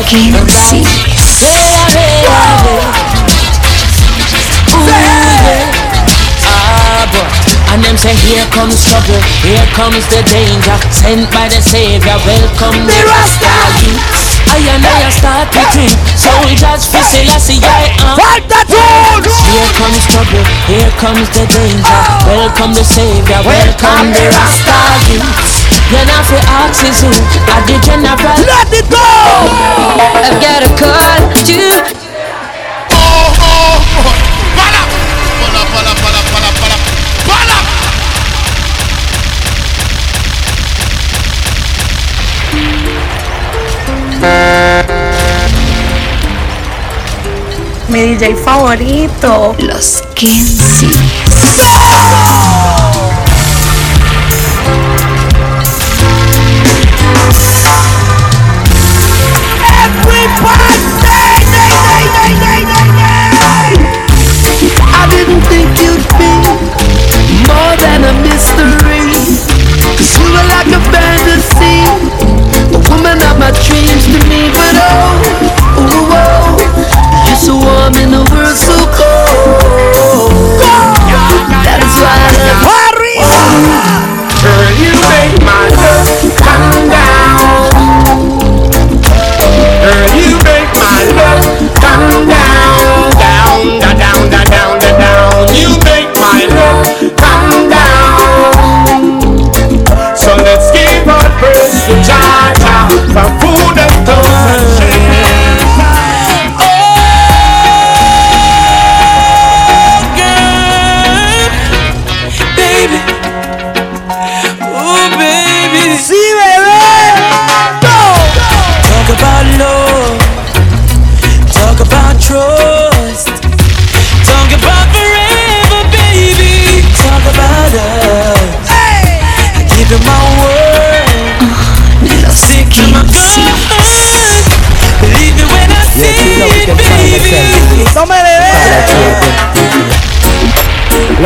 one. 0.05 0.31
Los 0.31 0.69
Kinsey. 0.69 0.83
And 7.73 7.83
them 7.83 7.97
say, 7.97 8.15
here 8.23 8.45
comes 8.55 8.87
trouble, 8.87 9.19
here 9.43 9.65
comes 9.75 10.05
the 10.07 10.23
danger. 10.31 10.77
Sent 10.91 11.27
by 11.33 11.49
the 11.49 11.59
Savior, 11.59 12.15
welcome 12.23 12.87
the 12.87 12.99
Rasta. 13.03 13.51
I 14.47 14.63
and 14.71 14.85
I 14.85 15.09
start 15.11 15.51
to 15.51 15.63
think. 15.75 15.91
Soldiers 16.15 16.87
for 16.87 17.03
Selassie, 17.03 17.59
I 17.59 17.91
am. 17.99 18.15
Tune 18.15 19.27
Here 19.27 19.71
comes 19.75 19.99
trouble, 20.07 20.45
here 20.71 20.91
comes 21.01 21.27
the 21.35 21.43
danger. 21.51 21.83
Oh. 21.83 22.47
Welcome 22.47 22.73
the 22.73 22.83
Savior, 22.85 23.41
welcome 23.43 24.13
the 24.13 24.23
Rasta 24.31 25.64
Then 25.91 26.09
I 26.09 26.19
feel 26.25 26.41
axes 26.49 27.01
who 27.01 27.09
are 27.53 27.61
the 27.69 27.77
general 27.85 28.17
Let 28.41 28.73
it 28.73 28.89
go 28.89 28.97
I've 30.17 30.41
got 30.41 30.65
a 30.65 30.71
call 30.73 31.21
to 31.45 31.95
Mi 47.87 48.17
DJ 48.17 48.35
favorito. 48.35 49.55
Los 49.59 50.01
Kinsey. 50.15 50.89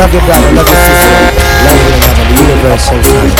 Love 0.00 0.14
your 0.14 0.22
brother, 0.24 0.50
love 0.56 0.64
your 0.66 0.80
sister, 0.80 1.12
love 1.60 1.76
one 1.84 1.92
another, 1.92 2.24
the 2.24 2.32
universe 2.40 2.88
shall 2.88 3.02
shine. 3.04 3.36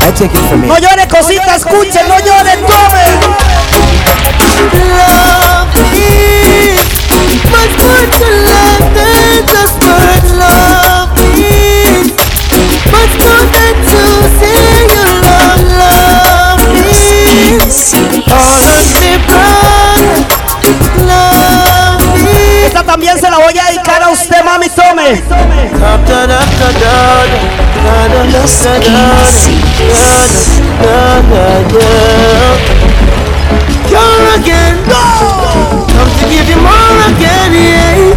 I 0.00 0.08
take 0.16 0.32
it 0.32 0.40
from 0.48 0.62
me. 0.62 0.68
No 0.68 0.76
llores, 0.80 1.04
cosita, 1.12 1.52
escuchen, 1.52 2.08
no 2.08 2.16
llores, 2.16 2.56
tome. 2.64 3.04
Love 4.96 5.68
is 5.92 6.80
much 7.52 7.74
more 7.76 8.08
to 8.08 8.28
life 8.48 8.88
than 8.96 9.44
just 9.52 9.76
word. 9.84 10.24
Love 10.40 11.12
is 11.36 12.08
much 12.88 13.14
more 13.20 13.44
than 13.52 13.74
to 13.84 14.00
say 14.40 14.88
you 14.88 15.04
love. 15.28 15.60
Love 15.76 16.64
is 16.88 17.92
all 18.32 18.64
undifferent. 18.64 20.24
Love 21.04 22.16
is 22.16 22.66
Esta 22.68 22.82
también 22.82 23.18
se 23.18 23.30
la 23.30 23.38
voy 23.38 23.58
a 23.58 23.67
mami, 25.08 25.24
tome. 25.28 25.68
Los 28.32 28.66
Kinsey. 28.84 29.56
You're 33.88 34.26
again, 34.36 34.76
come 34.84 36.12
to 36.18 36.24
give 36.28 36.48
you 36.48 36.60
more 36.60 36.98
again, 37.08 37.52
yeah, 37.56 38.12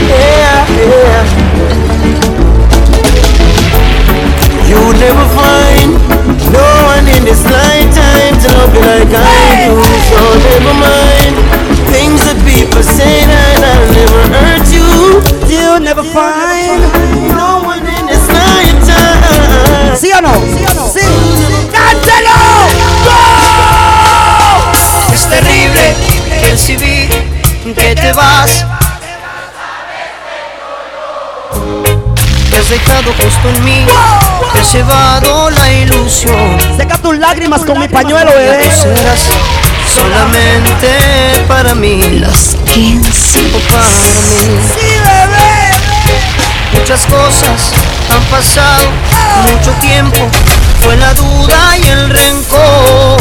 yeah, 0.00 0.64
yeah. 0.72 1.24
You 4.66 4.80
never 4.98 5.26
find 5.36 5.90
no 6.50 6.66
one 6.86 7.06
in 7.14 7.22
this 7.24 7.44
lifetime 7.44 8.34
to 8.40 8.48
love 8.56 8.74
you 8.74 8.80
like 8.80 9.12
I 9.12 9.68
do. 9.68 9.76
So 10.08 10.20
never 10.48 10.74
mind 10.80 11.36
things 11.92 12.20
that 12.24 12.38
people 12.42 12.82
say 12.82 13.24
that 13.26 13.45
never 15.86 16.02
find 16.02 16.82
no 17.36 17.62
one 17.62 17.86
in 17.86 18.06
this 18.08 18.26
lifetime. 18.26 19.96
¿Sí 19.96 20.10
o 20.10 20.20
no? 20.20 20.34
Sí. 20.92 21.06
¡Cántelo! 21.70 22.34
Es 25.14 25.28
terrible 25.28 25.94
percibir 26.42 27.08
que 27.72 27.94
te 27.94 28.12
vas. 28.14 28.66
Te 32.50 32.56
has 32.56 32.68
dejado 32.68 33.12
justo 33.22 33.48
en 33.48 33.64
mí, 33.64 33.86
te 34.52 34.58
has 34.58 34.72
llevado 34.72 35.50
la 35.50 35.72
ilusión. 35.72 36.58
Seca 36.76 36.98
tus 36.98 37.16
lágrimas 37.16 37.64
con 37.64 37.78
mi 37.78 37.86
pañuelo, 37.86 38.32
bebé. 38.32 38.72
serás 38.72 39.20
solamente 39.94 40.88
para 41.46 41.76
mí. 41.76 42.02
Los 42.18 42.56
Kinsey. 42.72 43.52
O 43.54 43.58
para 43.72 43.86
mí. 43.86 45.25
Muchas 46.88 47.06
cosas 47.06 47.72
han 48.14 48.22
pasado, 48.26 48.84
mucho 49.50 49.72
tiempo. 49.80 50.20
Fue 50.84 50.96
la 50.96 51.12
duda 51.14 51.76
y 51.78 51.88
el 51.88 52.08
rencor 52.10 53.16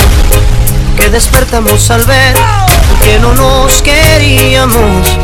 que 0.95 1.09
despertamos 1.09 1.89
al 1.89 2.05
ver 2.05 2.35
que 3.03 3.17
no 3.17 3.33
nos 3.33 3.81
queríamos. 3.81 5.17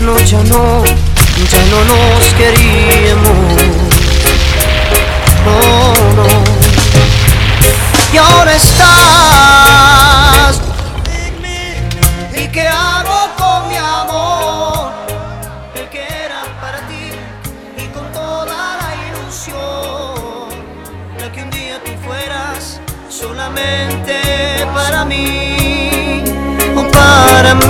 No, 0.00 0.18
ya 0.18 0.42
no, 0.42 0.82
ya 1.48 1.62
no 1.70 1.84
nos 1.84 2.34
queríamos. 2.34 3.54
No, 5.44 5.92
no. 6.16 6.26
Y 8.12 8.16
ahora 8.16 8.52
estás. 8.52 9.84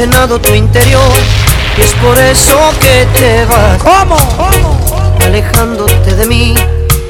Llenado 0.00 0.40
tu 0.40 0.54
interior 0.54 1.12
y 1.76 1.82
es 1.82 1.92
por 1.96 2.18
eso 2.18 2.56
que 2.80 3.06
te 3.18 3.44
vas. 3.44 3.82
¿Cómo? 3.82 4.16
Alejándote 5.22 6.16
de 6.16 6.24
mí 6.26 6.54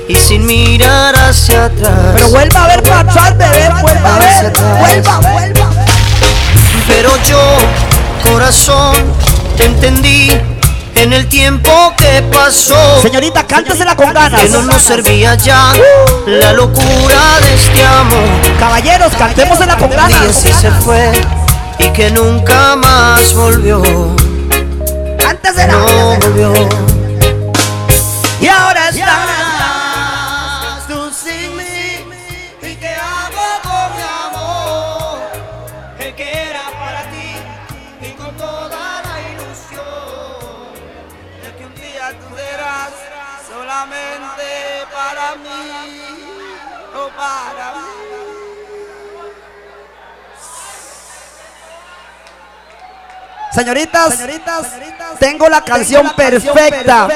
y 0.09 0.17
sin 0.17 0.45
mirar 0.45 1.15
hacia 1.15 1.67
atrás. 1.67 2.15
Pero 2.15 2.29
vuelva 2.31 2.65
a 2.65 2.67
ver 2.67 2.83
para 2.83 2.99
atrás, 2.99 3.39
bebé, 3.39 3.69
vuelva 3.81 4.17
a 4.17 4.19
ver, 4.19 4.53
vuelva, 4.81 5.19
vuelva. 5.19 5.71
Pero 6.89 7.11
yo, 7.29 7.41
corazón, 8.25 8.97
te 9.57 9.67
entendí 9.67 10.33
en 10.97 11.13
el 11.13 11.29
tiempo 11.29 11.95
que 11.97 12.23
pasó. 12.35 13.01
Señorita, 13.03 13.47
cántesela 13.47 13.95
con 13.95 14.13
ganas. 14.13 14.41
Que 14.41 14.49
no 14.49 14.63
nos 14.63 14.83
servía 14.83 15.37
ya 15.37 15.73
la 16.27 16.53
locura 16.55 17.39
de 17.41 17.55
este 17.55 17.87
amor. 17.87 18.59
Caballeros, 18.59 19.13
cantémosela 19.17 19.77
con 19.77 19.93
Y 19.93 19.95
ganas. 19.95 20.23
así 20.29 20.53
se 20.53 20.73
fue 20.73 21.13
y 21.81 21.93
que 21.93 22.11
nunca 22.11 22.77
más 22.77 23.35
volvió. 23.35 23.83
Cántesela. 25.19 25.73
No 25.73 26.17
volvió. 26.21 26.53
Y 28.41 28.49
ahora 28.49 28.89
está. 28.91 29.50
Señoritas, 53.61 54.15
tengo 55.19 55.47
la 55.47 55.61
canción 55.61 56.11
perfecta 56.17 57.07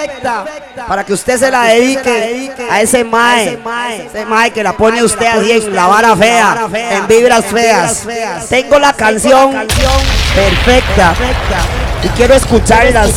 para 0.86 1.02
que 1.02 1.14
usted 1.14 1.38
se 1.38 1.50
la 1.50 1.62
dedique 1.62 2.52
a 2.70 2.82
ese 2.82 3.02
mae, 3.02 3.58
ese 4.04 4.26
mae 4.26 4.50
que 4.50 4.62
la 4.62 4.74
pone 4.74 5.02
usted 5.02 5.24
así 5.24 5.52
en 5.52 5.74
la 5.74 5.86
vara 5.86 6.14
fea, 6.14 6.68
en 6.74 7.06
vibras 7.06 7.46
feas. 7.46 8.04
Tengo 8.50 8.78
la 8.78 8.92
canción 8.92 9.52
perfecta 10.34 11.14
y 12.02 12.08
quiero 12.08 12.34
escucharlas. 12.34 13.10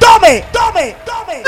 ¡Tome! 0.00 0.44
¡Tome! 0.50 0.96
¡Tome! 1.04 1.44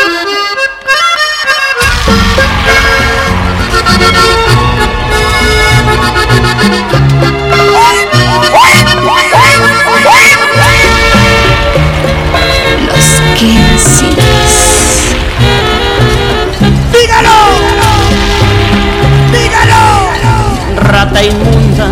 Los 13.42 13.82
Kensis. 14.14 15.16
¡Dígalo! 16.92 17.38
¡Dígalo! 19.32 19.82
Rata 20.76 21.20
inmunda. 21.24 21.88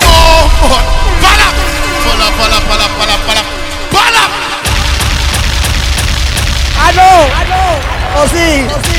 Oh, 0.00 0.48
oh, 0.62 0.80
para, 1.20 1.46
para, 2.06 2.26
para, 2.38 2.58
para, 2.68 2.86
para, 2.96 3.14
para, 3.20 3.42
para. 3.92 4.22
¡Ah, 6.80 6.90
no! 6.94 7.10
¡Ah, 7.36 7.44
no! 7.50 7.62
¡Oh, 8.18 8.26
sí! 8.28 8.48
¡Oh, 8.70 8.80
sí! 8.82 8.96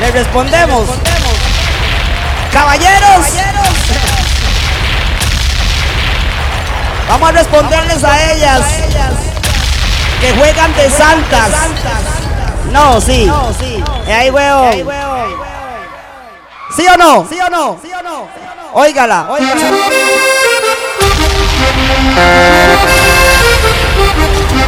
Le 0.00 0.10
respondemos. 0.10 0.88
Caballeros. 2.52 3.26
Vamos 7.08 7.28
a 7.28 7.32
responderles 7.32 8.04
a 8.04 8.32
ellas. 8.32 8.60
Que 10.20 10.32
juegan 10.32 10.74
de 10.74 10.90
santas. 10.90 11.50
No, 12.72 13.00
sí. 13.00 13.30
Eh, 14.06 14.12
Ahí 14.12 14.30
veo. 14.30 14.70
¿Sí 16.76 16.86
o 16.92 16.96
no? 16.96 17.26
¿Sí 17.28 17.38
o 17.40 17.48
no? 17.50 17.78
Óigala. 18.74 19.26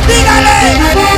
Dígale. 0.07 1.18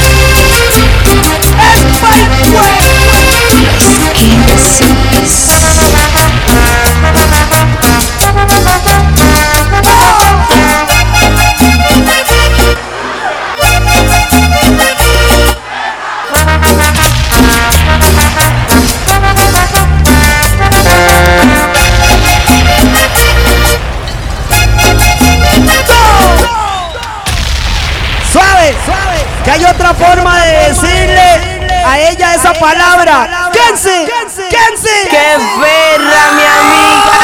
Que 29.45 29.51
hay 29.51 29.65
otra 29.65 29.95
forma 29.95 30.45
de 30.45 30.53
decirle 30.69 31.83
a 31.85 31.99
ella 31.99 32.35
esa 32.35 32.53
palabra. 32.53 33.51
Kensi, 33.53 34.07
Kensi. 34.51 34.97
¡Qué 35.09 35.39
perra, 35.61 36.23
mi 36.37 36.45
amiga! 36.59 37.17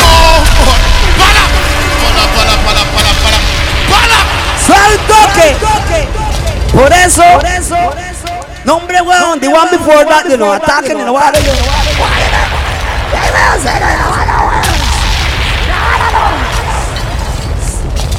Oh, 0.00 0.04
oh, 0.04 0.74
para, 1.18 1.42
para, 2.04 2.24
para, 2.36 2.52
para, 2.64 2.82
para, 2.94 3.10
para. 3.22 4.18
El 4.90 4.98
toque. 5.06 5.48
Por 6.72 6.92
eso, 6.92 7.24
no 8.64 8.76
hombre, 8.76 9.00
weón, 9.00 9.40
the 9.40 9.48
one 9.48 9.70
before 9.70 10.04
that, 10.04 10.28
you 10.28 10.36
know, 10.36 10.52
attacking 10.52 10.98
in 10.98 11.06
the 11.06 11.12
water, 11.12 11.40
you 11.40 11.46
know. 11.46 11.78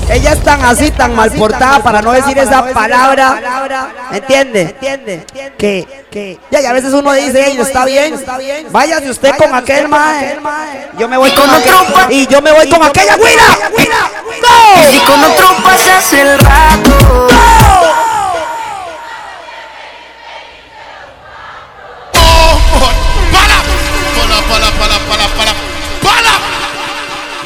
Ella 0.10 0.34
es 0.34 0.44
tan 0.44 0.64
así, 0.66 0.90
tan 0.92 1.16
mal 1.16 1.32
portada 1.32 1.80
para 1.84 2.02
no 2.02 2.12
decir 2.12 2.38
esa 2.38 2.66
palabra. 2.74 3.40
¿Entiende? 4.12 4.76
Que, 5.58 5.88
que, 6.12 6.40
ya, 6.50 6.62
y 6.62 6.66
a 6.66 6.74
veces 6.74 6.94
uno 6.94 7.14
dice, 7.14 7.46
"Ey, 7.46 7.58
está 7.60 7.86
bien, 7.86 8.16
váyase 8.72 9.10
usted 9.10 9.36
con 9.38 9.54
aquel 9.54 9.88
mae. 9.88 10.38
Yo 10.98 11.08
me 11.08 11.18
voy 11.18 11.32
con 11.32 11.50
otro 11.50 11.86
y 12.10 12.26
yo 12.28 12.42
me 12.42 12.52
voy 12.52 12.68
con 12.70 12.84
aquella 12.84 13.16
güira. 13.18 13.44
¡No! 14.42 14.92
Y 14.92 15.00
con 15.00 15.24
otro 15.24 15.48
pasas 15.64 16.14
el 16.14 16.40
rato. 16.40 17.28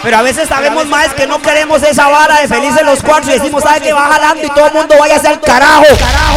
Pero 0.03 0.17
a 0.17 0.21
veces 0.21 0.49
sabemos 0.49 0.85
más 0.87 1.13
que 1.13 1.25
no 1.25 1.41
queremos 1.41 1.81
esa 1.81 2.09
vara 2.09 2.41
de 2.41 2.47
felices 2.49 2.81
los 2.83 3.01
cuatro 3.01 3.31
y 3.31 3.39
decimos, 3.39 3.63
¿sabe 3.63 3.79
que 3.79 3.93
va 3.93 4.09
jalando 4.11 4.45
y 4.45 4.49
todo 4.49 4.67
el 4.67 4.73
mundo 4.73 4.95
vaya 4.99 5.15
al 5.15 5.39
carajo? 5.39 5.85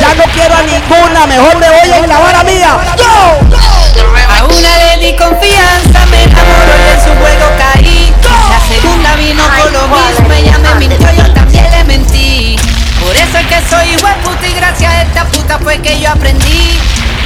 Ya 0.00 0.14
no 0.14 0.22
quiero 0.32 0.54
a 0.54 0.62
ninguna, 0.62 1.26
mejor 1.26 1.56
me 1.56 1.68
voy 1.68 1.92
en 1.92 2.08
la 2.08 2.18
vara 2.20 2.44
mía. 2.44 2.78
A 4.38 4.44
una 4.44 4.78
le 4.78 5.04
di 5.04 5.16
confianza, 5.16 6.06
me 6.10 6.22
enamoró 6.22 6.72
y 6.78 6.90
en 6.94 7.00
su 7.00 7.10
juego 7.18 7.46
caí. 7.58 8.14
La 8.50 8.60
segunda 8.68 9.16
vino 9.16 9.42
por 9.42 9.72
lo 9.72 9.88
mismo, 9.88 10.32
ella 10.32 10.58
me 10.58 10.74
mintió, 10.76 11.10
yo 11.12 11.32
también 11.32 11.68
le 11.72 11.84
mentí. 11.84 12.56
Por 13.00 13.16
eso 13.16 13.38
es 13.38 13.46
que 13.48 13.68
soy 13.68 13.88
hijo 13.94 14.06
de 14.06 14.14
puta 14.22 14.46
y 14.46 14.54
gracias 14.54 14.92
a 14.92 15.02
esta 15.02 15.24
puta 15.24 15.58
fue 15.58 15.78
que 15.78 15.98
yo 15.98 16.10
aprendí. 16.10 16.78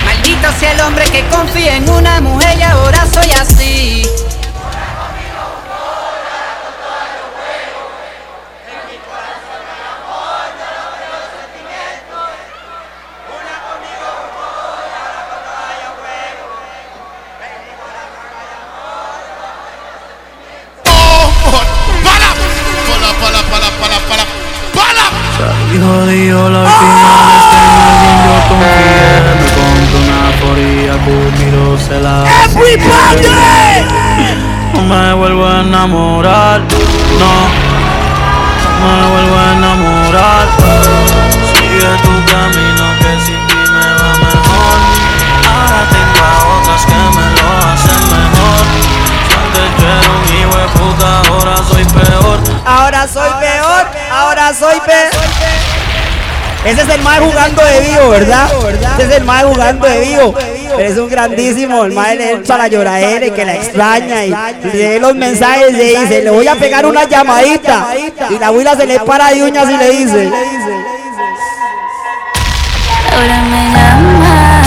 Maldito 0.06 0.48
sea 0.58 0.72
el 0.72 0.80
hombre 0.80 1.04
que 1.04 1.22
confía 1.28 1.76
en 1.76 1.88
una 1.90 2.22
mujer 2.22 2.58
y 2.58 2.62
ahora 2.62 3.04
soy 3.12 3.30
así. 3.32 4.29
Soy 54.60 54.78
peor. 54.80 55.08
Ese 56.66 56.82
es 56.82 56.88
el 56.90 57.00
mae 57.00 57.18
jugando 57.20 57.64
de 57.64 57.80
vivo, 57.80 58.10
¿verdad? 58.10 58.46
Ese 58.98 59.08
es 59.08 59.16
el 59.16 59.24
mae 59.24 59.44
jugando 59.44 59.86
de 59.86 60.00
vivo. 60.00 60.34
Pero 60.76 60.88
es 60.88 60.98
un 60.98 61.08
grandísimo, 61.08 61.84
el 61.86 61.92
mae 61.92 62.16
le 62.16 62.32
echa 62.34 62.58
la 62.58 62.68
lloradera 62.68 63.24
y 63.24 63.30
que 63.30 63.46
la 63.46 63.54
extraña 63.54 64.26
y 64.26 64.34
lee 64.74 64.98
los 65.00 65.14
mensajes 65.14 65.70
y 65.70 65.72
le 65.72 66.00
dice, 66.00 66.22
le 66.22 66.30
voy 66.30 66.46
a 66.46 66.56
pegar 66.56 66.84
una 66.84 67.04
llamadita. 67.04 67.88
Y 68.28 68.38
la 68.38 68.48
abuela 68.48 68.76
se 68.76 68.86
le 68.86 69.00
para 69.00 69.30
de 69.30 69.42
uñas 69.42 69.70
y 69.70 69.76
le 69.78 69.90
dice, 69.90 70.30
Ahora 73.12 73.42
me 73.42 73.72
llama 73.72 74.62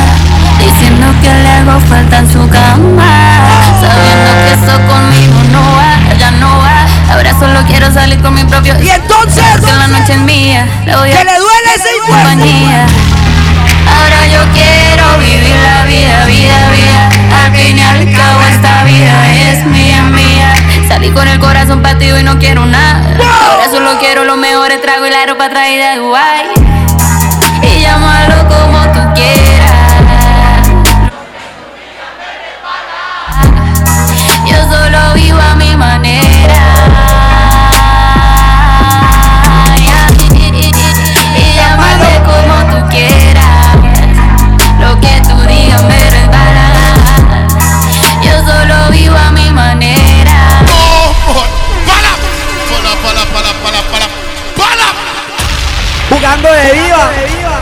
Diciendo 0.60 1.08
que 1.22 1.30
le 1.30 1.50
hago 1.50 1.80
falta 1.88 2.20
en 2.20 2.32
su 2.32 2.50
cama 2.50 3.10
Sabiendo 3.80 4.32
que 4.44 4.54
eso 4.54 4.88
conmigo 4.88 5.44
no 5.52 5.83
Ahora 7.14 7.32
solo 7.40 7.64
quiero 7.68 7.92
salir 7.94 8.20
con 8.22 8.34
mi 8.34 8.44
propio 8.44 8.76
Y 8.82 8.90
entonces 8.90 9.44
Que 9.64 9.72
la 9.72 9.88
noche 9.88 10.14
es 10.14 10.20
mía 10.20 10.68
le 10.86 10.96
voy 10.96 11.12
a 11.12 11.18
Que 11.18 11.24
le 11.24 11.38
duele 11.38 11.76
ese 11.76 11.94
compañía. 12.08 12.86
Ahora 13.88 14.28
yo 14.28 14.40
quiero 14.54 15.18
vivir 15.20 15.56
la 15.64 15.84
vida, 15.86 16.26
vida, 16.26 16.72
vida. 16.72 17.10
Al 17.44 17.56
fin 17.56 17.78
y 17.78 17.82
al 17.82 18.12
cabo 18.14 18.42
esta 18.50 18.84
vida 18.84 19.52
es 19.52 19.66
mía, 19.66 20.04
mía. 20.04 20.54
Salí 20.88 21.10
con 21.12 21.28
el 21.28 21.40
corazón 21.40 21.82
partido 21.82 22.20
y 22.20 22.24
no 22.24 22.38
quiero 22.40 22.66
nada. 22.66 23.02
Ahora 23.52 23.70
solo 23.70 24.00
quiero 24.00 24.24
los 24.24 24.38
mejores 24.38 24.82
tragos 24.82 25.08
y 25.08 25.12
la 25.12 25.26
ropa 25.26 25.50
traída 25.50 25.92
de 25.92 25.98
Dubai 25.98 26.50
y 27.62 27.82
llámalo 27.82 28.48
como 28.48 28.80
tú 28.92 29.14
quieras. 29.16 30.68
Yo 34.46 34.58
solo 34.70 35.14
vivo 35.16 35.40
a 35.40 35.56
mi 35.56 35.76
manera. 35.76 36.93
De 56.52 56.74
viva. 56.74 57.12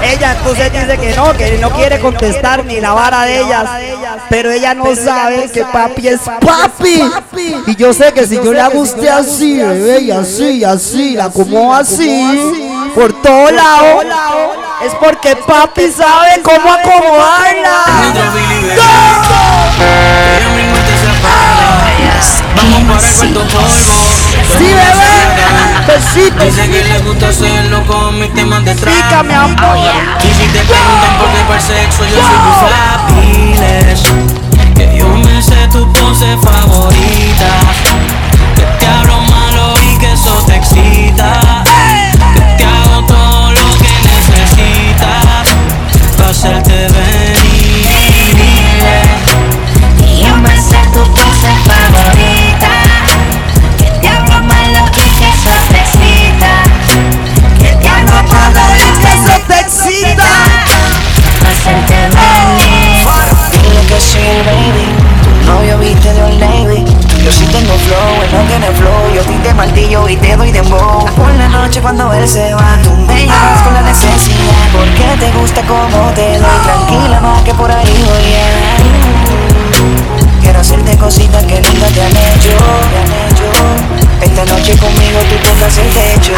Ella 0.03 0.31
entonces 0.37 0.71
dice 0.73 0.97
que 0.97 1.13
no, 1.15 1.33
que 1.33 1.57
no 1.59 1.69
quiere 1.71 1.99
contestar 1.99 2.65
ni 2.65 2.79
la 2.79 2.93
vara 2.93 3.23
de 3.25 3.41
ellas. 3.41 3.69
Pero 4.29 4.51
ella 4.51 4.73
no 4.73 4.95
sabe 4.95 5.49
que 5.51 5.63
papi 5.63 6.07
es 6.07 6.21
papi. 6.21 7.03
Y 7.67 7.75
yo 7.75 7.93
sé 7.93 8.11
que 8.13 8.25
si 8.25 8.35
yo 8.35 8.53
le 8.53 8.61
hago 8.61 8.79
usted 8.79 9.07
así, 9.07 9.57
bebé, 9.57 10.01
y 10.01 10.11
así, 10.11 10.57
y 10.59 10.63
así, 10.63 11.15
la 11.15 11.29
como 11.29 11.73
así, 11.73 12.53
por 12.95 13.13
todo 13.21 13.51
lado, 13.51 14.01
es 14.85 14.93
porque 14.95 15.35
papi 15.35 15.91
sabe 15.91 16.41
cómo 16.41 16.71
acomodarla. 16.71 17.85
Vamos 22.55 22.81
para 22.87 23.07
el 23.07 23.13
cuarto 23.15 23.41
polvo. 23.47 24.11
Sí, 24.57 24.65
bebé. 24.65 25.21
Besito. 25.87 26.43
Dice 26.43 26.69
que 26.69 26.83
le 26.83 26.99
gusta 26.99 27.29
hacerlo 27.29 27.85
con 27.85 28.19
mis 28.19 28.33
temas 28.33 28.63
de 28.65 28.75
trap. 28.75 28.93
Pica, 28.93 29.23
mi 29.23 29.33
amor. 29.33 29.77
Y 30.23 30.27
si 30.27 30.47
te 30.47 30.59
preguntan 30.59 31.17
por 31.17 31.29
qué 31.31 31.41
para 31.47 31.61
sexo 31.61 32.03
yo 32.05 32.17
soy 32.29 32.39
tu 32.45 32.51
flapiles. 32.61 34.01
Que 34.75 34.97
yo 34.97 35.07
me 35.07 35.41
sé 35.41 35.67
tu 35.71 35.91
pose 35.93 36.37
favorita. 36.37 37.49
Que 38.55 38.63
te 38.79 38.87
hablo 38.87 39.21
malo 39.21 39.73
y 39.91 39.97
que 39.97 40.11
eso 40.13 40.43
te 40.45 40.55
excita. 40.55 41.63
Que 42.33 42.41
te 42.57 42.63
hago 42.63 43.05
todo 43.07 43.51
lo 43.51 43.77
que 43.77 43.91
necesitas. 44.03 45.47
Para 46.17 46.29
hacerte 46.29 46.87
venir 46.87 47.40
Hacerte 61.71 61.93
venir 61.93 62.11
Dile 63.63 63.81
que 63.87 63.99
sí, 63.99 64.19
baby. 64.45 64.85
Tu 65.23 65.31
novio 65.51 65.75
viste 65.77 66.13
de 66.13 66.23
Old 66.23 66.39
Navy. 66.39 66.83
Yo 67.23 67.31
sí 67.31 67.45
tengo 67.45 67.73
flow, 67.73 68.21
él 68.23 68.29
no 68.33 68.41
tiene 68.47 68.71
flow. 68.71 69.13
Yo 69.15 69.21
te 69.21 69.53
martillo 69.53 70.09
y 70.09 70.17
te 70.17 70.35
doy 70.35 70.51
dembow. 70.51 71.05
Por 71.15 71.33
la 71.35 71.47
noche 71.47 71.79
cuando 71.81 72.11
él 72.13 72.27
se 72.27 72.53
va, 72.53 72.77
tú 72.83 72.91
me 72.91 73.25
llamas 73.25 73.61
con 73.63 73.73
la 73.73 73.81
necesidad. 73.81 74.69
Porque 74.73 75.05
te 75.19 75.31
gusta 75.39 75.61
como 75.61 76.11
te 76.13 76.37
doy. 76.39 76.59
Tranquila, 76.63 77.21
no, 77.21 77.41
que 77.43 77.53
por 77.53 77.71
ahí 77.71 78.03
voy 78.05 78.35
a. 78.35 78.47
Quiero 80.41 80.59
hacerte 80.59 80.97
cositas 80.97 81.45
que 81.45 81.61
nunca 81.61 81.87
te 81.87 82.01
han 82.01 82.11
hecho. 82.11 82.57
Te 82.91 82.97
han 82.99 83.11
hecho. 83.29 83.45
Esta 84.21 84.43
noche 84.45 84.77
conmigo 84.77 85.19
tú 85.29 85.35
tocas 85.47 85.77
el 85.77 85.89
techo. 85.89 86.33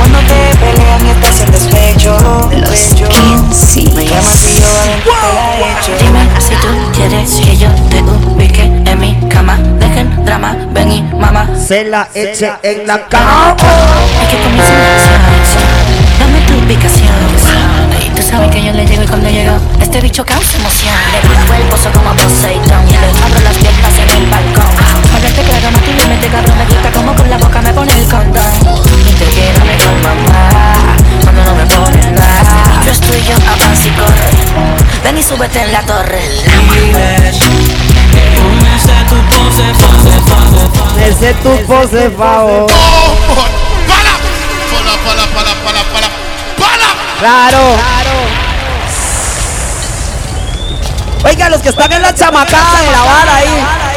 Cuando 0.00 0.18
te 0.20 0.56
pelean 0.56 1.06
y 1.06 1.10
estás 1.10 1.40
en 1.42 1.52
despecho 1.52 2.16
del 2.48 2.62
pecho. 2.64 3.04
Me 3.94 4.06
llamas 4.06 4.48
y 4.48 4.60
yo 4.60 4.66
adentro 4.80 5.12
te 5.12 5.34
la 5.34 5.72
echo. 5.72 5.92
Dime 6.00 6.28
si 6.40 6.54
tú 6.54 6.68
quieres 6.94 7.30
que 7.44 7.56
yo 7.58 7.68
te 7.90 8.02
ubique 8.02 8.62
en 8.62 8.98
mi 8.98 9.28
cama. 9.28 9.58
Dejen 9.78 10.24
drama, 10.24 10.56
ven 10.72 10.90
y 10.90 11.02
mamá. 11.02 11.46
Se 11.54 11.84
la 11.84 12.08
eche 12.14 12.50
en 12.62 12.86
la 12.86 13.06
cama. 13.08 13.54
Es 14.22 14.28
que 14.28 14.42
comienza 14.42 14.72
la 14.72 14.88
Dame 16.18 16.40
tu 16.46 16.54
ubicación. 16.64 17.10
Y 18.02 18.08
tú 18.08 18.22
sabes 18.22 18.50
que 18.50 18.64
yo 18.64 18.72
le 18.72 18.86
llego 18.86 19.02
y 19.02 19.06
cuando 19.06 19.28
llego 19.28 19.58
Este 19.82 20.00
bicho 20.00 20.24
causa 20.24 20.56
emoción. 20.56 20.94
Le 21.12 21.28
pongo 21.28 21.54
el 21.54 21.62
pozo 21.68 21.90
como 21.92 22.10
Poseidón 22.14 22.88
Y 22.88 22.92
le 22.92 23.06
abro 23.22 23.40
las 23.44 23.56
piernas 23.58 23.98
en 23.98 24.22
el 24.22 24.30
balcón 24.30 24.79
Hablarte 25.20 25.42
claro, 25.42 25.68
límite, 25.86 26.28
cabrón 26.28 26.56
Me 26.56 26.64
gusta 26.64 26.90
como 26.92 27.14
con 27.14 27.28
la 27.28 27.36
boca 27.36 27.60
me 27.60 27.74
pone 27.74 27.92
el 27.92 28.08
condón 28.08 28.42
Y 29.06 29.12
te 29.12 29.26
quiero 29.26 29.64
mejor 29.66 29.94
mamá 30.02 30.96
Cuando 31.22 31.44
no 31.44 31.54
me 31.56 31.66
pones 31.66 32.12
nada 32.12 32.82
Yo 32.86 32.90
estoy 32.90 33.22
yo 33.24 33.34
avanza 33.36 33.86
y 33.86 33.90
corre 33.90 34.30
Ven 35.04 35.18
y 35.18 35.22
súbete 35.22 35.60
en 35.60 35.72
la 35.72 35.82
torre 35.82 36.22
Me 40.96 41.12
sé 41.12 41.34
tu 41.34 41.66
pose 41.66 42.10
favor. 42.10 42.66
¡Para! 43.86 44.14
¡Para, 44.70 44.94
para, 45.04 45.24
para, 45.34 45.52
para, 45.64 45.82
para! 45.92 46.08
¡Para! 46.58 46.88
Claro. 47.18 47.76
Oiga, 51.24 51.50
los 51.50 51.60
que 51.60 51.68
están 51.68 51.92
en 51.92 52.00
la 52.00 52.14
chamacada 52.14 52.80
de 52.80 52.90
la 52.90 53.00
vara 53.02 53.36
ahí. 53.36 53.89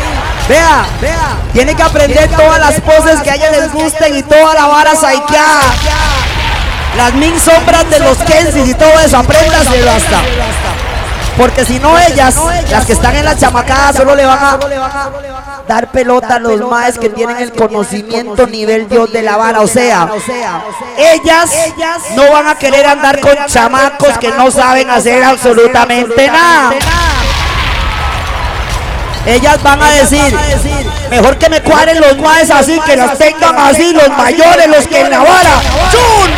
Vea, 0.48 0.86
vea. 1.00 1.38
Tienen 1.54 1.76
que 1.76 1.84
aprender 1.84 2.30
todas 2.30 2.60
las 2.60 2.82
poses 2.82 3.22
que 3.22 3.32
a 3.32 3.36
ellos 3.36 3.52
les 3.52 3.72
gusten 3.72 4.16
y 4.16 4.24
toda 4.24 4.54
la 4.54 4.66
vara 4.68 4.96
saiqueada. 4.96 5.74
Las 6.98 7.14
mil 7.14 7.40
sombras 7.40 7.90
de 7.90 8.00
los 8.00 8.18
Kensis 8.20 8.70
y 8.70 8.74
todo 8.74 8.92
eso, 9.00 9.18
apréndaselo 9.18 9.92
hasta. 9.92 10.22
Porque 11.38 11.66
si 11.66 11.80
no 11.80 11.98
ellas, 11.98 12.36
las 12.70 12.86
que 12.86 12.94
están 12.94 13.16
en 13.16 13.26
la 13.26 13.36
chamacada, 13.36 13.94
solo 13.94 14.16
le 14.16 14.26
van 14.26 14.38
a 14.40 14.60
dar 15.68 15.92
pelota 15.92 16.36
a 16.36 16.40
los 16.40 16.60
maes 16.70 17.00
que 17.00 17.10
tienen 17.10 17.38
el 17.38 17.52
conocimiento 17.54 18.46
nivel 18.46 18.88
Dios 18.88 19.12
de 19.12 19.24
la 19.24 19.38
vara. 19.38 19.62
O 19.62 19.68
sea, 19.68 20.10
ellas 20.98 21.52
no 22.16 22.32
van 22.32 22.48
a 22.48 22.56
querer 22.56 22.86
andar 22.86 23.20
con 23.20 23.34
chamacos 23.48 24.18
que 24.20 24.30
no 24.30 24.52
saben 24.52 24.90
hacer 24.92 25.24
absolutamente 25.24 26.28
nada. 26.28 26.74
Ellas 29.26 29.64
van 29.64 29.82
a 29.82 29.90
decir, 29.90 30.38
mejor 31.10 31.38
que 31.38 31.50
me 31.50 31.62
cuadren 31.62 32.02
los 32.02 32.18
maes 32.18 32.52
así, 32.52 32.80
que 32.86 32.98
las 32.98 33.18
tengan 33.18 33.58
así, 33.58 33.94
los 33.94 34.10
mayores, 34.10 34.68
los 34.68 34.86
que 34.88 35.00
en 35.00 35.12
la 35.12 35.20
vara. 35.20 35.62
¡Chun! 35.92 36.32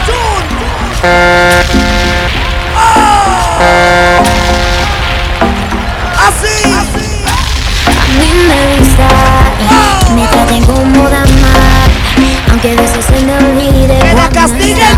Así. 6.27 6.63
A 7.87 8.17
mí 8.17 8.29
me 8.47 8.77
gusta 8.77 9.07
Me 10.15 10.27
traten 10.27 10.63
como 10.65 11.09
dama 11.09 11.53
Aunque 12.49 12.75
de 12.75 12.85
eso 12.85 13.01
se 13.01 13.25
me 13.25 13.37
olvide 13.37 13.99
Que 13.99 14.13
la 14.13 14.29
castiguen 14.29 14.97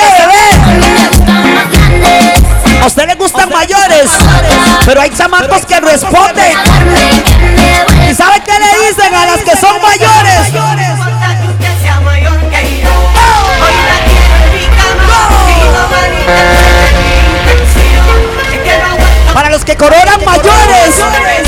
Pero 4.85 5.01
hay 5.01 5.09
chamacos 5.11 5.65
que 5.65 5.79
responden. 5.79 6.53
¿Y 8.09 8.13
sabe 8.13 8.41
qué 8.45 8.53
le 8.59 8.87
dicen 8.87 9.13
a 9.13 9.25
las 9.27 9.41
que 9.41 9.55
son 9.55 9.81
mayores? 9.81 10.51
Para 19.33 19.49
los 19.49 19.63
que 19.63 19.77
coronan 19.77 20.25
mayores. 20.25 21.40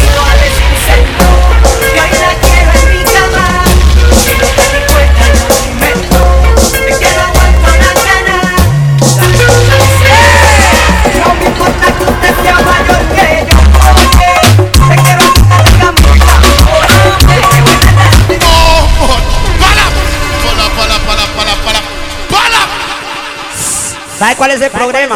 cuál 24.43 24.51
es 24.51 24.61
el 24.61 24.71
problema? 24.71 25.15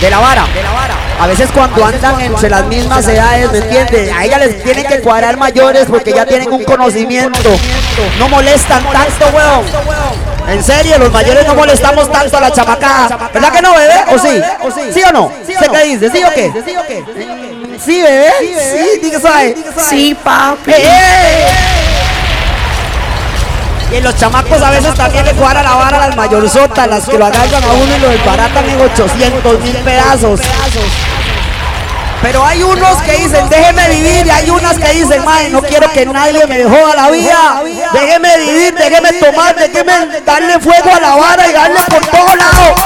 De 0.00 0.10
la 0.10 0.20
vara. 0.20 0.46
A 1.18 1.26
veces 1.26 1.50
cuando 1.52 1.84
andan 1.84 2.20
entre 2.20 2.48
las 2.48 2.64
mismas 2.66 3.06
edades, 3.08 3.50
¿me 3.50 3.58
entiendes? 3.58 4.12
A 4.12 4.24
ella 4.24 4.38
les 4.38 4.62
tienen 4.62 4.86
que 4.86 5.00
cuadrar 5.00 5.36
mayores 5.36 5.86
porque 5.90 6.12
ya 6.12 6.24
tienen 6.24 6.52
un 6.52 6.62
conocimiento. 6.62 7.50
No 8.20 8.28
molestan 8.28 8.84
tanto, 8.92 9.36
weón. 9.36 9.64
En 10.46 10.62
serio, 10.62 10.98
los 10.98 11.10
mayores 11.10 11.44
no 11.48 11.56
molestamos 11.56 12.12
tanto 12.12 12.36
a 12.36 12.40
la 12.42 12.52
chamacada. 12.52 13.28
¿Verdad 13.34 13.52
que 13.52 13.60
no, 13.60 13.74
bebé? 13.74 14.04
¿O 14.12 14.18
sí? 14.20 14.40
¿Sí 14.94 15.02
o 15.02 15.12
no? 15.12 15.32
¿Sé 15.44 15.68
qué 15.68 15.84
dice? 15.86 16.10
¿Sí 16.10 16.22
o 16.22 16.30
qué? 16.32 17.04
¿Sí, 17.84 18.02
bebé? 18.02 18.32
Sí, 18.38 19.00
diga, 19.02 19.18
¿sabes? 19.18 19.56
Sí, 19.88 20.16
papi. 20.22 20.74
Y 23.92 24.00
los 24.00 24.14
chamacos 24.16 24.62
a 24.62 24.70
veces 24.70 24.94
también 24.94 25.24
le 25.24 25.32
cuadra 25.32 25.62
la 25.62 25.74
vara 25.74 25.96
a 25.96 26.06
las 26.08 26.16
mayorzotas, 26.16 26.86
las 26.86 27.08
que 27.08 27.18
lo 27.18 27.26
agarran 27.26 27.62
a 27.64 27.72
uno 27.72 27.96
y 27.96 27.98
lo 27.98 28.08
desbaratan 28.08 28.68
en 28.68 28.80
800 28.80 29.60
mil 29.60 29.76
pedazos. 29.78 30.40
Pero 32.22 32.44
hay 32.44 32.62
unos 32.62 33.02
que 33.02 33.12
dicen, 33.12 33.48
déjeme 33.48 33.88
vivir, 33.88 34.26
y 34.26 34.30
hay 34.30 34.50
unas 34.50 34.78
que 34.78 34.92
dicen, 34.92 35.24
madre, 35.24 35.48
no 35.50 35.62
quiero 35.62 35.90
que 35.90 36.04
nadie 36.06 36.46
me 36.46 36.64
joda 36.64 36.94
la 36.94 37.10
vida, 37.10 37.62
déjeme 37.92 38.38
vivir, 38.38 38.74
déjeme 38.74 39.12
tomar, 39.14 39.56
déjeme 39.56 40.20
darle 40.24 40.60
fuego 40.60 40.94
a 40.94 41.00
la 41.00 41.16
vara 41.16 41.48
y 41.48 41.52
darle 41.52 41.80
por 41.88 42.06
todos 42.06 42.36
lados. 42.36 42.80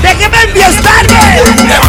¡Déjeme 0.00 0.42
enfiestarme! 0.42 1.87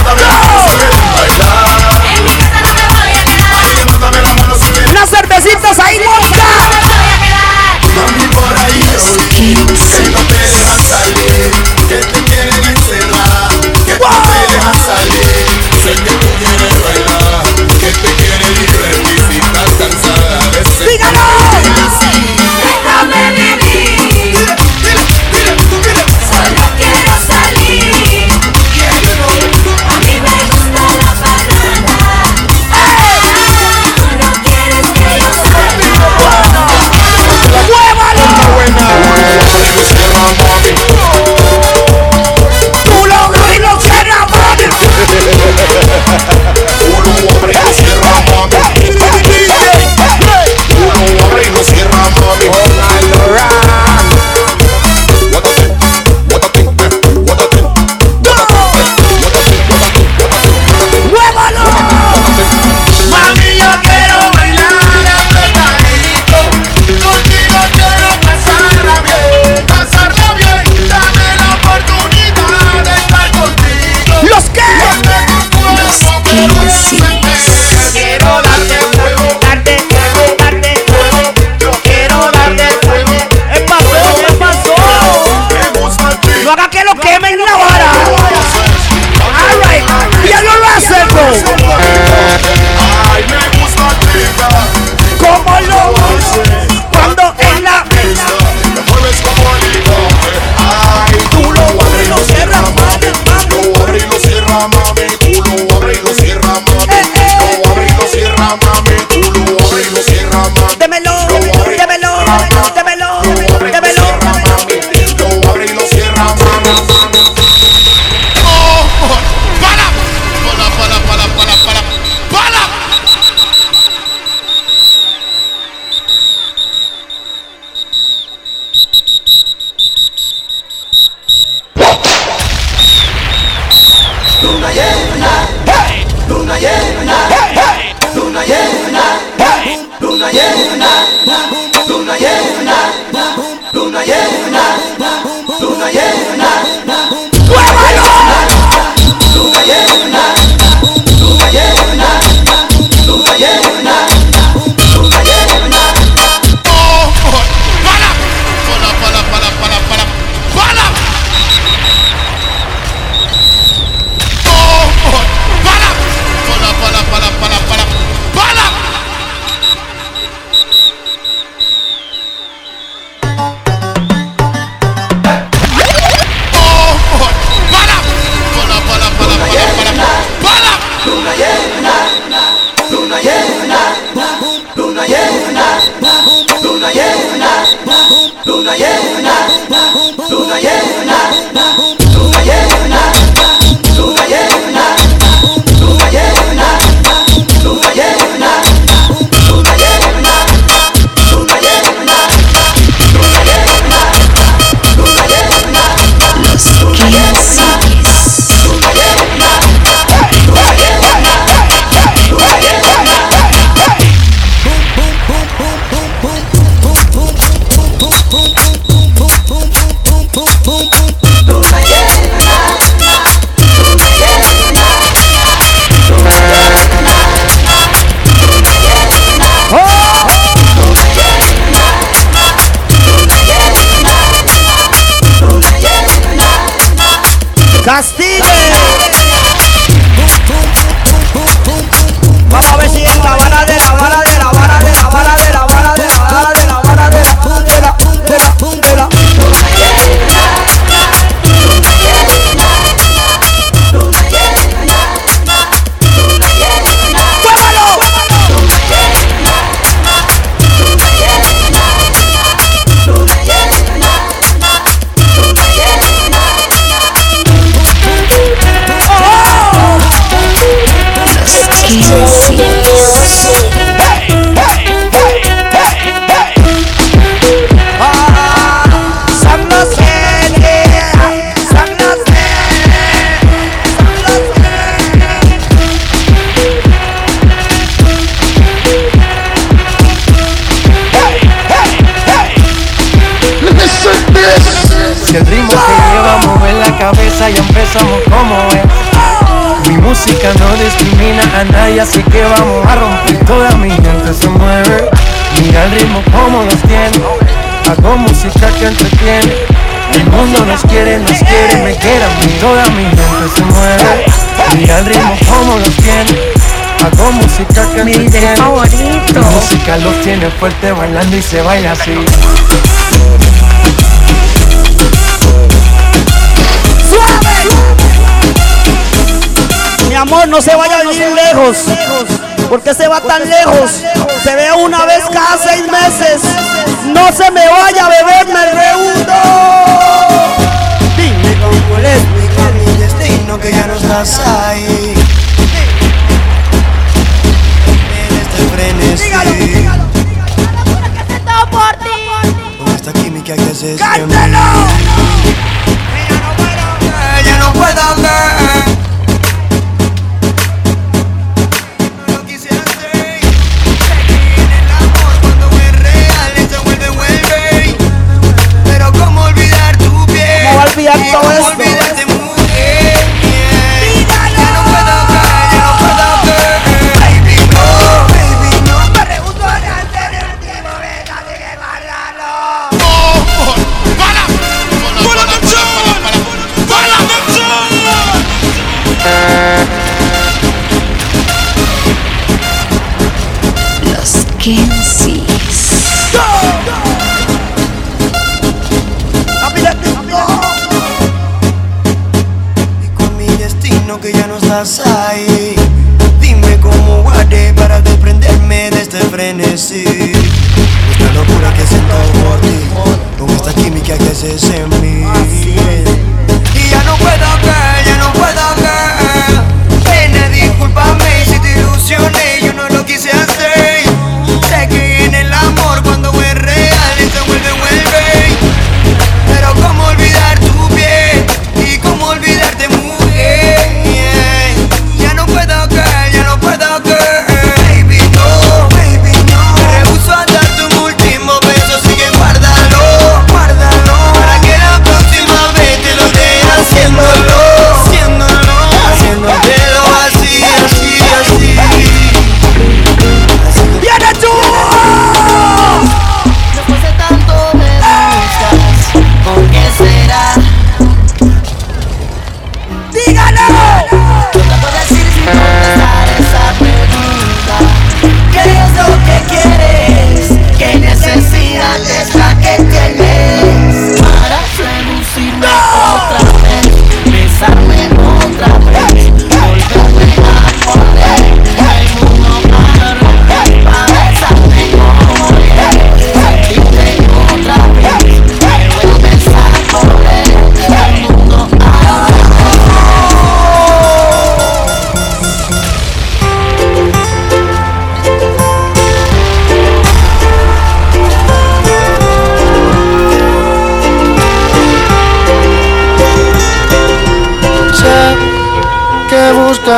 Bailando 321.20 321.38
y 321.38 321.42
se 321.42 321.62
baila 321.62 321.92
así. 321.92 322.29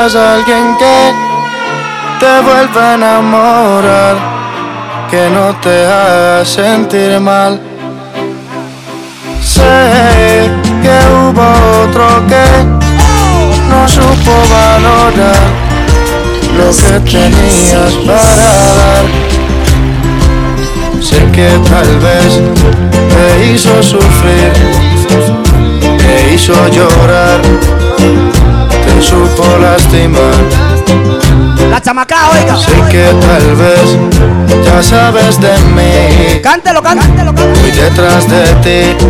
Alguien 0.10 0.76
que 0.80 1.14
te 2.20 2.42
vuelva 2.42 2.92
a 2.92 2.94
enamorar, 2.96 4.16
que 5.12 5.30
no 5.30 5.56
te 5.62 5.86
haga 5.86 6.44
sentir 6.44 7.20
mal. 7.20 7.62
Sé 9.44 10.50
que 10.82 10.98
hubo 11.14 11.48
otro 11.84 12.08
que 12.28 12.46
no 13.70 13.88
supo 13.88 14.34
valorar 14.50 15.44
lo 16.58 16.72
que 16.72 17.12
tenías 17.12 17.94
para 18.08 18.52
dar. 18.80 19.06
Sé 21.00 21.20
que 21.32 21.50
tal 21.70 22.00
vez 22.00 22.40
te 23.14 23.54
hizo 23.54 23.84
sufrir 23.84 24.52
te 25.98 26.34
hizo 26.34 26.54
llorar, 26.70 27.40
supo 29.12 29.44
lastimar. 29.60 30.36
La 31.70 31.82
chamaca, 31.82 32.30
oiga. 32.32 32.56
Sé 32.58 32.78
que 32.90 33.06
tal 33.26 33.56
vez 33.62 33.88
ya 34.66 34.82
sabes 34.82 35.40
de 35.40 35.54
mí. 35.76 36.42
Cántelo, 36.42 36.82
cántelo, 36.82 37.34
Voy 37.34 37.72
detrás 37.72 38.24
de 38.30 38.44
ti, 38.64 39.06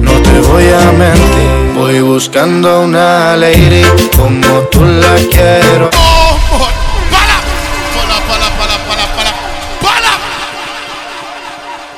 no 0.00 0.12
te 0.26 0.40
voy 0.48 0.64
a 0.64 0.92
mentir. 0.92 1.50
Voy 1.76 2.00
buscando 2.00 2.82
una 2.82 3.36
lady 3.36 3.84
como 4.16 4.60
tú 4.70 4.80
la 4.84 5.14
quiero. 5.30 6.01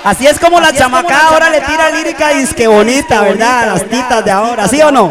Así 0.04 0.26
es 0.26 0.38
como 0.38 0.60
la 0.60 0.70
chamaca 0.70 1.28
ahora 1.28 1.48
le 1.48 1.62
tira 1.62 1.88
lírica 1.90 2.34
y 2.34 2.42
es 2.42 2.52
que 2.52 2.66
bonita, 2.66 3.22
¿verdad? 3.22 3.72
Las 3.72 3.88
titas 3.88 4.22
de 4.22 4.30
ahora, 4.30 4.68
¿sí 4.68 4.82
o 4.82 4.92
no? 4.92 5.10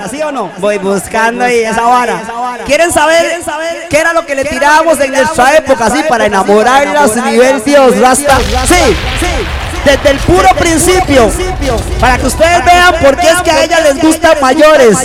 Voy 0.59 0.77
buscando 0.77 1.43
ahí 1.43 1.61
esa 1.61 1.81
vara. 1.81 2.21
¿Quieren 2.63 2.91
saber 2.91 3.41
qué 3.89 3.97
era 3.97 4.13
lo 4.13 4.23
que 4.23 4.35
le 4.35 4.45
tirábamos 4.45 4.99
en 4.99 5.11
nuestra 5.11 5.57
época 5.57 5.87
así 5.87 6.03
para 6.07 6.27
enamorarlas 6.27 7.15
nivel 7.15 7.63
Dios 7.63 7.97
Rasta? 7.99 8.37
Sí, 8.67 8.95
desde 9.83 10.11
el 10.11 10.19
puro 10.19 10.47
principio, 10.59 11.31
para 11.99 12.19
que 12.19 12.27
ustedes 12.27 12.63
vean 12.63 12.93
por 13.01 13.17
qué 13.17 13.29
es 13.29 13.41
que 13.41 13.51
a 13.51 13.63
ella 13.63 13.79
les 13.79 13.99
gustan 13.99 14.37
mayores. 14.41 14.95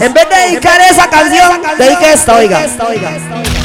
En 0.00 0.12
vez 0.12 0.28
de 0.28 0.36
dedicar 0.36 0.78
esa 0.82 1.08
canción, 1.08 1.62
dedique 1.78 2.12
esta, 2.12 2.36
oiga. 2.36 2.58
amor 2.58 3.57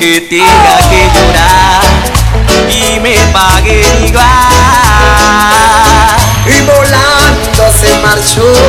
que 0.00 0.20
tenga 0.22 0.78
que 0.90 1.08
llorar 1.14 1.82
y 2.68 2.98
me 2.98 3.16
pague 3.32 3.86
igual. 4.04 4.26
Y 6.44 6.60
volando 6.62 7.72
se 7.80 7.98
marchó. 8.02 8.65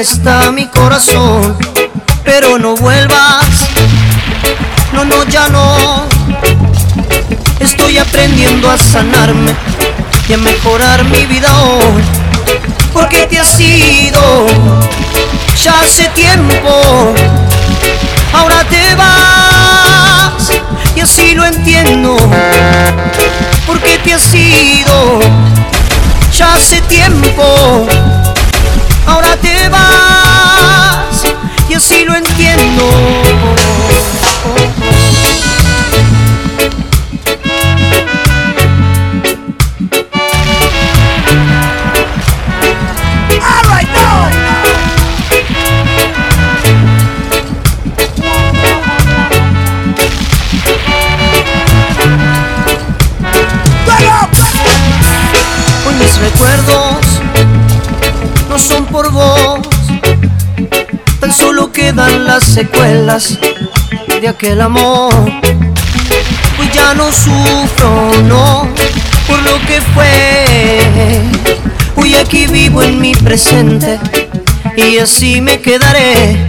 Está 0.00 0.50
mi 0.50 0.66
corazón. 0.66 1.56
Pero 2.24 2.58
no 2.58 2.74
vuelvas. 2.74 3.68
No, 4.92 5.04
no, 5.04 5.24
ya 5.24 5.48
no. 5.48 6.06
Estoy 7.58 7.98
aprendiendo 7.98 8.70
a 8.70 8.78
sanarme 8.78 9.54
y 10.28 10.32
a 10.32 10.38
mejorar 10.38 11.04
mi 11.04 11.26
vida 11.26 11.48
hoy. 11.62 12.02
Porque 12.94 13.26
te 13.26 13.38
has 13.38 13.60
ido 13.60 14.46
ya 15.62 15.80
hace 15.82 16.08
tiempo. 16.10 17.14
Ahora 18.32 18.64
te 18.64 18.94
vas 18.94 20.50
y 20.96 21.00
así 21.00 21.34
lo 21.34 21.44
entiendo. 21.44 22.16
Porque 23.66 23.98
te 23.98 24.14
has 24.14 24.34
ido 24.34 25.20
ya 26.32 26.54
hace 26.54 26.80
tiempo. 26.82 27.86
Lo 32.76 33.09
las 62.08 62.44
secuelas 62.44 63.38
de 64.20 64.28
aquel 64.28 64.60
amor. 64.62 65.12
Hoy 66.58 66.70
ya 66.72 66.94
no 66.94 67.12
sufro, 67.12 68.10
no, 68.24 68.66
por 69.26 69.42
lo 69.42 69.60
que 69.66 69.80
fue. 69.94 71.22
Hoy 71.96 72.14
aquí 72.14 72.46
vivo 72.46 72.82
en 72.82 73.00
mi 73.00 73.14
presente 73.14 73.98
y 74.76 74.98
así 74.98 75.42
me 75.42 75.60
quedaré, 75.60 76.46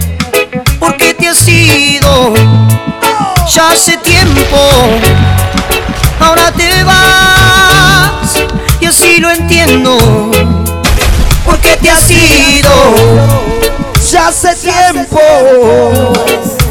porque 0.80 1.12
te 1.12 1.28
has 1.28 1.46
ido 1.46 2.32
ya 3.52 3.70
hace 3.70 3.98
tiempo. 3.98 4.58
Ahora 6.18 6.50
te 6.52 6.82
vas 6.84 8.42
y 8.80 8.86
así 8.86 9.18
lo 9.18 9.30
entiendo, 9.30 10.30
porque 11.44 11.76
te 11.76 11.90
has 11.90 12.10
ido 12.10 13.51
ya 14.12 14.28
hace 14.28 14.54
tiempo. 14.56 15.20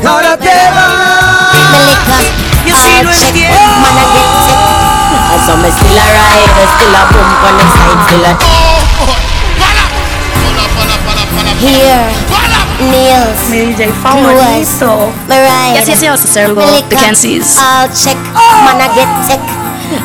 Ahora 0.08 0.38
te 0.38 0.46
vas 0.46 2.22
y 2.66 2.70
así 2.70 3.04
lo 3.04 3.12
entiendo. 3.12 3.58
So 5.46 5.58
me 5.58 5.72
still 5.72 5.98
a 5.98 6.06
ride, 6.06 6.68
still 6.76 6.96
a 6.96 7.02
bump 7.12 7.44
on 7.48 7.54
the 7.58 7.66
side, 7.74 8.02
still 8.06 8.26
a 8.26 8.32
Here 11.60 12.32
nails, 12.92 13.50
Mi 13.50 13.74
DJ 13.74 13.92
clothes, 14.02 14.02
favorito. 14.02 15.12
Yes, 15.74 15.88
yes, 15.88 16.02
yes, 16.02 16.20
sir. 16.22 16.54
Go. 16.54 16.62
Liquor, 16.62 16.90
The 16.90 16.96
Kensies. 16.96 17.58
All 17.58 17.88
check, 17.90 18.18
man 18.66 18.82
I 18.82 18.88
get 18.94 19.10
tech. 19.28 19.42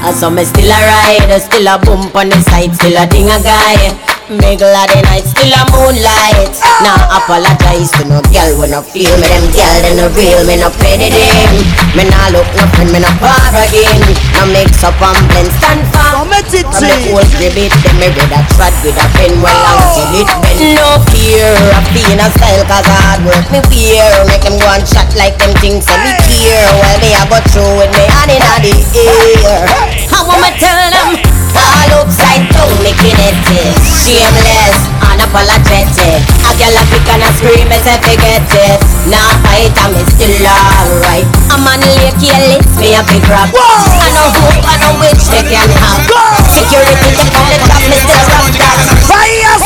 I 0.02 0.12
saw 0.12 0.30
me 0.30 0.44
still 0.44 0.70
a 0.70 0.76
ride, 0.76 1.40
still 1.40 1.68
a 1.68 1.78
bump 1.78 2.14
on 2.16 2.28
the 2.28 2.40
side, 2.42 2.74
still 2.74 2.96
a 2.96 3.06
ding 3.06 3.30
a 3.30 3.40
guy. 3.42 4.05
Middle 4.26 4.74
of 4.74 4.90
the 4.90 5.06
night, 5.06 5.22
still 5.22 5.54
a 5.54 5.62
moonlight. 5.70 6.50
Now 6.82 6.98
apologize 7.14 7.94
to 7.94 8.10
no 8.10 8.18
girl 8.34 8.58
when 8.58 8.74
I 8.74 8.82
feel 8.82 9.14
me. 9.22 9.22
Them 9.22 9.46
girl 9.54 9.76
they 9.86 9.94
no 9.94 10.10
real, 10.18 10.42
me 10.42 10.58
no 10.58 10.66
play 10.66 10.98
the 10.98 11.14
game. 11.14 11.62
Me 11.94 12.02
nah 12.10 12.34
look 12.34 12.50
nothing, 12.58 12.90
me 12.90 12.98
no 12.98 13.10
bar 13.22 13.54
again. 13.54 14.02
No 14.34 14.50
mix 14.50 14.82
up 14.82 14.98
and 14.98 15.14
blend, 15.30 15.46
stand 15.62 15.86
firm. 15.94 16.26
From 16.26 16.26
the 16.26 17.14
old 17.14 17.30
ribbit, 17.38 17.70
them 17.86 18.02
me 18.02 18.10
read 18.10 18.34
a 18.34 18.42
trad 18.50 18.74
with 18.82 18.98
a 18.98 19.06
pen 19.14 19.30
well 19.38 19.54
long 19.62 19.94
till 19.94 20.18
it 20.18 20.30
bend. 20.42 20.74
No 20.74 20.98
fear 21.14 21.54
of 21.78 21.86
being 21.94 22.18
a 22.18 22.26
style, 22.34 22.66
cause 22.66 22.82
hard 22.82 23.22
work 23.22 23.46
me 23.54 23.62
fear. 23.70 24.10
Make 24.26 24.42
them 24.42 24.58
go 24.58 24.66
and 24.74 24.82
shot 24.90 25.06
like 25.14 25.38
them 25.38 25.54
things, 25.62 25.86
so 25.86 25.94
me 26.02 26.10
care. 26.26 26.66
Well, 26.82 26.98
me 26.98 27.14
I 27.14 27.22
go 27.30 27.38
through 27.54 27.78
with 27.78 27.94
me 27.94 28.02
hand 28.10 28.34
in 28.34 28.42
the 28.42 28.74
air. 28.90 29.70
How 30.10 30.26
am 30.26 30.42
I 30.42 30.50
tell 30.58 30.82
them? 30.90 31.14
All 31.54 32.02
upside 32.02 32.45
making 32.86 33.18
it 33.18 33.34
shameless, 33.82 34.78
unapologetic. 35.02 36.22
A 36.46 36.50
girl 36.54 36.78
a 36.78 36.82
pick 36.86 37.02
and 37.10 37.26
a 37.26 37.30
scream, 37.34 37.66
me 37.66 37.78
say 37.82 37.98
forget 37.98 38.46
it. 38.46 38.78
Now 39.10 39.26
fight, 39.42 39.74
I'm 39.82 39.98
still 40.14 40.46
alright. 40.46 41.26
I'm 41.50 41.66
on 41.66 41.82
lake 41.82 42.14
careless, 42.22 42.62
me 42.78 42.94
a 42.94 43.02
big 43.10 43.26
rap. 43.26 43.50
I 43.50 44.06
know 44.14 44.30
who, 44.38 44.46
I 44.62 44.78
know 44.86 45.02
which 45.02 45.18
they 45.34 45.42
can 45.42 45.66
have. 45.82 46.06
Security, 46.54 47.10
they 47.10 47.26
on 47.34 47.46
the 47.50 47.58
top, 47.66 47.82
me 47.90 47.98
still 47.98 48.22
rock 48.30 48.54
that. 48.54 48.78
Fire 49.10 49.58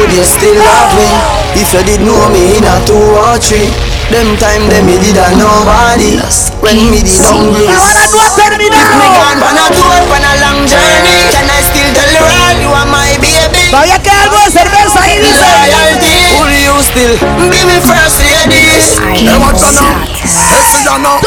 Would 0.00 0.08
oh, 0.08 0.16
you 0.16 0.24
still 0.24 0.56
love 0.56 0.92
me 0.96 1.04
if 1.60 1.68
you 1.68 1.84
did 1.84 2.00
know 2.00 2.32
me 2.32 2.56
in 2.56 2.64
a 2.64 2.80
two 2.88 2.96
or 2.96 3.36
three? 3.36 3.68
Them 4.08 4.36
time 4.40 4.72
them 4.72 4.88
me 4.88 4.96
did 4.96 5.20
a 5.20 5.36
nobody 5.36 6.16
when 6.64 6.80
me 6.88 7.04
did 7.04 7.20
hungry. 7.20 7.68
You 7.68 7.76
wanna 7.76 8.08
do 8.08 8.16
a 8.16 8.28
terminal? 8.40 8.72
If 8.72 8.88
me 8.96 9.08
gone 9.12 9.40
on 9.44 9.56
a 9.60 9.66
tour, 9.68 10.00
on 10.08 10.24
a 10.24 10.32
long 10.40 10.60
journey, 10.64 11.28
can 11.28 11.44
I 11.44 11.60
still 11.60 11.90
tell 11.92 12.08
the 12.08 12.24
world 12.24 12.58
you 12.64 12.72
are 12.72 12.88
my 12.88 13.12
baby? 13.20 13.68
Todavía 13.68 14.00
queda 14.00 14.24
algo 14.24 14.40
de 14.40 14.50
cerveza 14.50 14.98
ahí, 15.04 15.20
dice. 15.20 15.44
Loyalty, 15.44 16.16
will 16.40 16.56
you 16.56 16.74
still 16.80 17.14
be 17.52 17.60
me 17.68 17.76
first 17.84 18.16
lady? 18.24 18.80
Hey, 19.12 19.36
watch 19.36 19.60
out 19.60 19.76
now. 19.76 20.08
Hey, 20.08 20.64
see 20.72 20.80
ya 20.88 20.96
now. 20.96 21.20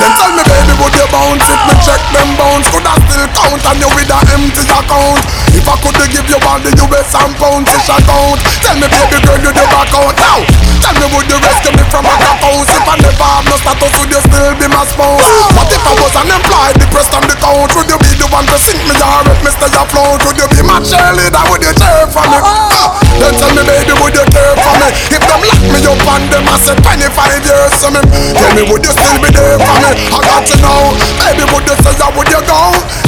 Then 0.00 0.10
tell 0.16 0.32
me, 0.32 0.42
baby, 0.48 0.72
would 0.80 0.94
you 0.96 1.06
bounce? 1.12 1.44
If 1.44 1.60
me 1.68 1.74
check 1.84 2.00
them 2.16 2.30
bounce, 2.40 2.66
could 2.72 2.86
I 2.88 2.96
still 3.04 3.28
count 3.36 3.62
on 3.68 3.76
you 3.76 3.90
with 3.92 4.08
a 4.08 4.18
empty 4.32 4.64
account? 4.64 5.20
If 5.52 5.68
I 5.68 5.76
could 5.84 6.00
give 6.08 6.28
you 6.32 6.38
all 6.48 6.60
the 6.64 6.72
US 6.88 7.12
and 7.12 7.36
pounds, 7.36 7.68
it's 7.76 7.92
a 7.92 8.00
count. 8.08 8.40
Tell 8.64 8.76
me, 8.80 8.88
baby 8.88 9.20
girl, 9.20 9.36
you 9.36 9.52
the 9.52 9.64
back 9.68 9.92
out 9.92 10.16
now. 10.16 10.40
Tell 10.82 10.94
me, 10.98 11.06
would 11.14 11.26
you 11.28 11.38
rescue 11.42 11.72
me 11.74 11.84
from 11.90 12.04
a 12.06 12.14
crack 12.22 12.40
house? 12.42 12.68
If 12.70 12.86
I 12.86 12.94
never 13.02 13.26
have 13.28 13.44
no 13.48 13.56
status, 13.58 13.92
would 13.98 14.10
you 14.12 14.20
still 14.22 14.52
be 14.58 14.66
my 14.70 14.84
spouse? 14.88 15.24
What 15.56 15.68
if 15.72 15.82
I 15.84 15.92
was 15.98 16.14
unemployed, 16.14 16.76
depressed 16.78 17.14
on 17.14 17.24
the 17.26 17.36
couch? 17.38 17.72
Would 17.76 17.88
you 17.90 17.98
be 18.00 18.12
the 18.18 18.26
one 18.30 18.46
to 18.48 18.56
sink 18.62 18.80
me 18.86 18.94
or 18.98 19.22
if 19.28 19.38
me 19.44 19.50
stay 19.52 19.70
afloat? 19.74 20.20
Would 20.26 20.38
you 20.38 20.48
be 20.54 20.60
my 20.62 20.78
cheerleader? 20.82 21.42
Would 21.50 21.62
you 21.66 21.72
cheer 21.76 22.06
for 22.12 22.24
me? 22.30 22.38
Ah, 22.42 22.94
Then 23.18 23.34
tell 23.36 23.52
me, 23.54 23.62
baby, 23.66 23.94
would 23.98 24.14
you 24.14 24.26
care 24.30 24.54
for 24.58 24.74
me? 24.80 24.88
If 25.12 25.22
them 25.26 25.40
lock 25.42 25.62
me 25.66 25.78
up 25.84 26.02
and 26.14 26.24
them 26.30 26.46
I 26.48 26.56
said 26.62 26.78
25 26.82 27.44
years 27.44 27.72
to 27.82 27.88
me 27.92 28.00
Tell 28.38 28.52
me, 28.54 28.62
would 28.70 28.82
you 28.86 28.92
still 28.94 29.18
be 29.20 29.28
there 29.34 29.58
for 29.58 29.76
me? 29.82 29.90
I 30.14 30.18
got 30.22 30.42
to 30.46 30.54
know 30.62 30.94
Baby, 31.20 31.44
would 31.52 31.66
you 31.66 31.76
say, 31.82 31.94
yeah, 31.98 32.10
would 32.14 32.28
you 32.30 32.42
go? 32.46 32.60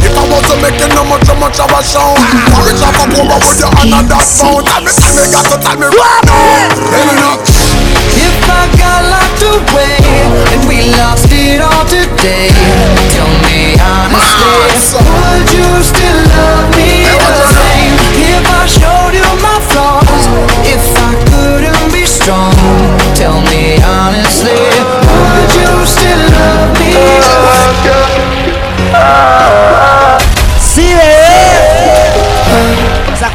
If 0.02 0.12
I 0.16 0.24
wasn't 0.28 0.60
making 0.64 0.92
no 0.98 1.04
much, 1.06 1.28
much 1.38 1.58
of 1.62 1.70
a 1.70 1.80
show 1.84 2.12
rich 2.66 2.82
off 2.82 2.98
a 2.98 3.04
poor, 3.14 3.38
would 3.40 3.58
you 3.60 3.70
honor 3.78 4.02
that 4.10 4.24
phone? 4.26 4.64
Tell 4.66 4.82
me, 4.82 4.90
tell 4.92 5.12
me, 5.14 5.22
got 5.30 5.44
to 5.48 5.56
tell 5.60 5.76
me 5.78 5.88
right 5.88 6.24
now 6.26 6.68
Tell 6.90 7.04
me 7.06 7.14
now 7.20 7.36
If 8.16 8.36
I 8.50 8.66
got 8.80 9.00
locked 9.14 9.42
away 9.44 9.98
and 10.52 10.62
we 10.66 10.82
lost 10.98 11.28
it 11.30 11.60
all 11.60 11.84
today, 11.86 12.50
tell 13.14 13.30
me 13.46 13.76
honestly, 13.78 14.98
would 14.98 15.46
you 15.52 15.68
still 15.84 16.20
love 16.34 16.66
me 16.76 17.06
the 17.06 17.38
same? 17.54 17.94
If 18.34 18.44
I 18.48 18.64
showed 18.66 19.14
you 19.14 19.28
my 19.44 19.58
flaws, 19.70 20.24
if 20.66 20.82
I 20.98 21.14
couldn't 21.30 21.92
be 21.92 22.04
strong, 22.04 22.54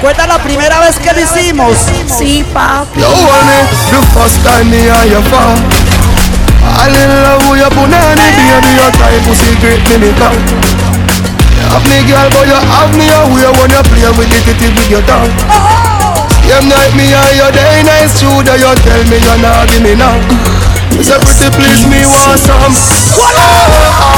¿Se 0.06 0.12
acuerdan 0.12 0.38
la 0.38 0.44
primera 0.44 0.80
vez 0.82 1.00
que 1.00 1.12
lo 1.14 1.20
hicimos? 1.20 1.74
Sí, 2.06 2.46
papi. 2.54 3.00
Yo, 3.00 3.10
honey, 3.10 3.66
the 3.90 3.98
first 4.14 4.38
time 4.46 4.70
me 4.70 4.86
and 4.86 5.10
you 5.10 5.18
fall 5.34 5.58
I 6.62 6.94
in 6.94 7.10
love 7.26 7.50
with 7.50 7.58
your 7.58 7.74
punani 7.74 8.22
Baby, 8.38 8.70
your 8.78 8.92
type 9.02 9.18
pussy 9.26 9.58
great 9.58 9.82
me 9.90 10.06
me 10.06 10.14
come 10.14 10.38
Have 11.74 11.82
me 11.90 12.06
girl, 12.06 12.30
but 12.38 12.46
you 12.46 12.54
have 12.54 12.94
me 12.94 13.10
away 13.18 13.50
When 13.58 13.74
you 13.74 13.82
play 13.82 14.06
with 14.14 14.30
it, 14.30 14.46
it 14.46 14.78
with 14.78 14.94
your 14.94 15.02
tongue 15.10 15.34
Same 16.46 16.70
night 16.70 16.94
me 16.94 17.10
and 17.10 17.42
you 17.42 17.50
day 17.50 17.82
nice 17.82 18.14
True 18.22 18.46
that 18.46 18.62
you 18.62 18.70
tell 18.86 19.02
me 19.10 19.18
you 19.18 19.36
not 19.42 19.66
give 19.74 19.82
me 19.82 19.98
now 19.98 20.22
You 20.94 21.02
say 21.02 21.18
pretty 21.18 21.50
please 21.50 21.82
me 21.90 22.06
want 22.06 22.38
some. 22.46 22.78
From 22.78 24.15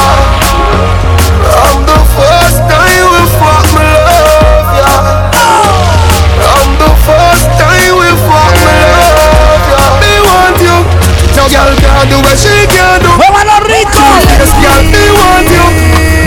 girl 11.50 11.72
can 11.80 12.06
do 12.10 12.18
what 12.22 12.38
she 12.38 12.54
can 12.70 13.02
do 13.02 13.10
¡Muévalo 13.18 13.56
rico! 13.68 14.06
Yes 14.38 14.52
girl 14.62 14.82
me 14.92 15.04
want 15.16 15.48
you 15.50 15.66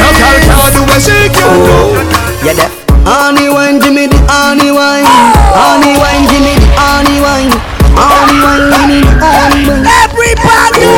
No 0.00 0.06
girl 0.18 0.38
can 0.46 0.68
do 0.74 0.80
what 0.88 1.00
she 1.00 1.28
can 1.30 1.54
do 1.64 1.76
oh, 1.76 2.44
Yeah, 2.44 2.54
that 2.56 2.70
honey 3.04 3.48
wine, 3.48 3.78
give 3.80 3.92
me 3.92 4.06
the 4.06 4.16
honey 4.28 4.70
wine. 4.72 5.04
Honey 5.04 5.96
wine, 5.98 6.24
give 6.28 6.40
me 6.40 6.52
the 6.56 6.68
honey 6.76 7.18
wine. 7.20 7.52
Honey 7.96 8.38
wine, 8.40 8.70
give 8.70 8.86
me 8.88 8.98
the 9.04 9.12
honey 9.20 9.64
wine. 9.68 9.84
Everybody! 10.04 10.88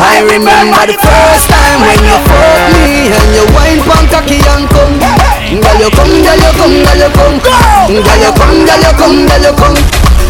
I 0.00 0.22
remember 0.28 0.82
the 0.88 0.96
first 0.96 1.44
time 1.48 1.80
when 1.82 1.98
you 2.04 2.16
fucked 2.24 2.68
me 2.72 3.12
and 3.12 3.28
you 3.36 3.44
wine 3.52 3.80
pon 3.84 4.04
cocky 4.12 4.38
and 4.44 4.64
come. 4.70 4.96
Girl 5.60 5.76
you 5.76 5.90
come, 5.92 6.14
girl 6.24 6.40
you 6.40 6.52
come, 6.56 6.76
girl 6.84 7.00
you 7.00 7.10
come. 7.12 7.36
Girl 7.40 8.20
you 8.22 8.32
come, 8.32 8.58
girl 8.64 8.80
you 8.80 8.92
come, 8.96 9.18
girl 9.28 9.44
you 9.44 9.52
come. 9.56 9.76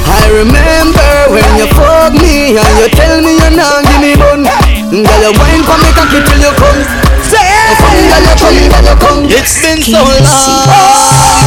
I 0.06 0.22
remember 0.32 1.10
when 1.32 1.46
you 1.58 1.66
fuck 1.74 2.12
me 2.16 2.56
and 2.58 2.74
you 2.78 2.88
tell 2.92 3.20
me 3.22 3.38
you're 3.38 3.54
not 3.54 3.84
give 3.86 4.00
me 4.02 4.12
bun. 4.18 4.44
Girl 4.44 5.20
you 5.22 5.32
wine 5.38 5.62
pon 5.64 5.78
me 5.80 5.90
cocky 5.96 6.20
till 6.20 6.40
you 6.42 6.52
come. 6.58 6.80
Say 7.26 7.40
it! 7.40 7.78
Come, 7.80 8.00
girl 8.10 8.22
you 8.22 8.34
come, 8.36 8.58
girl 8.68 8.86
you 8.86 8.96
come. 8.98 9.20
It's 9.30 9.54
been 9.62 9.80
so 9.80 10.02
long, 10.02 10.68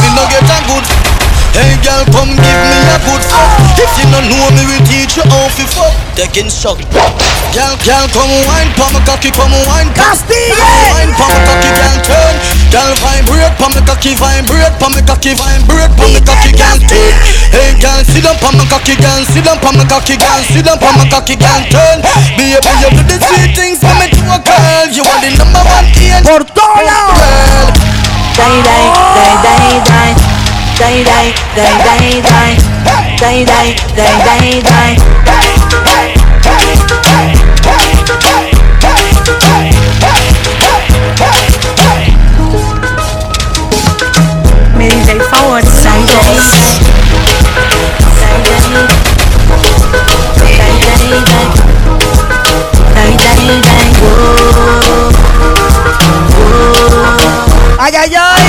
we 0.02 0.08
no 0.16 0.24
get 0.32 0.46
a 0.46 0.58
good. 0.66 0.86
Hey 1.56 1.72
girl, 1.80 2.04
come 2.12 2.32
give 2.36 2.60
me 2.68 2.78
a 2.92 2.98
good 3.00 3.22
fuck. 3.32 3.48
If 3.80 3.88
you 3.96 4.06
don't 4.12 4.28
know 4.28 4.44
me, 4.52 4.62
we 4.68 4.76
teach 4.84 5.16
you 5.16 5.24
how 5.24 5.48
to 5.48 5.64
fuck. 5.72 5.92
Taking 6.12 6.50
shot. 6.52 6.76
Girl, 6.92 7.74
girl, 7.80 8.06
come 8.12 8.32
wine, 8.44 8.68
pon 8.76 8.92
my 8.92 9.00
cocky, 9.08 9.32
come 9.32 9.56
wine. 9.64 9.88
Castigue! 9.96 10.52
Wine, 10.92 11.12
pon 11.16 11.28
my 11.32 11.40
cocky, 11.48 11.70
girl, 11.72 11.96
turn. 12.04 12.34
Girl, 12.70 12.92
vibrate, 13.00 13.54
pon 13.56 13.70
my 13.72 13.80
cocky, 13.86 14.12
vibrate, 14.18 14.74
pon 14.78 14.92
my 14.92 15.00
cocky, 15.00 15.32
vibrate, 15.32 15.92
pon 15.96 16.12
my 16.12 16.20
cocky, 16.20 16.52
girl, 16.52 16.76
turn. 16.84 17.14
Hey 17.54 17.72
girl, 17.80 18.02
sit 18.04 18.24
down, 18.26 18.36
pon 18.42 18.58
my 18.58 18.66
cocky, 18.68 18.96
girl, 18.98 19.22
sit 19.32 19.44
down, 19.46 19.58
pon 19.62 19.76
my 19.78 19.84
cocky, 19.86 20.16
girl, 20.18 20.42
sit 20.50 20.64
down, 20.66 20.78
pon 20.78 20.92
my 20.98 21.08
cocky, 21.08 21.36
girl, 21.36 21.62
turn. 21.72 21.98
Baby, 22.36 22.52
you 22.82 22.90
do 22.92 23.02
the 23.06 23.16
sweet 23.22 23.54
things 23.56 23.78
for 23.80 23.94
me 23.96 24.10
to 24.12 24.22
a 24.28 24.38
girl. 24.42 24.84
You 24.92 25.02
are 25.06 25.20
the 25.22 25.30
number 25.38 25.62
one 25.72 25.86
key 25.94 26.10
Por 26.26 26.42
todo 26.42 26.82
lado. 26.84 27.16
girl. 27.16 27.70
Die, 28.36 28.60
die, 28.60 28.86
die, 29.16 29.34
die, 29.40 29.80
die. 29.86 30.12
Die, 30.76 31.00
die, 31.06 31.32
die, 31.56 31.72
die, 31.80 32.20
die. 32.20 32.54
Die, 33.16 33.44
die, 33.44 33.72
die, 33.96 34.60
die, 34.60 34.62
die. 34.62 36.15
¡Ay, 57.78 57.94
ay, 57.94 58.14
ay! 58.14 58.42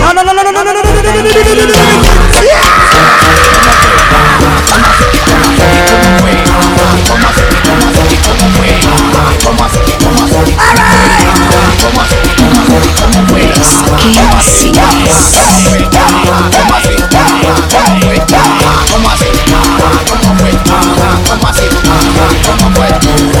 No, 0.00 0.12
no, 0.14 0.22
no, 0.22 0.32
no, 0.32 0.42
no, 0.42 0.52
no, 0.52 0.62
no, 0.62 0.72
no, 0.72 0.82
no, 0.82 1.02
no, 1.02 1.12
no, 1.12 1.66
no. 1.66 2.25
¿Cómo 18.92 19.10
así? 19.10 19.26
¿Cómo 20.08 20.36
fue? 20.38 20.50
¿Cómo 21.28 21.48
así? 21.48 21.66
¿Cómo 22.46 22.70
fue? 22.74 23.35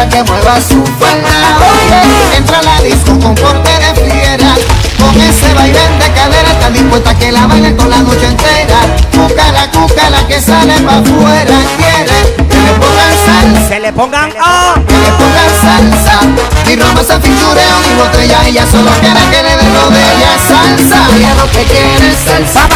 Deja 0.00 0.08
que 0.08 0.22
mueva 0.30 0.56
su 0.60 0.84
falda. 0.98 1.28
Oye, 1.58 2.36
entra 2.36 2.58
a 2.58 2.62
la 2.62 2.80
disco 2.82 3.18
con 3.18 3.34
porte 3.34 3.70
de 3.70 4.10
fiera 4.10 4.54
con 4.98 5.18
ese 5.20 5.54
baile 5.54 5.80
de 5.98 6.12
cadera 6.12 6.50
Está 6.52 6.70
dispuesta 6.70 7.10
a 7.10 7.14
que 7.14 7.32
la 7.32 7.46
bailen 7.46 7.76
con 7.76 7.90
la 7.90 7.98
noche 7.98 8.26
entera. 8.26 8.80
Cúcala, 9.12 9.70
cúcala 9.70 10.26
que 10.26 10.40
sale 10.40 10.80
pa' 10.80 10.98
afuera. 10.98 11.56
Quiere 11.76 12.18
que 12.48 12.56
le 12.56 12.72
pongan 12.80 13.14
salsa. 13.26 13.68
Que 13.68 13.80
le 13.80 13.92
pongan 13.92 14.30
ah. 14.40 14.74
Que 14.86 14.98
le 14.98 15.10
pongan 15.18 15.50
salsa. 15.62 16.20
Ni 16.66 16.76
romance, 16.76 17.14
fichureo, 17.20 17.76
ni 17.86 17.94
botella 17.94 18.38
Ella 18.46 18.64
solo 18.70 18.90
quiere 19.00 19.20
que 19.30 19.42
le 19.42 19.56
den 19.56 19.74
lo 19.74 19.90
de 19.90 20.00
ella. 20.00 20.32
Salsa, 20.48 20.98
ella 21.16 21.34
lo 21.34 21.50
que 21.50 21.64
quiere 21.64 22.08
es 22.10 22.18
salsa. 22.24 22.68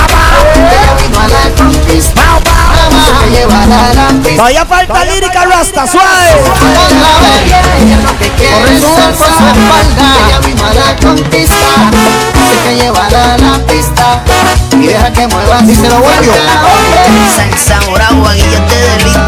Ella 0.54 0.94
vino 1.00 1.20
a 1.20 1.28
la 1.28 1.54
conquista 1.56 2.22
Vamos 3.04 3.22
a 3.22 3.26
llevarla 3.26 3.90
a 3.90 3.94
la 3.94 4.08
pista 4.22 4.42
Vaya 4.42 4.64
falta 4.64 5.04
lírica 5.04 5.44
rasta 5.44 5.86
suave. 5.86 6.34
Otra 6.40 7.12
vez, 7.20 7.82
ella 7.82 7.96
lo 8.02 8.18
que 8.18 8.28
quiere 8.30 8.76
es 8.76 8.82
salsa 8.82 9.52
Ella 10.26 10.38
vino 10.40 10.64
a 10.64 10.74
la 10.74 10.96
conquista. 10.96 11.54
Así 11.88 12.56
que 12.64 12.76
llévala 12.76 13.34
a 13.34 13.38
la 13.38 13.66
pista. 13.66 14.22
Y 14.72 14.86
deja 14.86 15.12
que 15.12 15.26
mueva 15.28 15.60
si 15.60 15.74
se 15.74 15.88
lo 15.88 16.00
vuelvo 16.00 16.32
Salsa 17.36 17.78
bravo, 17.92 18.26
aquí 18.28 18.44
yo 18.52 19.23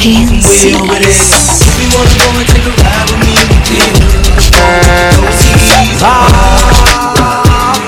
glare. 0.00 0.28
I 0.32 0.40
see 0.40 0.70
you 0.70 0.76
over 0.80 0.96
there. 0.96 1.12
If 1.12 1.76
you 1.80 1.88
wanna 1.92 2.16
go 2.16 2.28
and 2.40 2.48
take 2.48 2.64
a 2.64 2.72
ride 2.72 3.08
with 3.12 3.20
me, 3.20 3.36
we 3.52 3.58
can. 3.68 3.92
Go 5.16 5.28
see 5.36 5.52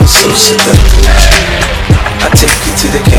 So 0.06 0.28
seductive. 0.32 1.08
I 2.20 2.28
take 2.36 2.52
you 2.66 2.72
to 2.76 2.86
the 2.92 3.11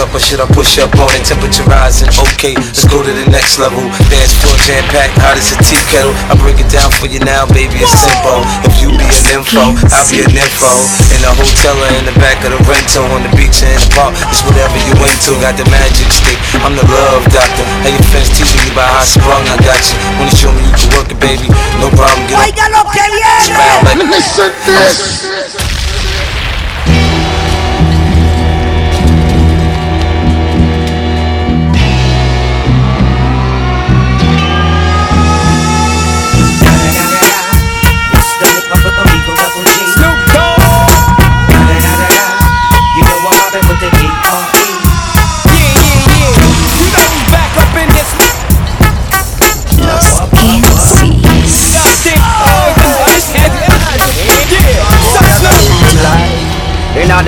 up 0.00 0.10
or 0.16 0.20
should 0.20 0.40
I 0.40 0.48
push 0.48 0.80
up 0.80 0.90
on 0.96 1.12
it? 1.12 1.28
Temperature 1.28 1.62
rising, 1.68 2.08
okay, 2.32 2.56
let's 2.56 2.88
go 2.88 3.04
to 3.04 3.12
the 3.12 3.28
next 3.28 3.60
level. 3.60 3.84
Dance 4.08 4.32
floor 4.40 4.56
jam 4.64 4.82
packed, 4.88 5.14
hot 5.20 5.36
as 5.36 5.52
a 5.52 5.56
tea 5.60 5.78
kettle. 5.92 6.16
I 6.32 6.34
break 6.40 6.56
it 6.56 6.72
down 6.72 6.88
for 6.88 7.06
you 7.06 7.20
now, 7.20 7.44
baby, 7.52 7.84
it's 7.84 7.92
simple. 7.92 8.40
If 8.64 8.80
you 8.80 8.88
be 8.96 9.04
an 9.04 9.44
info, 9.44 9.76
I'll 9.92 10.08
be 10.08 10.24
an 10.24 10.32
info. 10.32 10.72
In 11.12 11.20
the 11.20 11.32
hotel 11.36 11.76
or 11.76 11.90
in 12.00 12.08
the 12.08 12.16
back 12.16 12.40
of 12.48 12.56
the 12.56 12.60
rental, 12.64 13.04
on 13.12 13.22
the 13.22 13.32
beach 13.36 13.60
or 13.60 13.68
in 13.68 13.78
the 13.78 13.90
park, 13.92 14.16
it's 14.32 14.40
whatever 14.48 14.80
you 14.88 14.96
into. 15.04 15.36
Got 15.44 15.60
the 15.60 15.68
magic 15.68 16.08
stick, 16.08 16.40
I'm 16.64 16.74
the 16.74 16.86
love 16.88 17.22
doctor. 17.28 17.64
How 17.84 17.92
your 17.92 18.04
friends 18.08 18.32
teaching 18.32 18.58
you 18.64 18.72
about 18.72 18.88
how 18.88 19.04
I 19.04 19.06
sprung, 19.06 19.44
I 19.52 19.56
got 19.60 19.80
you. 19.84 19.96
Wanna 20.16 20.32
show 20.32 20.50
me 20.56 20.64
you 20.64 20.74
can 20.74 20.88
work 20.96 21.08
it, 21.12 21.20
baby? 21.20 21.46
No 21.78 21.92
problem, 21.92 22.24
get 22.26 22.40
up. 22.40 22.48
Oiga 22.48 22.66
lo 22.72 22.82
que 22.88 23.04
Smile 23.44 23.80
like 23.84 23.96
viene. 23.96 24.10
Listen 24.10 24.52
this. 24.66 25.39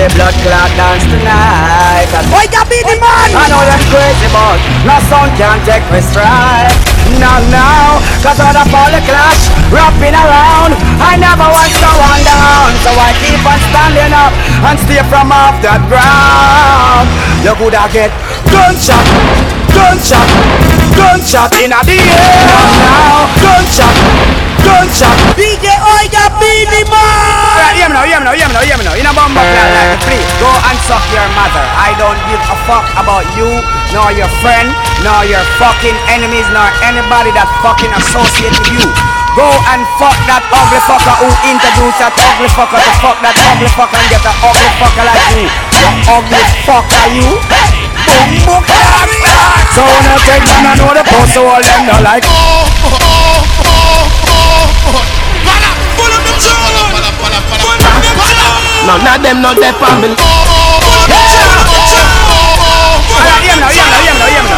The 0.03 0.11
blood 0.19 0.35
clot 0.43 0.71
dance 0.75 1.07
tonight. 1.07 2.11
Oiga, 2.35 2.67
Billy 2.67 2.99
Man! 2.99 3.29
I 3.39 3.47
know 3.47 3.63
you're 3.63 3.87
crazy 3.87 4.27
but 4.35 4.59
No 4.83 4.99
sound 5.07 5.31
can 5.39 5.63
take 5.63 5.87
me 5.95 6.03
stride. 6.03 6.75
No, 7.23 7.31
no 7.55 8.03
Cause 8.19 8.41
all 8.43 8.51
the 8.51 8.67
poly 8.67 8.99
clash 9.07 9.47
Wrapping 9.71 10.17
around. 10.17 10.75
I 10.99 11.15
never 11.23 11.47
want 11.47 11.71
someone 11.79 12.23
down 12.27 12.71
So 12.83 12.91
I 12.91 13.15
keep 13.23 13.43
on 13.47 13.61
standing 13.71 14.11
up 14.11 14.35
And 14.67 14.77
stay 14.83 15.03
from 15.07 15.31
off 15.31 15.63
that 15.63 15.83
ground. 15.87 17.07
You 17.47 17.55
coulda 17.55 17.87
get 17.95 18.11
gunshot 18.51 19.07
Gunshot 19.71 20.27
Gunshot 20.99 21.51
inna 21.63 21.79
the 21.87 21.95
air 21.95 22.43
Not 22.51 22.71
Now 22.83 23.31
Gunshot 23.39 24.52
Gunshot 24.63 25.17
DJ 25.35 25.67
Oiga 25.83 26.25
Billy 26.39 26.83
Man 26.87 27.43
Alright, 27.53 27.77
hear 27.77 27.89
me 27.91 27.95
now, 27.95 28.05
hear 28.07 28.19
me 28.19 28.27
now, 28.27 28.35
hear 28.35 28.49
me 28.49 28.55
now, 28.55 28.65
hear 28.65 28.79
me 28.79 28.85
now. 28.85 28.95
In 28.97 29.07
a 29.07 29.13
bomb 29.13 29.35
like 29.35 30.01
please 30.07 30.25
go 30.41 30.49
and 30.49 30.77
suck 30.89 31.05
your 31.13 31.27
mother. 31.37 31.65
I 31.77 31.93
don't 32.01 32.19
give 32.31 32.41
a 32.41 32.57
fuck 32.65 32.87
about 32.97 33.27
you, 33.37 33.49
nor 33.93 34.09
your 34.15 34.31
friend, 34.41 34.73
nor 35.05 35.23
your 35.29 35.43
fucking 35.61 35.95
enemies, 36.09 36.47
nor 36.51 36.67
anybody 36.87 37.31
that 37.37 37.49
fucking 37.61 37.93
associate 37.93 38.55
with 38.57 38.73
you. 38.73 38.87
Go 39.37 39.49
and 39.73 39.81
fuck 39.97 40.17
that 40.29 40.45
ugly 40.53 40.81
fucker 40.85 41.15
who 41.25 41.29
introduced 41.49 41.99
that 42.01 42.13
ugly 42.13 42.49
fucker 42.53 42.77
to 42.77 42.93
fuck 43.01 43.17
that 43.25 43.37
ugly 43.53 43.69
fucker 43.73 43.97
and 43.97 44.09
get 44.13 44.25
an 44.25 44.37
ugly 44.45 44.71
fucker 44.77 45.05
like 45.09 45.25
me. 45.33 45.45
You 45.77 45.89
ugly 46.09 46.43
fucker, 46.69 47.05
you. 47.17 47.29
Boom, 48.09 48.31
boom, 48.45 48.63
So 49.73 49.81
when 49.85 50.05
I 50.05 50.17
take 50.29 50.45
man, 50.45 50.65
I 50.69 50.73
know 50.77 50.93
the 50.93 51.05
post, 51.05 51.33
so 51.33 51.49
all 51.49 51.63
them 51.63 51.83
not 51.89 52.01
like. 52.05 52.25
Oh. 52.29 52.72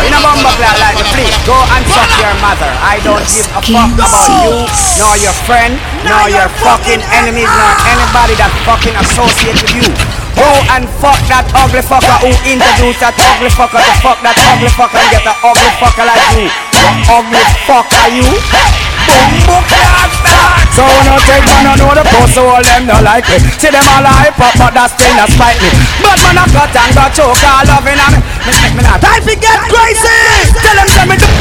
In 0.05 0.13
a 0.13 0.21
bumper 0.25 0.53
play 0.57 0.73
like 0.81 0.97
me, 0.97 1.05
please 1.13 1.37
go 1.45 1.57
and 1.77 1.85
suck 1.93 2.09
your 2.17 2.33
mother. 2.41 2.73
I 2.81 3.01
don't 3.05 3.21
give 3.29 3.45
a 3.53 3.61
fuck 3.61 3.93
about 4.01 4.29
you, 4.41 4.65
nor 4.97 5.15
your 5.21 5.37
friend, 5.45 5.77
nor 6.09 6.29
your 6.33 6.49
fucking 6.65 7.05
enemies, 7.13 7.53
nor 7.53 7.73
anybody 7.85 8.33
that 8.41 8.49
fucking 8.65 8.97
associate 8.97 9.61
with 9.61 9.77
you. 9.77 9.93
Go 10.41 10.51
and 10.73 10.89
fuck 11.05 11.21
that 11.29 11.45
ugly 11.55 11.85
fucker 11.85 12.17
who 12.25 12.33
introduced 12.49 13.01
that 13.05 13.15
ugly 13.17 13.53
fucker 13.53 13.77
to 13.77 13.93
fuck 14.01 14.19
that 14.25 14.41
ugly 14.57 14.73
fucker 14.73 14.99
and 14.99 15.11
get 15.13 15.25
an 15.29 15.37
ugly 15.45 15.71
fucker 15.77 16.05
like 16.09 16.25
you. 16.33 16.49
You 16.49 16.89
ugly 17.13 17.45
fucker, 17.69 18.05
you. 18.09 18.84
Boom, 19.09 19.33
boom, 19.47 19.63
clap, 19.69 20.11
clap. 20.25 20.67
So 20.75 20.83
no 21.07 21.15
take 21.29 21.45
man, 21.47 21.67
I 21.71 21.75
know 21.79 21.93
the 21.95 22.05
post, 22.11 22.35
so 22.35 22.43
all 22.49 22.63
them 22.63 22.87
no 22.87 22.99
like 23.05 23.27
me. 23.31 23.39
See 23.61 23.71
them 23.71 23.85
all 23.95 24.03
hype 24.05 24.39
up, 24.41 24.55
but 24.59 24.73
that 24.75 24.91
still 24.91 25.15
not 25.15 25.31
spite 25.31 25.59
me. 25.63 25.71
But 26.03 26.19
man, 26.27 26.39
I 26.41 26.45
cut 26.51 26.73
and 26.75 26.91
got 26.97 27.11
choke, 27.15 27.39
all 27.45 27.63
loving 27.69 28.01
on 28.01 28.11
me. 28.17 28.21
Me 28.49 28.53
make 28.63 28.75
me 28.75 28.83
not. 28.83 28.99
Time 29.01 29.23
to 29.23 29.35
get 29.39 29.59
crazy. 29.71 30.19
Tell 30.59 30.75
them, 30.77 30.89
tell 30.91 31.07
me. 31.07 31.17
do- 31.21 31.35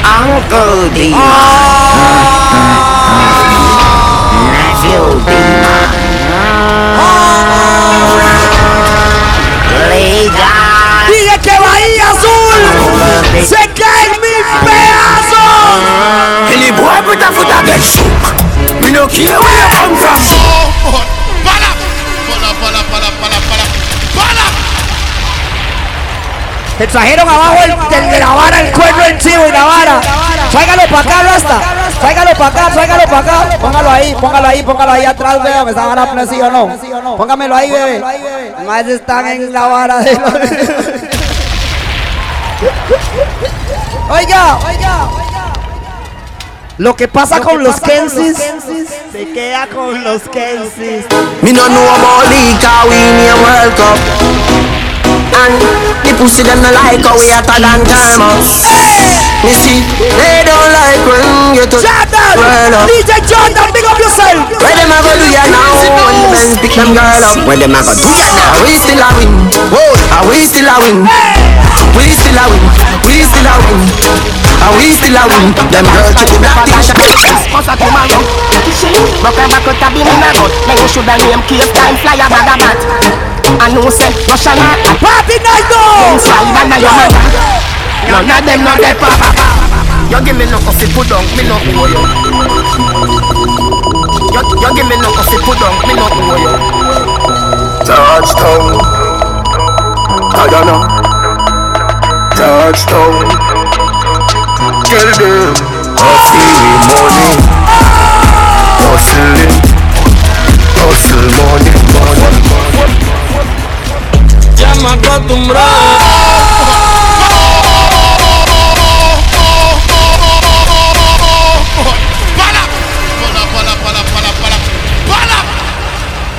Uncle 0.00 0.88
D. 0.96 1.12
Nephew 4.52 5.20
D. 5.24 5.30
Que 11.42 11.58
Bahía 11.58 12.10
Azul 12.10 12.60
se 13.46 13.56
cae 13.56 13.64
en 13.64 13.78
mil 13.78 13.78
pedazos. 13.78 13.99
Any 16.60 16.76
boy 16.76 17.00
put 17.08 17.16
a 17.24 17.32
foot 17.32 17.48
against 17.48 17.96
shook. 17.96 18.36
Me 18.84 18.92
no 18.92 19.08
care 19.08 19.32
where 19.32 19.56
you 19.56 19.68
come 19.72 19.96
from. 19.96 20.20
Para, 21.40 21.72
para, 22.28 22.52
para, 22.60 22.80
para, 22.84 23.08
para, 23.16 23.38
para, 23.48 23.64
para. 24.12 24.44
Te 26.76 26.86
trajeron 26.86 27.28
abajo 27.28 27.56
el, 27.64 27.70
el 27.70 28.10
de 28.10 28.18
la 28.18 28.28
vara, 28.28 28.60
el 28.60 28.72
cuerno, 28.72 29.04
el 29.06 29.18
chivo 29.18 29.46
y 29.48 29.52
la 29.52 29.64
vara. 29.64 30.00
Tráigalo 30.50 30.82
para 30.82 31.00
acá, 31.00 31.22
Rasta. 31.22 31.60
Tráigalo 31.98 32.32
para 32.32 32.46
acá, 32.48 32.70
tráigalo 32.74 33.04
para 33.04 33.18
acá. 33.18 33.58
Póngalo 33.58 33.90
ahí, 33.90 34.14
póngalo 34.20 34.48
ahí, 34.48 34.62
póngalo 34.62 34.92
ahí 34.92 35.04
atrás, 35.06 35.42
veo 35.42 35.64
que 35.64 35.70
esa 35.70 35.86
vara 35.86 36.26
sí 36.26 36.42
o 36.42 36.50
no. 36.50 37.16
Póngamelo 37.16 37.56
ahí, 37.56 37.70
bebé. 37.70 38.04
Más 38.66 38.86
están 38.86 39.26
en 39.28 39.50
la 39.50 39.66
vara 39.66 40.00
de 40.00 40.12
los... 40.12 40.34
Oiga, 44.10 44.58
oiga. 44.66 45.29
Lo 46.80 46.96
que 46.96 47.08
pasa 47.08 47.40
con 47.40 47.62
los 47.62 47.78
Kensis 47.78 48.38
se 49.12 49.28
queda 49.34 49.66
con 49.66 50.02
los 50.02 50.22
Kensis. 50.32 51.04
Me 51.42 51.52
no 51.52 51.68
know 51.68 51.84
about 51.92 52.24
Lika, 52.32 52.88
we 52.88 52.96
in 52.96 53.20
a 53.20 53.36
World 53.36 53.76
Cup. 53.76 54.00
And 55.44 55.60
the 56.08 56.16
pussy 56.16 56.42
them 56.42 56.62
no 56.64 56.72
like 56.72 57.04
how 57.04 57.20
we 57.20 57.28
hotter 57.28 57.60
than 57.60 57.84
thermos. 57.84 58.64
Me 59.44 59.52
see, 59.52 59.84
they 60.00 60.40
don't 60.48 60.72
like 60.72 61.04
when 61.04 61.52
you 61.52 61.68
touch 61.68 61.84
Well 61.84 62.72
up. 62.72 62.88
DJ 62.88 63.28
Jordan, 63.28 63.68
big 63.76 63.84
up 63.84 64.00
yourself. 64.00 64.48
Where 64.48 64.72
them 64.72 64.88
a 64.88 65.04
go 65.04 65.12
do 65.20 65.28
ya 65.28 65.44
now? 65.52 65.76
When 65.84 66.16
the 66.16 66.28
men 66.32 66.48
pick 66.64 66.72
them 66.80 66.96
girl 66.96 67.24
up. 67.28 67.44
Where 67.44 67.60
them 67.60 67.76
a 67.76 67.84
go 67.84 67.92
do 67.92 68.08
ya 68.08 68.24
now? 68.40 68.56
We 68.64 68.80
still 68.80 69.04
a 69.04 69.12
win. 69.20 69.28
Whoa, 69.68 70.16
are 70.16 70.24
we 70.24 70.48
still 70.48 70.64
a 70.64 70.80
win? 70.80 71.04
We 71.96 72.04
still 72.14 72.38
a 72.38 72.44
win. 72.50 72.62
We 73.06 73.22
still 73.26 73.48
a 73.48 73.54
win. 73.58 73.80
Are 74.62 74.72
we 74.76 74.92
still 74.94 75.16
a 75.16 75.24
win? 75.26 75.50
Them 75.72 75.86
girls 75.90 76.14
check 76.14 76.30
the 76.30 76.38
black 76.38 76.68
t-shirt. 76.68 77.30
Cause 77.50 77.66
tomorrow 77.66 78.22
Rock 79.20 79.36
a 79.36 79.44
back 79.50 79.66
out 79.66 79.82
a 79.82 79.88
beam 79.90 80.06
in 80.06 80.22
a 80.22 80.30
gut 80.32 80.52
Then 80.64 80.78
you 80.78 80.88
shoulda 80.88 81.18
name 81.18 81.42
case 81.50 81.66
time 81.74 81.98
fly 81.98 82.14
a 82.14 82.26
bag 82.30 82.46
a 82.46 82.54
bat 82.56 82.78
I 83.58 83.74
know 83.74 83.90
say 83.90 84.08
Russian 84.30 84.54
a 84.54 84.70
Party 85.02 85.36
night 85.42 85.66
Them 85.66 86.16
slide 86.22 86.54
under 86.56 86.78
your 86.78 86.94
hand 86.94 87.12
None 88.06 88.30
of 88.30 88.40
them 88.46 88.64
not 88.64 88.78
there 88.78 88.94
papa. 88.94 89.34
You 90.08 90.22
give 90.24 90.38
me 90.38 90.46
no 90.46 90.62
coffee 90.62 90.88
put 90.94 91.10
down 91.10 91.26
Me 91.34 91.42
no 91.42 91.58
owe 91.58 91.90
you 91.90 92.00
You, 94.30 94.42
you 94.62 94.70
give 94.78 94.86
me 94.86 94.96
no 95.02 95.10
coffee 95.10 95.42
put 95.42 95.58
down 95.58 95.74
Me 95.84 95.92
no 95.98 96.06
owe 96.06 96.38
you 96.38 96.54
Touchdown. 97.84 98.78
I 100.32 100.46
don't 100.50 100.66
know. 100.66 100.99
Touchdown. 102.40 103.28
Tell 104.88 105.10
them. 105.20 105.52
Hustle 106.00 106.72
money. 106.88 107.36
Hustling. 108.80 109.52
Hustle 110.80 111.28
money. 111.36 111.74
money. 111.92 112.96
Ya 114.56 114.72
me 114.76 114.88
acostumbré. 114.88 115.60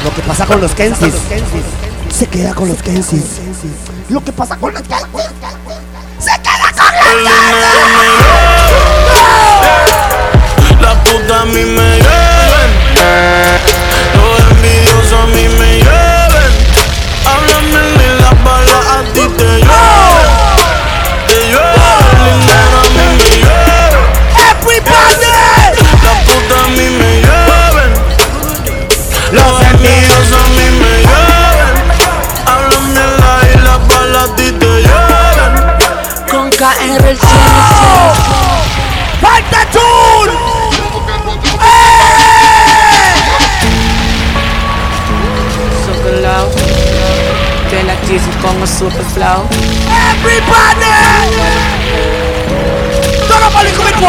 Lo 0.03 0.09
que 0.15 0.21
pasa 0.23 0.45
con 0.47 0.61
los 0.61 0.73
Kensis 0.73 1.13
se 2.11 2.25
queda 2.25 2.55
con 2.55 2.69
los 2.69 2.81
Kensis. 2.81 3.39
Lo 4.09 4.23
que 4.23 4.31
pasa 4.31 4.57
con 4.57 4.73
los 4.73 4.81
Kensis 4.81 5.20
queda 7.15 7.71
con 7.75 7.91
los 10.71 10.81
Las 10.81 10.95
putas 11.09 11.41
a 11.41 11.45
mí 11.45 11.63
me 11.65 11.97
lleven. 11.97 12.71
Los 14.15 14.39
envidiosos 14.51 15.19
a 15.19 15.25
mí 15.27 15.47
me 15.59 15.70
la 48.51 48.65
quise 48.65 48.67
pongo 48.67 48.67
super 48.67 49.05
flow. 49.13 49.47
¡Everybody! 50.11 50.85
¡Todo 53.27 53.49
público! 53.51 54.07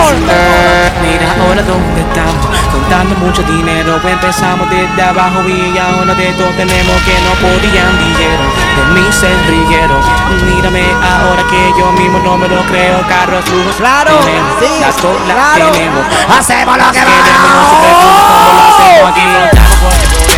Mira 1.03 1.35
ahora 1.41 1.62
dónde 1.62 2.01
estamos, 2.01 2.47
contando 2.73 3.15
mucho 3.17 3.43
dinero. 3.43 4.01
Empezamos 4.03 4.69
desde 4.71 5.03
abajo 5.03 5.43
y 5.47 5.79
ahora 5.79 6.15
de 6.15 6.33
todo 6.33 6.49
tenemos 6.57 7.03
que 7.03 7.15
no 7.23 7.33
podían 7.41 7.99
dijeron 7.99 8.51
de 8.77 9.01
mí 9.01 9.12
ser 9.12 9.37
brillero. 9.47 10.01
Mírame 10.45 10.85
ahora 11.03 11.45
que 11.51 11.73
yo 11.79 11.93
mismo 11.93 12.19
no 12.21 12.37
me 12.37 12.49
lo 12.49 12.62
creo. 12.65 13.01
Carros, 13.09 13.49
lujos, 13.51 13.77
Claro, 13.77 14.17
tenemos, 14.19 14.53
sí, 14.61 14.81
las 14.81 14.95
cosas 14.97 15.23
claro. 15.25 15.71
tenemos. 15.73 16.05
Hacemos 16.29 16.79
lo 16.79 16.85
que 16.87 16.99
Queremos, 16.99 17.27
se 17.27 17.33
cómo 17.35 17.57
lo 17.57 19.12
hacemos 19.12 20.32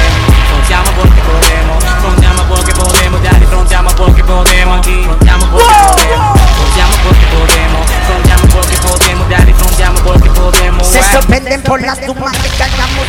podemos 4.25 4.79
aquí, 4.79 5.03
fronteamos 5.05 5.49
porque 5.49 5.75
podemos, 5.75 6.37
fronteamos 6.57 6.97
porque 7.05 7.27
podemos, 7.27 7.87
fronteamos 8.07 8.55
porque 8.55 8.77
podemos, 8.77 9.29
daddy, 9.29 9.53
fronteamos 9.53 10.01
porque 10.01 10.31
podemos. 10.31 10.87
Se 10.87 11.03
sorprenden 11.13 11.63
por 11.63 11.81
las 11.81 11.99
sumas 11.99 12.37
que 12.39 12.49
ganamos, 12.59 13.07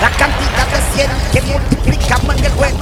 la 0.00 0.10
cantidad 0.10 0.66
de 0.66 0.80
cien 0.94 1.10
que 1.32 1.42
multiplicamos 1.42 2.36
en 2.36 2.44
el 2.44 2.52
juego. 2.52 2.78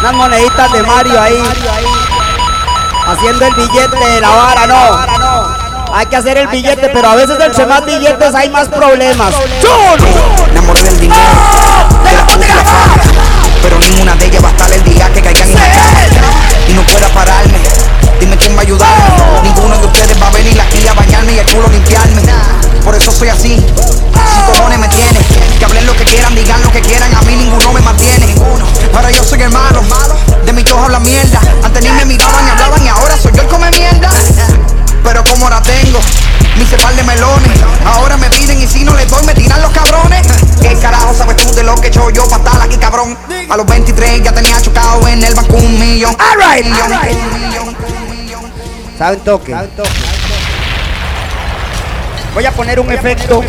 Unas 0.00 0.14
moneditas 0.14 0.72
de 0.72 0.82
Mario 0.82 1.20
ahí, 1.20 1.42
haciendo 3.06 3.46
el 3.46 3.54
billete 3.54 3.96
de 3.96 4.20
la 4.20 4.28
vara, 4.28 4.66
no. 4.66 5.68
Hay 5.94 6.06
que 6.06 6.16
hacer 6.16 6.36
el 6.36 6.48
billete, 6.48 6.90
pero 6.90 7.08
a 7.08 7.14
veces 7.14 7.38
entre 7.40 7.64
más 7.66 7.84
billetes 7.84 8.34
hay 8.34 8.50
más 8.50 8.68
problemas. 8.68 9.34
Me 10.44 10.50
enamoré 10.50 10.82
del 10.82 11.00
dinero, 11.00 11.18
de 12.04 12.12
la 12.12 12.26
puta. 12.26 12.46
Pero 13.62 13.78
ninguna 13.78 14.14
de 14.14 14.26
ellas 14.26 14.44
va 14.44 14.48
a 14.48 14.50
estar 14.52 14.72
el 14.72 14.84
día 14.84 15.07
la. 15.54 16.68
Y 16.68 16.74
no 16.74 16.82
pueda 16.82 17.08
pararme. 17.08 17.58
Dime 18.20 18.36
quién 18.36 18.54
va 18.56 18.60
a 18.60 18.62
ayudarme. 18.62 19.42
Ninguno 19.42 19.78
de 19.78 19.86
ustedes 19.86 20.20
va 20.20 20.28
a 20.28 20.30
venir 20.30 20.60
aquí 20.60 20.86
a 20.86 20.94
bañarme 20.94 21.32
y 21.32 21.38
el 21.38 21.46
culo 21.46 21.68
limpiarme. 21.68 22.22
Por 22.84 22.94
eso 22.94 23.12
soy 23.12 23.28
así. 23.28 23.56
Sin 23.56 24.42
cojones 24.46 24.78
me 24.78 24.88
tiene. 24.88 25.18
Que 25.58 25.64
hablen 25.64 25.86
lo 25.86 25.94
que 25.96 26.04
quieran, 26.04 26.34
digan 26.34 26.62
lo 26.62 26.72
que 26.72 26.80
quieran. 26.80 27.14
A 27.14 27.22
mí 27.22 27.36
ninguno 27.36 27.72
me 27.72 27.80
mantiene. 27.80 28.34
Ahora 28.94 29.10
yo 29.10 29.22
soy 29.22 29.42
el 29.42 29.50
malo. 29.50 29.82
De 30.44 30.52
mi 30.52 30.64
todos 30.64 30.84
hablan 30.84 31.02
mierda. 31.02 31.40
Antes 31.62 31.82
ni 31.82 31.90
me 31.90 32.04
miraban 32.04 32.44
ni 32.44 32.50
hablaban 32.50 32.84
y 32.84 32.88
ahora 32.88 33.16
soy 33.16 33.32
yo 33.34 33.42
el 33.42 33.48
come 33.48 33.70
mierda. 33.70 34.10
Pero 35.04 35.24
como 35.24 35.46
ahora 35.46 35.62
tengo 35.62 36.00
mi 36.56 36.64
par 36.64 36.94
de 36.94 37.02
melones. 37.04 37.60
Ahora 37.86 38.16
me 38.16 38.28
piden 38.30 38.60
y 38.60 38.66
si 38.66 38.84
no 38.84 38.94
les 38.94 39.08
doy 39.08 39.24
me 39.24 39.34
tiran 39.34 39.62
los 39.62 39.70
cabrones. 39.70 40.26
¿Qué 40.60 40.74
carajo 40.80 41.14
sabes 41.14 41.36
tú 41.36 41.54
de 41.54 41.62
lo 41.62 41.74
que 41.76 41.86
he 41.86 41.90
hecho 41.90 42.10
yo 42.10 42.28
para 42.28 42.42
estar 42.42 42.62
aquí, 42.62 42.76
cabrón. 42.76 43.16
A 43.50 43.56
los 43.56 43.66
23 43.66 44.22
ya 44.22 44.32
tenía 44.32 44.60
chocado 44.60 45.08
en 45.08 45.24
el 45.24 45.34
banco 45.34 45.56
un 45.56 45.80
millón. 45.80 46.14
Alright, 46.18 46.66
Un 46.66 46.72
alright. 46.72 47.18
¿Sabe 48.98 49.16
un 49.16 49.24
toque? 49.24 49.56
Voy 52.34 52.44
a 52.44 52.52
poner 52.52 52.78
un 52.78 52.92
efecto 52.92 53.42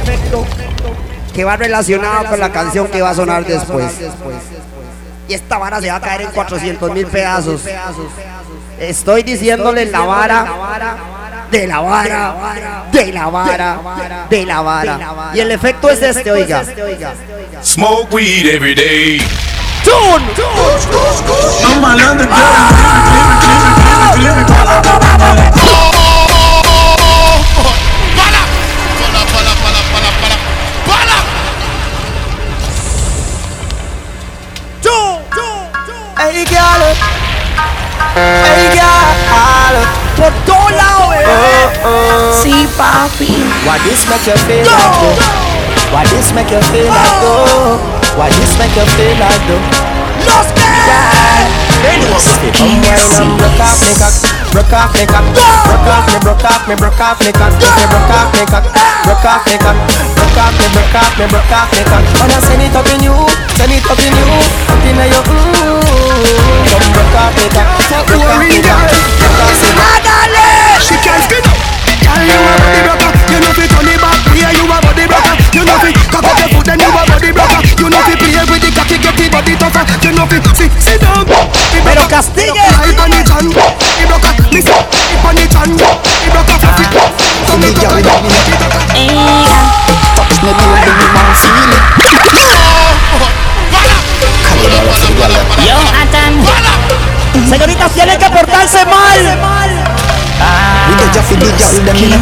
que 1.34 1.44
va 1.44 1.58
relacionado 1.58 2.26
con 2.26 2.40
la 2.40 2.52
canción 2.52 2.88
que 2.88 3.02
va 3.02 3.10
a 3.10 3.16
sonar 3.16 3.46
después. 3.46 3.92
Y 5.28 5.34
esta 5.34 5.58
vara 5.58 5.82
se 5.82 5.90
va 5.90 5.98
a 5.98 6.02
caer 6.02 6.22
en 6.22 6.32
400 6.32 6.92
mil 6.92 7.06
pedazos. 7.08 7.62
Estoy 8.80 9.24
diciéndole 9.24 9.86
la 9.86 10.00
vara 10.00 10.46
de 11.52 11.68
la 11.68 11.80
vara, 11.80 12.86
de 12.92 13.12
la 13.12 13.28
vara, 13.28 14.28
de 14.30 14.46
la 14.46 14.62
vara. 14.62 15.32
Y 15.34 15.40
el 15.40 15.52
efecto 15.52 15.90
es 15.90 16.02
este, 16.02 16.32
oiga. 16.32 16.64
Smoke 17.62 18.14
weed 18.14 18.46
every 18.48 18.76
day. 18.76 19.22
Tune. 19.84 20.26
I'm 21.66 21.82
malandro, 21.82 22.28
¡Para! 22.28 22.38
¡Para, 29.00 29.22
para, 29.34 29.52
para, 29.64 29.82
para, 29.92 30.10
para! 30.20 30.38
¡Para! 30.88 31.18
Hey 36.22 36.46
girl, 36.46 36.84
hey 38.16 38.70
girl, 38.74 39.76
por 40.18 40.32
todos 40.46 40.72
lados, 40.72 41.16
Sí, 42.44 42.68
papi. 42.78 43.30
Why 43.66 43.78
this 43.80 44.06
make 44.08 44.28
you 44.28 44.38
feel 44.46 44.66
like 44.66 45.00
though? 45.00 45.16
Why 45.94 46.04
this 46.08 46.34
make 46.34 46.52
you 46.52 46.62
feel 46.62 46.88
like 46.88 47.22
though? 47.22 47.99
Why 48.18 48.30
this 48.30 48.54
make 48.58 48.76
you 48.76 48.86
feel 48.96 49.16
like 49.20 49.44
though? 49.48 49.64
Los 50.26 50.50
Come 51.80 52.82
wine 52.84 53.00
and 53.16 53.38
broke 53.40 53.62
off 53.62 53.80
me 53.86 53.94
cock, 53.96 54.12
broke 54.52 54.74
off 54.74 54.92
me 54.96 55.06
cock, 55.08 55.24
broke 55.32 55.88
off 55.88 56.08
me, 56.12 56.18
broke 56.20 56.44
off 56.44 56.68
me, 56.68 56.76
broke 56.76 57.00
off 57.00 57.20
me 57.24 57.32
cock, 57.32 57.54
me 57.56 57.86
broke 57.88 58.12
off 58.12 58.34
me 58.36 58.44
cock, 58.52 58.66
broke 59.06 59.26
off 59.26 59.46
me 59.48 59.56
cock, 59.56 59.78
broke 60.18 60.38
off 60.40 60.54
me, 60.60 60.66
broke 60.76 60.96
off 61.00 61.14
me, 61.16 61.26
broke 61.32 61.54
off 61.56 61.72
me 61.72 61.84
cock. 61.88 62.04
Wanna 62.20 62.40
send 62.44 62.62
it 62.64 62.76
up 62.76 62.88
in 62.92 63.00
you, 63.00 63.16
send 63.56 63.72
it 63.72 63.86
up 63.88 64.00
in 64.00 64.12
you, 64.12 64.28
up 64.68 64.84
in 64.84 64.98
your 65.08 65.24
mm. 65.24 65.80
Come 66.68 66.88
broke 66.92 67.16
off 67.16 67.32
me 67.40 67.48
cock, 67.54 67.68
broke 68.12 68.28
off 68.28 68.44
me 68.44 68.60
cock, 68.60 68.92
broke 69.24 69.40
off 69.40 69.56
me 69.64 69.72
cock. 69.72 70.00
She 70.84 70.96
can't 71.00 71.24
spin 71.24 71.44
up. 71.48 71.58
Girl, 72.04 72.24
you 72.26 72.36
a 72.36 72.98
body. 72.98 73.19
You 73.30 73.38
know 73.38 73.54
fi 73.54 73.66
turn 73.70 73.86
it 73.86 74.02
back. 74.02 74.18
Yeah, 74.34 74.50
you 74.58 74.66
a 74.66 74.78
body 74.82 75.06
broker. 75.06 75.38
You 75.54 75.62
know 75.62 75.78
fi 75.78 75.94
cock 76.10 76.26
up 76.26 76.38
your 76.42 76.50
foot, 76.50 76.66
then 76.66 76.82
you 76.82 76.90
a 76.90 77.02
body 77.06 77.30
broker. 77.30 77.62
You 77.78 77.88
know 77.90 78.02
fi 78.02 78.14
play 78.18 78.42
with 78.50 78.62
the 78.66 78.70
cocky, 78.74 78.98
get 78.98 79.14
the 79.14 79.30
body 79.30 79.54
tougher. 79.54 79.86
You 80.02 80.12
know 80.18 80.26
fi 80.26 80.42
sit, 80.58 80.74
sit 80.82 80.98
down. 81.02 81.30
Pero 81.86 82.04
castigue. 82.10 82.58
Right 82.58 82.98
on 82.98 83.10
the 83.14 83.22
chan. 83.22 83.46
The 83.46 84.06
broker, 84.10 84.34
listen. 84.50 84.74
Right 84.74 85.26
on 85.30 85.36
the 85.38 85.46
chan. 85.46 85.70
The 85.78 86.30
broker, 86.34 86.58
fi 86.58 86.70
fit. 86.74 86.90
So 87.46 87.54
me 87.62 87.70
go 87.78 87.86
with 87.94 88.10
Touch 90.18 90.36
me, 90.42 90.52
baby, 90.58 90.90
me 90.90 91.06
want 91.14 91.38
feel 91.38 91.70
it. 91.70 91.86
Yo, 95.66 95.78
Atan. 96.02 96.34
Señoritas, 97.50 97.92
tienen 97.94 98.18
que 98.18 98.30
portarse 98.30 98.86
mal. 98.86 100.19
We 100.40 100.94
the 100.96 101.06
Jeffy 101.14 101.36
the 101.36 101.50
girl 101.56 101.76
them 101.86 102.00
in 102.00 102.16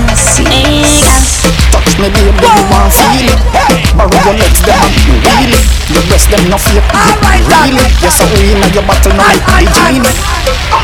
Touch 1.72 1.94
me 2.02 2.08
baby 2.10 2.34
you 2.34 2.64
want 2.70 2.94
feel 2.94 3.30
it. 3.30 3.40
Borrow 3.94 4.20
your 4.26 4.36
legs 4.38 4.62
them 4.66 4.78
and 4.82 4.98
you 5.06 5.16
wheel 5.22 5.54
it. 5.54 5.66
Your 5.94 6.04
breast 6.10 6.30
them 6.30 6.44
no 6.50 6.58
fake 6.58 6.84
Really 7.48 7.86
Yes 8.02 8.20
I 8.20 8.26
win 8.34 8.62
your 8.74 8.84
battle 8.84 9.14
no 9.14 9.24
like 9.24 9.44
the 9.46 9.70
genie 9.74 10.04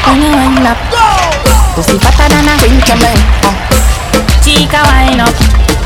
When 0.05 0.21
you 0.21 0.31
wind 0.31 0.67
up, 0.67 0.79
pussy 1.75 1.97
fatter 1.99 2.29
than 2.29 2.47
a 2.47 2.53
Think 2.61 2.87
you 2.87 2.97
man 3.01 3.73
chica 4.43 4.83
wind 4.91 5.21
up. 5.23 5.33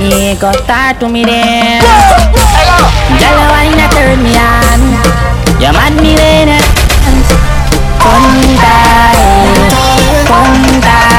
You 0.01 0.33
go 0.41 0.51
start 0.65 0.99
to 0.99 1.07
me 1.07 1.23
then. 1.23 1.81
Girl, 3.21 3.39
wine 3.53 3.77
a 3.77 3.87
turn 3.93 4.17
me 4.25 4.33
on. 4.33 4.81
You 5.61 5.71
mad 5.77 5.93
me 6.01 6.17
when 6.17 6.49
you 6.49 6.61
dance. 7.05 7.29
Conta, 8.01 8.77
conta, 10.25 11.16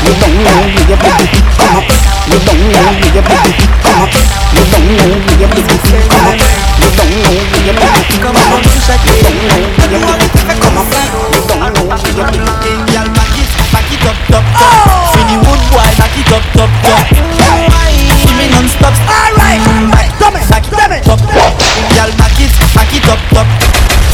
You 0.00 0.12
don't 0.16 0.32
know 0.40 0.64
where 0.64 0.88
your 0.88 0.96
baby 0.96 1.26
feet 1.28 1.48
come 1.60 1.76
up 1.76 1.86
You 2.24 2.38
don't 2.40 2.56
know 2.72 2.88
where 2.88 3.12
your 3.12 3.24
baby 3.24 3.52
feet 3.52 3.74
come 3.84 4.00
up 4.00 4.12
You 4.56 4.64
don't 4.64 4.84
know 4.96 5.12
where 5.12 5.36
your 5.36 5.48
baby 5.52 5.76
feet 5.76 6.08
come 6.08 6.24
up 6.24 6.40
You 6.80 6.88
don't 6.96 7.10
know 7.10 7.36
where 7.36 7.64
your 7.68 7.76
baby 7.76 8.00
feet 8.08 8.20
come 8.24 8.36
up 8.36 8.64
You 8.64 9.20
don't 9.20 9.36
know 9.36 9.60
where 9.60 9.88
your 9.88 10.00
baby 10.00 10.26
feet 10.32 10.58
come 10.60 10.78
up 10.80 10.88
You 10.88 11.40
don't 11.48 11.60
know 11.60 11.84
where 11.84 12.14
your 12.16 12.26
baby 12.32 12.50
feet 12.64 12.80
back 13.12 13.36
it, 13.36 13.50
back 13.72 13.90
it 13.92 14.02
up, 14.08 14.16
top, 14.32 14.44
top. 14.56 15.12
Finny 15.14 15.36
wood 15.36 15.62
boy, 15.68 15.88
back 16.00 16.16
it 16.16 16.32
up, 16.32 16.44
top, 16.56 16.70
top. 16.80 17.06
Give 17.12 18.36
me 18.40 18.46
non-stop. 18.50 18.94
Alright, 19.04 19.60
back 19.92 20.34
it, 20.34 20.48
back 20.48 20.64
it 20.96 21.08
up, 21.08 21.20
top. 21.20 21.52
Girl, 21.94 22.10
back 22.16 22.40
it, 22.40 22.52
back 22.74 22.92
it 22.94 23.06
up, 23.08 23.20
top. 23.30 23.48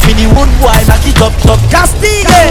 Finny 0.03 0.27
wood 0.27 0.51
boy, 0.59 0.77
back 0.87 1.05
it 1.07 1.21
up, 1.21 1.33
top. 1.41 1.59
Castigue. 1.71 2.46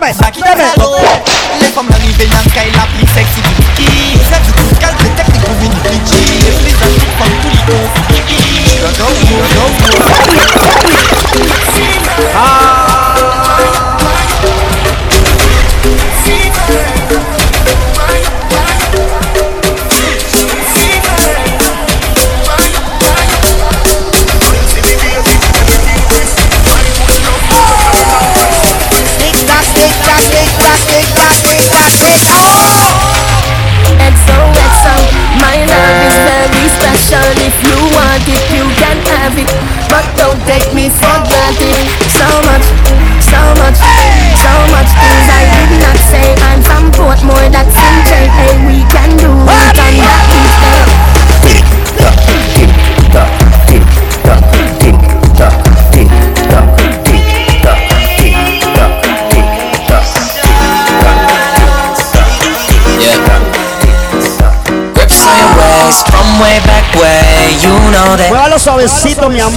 Back 0.00 0.14
it, 0.14 0.20
back 0.20 0.36
it 0.36 0.78
up. 0.78 1.26
Les 1.60 1.66
femmes 1.66 1.88
arrivent 1.92 2.30
dans 2.30 2.50
Sky, 2.50 2.70
la 2.72 2.86
plus 2.86 3.06
sexy 3.12 3.40
du 3.42 3.48
wiki. 3.58 4.18
Ça 4.30 4.38
du 4.38 4.52
coup, 4.52 4.74
calme, 4.78 4.96
le 5.00 5.08
technique, 5.16 5.42
vous 5.48 5.58
venez 5.58 5.68
de 5.68 5.88
glitcher. 5.90 6.54
Les 6.64 6.76
amis, 6.86 7.02
comme 7.18 7.34
tous 7.42 7.50
les. 7.50 7.58
Je 8.78 8.86
dois 8.96 9.10
XOXO, 9.10 9.64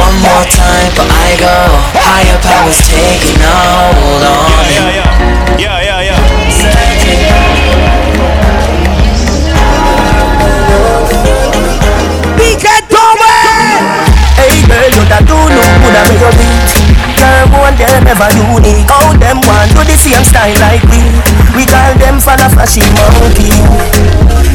One 0.00 0.16
more 0.24 0.44
time, 0.48 0.90
but 0.96 1.08
I 1.12 1.36
go. 1.36 1.56
Higher 2.00 2.38
powers 2.40 2.80
taking 2.88 3.40
a 3.44 3.56
hold 3.92 4.24
on 4.24 4.48
me. 4.66 5.00
Yeah, 5.60 5.80
yeah, 5.84 6.00
yeah. 6.08 7.30
Hey 14.40 14.56
girl, 14.66 14.90
you 14.96 15.04
da 15.06 15.20
do 15.20 15.36
no 15.36 15.60
good 15.84 15.94
at 15.94 16.08
your 16.16 16.32
beat 16.34 16.72
Girl, 17.20 17.60
one 17.60 17.76
them 17.76 18.06
ever 18.08 18.30
unique 18.34 18.88
How 18.88 19.12
them 19.12 19.38
want 19.44 19.70
do 19.76 19.84
the 19.84 19.94
same 20.00 20.24
style 20.24 20.56
like 20.64 20.82
we 20.88 21.04
We 21.54 21.66
call 21.68 21.92
them 22.00 22.18
fan 22.18 22.40
a 22.40 22.48
flashy 22.48 22.80
monkey. 22.96 23.52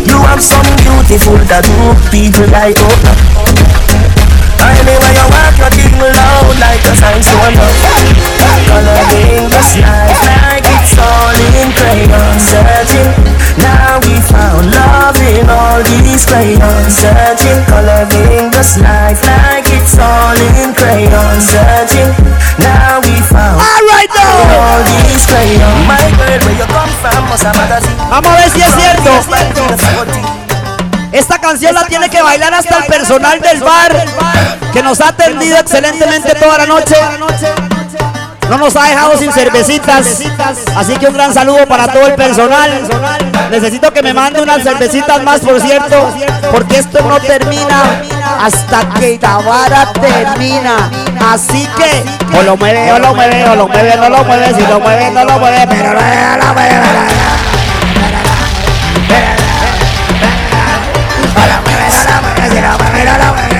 You 0.09 0.17
have 0.25 0.41
some 0.41 0.65
beautiful 0.81 1.37
tattoo, 1.45 1.93
people 2.09 2.49
like 2.49 2.75
oh. 2.79 4.14
Anyway, 4.65 5.13
you 5.13 5.25
walk 5.29 5.55
your 5.61 5.71
thing 5.77 5.93
loud 5.99 6.55
like 6.57 6.81
a 6.85 6.93
sign 6.97 7.21
so 7.21 7.37
love 7.37 7.77
Coloring 8.65 9.45
this 9.49 9.77
life 9.77 10.19
like 10.25 10.65
it's 10.65 10.97
all 10.97 11.37
in 11.53 11.69
crayon 11.77 12.35
Searching, 12.41 13.09
now 13.61 14.01
we 14.01 14.17
found 14.25 14.73
love 14.73 15.17
in 15.21 15.45
all 15.49 15.81
these 15.85 16.25
crayons 16.25 16.97
Searching, 16.97 17.61
coloring 17.69 18.49
this 18.51 18.77
life 18.81 19.21
like 19.25 19.69
it's 19.69 19.97
all 20.01 20.37
in 20.57 20.73
crayon 20.73 21.37
Searching, 21.41 22.09
now 22.57 22.99
we 23.05 23.15
found 23.29 23.61
Alright 23.61 24.09
now. 24.17 24.33
all 24.59 24.81
these 25.05 25.25
crayons. 25.29 25.85
My 25.85 26.01
girl, 26.17 26.39
where 26.41 26.57
you 26.57 26.67
come 26.73 26.91
from, 27.01 27.21
must 27.29 27.43
have 27.43 27.55
magazine 27.57 27.97
Vamos 28.09 28.31
a 28.31 28.35
ver 28.41 28.49
si 28.49 28.61
es 28.61 28.73
cierto. 28.73 29.11
Esta 31.11 31.39
canción 31.39 31.73
la 31.73 31.85
tiene 31.85 32.09
que 32.09 32.21
bailar 32.21 32.53
hasta 32.53 32.77
el 32.79 32.85
personal 32.87 33.39
del 33.39 33.61
bar 33.61 33.91
que 34.75 34.83
nos 34.83 34.99
ha 34.99 35.07
atendido 35.07 35.57
excelentemente 35.57 36.35
toda 36.35 36.57
la 36.57 36.65
noche. 36.65 36.95
No 38.49 38.57
nos 38.57 38.75
ha 38.75 38.83
dejado 38.89 39.17
sin 39.17 39.31
cervecitas. 39.31 40.19
Así 40.75 40.97
que 40.97 41.07
un 41.07 41.13
gran 41.13 41.33
saludo 41.33 41.65
para 41.65 41.87
todo 41.87 42.07
el 42.07 42.15
personal. 42.15 42.69
Necesito 43.49 43.93
que 43.93 44.03
me 44.03 44.13
mande 44.13 44.41
unas 44.41 44.61
cervecitas 44.63 45.23
más, 45.23 45.39
por 45.39 45.61
cierto, 45.61 46.13
porque 46.51 46.79
esto 46.79 47.01
no 47.07 47.21
termina 47.21 47.83
hasta 48.43 48.89
que 48.99 49.17
la 49.21 49.37
vara 49.37 49.93
termina. 49.93 50.91
Así 51.31 51.65
que 51.77 52.37
o 52.37 52.43
lo 52.43 52.57
mueve, 52.57 52.91
o 52.91 52.99
lo 52.99 53.15
mueve, 53.15 53.45
o 53.47 53.55
lo 53.55 53.67
mueve, 53.69 53.95
no 53.95 54.09
lo 54.09 54.25
mueve, 54.25 54.53
si 54.55 54.61
lo 54.67 54.81
mueve, 54.81 55.09
no 55.11 55.23
lo 55.23 55.39
mueve, 55.39 55.67
pero 55.69 55.93
no 55.93 56.47
lo 56.47 56.53
mueve. 56.53 56.75
You 62.55 62.61
don't 62.61 62.79
want 62.79 63.51
no 63.51 63.54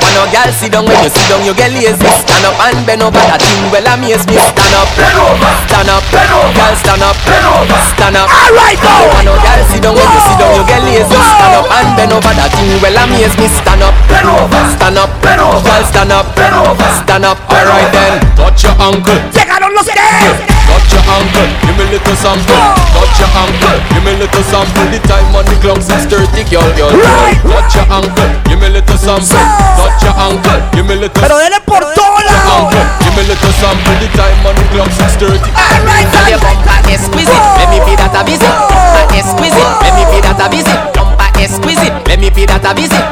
girl 0.00 0.50
sit 0.52 0.72
down 0.72 0.84
when 0.84 0.98
you 1.02 1.10
sit 1.10 1.26
down, 1.28 1.40
you 1.44 1.54
get 1.54 1.72
lazy. 1.72 1.96
Stand 1.96 2.44
up 2.46 2.56
and 2.60 2.80
bend 2.86 3.02
over 3.02 3.16
that 3.16 3.40
thing. 3.40 3.64
Well, 3.72 3.86
amaze 3.88 4.24
me. 4.28 4.36
Stand 4.36 4.74
up, 4.76 4.88
bend 4.96 5.18
over, 5.18 5.50
stand 5.68 5.90
up, 5.90 6.04
bend 6.12 6.32
over, 6.32 6.52
girl, 6.52 6.74
stand 6.76 7.02
up, 7.02 7.16
bend 7.24 7.46
over, 7.46 7.78
stand 7.94 8.16
up. 8.16 8.28
All 8.28 8.52
right, 8.52 8.78
go. 8.78 8.88
You 8.88 8.96
don't 8.96 9.12
want 9.14 9.26
no 9.26 9.34
girl 9.40 9.60
sit 9.72 9.80
down 9.82 9.94
when 9.96 10.06
you 10.06 10.20
sit 10.26 10.36
down, 10.36 10.52
you 10.56 10.64
get 10.68 10.82
lazy. 10.84 11.16
Stand 11.16 11.54
up 11.56 11.66
and 11.70 11.88
bend 11.96 12.12
over 12.12 12.32
that 12.36 12.50
thing. 12.52 12.70
Well, 12.82 12.96
amaze 12.96 13.36
me. 13.40 13.46
Stand 13.48 13.82
up, 13.82 13.94
bend 14.10 14.28
over, 14.28 14.62
stand 14.76 14.98
up, 15.00 15.10
bend 15.22 15.40
over, 15.40 15.60
girl, 15.64 15.82
stand 15.88 16.12
up, 16.12 16.26
bend 16.36 16.56
over, 16.56 16.88
stand 17.00 17.24
up. 17.24 17.38
All 17.48 17.64
right 17.64 17.90
then, 17.92 18.20
touch 18.36 18.64
your 18.64 18.76
ankle. 18.76 19.16
Llegaron 19.32 19.72
los 19.74 19.86
que 19.86 20.55
Touch 20.76 20.92
your 20.92 21.08
ankle, 21.08 21.48
give 21.64 21.76
me 21.80 21.84
little 21.88 22.16
sample. 22.20 22.52
Touch 22.92 23.16
your 23.16 23.32
ankle, 23.32 23.80
give 23.96 24.04
me 24.04 24.12
little 24.20 24.44
sample. 24.44 24.84
The 24.92 25.00
time 25.08 25.32
on 25.32 25.44
the 25.48 25.56
clock 25.64 25.80
6:30, 25.80 26.44
girl, 26.52 26.68
girl. 26.76 26.92
Right. 26.92 27.40
Touch 27.48 27.80
your 27.80 27.88
ankle, 27.88 28.28
give 28.44 28.60
me 28.60 28.68
little 28.68 28.98
sample. 29.00 29.40
Touch 29.80 30.04
your 30.04 30.12
ankle, 30.20 30.60
give 30.76 30.84
me 30.84 31.00
little. 31.00 31.16
Pero 31.16 31.38
dele 31.40 31.60
por 31.64 31.80
todo 31.80 32.20
lado. 32.28 32.68
ankle, 32.68 32.84
give 33.00 33.16
me 33.16 33.22
little 33.24 33.52
sample. 33.56 33.96
The 34.04 34.08
time 34.20 34.36
on 34.44 34.52
the 34.52 34.64
clock 34.68 34.92
6:30. 34.92 35.48
Tell 36.12 36.28
your 36.28 36.40
bumper 36.44 36.76
exquisite, 36.92 37.44
let 37.56 37.68
me 37.72 37.80
be 37.88 37.96
that 37.96 38.12
a 38.12 38.20
visit. 38.28 38.52
Bumper 38.68 39.16
exquisite, 39.16 39.70
let 39.80 39.96
me 39.96 40.04
be 40.12 40.20
that 40.20 40.40
a 40.44 40.46
visit. 40.52 40.78
Bumper 40.92 41.30
exquisite, 41.40 41.94
let 42.04 42.20
me 42.20 42.28
be 42.28 42.44
that 42.44 42.64
a 42.68 42.74
visit. 42.76 43.05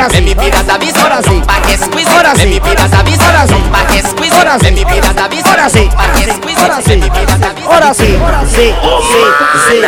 Exquisite, 0.00 0.12
let 0.12 0.24
me 0.24 0.34
be 0.34 0.48
that 0.50 0.64
a 0.64 0.78
visit. 0.80 0.96
Bumper 0.96 1.68
exquisite, 1.68 2.24
let 2.24 2.48
me 2.48 2.58
be 2.60 2.72
that 2.72 2.92
a 2.92 3.00
visit. 3.04 3.20
Bumper 3.20 3.92
exquisite, 3.92 4.48
let 4.48 4.72
me 4.72 4.84
be 4.84 5.00
that 5.00 5.20
a 5.20 5.28
visit. 5.28 5.46
Ahora 5.46 5.68
sí. 5.68 5.84
Bumper 5.92 6.28
exquisite, 6.28 6.64
Ahora 6.64 6.80
sí. 6.80 6.96
let 6.96 7.04
me 7.04 7.08
be 7.10 7.24
that 7.28 7.44
a 7.44 7.52
visit. 7.52 7.68
Ahora 7.68 7.92
sí, 7.94 8.16
sí, 8.48 8.72
oh, 8.82 9.00
sí, 9.04 9.20
sí, 9.52 9.84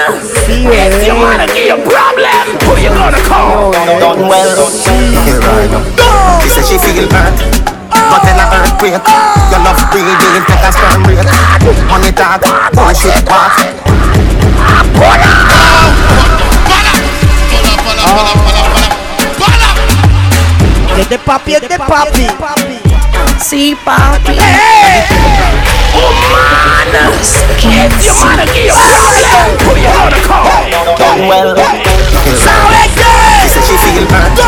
sí, 0.47 0.67
bebé. 0.67 1.03
done 4.01 4.29
well. 4.29 4.53
She 6.43 6.49
said 6.49 6.65
she 6.67 6.77
feel 6.79 7.07
hurt, 7.09 7.39
but 8.11 8.25
in 8.27 8.37
a 8.37 8.45
earthquake. 8.53 9.01
Your 9.51 9.61
love 9.65 9.81
breathing, 9.91 10.45
take 10.47 10.65
a 10.67 10.73
sperm 10.73 11.05
rate. 11.07 11.25
Money 11.89 12.13
talk, 12.13 12.43
bullshit 12.75 13.23
walk. 13.29 13.57
Este 21.03 21.19
papi, 21.19 21.55
este 21.55 21.79
papi. 21.79 22.27
Sí, 23.45 23.77
papi. 23.85 24.39
Done 30.97 31.27
well. 31.29 31.57
She 32.25 33.49
said 33.49 33.65
she 33.65 33.77
feel 33.79 34.07
hurt, 34.07 34.39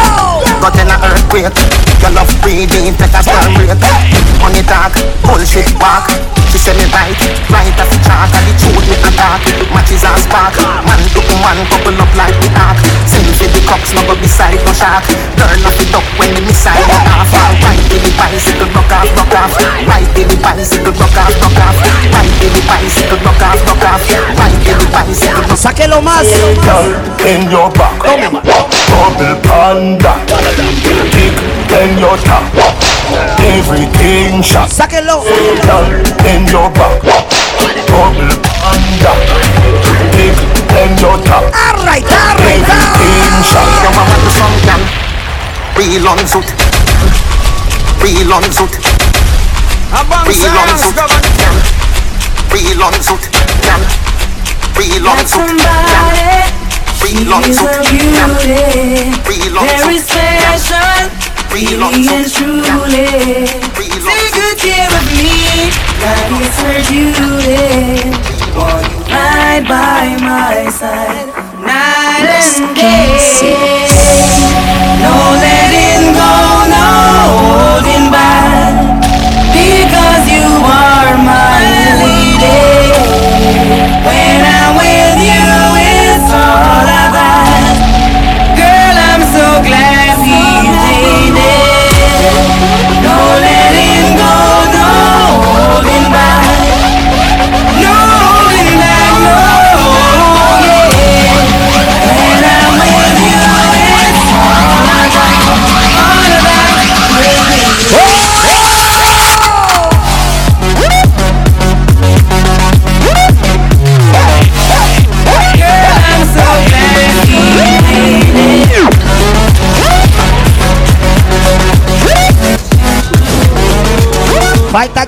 but 0.61 0.79
in 0.79 0.89
a 0.89 0.97
earthquake. 1.03 1.84
Your 2.05 2.13
love 2.13 2.29
breathing, 2.45 2.93
take 3.01 3.17
a 3.17 3.25
sperm 3.25 3.57
rate. 3.57 3.81
Money 4.45 4.61
talk, 4.69 4.93
bullshit 5.25 5.73
walk. 5.81 6.13
She 6.53 6.61
said 6.63 6.77
me 6.79 6.87
right, 6.95 7.19
right 7.51 7.75
as 7.83 7.91
a 7.91 7.99
chalk 8.07 8.31
And 8.31 8.47
the 8.47 8.55
truth 8.63 8.87
me 8.87 8.95
attack, 8.95 9.43
matches 9.75 10.07
and 10.07 10.15
spark 10.23 10.55
Man 10.87 11.03
to 11.03 11.21
man, 11.43 11.59
couple 11.67 11.99
up 11.99 12.13
like 12.15 12.31
the 12.39 12.47
ark 12.55 12.79
Send 13.11 13.27
for 13.35 13.51
the 13.51 13.59
cops, 13.67 13.91
no 13.91 14.07
go 14.07 14.15
beside 14.23 14.63
no 14.63 14.71
shark 14.71 15.03
Learn 15.35 15.67
off 15.67 15.75
the 15.83 15.87
duck 15.91 16.07
when 16.15 16.31
the 16.31 16.47
missile 16.47 16.79
go 16.87 16.95
off 17.11 17.27
Right 17.59 17.83
till 17.91 17.99
the 18.07 18.13
bicycle 18.15 18.71
rock 18.71 18.87
off, 18.87 19.11
rock 19.19 19.35
off 19.35 19.51
Right 19.83 20.07
till 20.15 20.31
the 20.31 20.39
bicycle 20.47 20.95
rock 20.95 21.19
off, 21.19 21.35
rock 21.43 21.59
off 21.59 21.77
Right 21.83 22.31
till 22.39 22.55
the 22.55 22.63
bicycle 22.71 23.19
rock 23.27 23.43
off, 23.43 23.59
rock 23.67 23.87
off 23.91 24.03
Right 24.39 24.59
till 24.63 24.79
the 24.79 24.87
bicycle 24.95 25.43
rock 25.43 25.59
Sáquelo 25.59 25.99
más. 26.07 26.23
in 27.27 27.51
your 27.51 27.71
back. 27.75 27.99
Bubble 27.99 29.37
panda. 29.43 30.15
Big 31.69 31.94
in 31.95 32.01
your 32.01 32.17
top. 32.27 32.43
Everything 33.39 34.43
shot. 34.43 34.69
Sáquelo. 34.71 35.23
Girl 35.67 35.87
in 36.27 36.43
your 36.51 36.69
back. 36.75 36.99
Bubble 37.91 38.35
panda. 38.43 39.13
Big 40.15 40.35
in 40.83 40.93
your 40.99 41.19
top. 41.23 41.45
Alright, 41.55 42.03
alright. 42.03 42.67
Everything 42.67 43.35
shot. 43.47 43.69
Your 43.83 43.93
mama 43.95 44.17
do 44.23 44.31
some 44.35 44.57
gal 44.67 44.83
Real 45.79 46.09
on 46.09 46.19
suit 46.27 46.49
Real 48.03 48.33
on 48.33 48.43
suit 48.51 48.75
Real 50.27 50.59
on 50.59 50.79
suit 50.79 50.95
gal 50.95 51.57
Real 52.51 52.83
on 52.83 52.95
suit 53.03 53.25
gal 53.63 53.83
Real 54.79 55.07
on 55.09 55.19
suit 55.27 55.47
gal 55.63 56.11
Real 57.03 57.35
on 57.35 57.45
suit 57.45 57.77
gal 58.15 58.31
Real 59.29 59.59
on 59.59 59.67
Very 59.67 59.99
suit 59.99 60.15
gal 60.15 60.59
special, 60.59 61.34
Real 61.55 61.85
on 61.85 61.93
really 61.95 62.09
and 62.09 62.27
suit 62.27 62.65
gal 62.67 62.83
truly. 62.83 63.47
Take 63.47 64.35
good 64.35 64.59
care 64.59 64.91
of 64.91 65.07
me, 65.15 65.71
like 66.03 66.35
it's 66.43 66.59
her 66.67 66.83
duty. 66.91 68.11
Want 68.59 68.83
you 68.91 68.99
right 69.15 69.63
by 69.63 70.19
my 70.19 70.67
side, 70.69 71.31
night 71.63 72.27
and 72.27 72.75
day. 72.75 73.87
No 74.99 75.15
letting 75.39 76.11
go, 76.19 76.64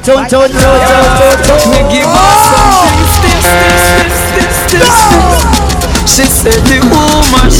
Falta 0.06 0.28
chun 0.30 0.46
chun 0.46 0.62
chun 0.62 1.34
chun 1.42 1.66
chun 1.66 2.06
chun. 4.70 4.86
She 6.06 6.22
Every 6.46 6.78
woman 6.78 7.50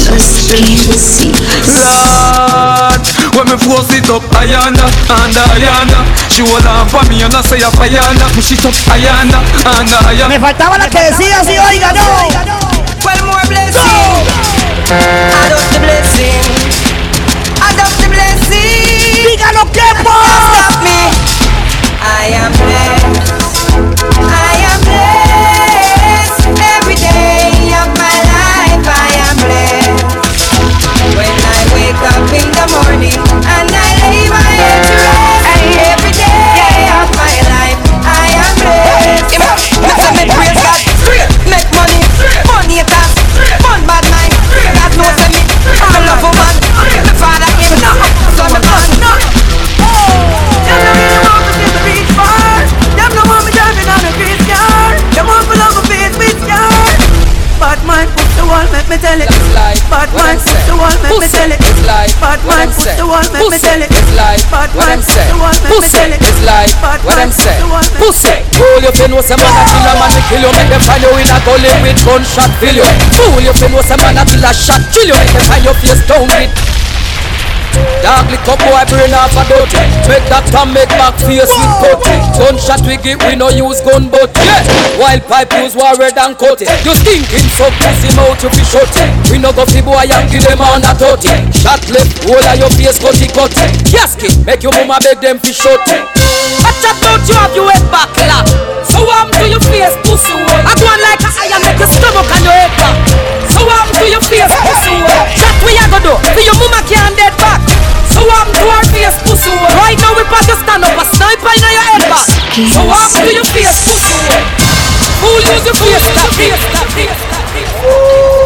Lord 1.75 3.03
When 3.35 3.51
me 3.51 3.57
force 3.59 3.91
it 3.91 4.07
up 4.09 4.23
Ayana 4.39 4.87
and 5.11 5.35
Ayana 5.35 6.07
She 6.31 6.47
hold 6.47 6.63
on 6.63 6.87
for 6.87 7.03
me 7.11 7.19
and 7.21 7.35
I 7.35 7.41
say 7.41 7.59
a 7.59 7.67
Ayana 7.67 8.31
Push 8.31 8.53
it 8.55 8.63
up 8.63 8.73
Ayana 8.95 9.43
and 9.67 9.91
Ayana 10.07 10.29
Me 10.29 10.39
faltaba 10.39 10.77
la 10.77 10.87
que 10.87 11.01
decía 11.01 11.41
así, 11.41 11.59
oiga, 11.59 11.91
no. 11.91 12.01
Well, 13.03 13.25
more 13.25 13.45
blessing. 13.49 14.23
Add 14.87 15.51
up 15.51 15.59
the 15.73 15.79
blessing. 15.79 16.41
Add 17.61 17.79
up 17.79 17.91
the 17.99 18.07
blessing. 18.07 19.27
Dígalo 19.27 19.69
que 19.73 19.81
Stop 19.81 20.51
me. 20.51 20.56
I 22.27 22.31
am 22.31 22.56
me 58.97 59.05
tell 59.05 59.21
it. 59.21 59.29
Bad 59.89 60.09
mind 60.13 60.41
push 60.41 60.57
the 60.65 60.73
wall, 60.73 60.97
make 61.05 61.21
me 61.21 61.27
tell 61.29 61.51
it. 61.53 61.61
Bad 62.17 62.41
mind 62.45 62.73
push 62.73 62.89
the 62.97 63.05
wall, 63.05 63.21
make 63.29 63.49
me 63.53 63.57
tell 63.61 63.81
it. 63.81 63.89
Bad 64.49 64.71
mind 64.73 65.01
push 65.05 65.21
the 65.21 65.37
wall, 65.37 65.53
make 65.61 65.77
me 65.77 65.89
tell 65.93 66.09
it. 66.09 66.21
Bad 66.81 67.01
mind 67.05 67.31
push 67.31 67.45
the 67.45 67.67
wall, 67.69 67.85
make 67.85 67.93
me 67.93 68.07
Pussy, 68.07 68.35
fool 68.57 68.81
you 68.81 68.91
fin 68.97 69.11
know 69.11 69.21
some 69.21 69.37
man 69.37 69.53
a 69.53 69.63
kill 69.69 69.85
a 69.85 69.93
man 69.99 70.09
we 70.15 70.21
kill 70.29 70.41
you 70.41 70.51
Make 70.57 70.69
them 70.69 70.81
find 70.81 71.01
you 71.03 71.11
in 71.13 71.29
a 71.29 71.37
gully 71.45 71.69
with 71.83 71.99
gunshot 72.05 72.49
fill 72.57 72.77
you 72.77 72.87
Fool 73.13 73.41
you 73.41 73.53
fin 73.53 73.71
know 73.71 73.81
some 73.81 73.99
man 74.01 74.17
a 74.17 74.23
kill 74.25 74.41
a 74.41 74.51
shot 74.53 74.81
kill 74.93 75.05
you 75.05 75.17
Make 75.17 75.33
them 75.33 75.43
find 75.45 75.63
your 75.65 75.75
face 75.77 76.01
down 76.07 76.25
with 76.25 76.86
Dog 78.01 78.29
lick 78.29 78.45
up 78.47 78.59
boy 78.61 78.83
brain 78.87 79.13
off 79.13 79.33
a 79.35 79.43
dirty 79.49 79.81
Make 80.07 80.25
that 80.31 80.45
come 80.53 80.71
make 80.73 80.89
back 80.95 81.17
face 81.19 81.49
with 81.49 81.73
putty 81.81 82.15
Gunshot 82.37 82.81
we 82.85 82.95
give 83.01 83.19
we 83.25 83.35
no 83.35 83.49
use 83.49 83.81
gun 83.81 84.07
but 84.07 84.31
yeah. 84.37 84.63
Wild 84.95 85.25
pipe 85.27 85.51
use 85.59 85.75
war 85.75 85.93
red 85.97 86.15
and 86.15 86.37
cut 86.37 86.61
it 86.61 86.69
You 86.85 86.93
stinking 86.93 87.49
so 87.57 87.67
pussy 87.81 88.09
mouth 88.15 88.39
you 88.39 88.49
fi 88.53 88.63
shut 88.63 88.93
it 88.95 89.09
We 89.29 89.41
no 89.41 89.51
go 89.51 89.65
fi 89.65 89.81
boy 89.81 90.07
and 90.07 90.25
give 90.31 90.45
them 90.45 90.61
on 90.61 90.85
a 90.85 90.93
dirty 90.95 91.33
Shot 91.51 91.83
left 91.91 92.23
whole 92.23 92.39
of 92.39 92.57
your 92.57 92.71
face 92.77 92.97
cutty 93.01 93.27
cutty 93.27 93.65
Casket 93.89 94.33
make 94.45 94.63
your 94.63 94.71
mama 94.77 95.01
beg 95.03 95.19
them 95.19 95.37
fi 95.41 95.51
shut 95.51 95.83
it 95.91 96.03
I 96.63 96.71
chat 96.79 96.95
about 96.97 97.21
you 97.27 97.35
have 97.35 97.53
your 97.57 97.67
head 97.69 97.85
back 97.91 98.13
lock 98.29 98.47
So 98.87 99.03
I'm 99.03 99.27
to 99.35 99.45
your 99.51 99.63
face 99.67 99.93
pussy 100.07 100.31
hole 100.31 100.63
I 100.63 100.73
go 100.79 100.85
on 100.87 101.01
like 101.03 101.21
a 101.21 101.29
iron 101.43 101.61
make 101.65 101.81
your 101.81 101.91
stomach 101.91 102.29
and 102.29 102.43
your 102.45 102.55
head 102.55 102.73
back. 102.79 102.95
So 103.51 103.61
I'm 103.67 103.89
to 103.99 104.05
your 104.07 104.23
face 104.23 104.53
pussy 104.63 104.95
hole 104.95 105.27
Chat 105.35 105.55
we 105.65 105.75
a 105.75 105.85
go 105.91 105.99
do 105.99 106.13
For 106.31 106.43
your 106.45 106.55
mama 106.55 106.79
can't 106.87 107.15
dead 107.19 107.35
back 107.41 107.66
So 108.13 108.21
I'm 108.23 108.49
to 108.49 108.63
her 108.65 108.83
face 108.93 109.17
pussy 109.25 109.53
Right 109.77 109.97
now 109.99 110.13
we 110.17 110.23
pass 110.31 110.47
you 110.47 110.57
stand 110.57 110.83
up 110.83 110.95
a 110.95 111.05
sniper 111.05 111.51
in 111.53 111.61
your 111.61 111.85
head 111.91 112.03
back 112.09 112.27
So 112.73 112.81
I'm 112.85 113.09
to 113.11 113.31
your 113.33 113.47
face 113.53 113.77
pussy 113.85 114.17
Fool 115.21 115.39
use 115.41 115.65
your 115.65 115.77
face 115.77 116.05
stop 116.11 116.29
face 116.37 116.61
stop 116.71 116.87
face 116.95 117.17
stop 117.25 117.45
face 117.53 118.36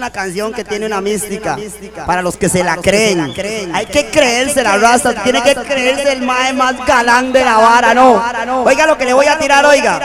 una 0.00 0.10
canción 0.10 0.54
que 0.54 0.64
tiene 0.64 0.86
una 0.86 1.02
mística 1.02 1.58
para 2.06 2.22
los 2.22 2.38
que 2.38 2.48
se 2.48 2.64
la 2.64 2.78
creen. 2.78 3.34
Hay 3.74 3.84
que 3.84 4.06
creerse 4.06 4.62
la 4.62 4.78
raza, 4.78 5.12
tiene 5.22 5.42
que 5.42 5.54
creerse 5.54 6.12
el 6.12 6.22
mae 6.22 6.54
más 6.54 6.74
galán 6.86 7.34
de 7.34 7.44
la 7.44 7.58
vara, 7.58 7.94
no. 7.94 8.64
Oiga 8.64 8.86
lo 8.86 8.96
que 8.96 9.04
le 9.04 9.12
voy 9.12 9.26
a 9.26 9.38
tirar, 9.38 9.66
oiga. 9.66 10.00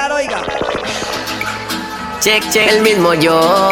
Check, 2.19 2.49
check, 2.49 2.71
el 2.71 2.81
mismo 2.81 3.13
yo. 3.13 3.71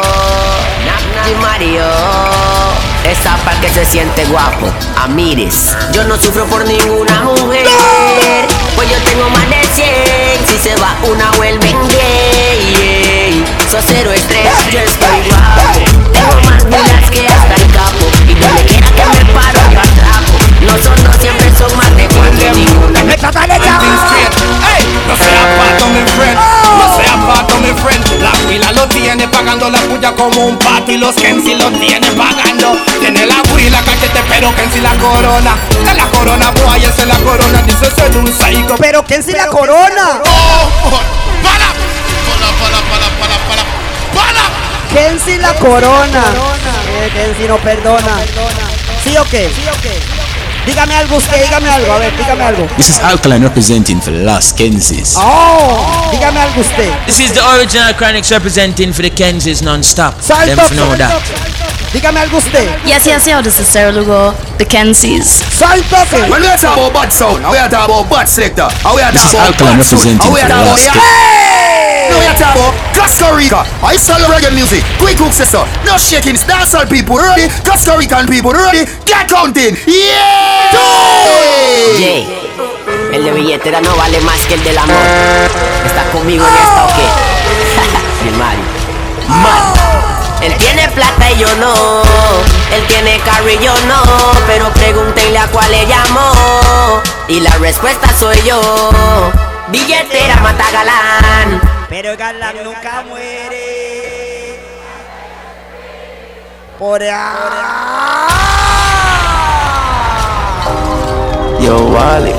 Y 1.30 1.34
Mario. 1.42 2.63
Esa 3.04 3.36
para 3.44 3.60
que 3.60 3.68
se 3.68 3.84
siente 3.84 4.24
guapo. 4.26 4.72
Amires. 4.96 5.76
Yo 5.92 6.04
no 6.04 6.16
sufro 6.16 6.46
por 6.46 6.66
ninguna 6.66 7.20
mujer. 7.20 7.66
Pues 8.74 8.90
yo 8.90 8.96
tengo 9.04 9.28
más 9.30 9.48
de 9.50 9.62
100. 9.74 10.46
Si 10.46 10.58
se 10.58 10.76
va 10.76 10.96
una 11.02 11.30
vuelven 11.32 11.76
gay. 11.88 13.44
So 13.70 13.78
cero 13.86 14.12
estrés, 14.12 14.48
yo 14.70 14.78
estoy 14.78 15.20
guapo. 15.28 15.62
Tengo 16.12 16.40
más 16.48 16.64
vidas 16.64 17.10
que 17.10 17.26
hasta 17.26 17.54
el 17.54 17.72
capo. 17.72 18.06
Y 18.28 18.34
donde 18.34 18.62
quiera 18.64 18.88
que 18.88 19.04
me 19.04 19.32
paro, 19.32 19.60
yo 19.70 19.80
atrapo. 19.80 20.34
Los 20.60 20.86
otros 20.86 21.16
siempre 21.20 21.52
son 21.58 21.76
más 21.76 21.94
de 21.96 22.08
cuatro. 22.08 22.54
Me 23.04 23.16
Ey, 24.76 24.84
no 25.06 25.16
sea 25.16 25.44
pato 25.58 25.86
mi 25.88 26.02
friend, 26.16 26.38
no 26.78 26.86
sea 26.88 26.93
pato 27.26 27.58
mi 27.58 27.68
friend. 27.82 28.22
La 28.22 28.32
huila 28.46 28.72
lo 28.72 28.86
tiene 28.88 29.28
pagando 29.28 29.70
la 29.70 29.78
puya 29.80 30.12
como 30.14 30.46
un 30.46 30.58
pato 30.58 30.92
Y 30.92 30.98
los 30.98 31.14
Kensi 31.14 31.54
lo 31.54 31.70
tiene 31.72 32.06
pagando. 32.12 32.76
Tiene 33.00 33.26
la 33.26 33.36
huila 33.52 33.80
cachete 33.82 34.22
pero 34.28 34.54
Kensi 34.54 34.80
la 34.80 34.94
corona. 34.96 35.56
De 35.84 35.94
la 35.94 36.06
corona 36.06 36.50
boy, 36.50 36.84
es 36.84 37.06
la 37.06 37.16
corona 37.18 37.62
Dice 37.62 37.90
ser 37.90 38.16
un 38.16 38.26
psycho. 38.26 38.76
Pero 38.78 39.04
Kensi 39.04 39.32
la 39.32 39.46
corona. 39.48 40.20
Para, 41.42 41.68
para, 42.28 42.48
para, 42.60 43.08
para, 43.18 43.38
para, 43.48 43.64
para. 44.14 44.42
Kensi 44.92 45.38
la 45.38 45.54
corona. 45.54 46.24
Eh, 46.88 47.10
Kensi 47.14 47.48
no 47.48 47.56
perdona. 47.58 48.18
¿Sí 49.02 49.16
o 49.16 49.24
qué? 49.24 49.50
Dígame 50.66 50.94
algo 50.94 51.16
usted, 51.16 51.42
dígame 51.42 51.68
algo, 51.68 51.92
a 51.92 51.98
ver, 51.98 52.16
dígame 52.16 52.42
algo. 52.42 52.66
This 52.76 52.88
is 52.88 52.98
Alkaline 53.00 53.44
representing 53.44 54.00
for 54.00 54.12
Lost 54.12 54.56
Kenzies. 54.56 55.14
Oh, 55.18 56.08
dígame 56.10 56.40
algo 56.40 56.60
usted. 56.62 56.90
This 57.06 57.20
is 57.20 57.32
the 57.32 57.42
original 57.56 57.92
Chronixx 57.94 58.30
representing 58.30 58.92
for 58.92 59.02
the 59.02 59.10
Kenzies 59.10 59.62
non-stop. 59.62 60.20
Salto, 60.22 60.46
Them 60.46 60.58
for 60.66 60.74
know 60.74 60.96
that. 60.96 61.20
Dígame 61.92 62.20
algo 62.20 62.38
usted. 62.38 62.66
Yes, 62.86 63.04
yes, 63.06 63.26
yo, 63.26 63.42
this 63.42 63.60
is 63.60 63.68
Sarah 63.68 63.92
Lugo, 63.92 64.32
the 64.56 64.64
Kensies. 64.64 65.44
Salto 65.52 66.00
que. 66.08 66.30
When 66.30 66.40
we 66.40 66.48
talk 66.56 66.78
about 66.78 66.94
bad 66.94 67.12
sound, 67.12 67.44
we 67.44 67.58
are 67.58 67.68
talking 67.68 67.94
about 67.94 68.08
bad 68.08 68.26
selector, 68.26 68.68
we 68.96 69.02
are 69.02 69.12
This 69.12 69.24
is 69.26 69.32
talking 69.32 69.52
about 69.52 69.60
Alkaline 69.60 69.76
bad 69.76 69.84
representing 69.84 70.18
for 70.18 70.32
are 70.40 70.48
the 70.48 70.48
talking 70.48 70.70
Lost 70.72 70.88
Kenzies. 70.88 71.44
Now 72.08 72.18
we 72.20 72.26
are 72.26 72.36
talking 72.40 72.60
about 72.60 72.74
Costa 72.96 73.28
Rica. 73.36 73.60
I 73.84 73.96
sell 73.96 74.20
reggae 74.32 74.52
music. 74.54 74.84
Quick 74.98 75.16
hook 75.20 75.32
sister. 75.32 75.64
No 75.84 75.96
shaking. 75.96 76.36
Dancehall 76.36 76.88
people 76.88 77.16
ready. 77.16 77.48
Costa 77.64 77.96
Rican 77.96 78.26
people 78.28 78.52
ready. 78.52 78.84
Get 79.04 79.28
counting. 79.28 79.76
Yeah. 79.86 80.53
El 83.12 83.24
de 83.24 83.30
billetera 83.30 83.80
no 83.80 83.94
vale 83.96 84.20
más 84.22 84.40
que 84.46 84.54
el 84.54 84.64
del 84.64 84.76
amor. 84.76 84.96
¿Estás 85.86 86.06
conmigo 86.12 86.44
en 86.44 86.54
esta 86.54 86.84
o 86.84 86.88
qué? 86.88 88.24
Mi 88.24 88.30
Mario. 88.36 88.64
Man. 89.28 89.74
Él 90.42 90.54
tiene 90.58 90.88
plata 90.88 91.30
y 91.30 91.38
yo 91.38 91.48
no. 91.56 92.02
Él 92.72 92.84
tiene 92.88 93.18
carro 93.20 93.48
y 93.48 93.58
yo 93.58 93.72
no. 93.86 94.02
Pero 94.46 94.68
pregúntenle 94.70 95.38
a 95.38 95.46
cuál 95.46 95.70
le 95.70 95.86
llamó. 95.86 97.00
Y 97.28 97.40
la 97.40 97.50
respuesta 97.58 98.08
soy 98.18 98.42
yo. 98.42 98.60
Billetera 99.68 100.36
mata 100.36 100.70
galán. 100.72 101.60
Pero 101.88 102.16
galán 102.16 102.56
nunca 102.64 103.04
muere. 103.08 104.60
Por 106.78 107.00
Yo, 107.00 107.12
Wally. 111.72 112.32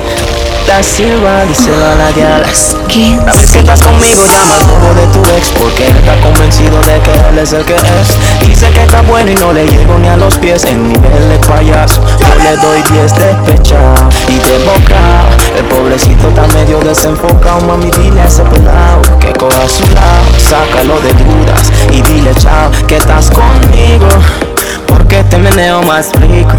That's 0.66 0.98
it, 0.98 1.14
Wally, 1.22 1.54
se 1.54 1.70
va 1.70 1.94
la 1.94 2.10
gala. 2.12 2.46
A 2.46 3.32
ver 3.32 3.46
si 3.46 3.58
estás 3.58 3.82
conmigo, 3.82 4.22
llama 4.24 4.54
al 4.56 4.64
bobo 4.64 4.94
de 4.94 5.06
tu 5.08 5.20
ex 5.36 5.50
Porque 5.50 5.86
él 5.86 5.96
está 5.96 6.16
convencido 6.20 6.78
de 6.80 6.98
que 7.00 7.12
él 7.28 7.38
es 7.38 7.52
el 7.52 7.64
que 7.64 7.74
es. 7.74 8.46
Dice 8.46 8.70
que 8.70 8.82
está 8.82 9.02
bueno 9.02 9.30
y 9.30 9.34
no 9.34 9.52
le 9.52 9.66
llego 9.66 9.98
ni 9.98 10.08
a 10.08 10.16
los 10.16 10.36
pies 10.38 10.64
En 10.64 10.88
nivel 10.88 11.28
de 11.28 11.38
payaso, 11.46 12.00
yo 12.18 12.42
le 12.42 12.56
doy 12.56 12.82
10 12.90 13.14
de 13.14 13.34
pecha 13.46 13.94
Y 14.28 14.38
de 14.38 14.64
boca, 14.64 15.28
el 15.56 15.64
pobrecito 15.66 16.28
está 16.28 16.46
medio 16.54 16.80
desenfocado 16.80 17.60
Mami, 17.66 17.90
dile 17.90 18.22
a 18.22 18.26
ese 18.26 18.42
pelado 18.44 19.02
que 19.20 19.32
coja 19.34 19.68
su 19.68 19.82
lado. 19.94 20.26
Sácalo 20.38 20.98
de 21.00 21.12
dudas 21.12 21.72
y 21.92 22.02
dile 22.02 22.34
chao 22.36 22.70
Que 22.86 22.96
estás 22.96 23.30
conmigo 23.30 24.08
porque 24.86 25.22
te 25.24 25.38
meneo 25.38 25.82
más 25.82 26.12
rico 26.20 26.54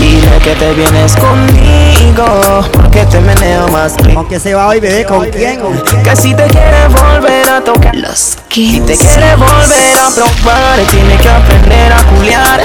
Dile 0.00 0.38
que 0.42 0.54
te 0.54 0.72
vienes 0.72 1.14
conmigo 1.14 2.64
Porque 2.72 3.04
te 3.04 3.20
meneo 3.20 3.68
más 3.68 3.96
rico. 3.98 4.20
Aunque 4.20 4.40
se 4.40 4.54
va 4.54 4.68
hoy, 4.68 4.80
bebé, 4.80 5.04
¿con 5.04 5.28
quién? 5.28 5.60
Que 6.02 6.16
si 6.16 6.34
te 6.34 6.44
quiere 6.44 6.88
volver 6.88 7.48
a 7.48 7.60
tocar. 7.62 7.94
Los 7.94 8.38
Si 8.48 8.80
te 8.80 8.96
quiere 8.96 9.36
volver 9.36 9.98
a 9.98 10.08
probar 10.14 10.78
Tiene 10.90 11.16
que 11.18 11.28
aprender 11.28 11.92
a 11.92 12.02
culiar. 12.04 12.60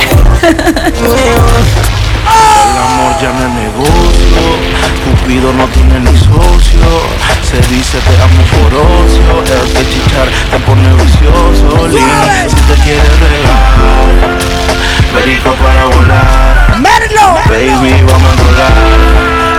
El 2.26 2.78
amor 2.78 3.14
ya 3.22 3.32
no 3.34 3.46
es 3.46 3.52
negocio. 3.54 4.86
marido 5.22 5.54
no 5.54 5.68
tiene 5.68 6.00
ni 6.00 6.18
socio. 6.18 6.88
Se 7.44 7.58
dice 7.74 7.98
te 8.00 8.16
amo 8.22 8.42
por 8.52 8.74
ocio 8.74 9.44
El 9.44 9.74
que 9.74 9.84
chichar 9.90 10.28
te 10.52 10.60
pone 10.60 10.94
vicioso. 11.04 11.90
Si 12.48 12.56
te 12.56 12.76
quieres 12.84 13.20
regalar 13.20 14.75
Perico 15.14 15.52
para 15.56 15.86
volar. 15.86 16.80
¡Merlo! 16.80 17.36
Baby, 17.48 18.04
vamos 18.04 18.32
a 18.32 18.44
volar. 18.44 18.74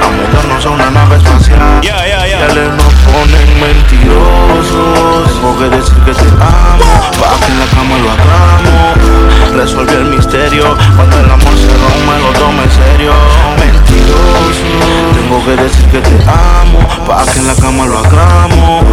A 0.02 0.08
mudarnos 0.10 0.66
a 0.66 0.70
una 0.70 0.90
nave 0.90 1.16
espacial. 1.16 1.80
Yeah, 1.80 2.06
yeah, 2.06 2.26
yeah. 2.26 2.46
Ya 2.46 2.54
le 2.54 2.68
nos 2.68 2.94
ponen 3.06 3.60
mentirosos. 3.60 5.34
Tengo 5.34 5.58
que 5.58 5.76
decir 5.76 5.98
que 6.04 6.12
te 6.12 6.28
amo. 6.40 6.84
Pa' 7.20 7.46
que 7.46 7.52
en 7.52 7.58
la 7.58 7.66
cama 7.66 7.98
lo 7.98 8.10
hagamos 8.10 9.56
Resolví 9.56 9.94
el 9.94 10.04
misterio. 10.04 10.76
Cuando 10.96 11.18
el 11.18 11.30
amor 11.30 11.54
se 11.56 11.68
rompe 11.68 12.20
lo 12.20 12.32
tome 12.38 12.62
en 12.64 12.70
serio. 12.70 13.12
Mentiroso. 13.58 14.66
Tengo 15.14 15.44
que 15.44 15.62
decir 15.62 15.86
que 15.86 16.00
te 16.00 16.16
amo. 16.28 16.80
Pa' 17.06 17.24
que 17.24 17.38
en 17.38 17.46
la 17.46 17.54
cama 17.54 17.86
lo 17.86 17.98
hagamos 17.98 18.85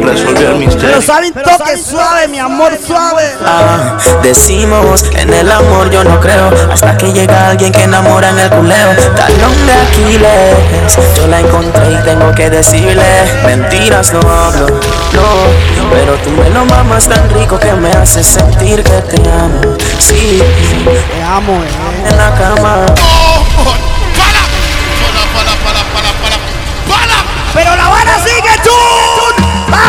Resolví 0.00 0.44
el 0.44 0.54
misterio 0.56 0.88
Pero 0.88 1.02
saben 1.02 1.32
toque 1.32 1.76
suave, 1.76 2.28
mi 2.28 2.38
amor 2.38 2.72
suave. 2.84 3.36
Ah, 3.44 3.96
decimos 4.22 5.04
en 5.16 5.32
el 5.32 5.50
amor 5.50 5.90
yo 5.90 6.04
no 6.04 6.20
creo 6.20 6.50
Hasta 6.72 6.96
que 6.96 7.12
llega 7.12 7.50
alguien 7.50 7.72
que 7.72 7.82
enamora 7.82 8.30
en 8.30 8.38
el 8.38 8.50
culeo. 8.50 8.94
Talón 9.16 9.66
de 9.66 9.72
Aquiles 9.72 10.98
Yo 11.16 11.26
la 11.26 11.40
encontré 11.40 11.92
y 11.92 12.04
tengo 12.04 12.32
que 12.34 12.50
decirle 12.50 13.02
Mentiras 13.44 14.12
no 14.12 14.20
hablo, 14.20 14.66
no 14.66 15.90
Pero 15.92 16.14
tú 16.24 16.30
me 16.30 16.48
lo 16.50 16.64
mamas 16.64 17.08
tan 17.08 17.28
rico 17.30 17.58
que 17.58 17.72
me 17.72 17.90
hace 17.90 18.22
sentir 18.22 18.82
que 18.82 19.00
te 19.02 19.28
amo. 19.30 19.60
Sí, 19.98 20.42
Te 21.12 21.22
amo, 21.22 21.52
eh. 21.54 22.08
en 22.10 22.16
la 22.16 22.34
cama. 22.34 22.86
Pero 27.54 27.74
la 27.76 27.88
vara 27.88 28.18
sigue 28.18 28.62
tú. 28.62 29.17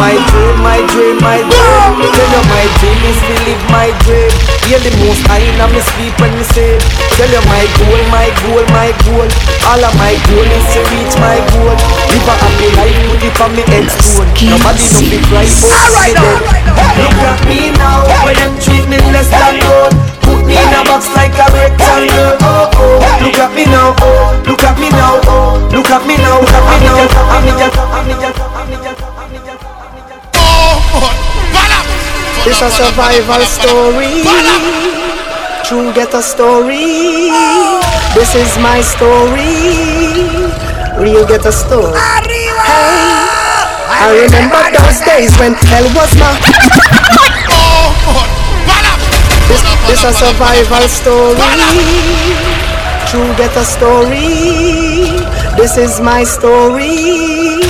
my 0.00 0.16
dream, 0.32 0.56
my 0.64 0.80
dream, 0.88 1.16
my 1.20 1.38
dream. 1.44 1.92
Tell 2.16 2.30
you 2.32 2.42
my 2.48 2.64
dream 2.80 3.00
is 3.04 3.20
to 3.20 3.34
live 3.44 3.64
my 3.68 3.92
dream. 4.08 4.32
Hear 4.64 4.80
the 4.80 4.92
most 5.04 5.20
high 5.28 5.44
in 5.44 5.60
me 5.60 5.80
sleep 5.92 6.16
when 6.16 6.32
me 6.40 6.44
say. 6.56 6.80
Tell 7.20 7.28
you 7.28 7.42
my 7.44 7.68
goal, 7.76 8.00
my 8.08 8.32
goal, 8.40 8.64
my 8.72 8.90
goal. 9.04 9.28
All 9.68 9.82
of 9.84 9.92
my 10.00 10.16
goal 10.24 10.48
is 10.48 10.66
to 10.72 10.80
reach 10.88 11.14
my 11.20 11.36
goal. 11.52 11.76
Live 11.76 12.28
a 12.32 12.34
happy 12.40 12.68
life, 12.80 12.96
put 13.12 13.24
it 13.28 13.40
on 13.44 13.52
me 13.52 13.62
headstone. 13.68 14.24
Nobody 14.40 14.84
know 14.88 15.04
me 15.04 15.18
cry 15.28 15.44
for 15.44 15.68
me 15.68 16.16
dead. 16.16 16.40
Look 16.96 17.20
at 17.20 17.40
me 17.44 17.60
now, 17.76 18.00
when 18.24 18.34
them 18.40 18.56
treat 18.56 18.88
me 18.88 18.96
less 19.12 19.28
than 19.28 19.60
gold. 19.60 19.92
Put 20.24 20.40
me 20.48 20.56
in 20.56 20.72
a 20.72 20.80
box 20.88 21.12
like 21.12 21.36
a 21.36 21.44
rectangle. 21.52 22.40
Oh 22.40 22.72
oh, 22.72 23.04
look 23.20 23.36
at 23.36 23.52
me 23.52 23.68
now. 23.68 23.92
Oh, 24.00 24.32
look 24.48 24.64
at 24.64 24.80
me 24.80 24.88
now. 24.88 25.20
Oh, 25.28 25.60
look 25.68 25.92
at 25.92 26.02
me 26.08 26.16
now. 26.16 26.40
Look 26.40 26.56
at 26.56 26.64
me 26.72 26.76
now. 26.88 27.04
I'm 27.36 27.44
just, 27.44 27.76
I'm 27.76 28.08
just, 28.16 28.49
It's 32.42 32.62
a 32.62 32.70
survival 32.70 33.42
story. 33.46 34.24
True 35.62 35.92
get 35.92 36.14
a 36.14 36.22
story. 36.22 37.30
This 38.14 38.34
is 38.34 38.58
my 38.58 38.80
story. 38.80 40.50
Real 40.98 41.26
get 41.26 41.46
a 41.46 41.52
story. 41.52 41.94
Hey, 41.94 42.50
I 43.86 44.26
remember 44.26 44.58
those 44.74 44.98
days 45.06 45.30
when 45.38 45.54
hell 45.54 45.86
was 45.94 46.10
my. 46.18 46.34
This, 49.46 49.62
this 49.86 50.02
a 50.04 50.12
survival 50.12 50.88
story. 50.88 51.38
True 53.06 53.30
get 53.36 53.54
a 53.56 53.64
story. 53.64 55.22
This 55.56 55.76
is 55.76 56.00
my 56.00 56.24
story. 56.24 57.62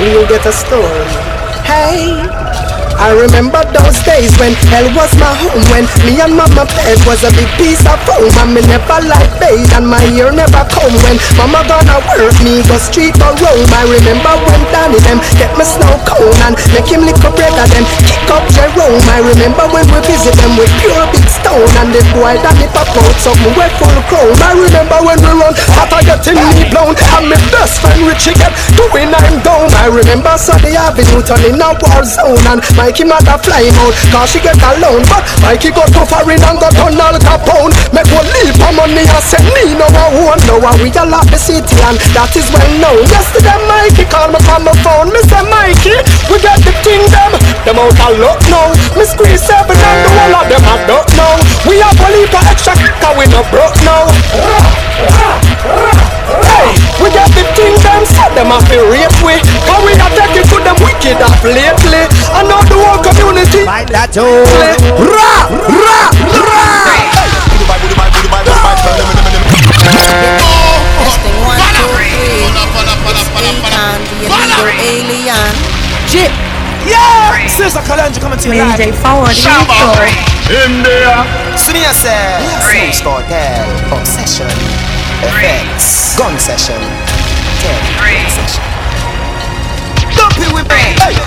Real 0.00 0.26
get 0.28 0.46
a 0.46 0.52
story. 0.52 1.27
Hey. 1.68 2.67
I 2.98 3.14
remember 3.14 3.62
those 3.70 4.02
days 4.02 4.34
when 4.42 4.58
hell 4.74 4.90
was 4.90 5.14
my 5.22 5.30
home 5.30 5.62
When 5.70 5.86
me 6.02 6.18
and 6.18 6.34
mama 6.34 6.66
bed 6.66 6.98
was 7.06 7.22
a 7.22 7.30
big 7.30 7.46
piece 7.54 7.78
of 7.86 7.94
foam 8.02 8.26
And 8.42 8.58
me 8.58 8.60
never 8.66 8.98
like 9.06 9.30
bathe 9.38 9.70
and 9.78 9.86
my 9.86 10.02
ear 10.18 10.34
never 10.34 10.66
come 10.66 10.90
When 11.06 11.14
mama 11.38 11.62
gonna 11.70 12.02
work 12.10 12.34
me 12.42 12.58
go 12.66 12.74
street 12.82 13.14
or 13.22 13.38
roam. 13.38 13.70
I 13.70 13.86
remember 13.86 14.34
when 14.50 14.62
Danny 14.74 14.98
them 15.06 15.22
get 15.38 15.54
me 15.54 15.62
snow 15.62 15.94
cone 16.10 16.42
And 16.42 16.58
make 16.74 16.90
him 16.90 17.06
lick 17.06 17.22
up 17.22 17.38
bread 17.38 17.54
and 17.54 17.70
then 17.70 17.86
kick 18.02 18.26
up 18.34 18.42
Jerome. 18.50 19.06
I 19.14 19.22
remember 19.22 19.70
when 19.70 19.86
we 19.94 20.02
visit 20.02 20.34
them 20.42 20.58
with 20.58 20.70
pure 20.82 21.06
big 21.14 21.26
stone 21.30 21.70
And 21.78 21.94
the 21.94 22.02
boy 22.10 22.34
Danny 22.42 22.66
pop 22.74 22.90
out 22.98 23.16
something 23.22 23.54
wet 23.54 23.70
full 23.78 23.94
chrome 24.10 24.34
I 24.42 24.58
remember 24.58 24.98
when 25.06 25.22
we 25.22 25.32
run 25.38 25.54
after 25.78 26.02
getting 26.02 26.42
me 26.50 26.66
blown 26.74 26.98
And 27.14 27.30
my 27.30 27.38
best 27.54 27.78
friend 27.78 28.10
Richie 28.10 28.34
get 28.34 28.50
doing 28.74 29.14
I'm 29.14 29.38
down. 29.46 29.70
I 29.78 29.86
remember 29.86 30.34
Sunday 30.34 30.74
Avenue 30.74 31.22
turning 31.22 31.62
a 31.62 31.78
war 31.78 32.02
zone 32.02 32.42
And 32.42 32.58
Mikey 32.88 33.04
mother 33.04 33.36
flying 33.44 33.76
out 33.84 33.92
Cause 34.08 34.32
she 34.32 34.40
get 34.40 34.56
alone 34.64 35.04
But 35.12 35.20
Mikey 35.44 35.76
got 35.76 35.92
tough 35.92 36.08
in 36.24 36.40
and 36.40 36.56
got 36.56 36.72
on 36.80 36.96
all 36.96 37.20
Capone 37.20 37.68
Make 37.92 38.08
one 38.16 38.24
leap 38.32 38.56
of 38.64 38.72
money 38.72 39.04
and 39.04 39.20
send 39.28 39.44
me 39.52 39.76
no 39.76 39.84
one. 40.24 40.40
Now 40.48 40.56
I 40.56 40.72
we 40.80 40.88
all 40.96 41.12
the 41.28 41.36
city 41.36 41.76
and 41.84 42.00
that 42.16 42.32
is 42.32 42.48
well 42.48 42.64
known 42.80 43.04
Yesterday 43.12 43.60
Mikey 43.68 44.08
called 44.08 44.32
me 44.32 44.40
from 44.40 44.64
my 44.64 44.72
phone. 44.80 45.12
Say 45.28 45.44
Mikey, 45.52 46.00
we 46.32 46.40
got 46.40 46.64
the 46.64 46.72
kingdom. 46.80 47.36
Them 47.68 47.76
out 47.76 47.92
of 47.92 48.16
luck 48.24 48.40
now. 48.48 48.72
Me 48.96 49.04
squeeze 49.04 49.44
seven 49.44 49.76
and 49.76 49.98
the 50.00 50.08
whole 50.08 50.40
of 50.40 50.48
them 50.48 50.64
I 50.64 50.80
don't 50.88 51.12
know 51.12 51.44
We 51.68 51.84
have 51.84 51.92
a 51.92 52.08
leap 52.08 52.32
of 52.32 52.40
extra 52.48 52.72
cause 52.72 53.20
we 53.20 53.28
no 53.28 53.44
broke 53.52 53.76
now 53.84 54.08
we 57.02 57.08
got 57.14 57.30
the 57.34 57.44
thing 57.54 57.74
them 57.82 58.02
so 58.04 58.24
them 58.34 58.50
have 58.50 58.64
to 58.70 58.78
rape 58.90 59.14
we 59.22 59.38
Cause 59.66 59.82
we 59.86 59.92
are 59.98 60.12
taking 60.14 60.46
to 60.50 60.56
them 60.62 60.76
wicked 60.82 61.18
up 61.22 61.38
lately 61.44 62.04
I 62.34 62.42
know 62.46 62.60
the 62.66 62.76
whole 62.78 63.00
community 63.02 63.64
Fight 63.64 63.88
that 63.94 64.10
too. 64.12 64.26
Ra, 64.98 65.46
ra, 65.68 66.10
ra. 66.34 66.78
Testing 69.98 71.36
one, 71.46 71.58
two, 71.76 71.88
three. 71.94 72.46
It's 73.14 73.28
Akon, 73.34 74.00
the 74.18 74.26
illegal 74.26 74.68
alien. 74.82 75.52
Chip. 76.08 76.32
Yeah! 76.86 77.46
Sister 77.48 77.80
Kalanja 77.80 78.20
coming 78.20 78.38
to 78.38 78.48
you 78.48 78.62
live. 78.62 78.78
DJ 78.78 78.94
forward, 78.94 79.34
Victor. 79.34 80.06
In 80.50 80.82
there. 80.82 81.22
See 81.56 81.72
me, 81.72 81.84
I 81.84 81.92
say. 81.92 82.42
Snooze 82.66 83.00
Cartel. 83.02 83.98
Obsession. 83.98 84.97
Effects. 85.18 86.14
Gun 86.14 86.38
session. 86.38 86.78
Ten. 87.58 87.82
Session. 88.30 88.62
Dump 90.14 90.38
it 90.38 90.50
with 90.54 90.68
me. 90.70 90.82
Hey. 90.94 91.18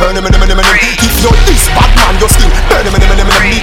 If 0.00 1.14
you're 1.22 1.36
this 1.46 1.68
bad 1.76 1.90
man, 1.94 2.16
you're 2.18 2.32
still 2.32 2.50
burn 2.66 2.86
him, 2.88 2.94
him, 2.96 3.06
him, 3.06 3.22
him, 3.22 3.30
him. 3.30 3.62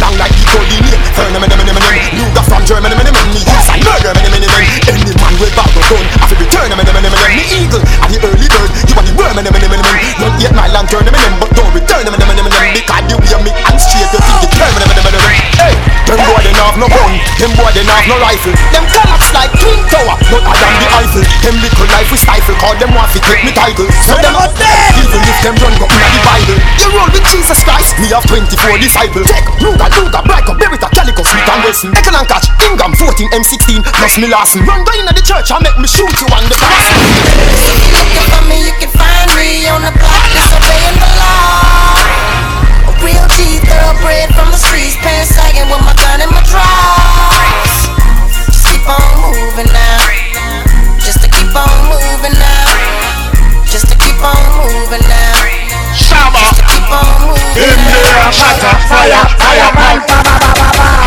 Long 0.00 0.16
like 0.16 0.32
the 0.32 0.44
cold 0.48 0.64
in 0.64 0.80
burn 1.12 1.34
him, 1.34 1.44
him, 1.44 1.52
him, 1.52 1.68
him, 1.68 1.76
him. 1.76 2.32
Got 2.32 2.46
from 2.48 2.64
Germany, 2.64 2.94
him, 2.94 3.04
him, 3.04 3.12
him. 3.12 3.36
Yes, 3.42 3.68
I 3.68 3.76
murder 3.84 4.16
him, 4.16 4.24
him, 4.24 4.32
him, 4.32 4.48
him. 4.48 4.64
Any 4.88 5.12
man 5.12 5.34
with 5.36 5.52
bag 5.52 5.68
of 5.68 5.84
gun, 5.92 6.04
I 6.22 6.24
feel 6.30 6.38
return 6.40 6.72
him, 6.72 6.80
him, 6.80 6.88
him, 6.88 7.04
him, 7.04 7.12
him. 7.12 7.36
Me 7.36 7.44
eagle, 7.52 7.84
and 7.84 8.10
the 8.14 8.18
early 8.24 8.48
bird, 8.48 8.70
you 8.88 8.94
are 8.96 9.04
the 9.04 9.12
worm, 9.12 9.36
him, 9.36 9.44
him, 9.44 9.60
him, 9.60 9.76
him. 9.76 9.84
Not 10.22 10.32
yet 10.40 10.52
my 10.56 10.68
lantern, 10.72 11.04
him, 11.04 11.12
him, 11.12 11.34
but 11.36 11.50
don't 11.52 11.72
return 11.76 12.08
him, 12.08 12.14
him, 12.16 12.30
him, 12.32 12.48
him. 12.48 12.54
Because 12.72 13.04
you 13.12 13.18
hear 13.28 13.40
me 13.44 13.52
and 13.52 13.76
straight, 13.76 14.08
you 14.08 14.20
think 14.24 14.40
you 14.40 14.50
turn 14.56 14.72
him, 14.72 14.86
him, 14.86 14.96
him, 14.96 15.12
him. 15.12 15.22
Hey, 15.58 15.74
them 16.12 16.28
boy 16.28 16.44
they 16.44 16.52
have 16.60 16.76
no 16.76 16.88
gun, 16.92 17.12
them 17.40 17.52
boy 17.56 17.72
they 17.72 17.84
have 17.88 18.04
no 18.04 18.20
rifle. 18.20 18.52
Them 18.68 18.84
collapse 18.92 19.32
like 19.32 19.52
twin 19.56 19.80
tower, 19.88 20.16
not 20.28 20.44
I 20.44 20.54
am 20.60 20.74
the 20.76 20.88
Eiffel. 21.00 21.24
Them 21.40 21.56
little 21.64 21.88
life 21.88 22.08
we 22.12 22.18
stifle, 22.20 22.56
call 22.60 22.76
them 22.76 22.92
want 22.92 23.08
to 23.16 23.20
take 23.24 23.40
me 23.40 23.52
title. 23.56 23.88
So 24.04 24.12
them 24.20 24.36
out 24.36 24.52
there, 24.60 24.76
even 25.00 25.20
if 25.24 25.38
them 25.40 25.56
run 25.64 25.72
go 25.80 25.88
in 25.88 26.10
the 26.12 26.20
Bible. 26.20 26.58
You 26.84 26.88
roll 26.92 27.08
with 27.08 27.24
Jesus 27.32 27.64
Christ, 27.64 27.96
me 27.96 28.12
have 28.12 28.28
24 28.28 28.76
disciples. 28.76 29.24
Take 29.24 29.48
Ruger, 29.64 29.88
Luger, 29.96 30.22
Brico, 30.28 30.52
Beretta, 30.60 30.88
Calico, 30.92 31.24
Smith 31.24 31.48
and 31.48 31.60
Wesson. 31.64 31.90
Echo 31.96 32.12
and 32.12 32.28
catch, 32.28 32.46
Ingham 32.60 32.92
14, 32.92 33.32
M16, 33.32 33.80
plus 33.80 34.14
me 34.20 34.28
Larson. 34.28 34.60
Run 34.68 34.84
down 34.84 35.00
in 35.00 35.08
the 35.08 35.24
church 35.24 35.48
and 35.48 35.64
make 35.64 35.78
me 35.80 35.88
shoot 35.88 36.12
you 36.20 36.28
on 36.28 36.44
the 36.44 36.56
cross. 36.60 36.86
Looking 37.96 38.26
for 38.28 38.42
me, 38.52 38.68
you 38.68 38.74
can 38.76 38.92
find 38.92 39.28
me 39.32 39.64
on 39.72 39.80
the 39.80 39.92
block, 39.96 40.24
disobeying 40.28 40.98
the 41.00 41.08
law. 41.16 41.91
A 43.42 43.44
real 43.44 43.58
G, 43.58 43.66
thoroughbred 43.66 44.30
from 44.34 44.50
the 44.50 44.56
streets, 44.56 44.96
pants 45.02 45.34
sagging 45.34 45.66
with 45.66 45.82
my 45.82 45.94
gun 45.98 46.20
in 46.22 46.30
my 46.30 46.42
drawers. 46.46 47.74
Just 48.46 48.66
keep 48.70 48.86
on 48.86 49.02
moving 49.18 49.72
now. 49.72 49.98
Just 51.02 51.22
to 51.22 51.28
keep 51.28 51.50
on 51.54 51.74
moving 51.90 52.38
now. 52.38 52.66
Just 53.66 53.88
to 53.90 53.96
keep 53.98 54.18
on 54.22 54.42
moving 54.62 55.02
now. 55.10 55.34
Shama. 55.90 56.38
Just 56.38 56.62
to 56.62 56.64
keep 56.70 56.86
on 56.86 57.34
moving 57.34 57.58
In 57.58 57.78
there, 57.90 58.30
shatter, 58.30 58.74
fire, 58.86 59.26
fire, 59.38 59.70
pam. 59.74 59.98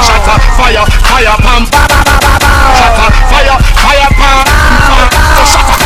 Shatter, 0.03 0.37
fire, 0.59 0.85
fire, 1.07 1.37
pam. 1.39 1.63
Shatter, 2.75 3.09
fire, 3.31 3.57
fire, 3.79 4.11
pam. 4.19 4.45
So 4.83 5.41
shatter. 5.55 5.79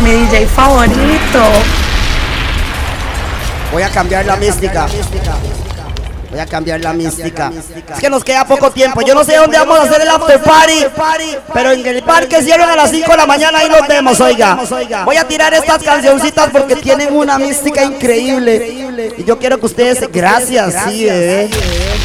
mi 0.00 0.24
DJ 0.24 0.46
favorito. 0.46 1.85
Voy 3.72 3.82
a 3.82 3.90
cambiar 3.90 4.24
la 4.24 4.36
mística. 4.36 4.86
Voy 6.30 6.40
a 6.40 6.46
cambiar 6.46 6.80
la 6.80 6.92
mística. 6.92 7.52
Es 7.92 8.00
que 8.00 8.10
nos 8.10 8.24
queda 8.24 8.44
poco 8.44 8.70
tiempo. 8.70 9.00
Yo 9.02 9.14
no 9.14 9.24
sé 9.24 9.36
dónde 9.36 9.58
vamos 9.58 9.78
a 9.78 9.82
hacer 9.82 10.00
el 10.02 10.08
after 10.08 10.40
party. 10.42 10.86
Pero 11.52 11.72
en 11.72 11.86
el 11.86 12.02
parque 12.02 12.42
cierran 12.42 12.70
a 12.70 12.76
las 12.76 12.90
5 12.90 13.10
de 13.10 13.16
la 13.16 13.26
mañana 13.26 13.64
y 13.64 13.68
nos 13.68 13.86
vemos, 13.86 14.20
oiga. 14.20 14.58
Voy 15.04 15.16
a 15.16 15.26
tirar 15.26 15.54
estas 15.54 15.82
cancioncitas 15.82 16.50
porque 16.50 16.76
tienen 16.76 17.14
una 17.14 17.38
mística 17.38 17.84
increíble. 17.84 19.14
Y 19.16 19.24
yo 19.24 19.38
quiero 19.38 19.58
que 19.58 19.66
ustedes. 19.66 20.10
Gracias, 20.12 20.74
sí, 20.88 21.04
bebé. 21.04 21.50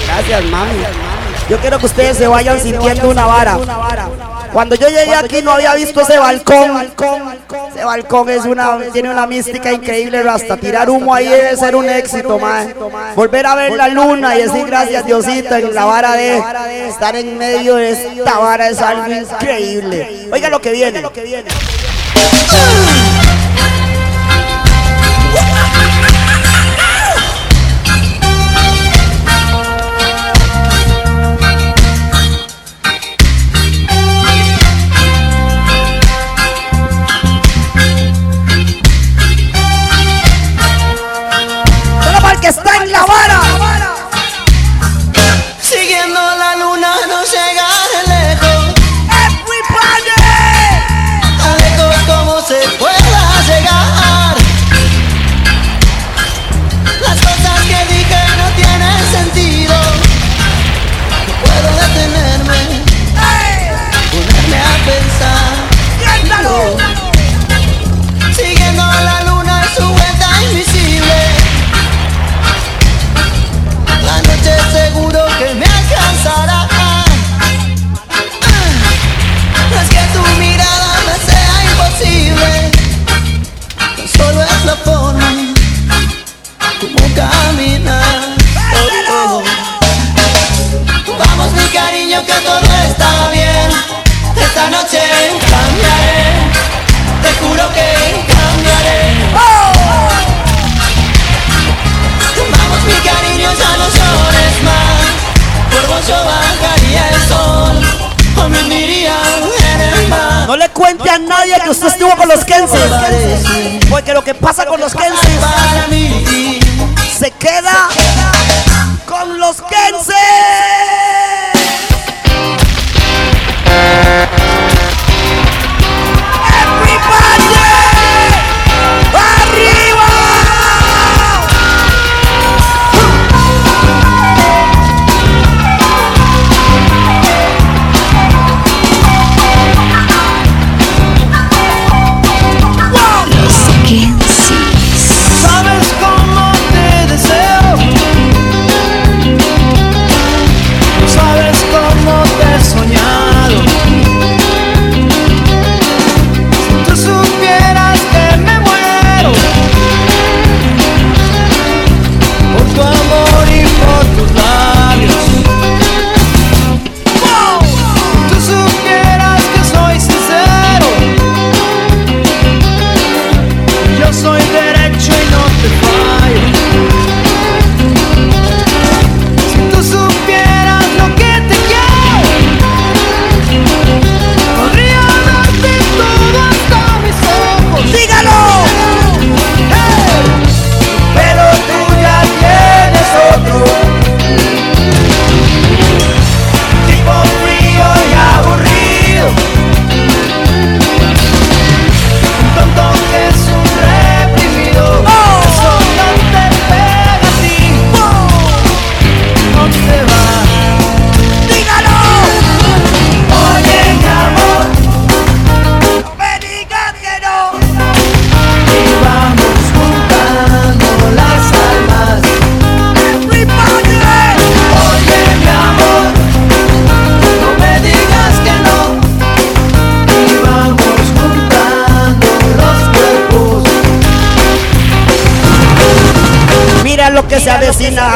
Gracias, 0.08 0.44
mami. 0.46 0.84
Yo 1.50 1.58
quiero 1.60 1.80
que 1.80 1.86
ustedes 1.88 2.18
se 2.18 2.28
vayan 2.28 2.60
sintiendo 2.60 3.10
una 3.10 3.26
vara. 3.26 3.58
Cuando 4.54 4.76
yo 4.76 4.88
llegué 4.90 5.16
aquí 5.16 5.42
no 5.42 5.52
había 5.52 5.74
visto 5.76 6.02
ese 6.02 6.18
balcón. 6.18 6.92
Ese 7.74 7.84
balcón 7.84 8.30
es 8.30 8.46
una, 8.46 8.80
tiene 8.92 9.10
una 9.10 9.26
mística 9.26 9.72
increíble, 9.72 10.20
hasta 10.20 10.58
tirar 10.58 10.90
humo 10.90 11.14
ahí 11.14 11.28
debe 11.28 11.56
ser 11.58 11.76
un 11.76 11.90
éxito, 11.90 12.38
mae. 12.40 12.74
Volver 13.16 13.46
a 13.46 13.56
ver 13.56 13.74
la 13.74 13.88
luna 13.88 14.36
y 14.36 14.44
decir 14.44 14.66
gracias 14.66 15.06
Diosito 15.06 15.56
en 15.56 15.74
la 15.74 15.86
vara 15.86 16.14
de 16.14 16.88
estar 16.88 17.16
en 17.16 17.38
medio 17.38 17.76
de 17.76 17.92
esta 17.92 18.40
vara 18.40 18.70
es 18.70 18.80
algo 18.80 19.12
increíble. 19.12 20.30
Oiga 20.32 20.50
lo 20.50 20.62
que 20.62 20.72
viene. 20.72 21.02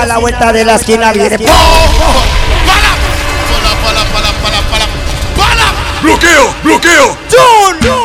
A 0.05 0.07
la 0.07 0.17
vuelta 0.19 0.53
de 0.53 0.63
la 0.63 0.75
esquina. 0.75 1.11
Viene. 1.11 1.37
¡Bloqueo! 6.03 6.55
¡Bloqueo! 6.63 7.17
Y 7.81 8.04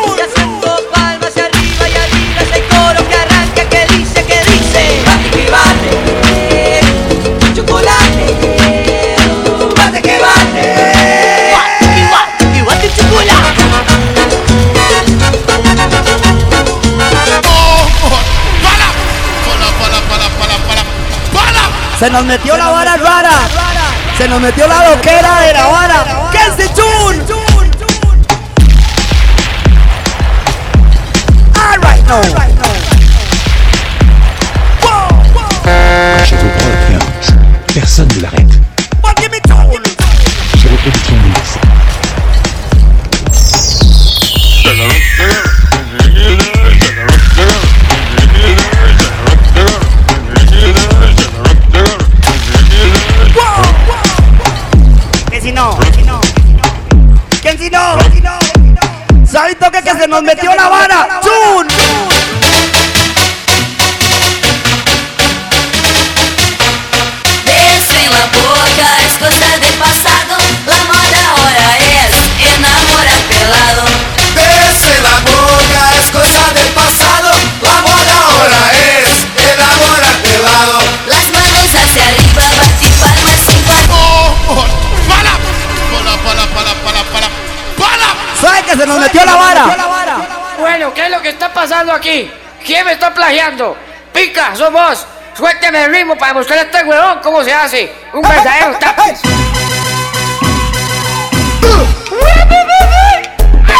Se 22.00 22.08
nos 22.08 22.24
metió 22.24 22.56
la 22.56 22.70
vara 22.70 22.96
rara. 22.96 23.30
Se 24.16 24.26
nos 24.26 24.40
metió 24.40 24.66
la 24.66 24.88
loquera 24.88 25.40
de 25.40 25.52
la 25.52 25.66
vara. 25.66 26.30
¡Que 26.32 26.62
se 26.62 26.72
chun! 26.72 27.22
Alright, 31.54 32.06
no. 32.06 32.20
Personne 37.74 38.19
aquí? 91.88 92.30
¿Quién 92.64 92.84
me 92.84 92.92
está 92.92 93.12
plagiando? 93.14 93.76
Pica, 94.12 94.54
sos 94.54 94.70
vos. 94.70 95.06
Suélteme 95.34 95.84
el 95.84 95.92
ritmo 95.92 96.16
para 96.16 96.34
mostrar 96.34 96.58
a 96.58 96.62
este 96.62 96.84
huevón 96.84 97.20
cómo 97.22 97.42
se 97.42 97.54
hace. 97.54 97.92
Un 98.12 98.20
verdadero 98.20 98.76
taxi. 98.78 99.28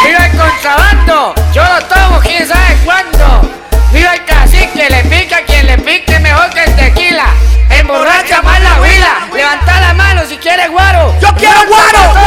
¡Mira 0.03 0.25
el 0.25 0.37
contrabando! 0.37 1.35
Yo 1.53 1.63
lo 1.63 1.81
tomo 1.85 2.19
quién 2.21 2.47
sabe 2.47 2.77
cuándo. 2.83 3.51
Mira 3.91 4.15
el 4.15 4.25
cacique, 4.25 4.89
le 4.89 5.03
pica 5.03 5.41
quien 5.45 5.67
le 5.67 5.77
pique 5.77 6.17
mejor 6.19 6.49
que 6.49 6.63
el 6.63 6.75
tequila. 6.75 7.27
Emborracha 7.69 8.41
más 8.41 8.59
la 8.61 8.81
huila. 8.81 9.27
Levanta 9.31 9.79
la 9.79 9.93
mano 9.93 10.25
si 10.25 10.37
quieres 10.37 10.71
guaro. 10.71 11.13
¡Yo 11.19 11.27
quiero 11.35 11.67
guaro! 11.67 12.20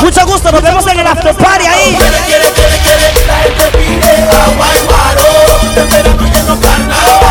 Mucho 0.00 0.26
gusto, 0.26 0.52
nos 0.52 0.62
vemos 0.62 0.86
en 0.86 1.00
el 1.00 1.06
after 1.06 1.34
party 1.36 1.66
ahí. 1.66 1.98
La. 6.88 7.25